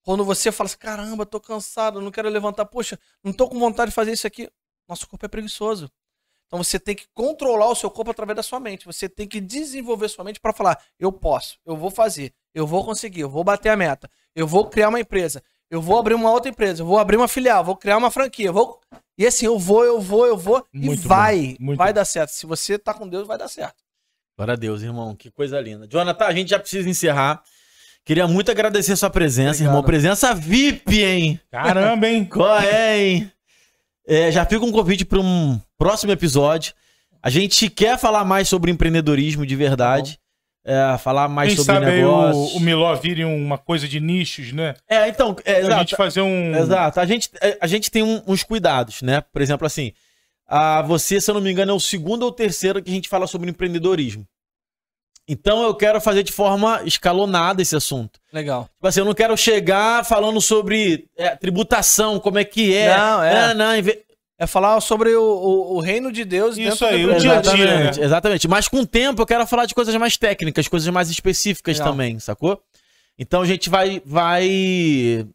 Quando 0.03 0.25
você 0.25 0.51
fala 0.51 0.67
assim, 0.67 0.77
caramba, 0.77 1.25
tô 1.25 1.39
cansado, 1.39 2.01
não 2.01 2.11
quero 2.11 2.29
levantar, 2.29 2.65
poxa, 2.65 2.99
não 3.23 3.31
tô 3.31 3.47
com 3.47 3.57
vontade 3.57 3.91
de 3.91 3.95
fazer 3.95 4.11
isso 4.11 4.27
aqui. 4.27 4.49
Nosso 4.87 5.07
corpo 5.07 5.25
é 5.25 5.29
preguiçoso. 5.29 5.89
Então 6.47 6.61
você 6.61 6.79
tem 6.79 6.93
que 6.93 7.07
controlar 7.13 7.69
o 7.69 7.75
seu 7.75 7.89
corpo 7.89 8.11
através 8.11 8.35
da 8.35 8.43
sua 8.43 8.59
mente. 8.59 8.85
Você 8.85 9.09
tem 9.09 9.27
que 9.27 9.39
desenvolver 9.41 10.07
sua 10.09 10.23
mente 10.23 10.39
para 10.39 10.53
falar, 10.53 10.79
eu 10.99 11.11
posso, 11.11 11.57
eu 11.65 11.75
vou 11.75 11.89
fazer, 11.89 12.33
eu 12.53 12.67
vou 12.67 12.83
conseguir, 12.85 13.21
eu 13.21 13.29
vou 13.29 13.43
bater 13.43 13.69
a 13.69 13.77
meta, 13.77 14.09
eu 14.35 14.45
vou 14.45 14.69
criar 14.69 14.89
uma 14.89 14.99
empresa, 14.99 15.41
eu 15.69 15.81
vou 15.81 15.97
abrir 15.97 16.13
uma 16.13 16.31
outra 16.31 16.49
empresa, 16.51 16.81
eu 16.81 16.85
vou 16.85 16.99
abrir 16.99 17.17
uma 17.17 17.27
filial, 17.27 17.61
eu 17.61 17.65
vou 17.65 17.75
criar 17.75 17.97
uma 17.97 18.11
franquia, 18.11 18.47
eu 18.47 18.53
vou 18.53 18.79
e 19.17 19.25
assim, 19.25 19.45
eu 19.45 19.57
vou, 19.59 19.83
eu 19.83 20.01
vou, 20.01 20.25
eu 20.25 20.37
vou 20.37 20.65
Muito 20.73 21.03
e 21.03 21.07
vai, 21.07 21.55
bom, 21.59 21.75
vai 21.75 21.89
bom. 21.89 21.95
dar 21.95 22.05
certo. 22.05 22.29
Se 22.29 22.45
você 22.45 22.79
tá 22.79 22.93
com 22.93 23.07
Deus, 23.07 23.27
vai 23.27 23.37
dar 23.37 23.47
certo. 23.47 23.83
Glória 24.35 24.53
a 24.53 24.57
Deus, 24.57 24.81
irmão. 24.81 25.15
Que 25.15 25.29
coisa 25.29 25.59
linda. 25.59 25.87
Jonathan, 25.87 26.25
a 26.25 26.33
gente 26.33 26.49
já 26.49 26.59
precisa 26.59 26.89
encerrar. 26.89 27.43
Queria 28.05 28.27
muito 28.27 28.51
agradecer 28.51 28.95
sua 28.95 29.09
presença, 29.09 29.51
Obrigado. 29.51 29.69
irmão. 29.71 29.83
Presença 29.83 30.35
VIP, 30.35 31.01
hein? 31.03 31.39
Caramba, 31.49 32.07
hein? 32.07 32.25
Qual 32.29 32.59
é, 32.59 32.99
hein? 33.01 33.31
É, 34.05 34.31
já 34.31 34.45
fica 34.45 34.65
um 34.65 34.71
convite 34.71 35.05
para 35.05 35.19
um 35.19 35.59
próximo 35.77 36.11
episódio. 36.11 36.73
A 37.21 37.29
gente 37.29 37.69
quer 37.69 37.97
falar 37.97 38.25
mais 38.25 38.49
sobre 38.49 38.69
empreendedorismo 38.71 39.45
de 39.45 39.55
verdade. 39.55 40.19
É, 40.65 40.97
falar 40.97 41.27
mais 41.29 41.49
Quem 41.55 41.57
sobre 41.63 41.73
sabe 41.85 41.85
negócios. 41.97 42.53
o, 42.53 42.57
o 42.57 42.59
Miló 42.59 42.93
vire 42.95 43.23
uma 43.25 43.57
coisa 43.57 43.87
de 43.87 43.99
nichos, 43.99 44.51
né? 44.53 44.73
É, 44.89 45.07
então, 45.09 45.35
é, 45.45 45.55
a 45.55 45.59
exato. 45.59 45.79
gente 45.79 45.95
fazer 45.95 46.21
um. 46.21 46.55
Exato. 46.55 46.99
A 46.99 47.05
gente, 47.05 47.29
é, 47.41 47.57
a 47.59 47.67
gente 47.67 47.89
tem 47.91 48.01
um- 48.03 48.21
uns 48.27 48.43
cuidados, 48.43 49.01
né? 49.01 49.21
Por 49.21 49.41
exemplo, 49.41 49.65
assim, 49.67 49.91
a 50.47 50.81
você, 50.81 51.19
se 51.19 51.29
eu 51.29 51.35
não 51.35 51.41
me 51.41 51.51
engano, 51.51 51.71
é 51.71 51.75
o 51.75 51.79
segundo 51.81 52.23
ou 52.23 52.31
terceiro 52.31 52.81
que 52.81 52.89
a 52.89 52.93
gente 52.93 53.09
fala 53.09 53.27
sobre 53.27 53.49
empreendedorismo. 53.49 54.25
Então 55.27 55.63
eu 55.63 55.73
quero 55.73 56.01
fazer 56.01 56.21
de 56.23 56.31
forma 56.31 56.81
escalonada 56.83 57.61
esse 57.61 57.75
assunto. 57.75 58.19
Legal. 58.31 58.63
Tipo 58.75 58.87
assim, 58.87 58.99
eu 58.99 59.05
não 59.05 59.13
quero 59.13 59.37
chegar 59.37 60.03
falando 60.05 60.41
sobre 60.41 61.05
é, 61.17 61.35
tributação, 61.35 62.19
como 62.19 62.39
é 62.39 62.43
que 62.43 62.75
é. 62.75 62.97
Não, 62.97 63.23
é. 63.23 63.53
não, 63.53 63.75
em 63.75 63.81
ve- 63.81 64.03
É 64.37 64.45
falar 64.45 64.81
sobre 64.81 65.15
o, 65.15 65.23
o, 65.23 65.75
o 65.75 65.79
reino 65.79 66.11
de 66.11 66.25
Deus 66.25 66.57
Isso 66.57 66.83
aí, 66.85 67.03
do 67.05 67.13
o 67.13 67.19
dia 67.19 67.37
a 67.37 67.41
dia, 67.41 67.53
Exatamente, 67.53 67.99
né? 67.99 68.05
exatamente. 68.05 68.47
Mas 68.49 68.67
com 68.67 68.81
o 68.81 68.85
tempo 68.85 69.21
eu 69.21 69.25
quero 69.25 69.47
falar 69.47 69.65
de 69.65 69.73
coisas 69.73 69.95
mais 69.95 70.17
técnicas, 70.17 70.67
coisas 70.67 70.89
mais 70.89 71.09
específicas 71.09 71.77
Legal. 71.77 71.93
também, 71.93 72.19
sacou? 72.19 72.61
Então 73.17 73.41
a 73.41 73.45
gente 73.45 73.69
vai, 73.69 74.01
vai 74.05 75.25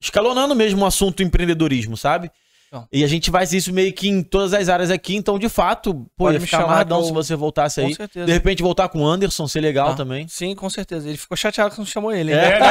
escalonando 0.00 0.54
mesmo 0.54 0.82
o 0.82 0.86
assunto 0.86 1.22
empreendedorismo, 1.22 1.96
sabe? 1.96 2.30
Legal. 2.72 2.88
E 2.92 3.04
a 3.04 3.06
gente 3.06 3.30
faz 3.30 3.52
isso 3.52 3.72
meio 3.72 3.92
que 3.92 4.08
em 4.08 4.22
todas 4.22 4.52
as 4.52 4.68
áreas 4.68 4.90
aqui. 4.90 5.14
Então, 5.16 5.38
de 5.38 5.48
fato, 5.48 5.94
pô, 5.94 6.24
Pode 6.24 6.34
ia 6.36 6.40
me 6.40 6.46
ficar 6.46 6.58
chamar 6.58 6.68
amarradão 6.72 6.98
eu- 6.98 7.04
se 7.04 7.12
você 7.12 7.36
voltasse 7.36 7.80
Com 7.80 7.86
aí. 7.86 7.94
certeza. 7.94 8.26
De 8.26 8.32
repente 8.32 8.62
voltar 8.62 8.88
com 8.88 9.00
o 9.02 9.06
Anderson, 9.06 9.46
ser 9.46 9.60
legal 9.60 9.90
Tá. 9.90 9.96
também. 9.96 10.26
Sim, 10.28 10.54
com 10.54 10.68
certeza. 10.68 11.08
Ele 11.08 11.16
ficou 11.16 11.36
chateado 11.36 11.70
que 11.72 11.78
não 11.78 11.86
chamou 11.86 12.12
ele. 12.12 12.32
hein? 12.32 12.38
É. 12.38 12.58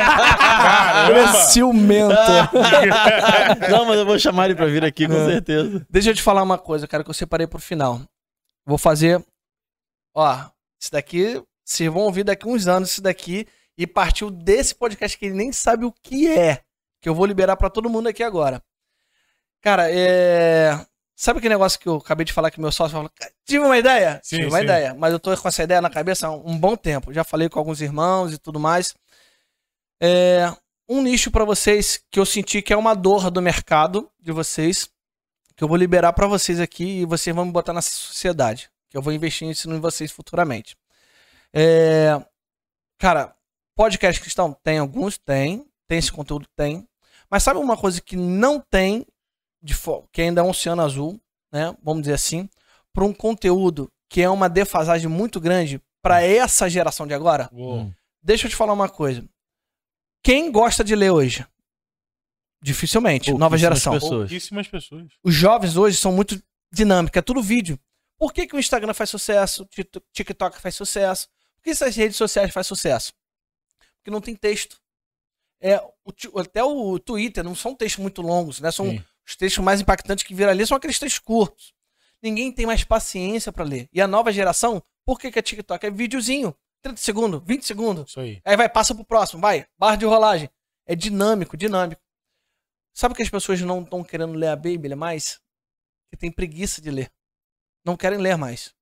Né? 1.05 1.09
Ele 1.09 1.19
é 1.19 1.27
ciumento. 1.45 2.15
Não, 3.69 3.85
mas 3.85 3.99
eu 3.99 4.05
vou 4.05 4.17
chamar 4.19 4.45
ele 4.45 4.55
pra 4.55 4.65
vir 4.65 4.83
aqui, 4.83 5.07
com 5.07 5.13
É. 5.13 5.25
certeza. 5.25 5.85
Deixa 5.89 6.09
eu 6.11 6.15
te 6.15 6.21
falar 6.21 6.41
uma 6.43 6.57
coisa, 6.57 6.87
cara, 6.87 7.03
que 7.03 7.09
eu 7.09 7.13
separei 7.13 7.47
pro 7.47 7.59
final. 7.59 8.01
Vou 8.65 8.77
fazer. 8.77 9.23
Ó, 10.15 10.35
isso 10.81 10.91
daqui. 10.91 11.41
Vocês 11.63 11.91
vão 11.91 12.03
ouvir 12.03 12.23
daqui 12.23 12.47
uns 12.47 12.67
anos 12.67 12.91
isso 12.91 13.01
daqui. 13.01 13.47
E 13.77 13.85
partiu 13.85 14.29
desse 14.31 14.73
podcast 14.73 15.17
que 15.17 15.25
ele 15.25 15.35
nem 15.35 15.51
sabe 15.51 15.85
o 15.85 15.91
que 15.91 16.27
é. 16.27 16.61
Que 17.01 17.09
eu 17.09 17.15
vou 17.15 17.25
liberar 17.25 17.57
pra 17.57 17.69
todo 17.69 17.89
mundo 17.89 18.07
aqui 18.07 18.23
agora. 18.23 18.61
Cara, 19.65 19.89
é. 19.91 20.79
Sabe 21.15 21.39
aquele 21.39 21.55
negócio 21.55 21.79
que 21.79 21.89
eu 21.89 21.95
acabei 21.95 22.23
de 22.23 22.31
falar 22.31 22.51
que 22.51 22.61
meu 22.61 22.71
sócio 22.71 22.95
falou? 22.95 23.11
Tive 23.43 23.65
uma 23.65 23.79
ideia? 23.79 24.21
Sim, 24.23 24.35
Tive 24.35 24.49
uma 24.49 24.59
sim. 24.59 24.63
ideia. 24.63 24.93
Mas 24.93 25.11
eu 25.11 25.19
tô 25.19 25.35
com 25.35 25.47
essa 25.47 25.63
ideia 25.63 25.81
na 25.81 25.89
cabeça 25.89 26.27
há 26.27 26.31
um 26.31 26.55
bom 26.55 26.75
tempo. 26.75 27.11
Já 27.11 27.23
falei 27.23 27.49
com 27.49 27.57
alguns 27.57 27.81
irmãos 27.81 28.31
e 28.31 28.37
tudo 28.37 28.59
mais. 28.59 28.93
É, 29.99 30.53
um 30.87 31.01
nicho 31.01 31.31
pra 31.31 31.43
vocês 31.43 31.99
que 32.11 32.19
eu 32.19 32.27
senti 32.27 32.61
que 32.61 32.73
é 32.73 32.77
uma 32.77 32.93
dor 32.93 33.31
do 33.31 33.41
mercado 33.41 34.07
de 34.19 34.31
vocês, 34.31 34.87
que 35.55 35.63
eu 35.63 35.67
vou 35.67 35.77
liberar 35.77 36.13
pra 36.13 36.27
vocês 36.27 36.59
aqui 36.59 36.99
e 36.99 37.05
vocês 37.05 37.35
vão 37.35 37.45
me 37.45 37.51
botar 37.51 37.73
nessa 37.73 37.89
sociedade, 37.89 38.69
que 38.87 38.95
eu 38.95 39.01
vou 39.01 39.13
investir 39.13 39.47
nisso 39.47 39.67
em 39.71 39.79
vocês 39.79 40.11
futuramente. 40.11 40.77
É, 41.51 42.21
cara, 42.99 43.33
podcast 43.75 44.21
cristão 44.21 44.55
tem 44.63 44.77
alguns, 44.77 45.17
tem, 45.17 45.65
tem 45.87 45.97
esse 45.97 46.11
conteúdo, 46.11 46.45
tem, 46.55 46.87
Mas 47.31 47.41
sabe 47.41 47.59
uma 47.59 47.75
coisa 47.75 47.99
que 47.99 48.15
não 48.15 48.59
tem, 48.59 49.07
de 49.65 49.73
que 50.11 50.21
ainda 50.21 50.41
é 50.41 50.43
um 50.43 50.49
oceano 50.51 50.83
azul, 50.83 51.19
né? 51.51 51.75
Vamos 51.81 52.03
dizer 52.03 52.13
assim, 52.13 52.47
para 52.93 53.03
um 53.03 53.11
conteúdo 53.13 53.91
que 54.07 54.21
é 54.21 54.29
uma 54.29 54.47
defasagem 54.47 55.09
muito 55.09 55.39
grande 55.41 55.81
para 56.01 56.21
essa 56.21 56.69
geração 56.69 57.07
de 57.07 57.13
agora? 57.15 57.49
Uou. 57.51 57.91
Deixa 58.21 58.45
eu 58.45 58.49
te 58.51 58.55
falar 58.55 58.73
uma 58.73 58.87
coisa. 58.87 59.27
Quem 60.23 60.51
gosta 60.51 60.83
de 60.83 60.95
ler 60.95 61.11
hoje? 61.11 61.45
Dificilmente. 62.61 63.33
Nova 63.33 63.57
geração. 63.57 63.93
pessoas. 63.93 64.29
Pouquíssimas 64.29 64.67
pessoas. 64.67 65.07
Os 65.23 65.33
jovens 65.33 65.77
hoje 65.77 65.97
são 65.97 66.11
muito 66.11 66.41
dinâmicos, 66.71 67.17
é 67.17 67.21
tudo 67.21 67.41
vídeo. 67.41 67.79
Por 68.17 68.31
que, 68.33 68.47
que 68.47 68.55
o 68.55 68.59
Instagram 68.59 68.93
faz 68.93 69.09
sucesso, 69.09 69.63
o 69.63 69.65
Tik- 69.65 70.01
TikTok 70.13 70.59
faz 70.59 70.75
sucesso? 70.75 71.27
Por 71.55 71.63
que 71.63 71.69
essas 71.71 71.95
redes 71.95 72.17
sociais 72.17 72.53
fazem 72.53 72.67
sucesso? 72.67 73.13
Porque 73.97 74.11
não 74.11 74.21
tem 74.21 74.35
texto. 74.35 74.79
É, 75.61 75.79
o 76.03 76.39
até 76.39 76.63
o 76.63 76.99
Twitter 76.99 77.43
não 77.43 77.55
são 77.55 77.75
textos 77.75 78.01
muito 78.01 78.21
longos, 78.21 78.59
né? 78.59 78.71
São 78.71 78.89
Sim. 78.89 79.03
Os 79.25 79.35
textos 79.35 79.63
mais 79.63 79.81
impactantes 79.81 80.23
que 80.23 80.35
viralizam 80.35 80.67
são 80.67 80.77
aqueles 80.77 80.99
textos 80.99 81.19
curtos. 81.19 81.73
Ninguém 82.21 82.51
tem 82.51 82.65
mais 82.65 82.83
paciência 82.83 83.51
para 83.51 83.63
ler. 83.63 83.89
E 83.91 84.01
a 84.01 84.07
nova 84.07 84.31
geração, 84.31 84.81
por 85.05 85.19
que, 85.19 85.31
que 85.31 85.39
é 85.39 85.41
TikTok? 85.41 85.85
É 85.85 85.91
videozinho. 85.91 86.55
30 86.81 87.01
segundos, 87.01 87.41
20 87.43 87.65
segundos. 87.65 88.09
Isso 88.09 88.19
aí. 88.19 88.41
Aí 88.45 88.55
vai, 88.55 88.69
passa 88.69 88.93
pro 88.93 89.03
próximo, 89.03 89.41
vai. 89.41 89.67
Barra 89.77 89.95
de 89.95 90.05
rolagem. 90.05 90.49
É 90.85 90.95
dinâmico, 90.95 91.57
dinâmico. 91.57 92.01
Sabe 92.93 93.15
que 93.15 93.23
as 93.23 93.29
pessoas 93.29 93.59
não 93.61 93.81
estão 93.81 94.03
querendo 94.03 94.33
ler 94.33 94.49
a 94.49 94.55
Bíblia 94.55 94.95
mais? 94.95 95.41
Que 96.09 96.17
tem 96.17 96.31
preguiça 96.31 96.81
de 96.81 96.91
ler. 96.91 97.11
Não 97.83 97.97
querem 97.97 98.19
ler 98.19 98.37
mais. 98.37 98.73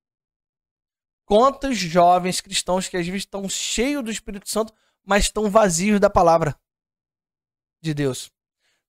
Quantos 1.25 1.77
jovens 1.77 2.41
cristãos 2.41 2.87
que 2.87 2.97
às 2.97 3.05
vezes 3.05 3.21
estão 3.21 3.47
cheios 3.47 4.03
do 4.03 4.11
Espírito 4.11 4.49
Santo, 4.49 4.73
mas 5.03 5.23
estão 5.23 5.49
vazios 5.49 5.99
da 5.99 6.09
palavra 6.09 6.55
de 7.81 7.93
Deus. 7.93 8.31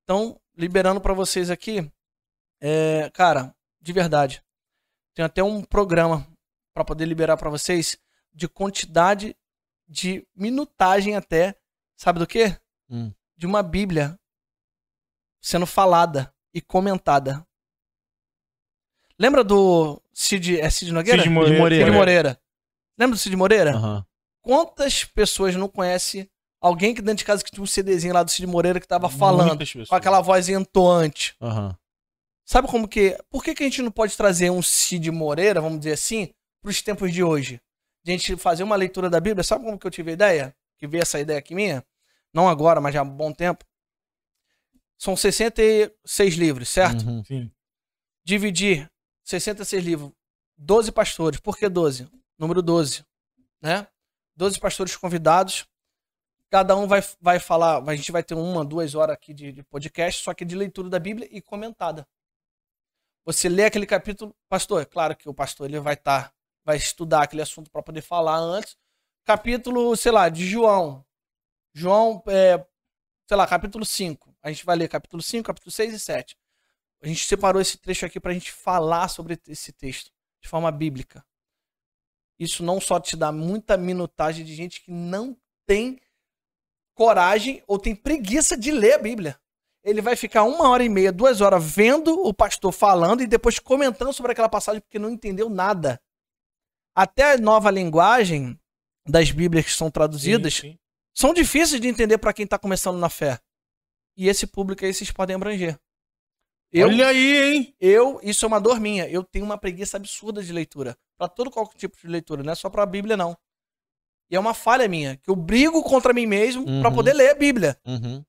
Então, 0.03 0.41
liberando 0.57 1.01
para 1.01 1.15
vocês 1.15 1.51
aqui, 1.51 1.91
é, 2.61 3.11
cara, 3.11 3.55
de 3.81 3.93
verdade, 3.93 4.43
tem 5.15 5.25
até 5.25 5.43
um 5.43 5.63
programa 5.63 6.27
para 6.73 6.85
poder 6.85 7.07
liberar 7.07 7.37
para 7.37 7.51
vocês 7.51 7.99
de 8.33 8.49
quantidade 8.49 9.37
de 9.87 10.27
minutagem 10.35 11.15
até, 11.15 11.57
sabe 11.97 12.19
do 12.19 12.27
quê? 12.27 12.59
Hum. 12.89 13.13
De 13.37 13.47
uma 13.47 13.63
Bíblia 13.63 14.19
sendo 15.41 15.67
falada 15.67 16.35
e 16.53 16.61
comentada. 16.61 17.47
Lembra 19.19 19.45
do 19.45 20.03
Cid, 20.13 20.59
é 20.59 20.71
Cid 20.71 20.93
Nogueira? 20.93 21.23
Cid 21.23 21.31
Moreira. 21.31 21.59
Moreira. 21.59 21.85
Cid 21.85 21.97
Moreira. 21.97 22.41
Lembra 22.99 23.17
do 23.17 23.21
Cid 23.21 23.37
Moreira? 23.37 23.75
Aham. 23.75 24.07
Quantas 24.41 25.05
pessoas 25.05 25.55
não 25.55 25.69
conhecem 25.69 26.29
alguém 26.65 26.95
que 26.95 27.03
dentro 27.03 27.19
de 27.19 27.25
casa 27.27 27.45
que 27.45 27.51
tinha 27.51 27.63
um 27.63 27.67
CDzinho 27.67 28.15
lá 28.15 28.23
do 28.23 28.31
Cid 28.31 28.47
Moreira 28.47 28.81
que 28.81 28.89
tava 28.89 29.11
falando 29.11 29.59
com 29.87 29.95
aquela 29.95 30.23
voz 30.23 30.49
entoante? 30.49 31.37
Aham. 31.41 31.77
Sabe 32.47 32.69
como 32.69 32.89
que. 32.89 33.19
Por 33.29 33.45
que, 33.45 33.55
que 33.55 33.63
a 33.63 33.67
gente 33.67 33.83
não 33.83 33.91
pode 33.91 34.17
trazer 34.17 34.51
um 34.51 34.63
Cid 34.63 35.11
Moreira, 35.11 35.61
vamos 35.61 35.79
dizer 35.79 35.93
assim, 35.93 36.33
para 36.63 36.71
os 36.71 36.81
tempos 36.81 37.13
de 37.13 37.23
hoje? 37.23 37.61
De 38.03 38.13
a 38.13 38.17
gente 38.17 38.37
fazer 38.37 38.63
uma 38.63 38.77
leitura 38.77 39.11
da 39.11 39.21
Bíblia. 39.21 39.45
Sabe 39.45 39.65
como 39.65 39.79
que 39.79 39.87
eu 39.87 39.91
tive 39.91 40.11
a 40.11 40.15
ideia? 40.15 40.57
Que 40.79 40.87
veio 40.87 41.03
essa 41.03 41.21
ideia 41.21 41.39
aqui 41.39 41.55
minha? 41.55 41.85
Não 42.33 42.49
agora, 42.49 42.81
mas 42.81 42.95
já 42.95 43.01
há 43.01 43.03
um 43.03 43.11
bom 43.11 43.33
tempo. 43.33 43.65
São 44.99 45.17
66 45.17 46.35
livros, 46.35 46.69
certo? 46.69 47.07
Uhum. 47.07 47.25
Sim. 47.25 47.51
Dividir 48.25 48.91
66 49.25 49.85
livros. 49.85 50.13
12 50.57 50.93
pastores. 50.93 51.41
Por 51.41 51.59
que 51.59 51.69
12? 51.69 52.09
Número 52.39 52.63
12. 52.63 53.05
Né? 53.61 53.87
12 54.37 54.59
pastores 54.59 54.97
convidados. 54.97 55.67
Cada 56.55 56.77
um 56.77 56.87
vai, 56.87 57.01
vai 57.21 57.41
falar. 57.41 57.83
A 57.83 57.97
gente 57.97 58.13
vai 58.13 58.23
ter 58.23 58.35
uma, 58.35 58.65
duas 58.65 58.95
horas 58.95 59.15
aqui 59.15 59.35
de, 59.35 59.51
de 59.51 59.65
podcast, 59.65 60.23
só 60.23 60.33
que 60.33 60.45
de 60.45 60.55
leitura 60.55 60.89
da 60.89 61.01
Bíblia 61.01 61.29
e 61.33 61.43
comentada. 61.43 62.07
Você 63.25 63.49
lê 63.49 63.65
aquele 63.65 63.85
capítulo, 63.85 64.33
pastor, 64.49 64.81
é 64.81 64.85
claro 64.85 65.17
que 65.17 65.29
o 65.29 65.35
pastor 65.35 65.69
ele 65.69 65.81
vai 65.81 65.95
estar, 65.95 66.33
vai 66.65 66.77
estudar 66.77 67.25
aquele 67.25 67.43
assunto 67.43 67.69
para 67.73 67.83
poder 67.83 68.03
falar 68.03 68.37
antes. 68.37 68.77
Capítulo, 69.25 69.97
sei 69.97 70.13
lá, 70.13 70.29
de 70.29 70.47
João. 70.47 71.05
João, 71.73 72.23
é, 72.29 72.65
sei 73.27 73.37
lá, 73.37 73.49
capítulo 73.49 73.85
5. 73.85 74.37
A 74.41 74.53
gente 74.53 74.65
vai 74.65 74.77
ler 74.77 74.87
capítulo 74.87 75.21
5, 75.21 75.45
capítulo 75.45 75.73
6 75.73 75.93
e 75.93 75.99
7. 75.99 76.39
A 77.03 77.09
gente 77.09 77.27
separou 77.27 77.61
esse 77.61 77.79
trecho 77.79 78.07
aqui 78.07 78.21
para 78.21 78.31
a 78.31 78.35
gente 78.35 78.53
falar 78.53 79.09
sobre 79.09 79.41
esse 79.49 79.73
texto 79.73 80.13
de 80.41 80.49
forma 80.49 80.71
bíblica. 80.71 81.27
Isso 82.39 82.63
não 82.63 82.81
só 82.81 83.01
te 83.01 83.17
dá 83.17 83.33
muita 83.33 83.77
minutagem 83.77 84.45
de 84.45 84.55
gente 84.55 84.83
que 84.83 84.93
não 84.93 85.37
tem 85.67 85.99
coragem 86.95 87.63
ou 87.67 87.79
tem 87.79 87.95
preguiça 87.95 88.57
de 88.57 88.71
ler 88.71 88.95
a 88.95 88.99
Bíblia. 88.99 89.39
Ele 89.83 90.01
vai 90.01 90.17
ficar 90.17 90.45
uma 90.45 90.69
hora 90.71 90.83
e 90.83 90.89
meia, 90.89 91.13
duas 91.13 91.41
horas 91.41 91.63
vendo 91.63 92.27
o 92.27 92.33
pastor 92.33 92.73
falando 92.73 93.23
e 93.23 93.27
depois 93.27 93.59
comentando 93.59 94.13
sobre 94.13 94.33
aquela 94.33 94.49
passagem 94.49 94.81
porque 94.81 94.99
não 94.99 95.11
entendeu 95.11 95.51
nada. 95.51 96.01
Até 96.97 97.33
a 97.33 97.39
nova 97.39 97.71
linguagem 97.71 98.59
das 99.07 99.31
Bíblias 99.31 99.67
que 99.67 99.73
são 99.73 99.91
traduzidas 99.91 100.55
Sim, 100.55 100.61
sim. 100.61 100.79
são 101.13 101.35
difíceis 101.35 101.81
de 101.81 101.89
entender 101.89 102.17
para 102.17 102.33
quem 102.33 102.45
está 102.45 102.59
começando 102.59 102.99
na 102.99 103.11
fé. 103.11 103.39
E 104.17 104.29
esse 104.29 104.47
público 104.47 104.85
aí 104.85 104.95
vocês 104.95 105.11
podem 105.11 105.37
abranger. 105.37 105.79
Eu, 106.73 106.89
Olha 106.89 107.09
aí, 107.09 107.37
hein? 107.37 107.77
eu, 107.79 108.19
isso 108.23 108.45
é 108.45 108.49
uma 108.49 108.61
dor 108.61 108.81
minha. 108.81 109.09
Eu 109.09 109.23
tenho 109.23 109.45
uma 109.45 109.59
preguiça 109.59 109.97
absurda 109.97 110.43
de 110.43 110.53
leitura. 110.53 110.97
Para 111.17 111.29
todo 111.29 111.51
qualquer 111.51 111.79
tipo 111.79 111.97
de 111.97 112.09
leitura, 112.09 112.43
não 112.43 112.53
é 112.53 112.55
só 112.57 112.69
para 112.69 112.83
a 112.83 112.87
Bíblia, 112.87 113.17
não. 113.17 113.37
E 114.31 114.37
é 114.37 114.41
uma 114.41 114.55
falha 114.55 114.89
minha, 114.89 115.17
que 115.17 115.31
eu 115.31 115.37
brigo 115.37 115.83
contra 115.83 116.13
mim 116.13 116.27
mesmo 116.27 116.65
para 116.65 116.89
Uhum. 116.89 116.95
poder 116.95 117.13
ler 117.13 117.31
a 117.31 117.35
Bíblia. 117.35 117.79
Uhum. 117.87 118.25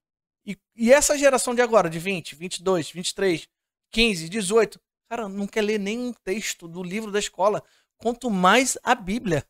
E, 0.45 0.57
e 0.75 0.91
essa 0.93 1.17
geração 1.17 1.55
de 1.55 1.61
agora, 1.61 1.89
de 1.89 1.97
20, 1.99 2.35
22, 2.35 2.91
23, 2.91 3.47
15, 3.91 4.29
18, 4.29 4.79
cara, 5.09 5.27
não 5.29 5.47
quer 5.47 5.61
ler 5.61 5.79
nenhum 5.79 6.13
texto 6.23 6.67
do 6.67 6.83
livro 6.83 7.11
da 7.11 7.19
escola, 7.19 7.63
quanto 7.97 8.29
mais 8.29 8.77
a 8.83 8.93
Bíblia. 8.93 9.43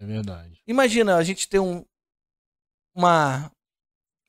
É 0.00 0.06
verdade. 0.06 0.60
Imagina 0.66 1.16
a 1.16 1.22
gente 1.22 1.48
ter 1.48 1.58
um, 1.58 1.84
uma, 2.94 3.50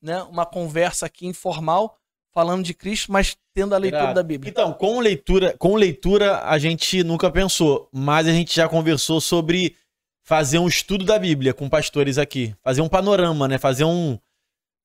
né, 0.01 0.21
uma 0.23 0.45
conversa 0.45 1.05
aqui 1.05 1.27
informal 1.27 1.97
falando 2.33 2.63
de 2.65 2.73
Cristo, 2.73 3.11
mas 3.11 3.37
tendo 3.53 3.73
a 3.73 3.77
leitura 3.77 4.03
Irado. 4.03 4.15
da 4.15 4.23
Bíblia. 4.23 4.49
Então, 4.49 4.73
com 4.73 4.99
leitura, 4.99 5.55
com 5.57 5.75
leitura 5.75 6.43
a 6.43 6.57
gente 6.57 7.01
nunca 7.03 7.31
pensou, 7.31 7.87
mas 7.93 8.27
a 8.27 8.31
gente 8.31 8.53
já 8.53 8.67
conversou 8.67 9.21
sobre 9.21 9.77
fazer 10.25 10.57
um 10.59 10.67
estudo 10.67 11.05
da 11.05 11.17
Bíblia 11.19 11.53
com 11.53 11.69
pastores 11.69 12.17
aqui, 12.17 12.53
fazer 12.63 12.81
um 12.81 12.89
panorama, 12.89 13.47
né? 13.47 13.57
Fazer 13.57 13.85
um 13.85 14.19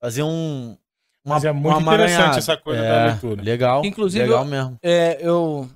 fazer 0.01 0.23
um 0.23 0.77
uma, 1.25 1.35
Mas 1.35 1.45
é 1.45 1.53
muito 1.53 1.77
uma 1.79 1.93
interessante 1.95 2.15
amaranhada. 2.17 2.39
essa 2.39 2.57
coisa 2.57 2.81
É, 2.83 2.89
da 2.89 3.07
leitura. 3.13 3.43
Legal. 3.43 3.85
Inclusive, 3.85 4.25
legal 4.25 4.43
eu- 4.45 4.49
mesmo. 4.49 4.79
É, 4.83 5.19
eu 5.21 5.69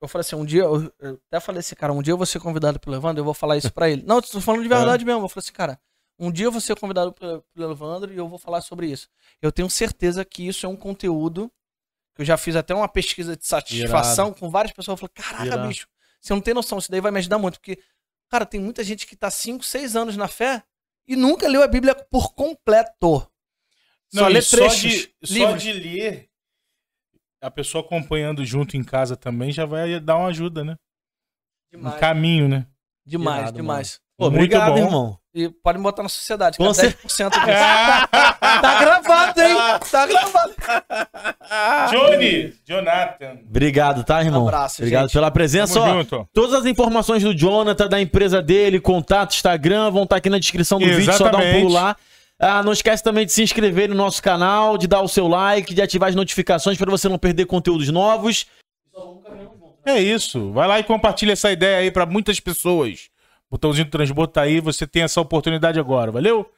eu 0.00 0.06
falei 0.06 0.20
assim, 0.20 0.36
um 0.36 0.44
dia, 0.44 0.62
eu, 0.62 0.92
eu 1.00 1.20
até 1.26 1.40
falei 1.40 1.58
assim, 1.58 1.74
cara, 1.74 1.92
um 1.92 2.00
dia 2.00 2.12
eu 2.12 2.16
vou 2.16 2.26
ser 2.26 2.38
convidado 2.38 2.78
pelo 2.78 2.94
Evandro, 2.94 3.20
eu 3.20 3.24
vou 3.24 3.34
falar 3.34 3.56
isso 3.56 3.72
pra 3.72 3.90
ele. 3.90 4.04
Não, 4.06 4.16
eu 4.16 4.22
tô 4.22 4.40
falando 4.40 4.62
de 4.62 4.68
verdade 5.00 5.04
mesmo. 5.04 5.24
Eu 5.24 5.28
falei 5.28 5.42
assim, 5.44 5.52
cara, 5.52 5.80
um 6.20 6.30
dia 6.30 6.46
eu 6.46 6.52
vou 6.52 6.60
ser 6.60 6.76
convidado 6.78 7.12
pelo, 7.12 7.42
pelo 7.52 7.72
Evandro 7.72 8.12
e 8.12 8.16
eu 8.16 8.28
vou 8.28 8.38
falar 8.38 8.60
sobre 8.60 8.86
isso. 8.86 9.08
Eu 9.42 9.50
tenho 9.50 9.68
certeza 9.68 10.24
que 10.24 10.46
isso 10.46 10.64
é 10.64 10.68
um 10.68 10.76
conteúdo 10.76 11.50
que 12.14 12.22
eu 12.22 12.24
já 12.26 12.36
fiz 12.36 12.54
até 12.54 12.72
uma 12.72 12.86
pesquisa 12.88 13.36
de 13.36 13.44
satisfação 13.44 14.32
com 14.32 14.48
várias 14.48 14.72
pessoas. 14.72 15.00
Eu 15.00 15.08
falei, 15.08 15.12
caraca, 15.28 15.46
Irado. 15.46 15.66
bicho, 15.68 15.88
você 16.20 16.32
não 16.32 16.40
tem 16.40 16.54
noção, 16.54 16.78
isso 16.78 16.90
daí 16.90 17.00
vai 17.00 17.10
me 17.10 17.18
ajudar 17.18 17.38
muito, 17.38 17.54
porque, 17.58 17.80
cara, 18.28 18.46
tem 18.46 18.60
muita 18.60 18.84
gente 18.84 19.06
que 19.06 19.16
tá 19.16 19.30
5, 19.30 19.64
6 19.64 19.96
anos 19.96 20.16
na 20.16 20.28
fé 20.28 20.62
e 21.06 21.16
nunca 21.16 21.48
leu 21.48 21.62
a 21.62 21.68
Bíblia 21.68 21.94
por 21.94 22.34
completo. 22.34 23.26
Não, 24.12 24.22
só 24.22 24.28
lê 24.28 24.42
só 24.42 24.56
trechos, 24.56 24.90
de, 24.90 25.14
só 25.24 25.34
livros. 25.34 25.62
de 25.62 25.72
ler, 25.72 26.30
a 27.40 27.50
pessoa 27.50 27.84
acompanhando 27.84 28.44
junto 28.44 28.76
em 28.76 28.82
casa 28.82 29.16
também 29.16 29.52
já 29.52 29.64
vai 29.64 30.00
dar 30.00 30.16
uma 30.16 30.28
ajuda, 30.28 30.64
né? 30.64 30.76
Um 31.72 31.78
Demais, 31.78 32.00
caminho, 32.00 32.48
né? 32.48 32.66
demais, 33.04 33.42
Irado, 33.42 33.56
demais. 33.56 34.00
Pô, 34.18 34.24
Muito 34.24 34.34
obrigado, 34.34 34.72
bom. 34.72 34.78
irmão. 34.78 35.18
E 35.32 35.48
pode 35.48 35.78
me 35.78 35.84
botar 35.84 36.02
na 36.02 36.08
sociedade, 36.08 36.56
que 36.56 36.62
é 36.64 36.66
10% 36.66 36.74
disso. 37.06 37.30
Tá 38.10 38.78
gravado, 38.80 39.40
hein? 39.40 39.56
Tá 39.90 40.06
gravado. 40.06 40.54
Johnny! 41.90 42.52
Jonathan. 42.66 43.38
Obrigado, 43.48 44.02
tá, 44.02 44.20
irmão? 44.20 44.44
Um 44.44 44.48
abraço, 44.48 44.82
Obrigado 44.82 45.02
gente. 45.02 45.12
pela 45.12 45.30
presença. 45.30 45.74
Tamo 45.74 45.86
Ó, 45.86 45.94
junto. 45.98 46.28
Todas 46.32 46.54
as 46.54 46.66
informações 46.66 47.22
do 47.22 47.32
Jonathan, 47.32 47.86
da 47.88 48.00
empresa 48.00 48.42
dele, 48.42 48.80
contato, 48.80 49.34
Instagram, 49.34 49.92
vão 49.92 50.02
estar 50.02 50.16
aqui 50.16 50.28
na 50.28 50.38
descrição 50.40 50.80
do 50.80 50.84
vídeo, 50.86 51.12
só 51.12 51.28
dá 51.28 51.38
um 51.38 51.40
Exatamente. 51.40 51.60
pulo 51.62 51.72
lá. 51.74 51.96
Ah, 52.40 52.62
não 52.64 52.72
esquece 52.72 53.02
também 53.04 53.24
de 53.24 53.30
se 53.32 53.42
inscrever 53.42 53.88
no 53.88 53.94
nosso 53.94 54.20
canal, 54.20 54.76
de 54.76 54.88
dar 54.88 55.02
o 55.02 55.08
seu 55.08 55.28
like, 55.28 55.72
de 55.74 55.82
ativar 55.82 56.08
as 56.08 56.14
notificações 56.16 56.76
para 56.76 56.90
você 56.90 57.08
não 57.08 57.18
perder 57.18 57.46
conteúdos 57.46 57.88
novos. 57.90 58.46
É 59.86 60.00
isso. 60.00 60.50
Vai 60.52 60.66
lá 60.66 60.80
e 60.80 60.84
compartilha 60.84 61.32
essa 61.32 61.52
ideia 61.52 61.78
aí 61.78 61.90
pra 61.92 62.04
muitas 62.04 62.40
pessoas. 62.40 63.08
Botãozinho 63.50 63.86
do 63.86 63.90
transbordo 63.90 64.32
tá 64.32 64.42
aí, 64.42 64.60
você 64.60 64.86
tem 64.86 65.02
essa 65.02 65.20
oportunidade 65.20 65.80
agora. 65.80 66.10
Valeu? 66.10 66.50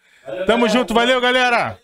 Tamo 0.47 0.69
junto, 0.69 0.93
valeu, 0.93 1.21
galera! 1.21 1.79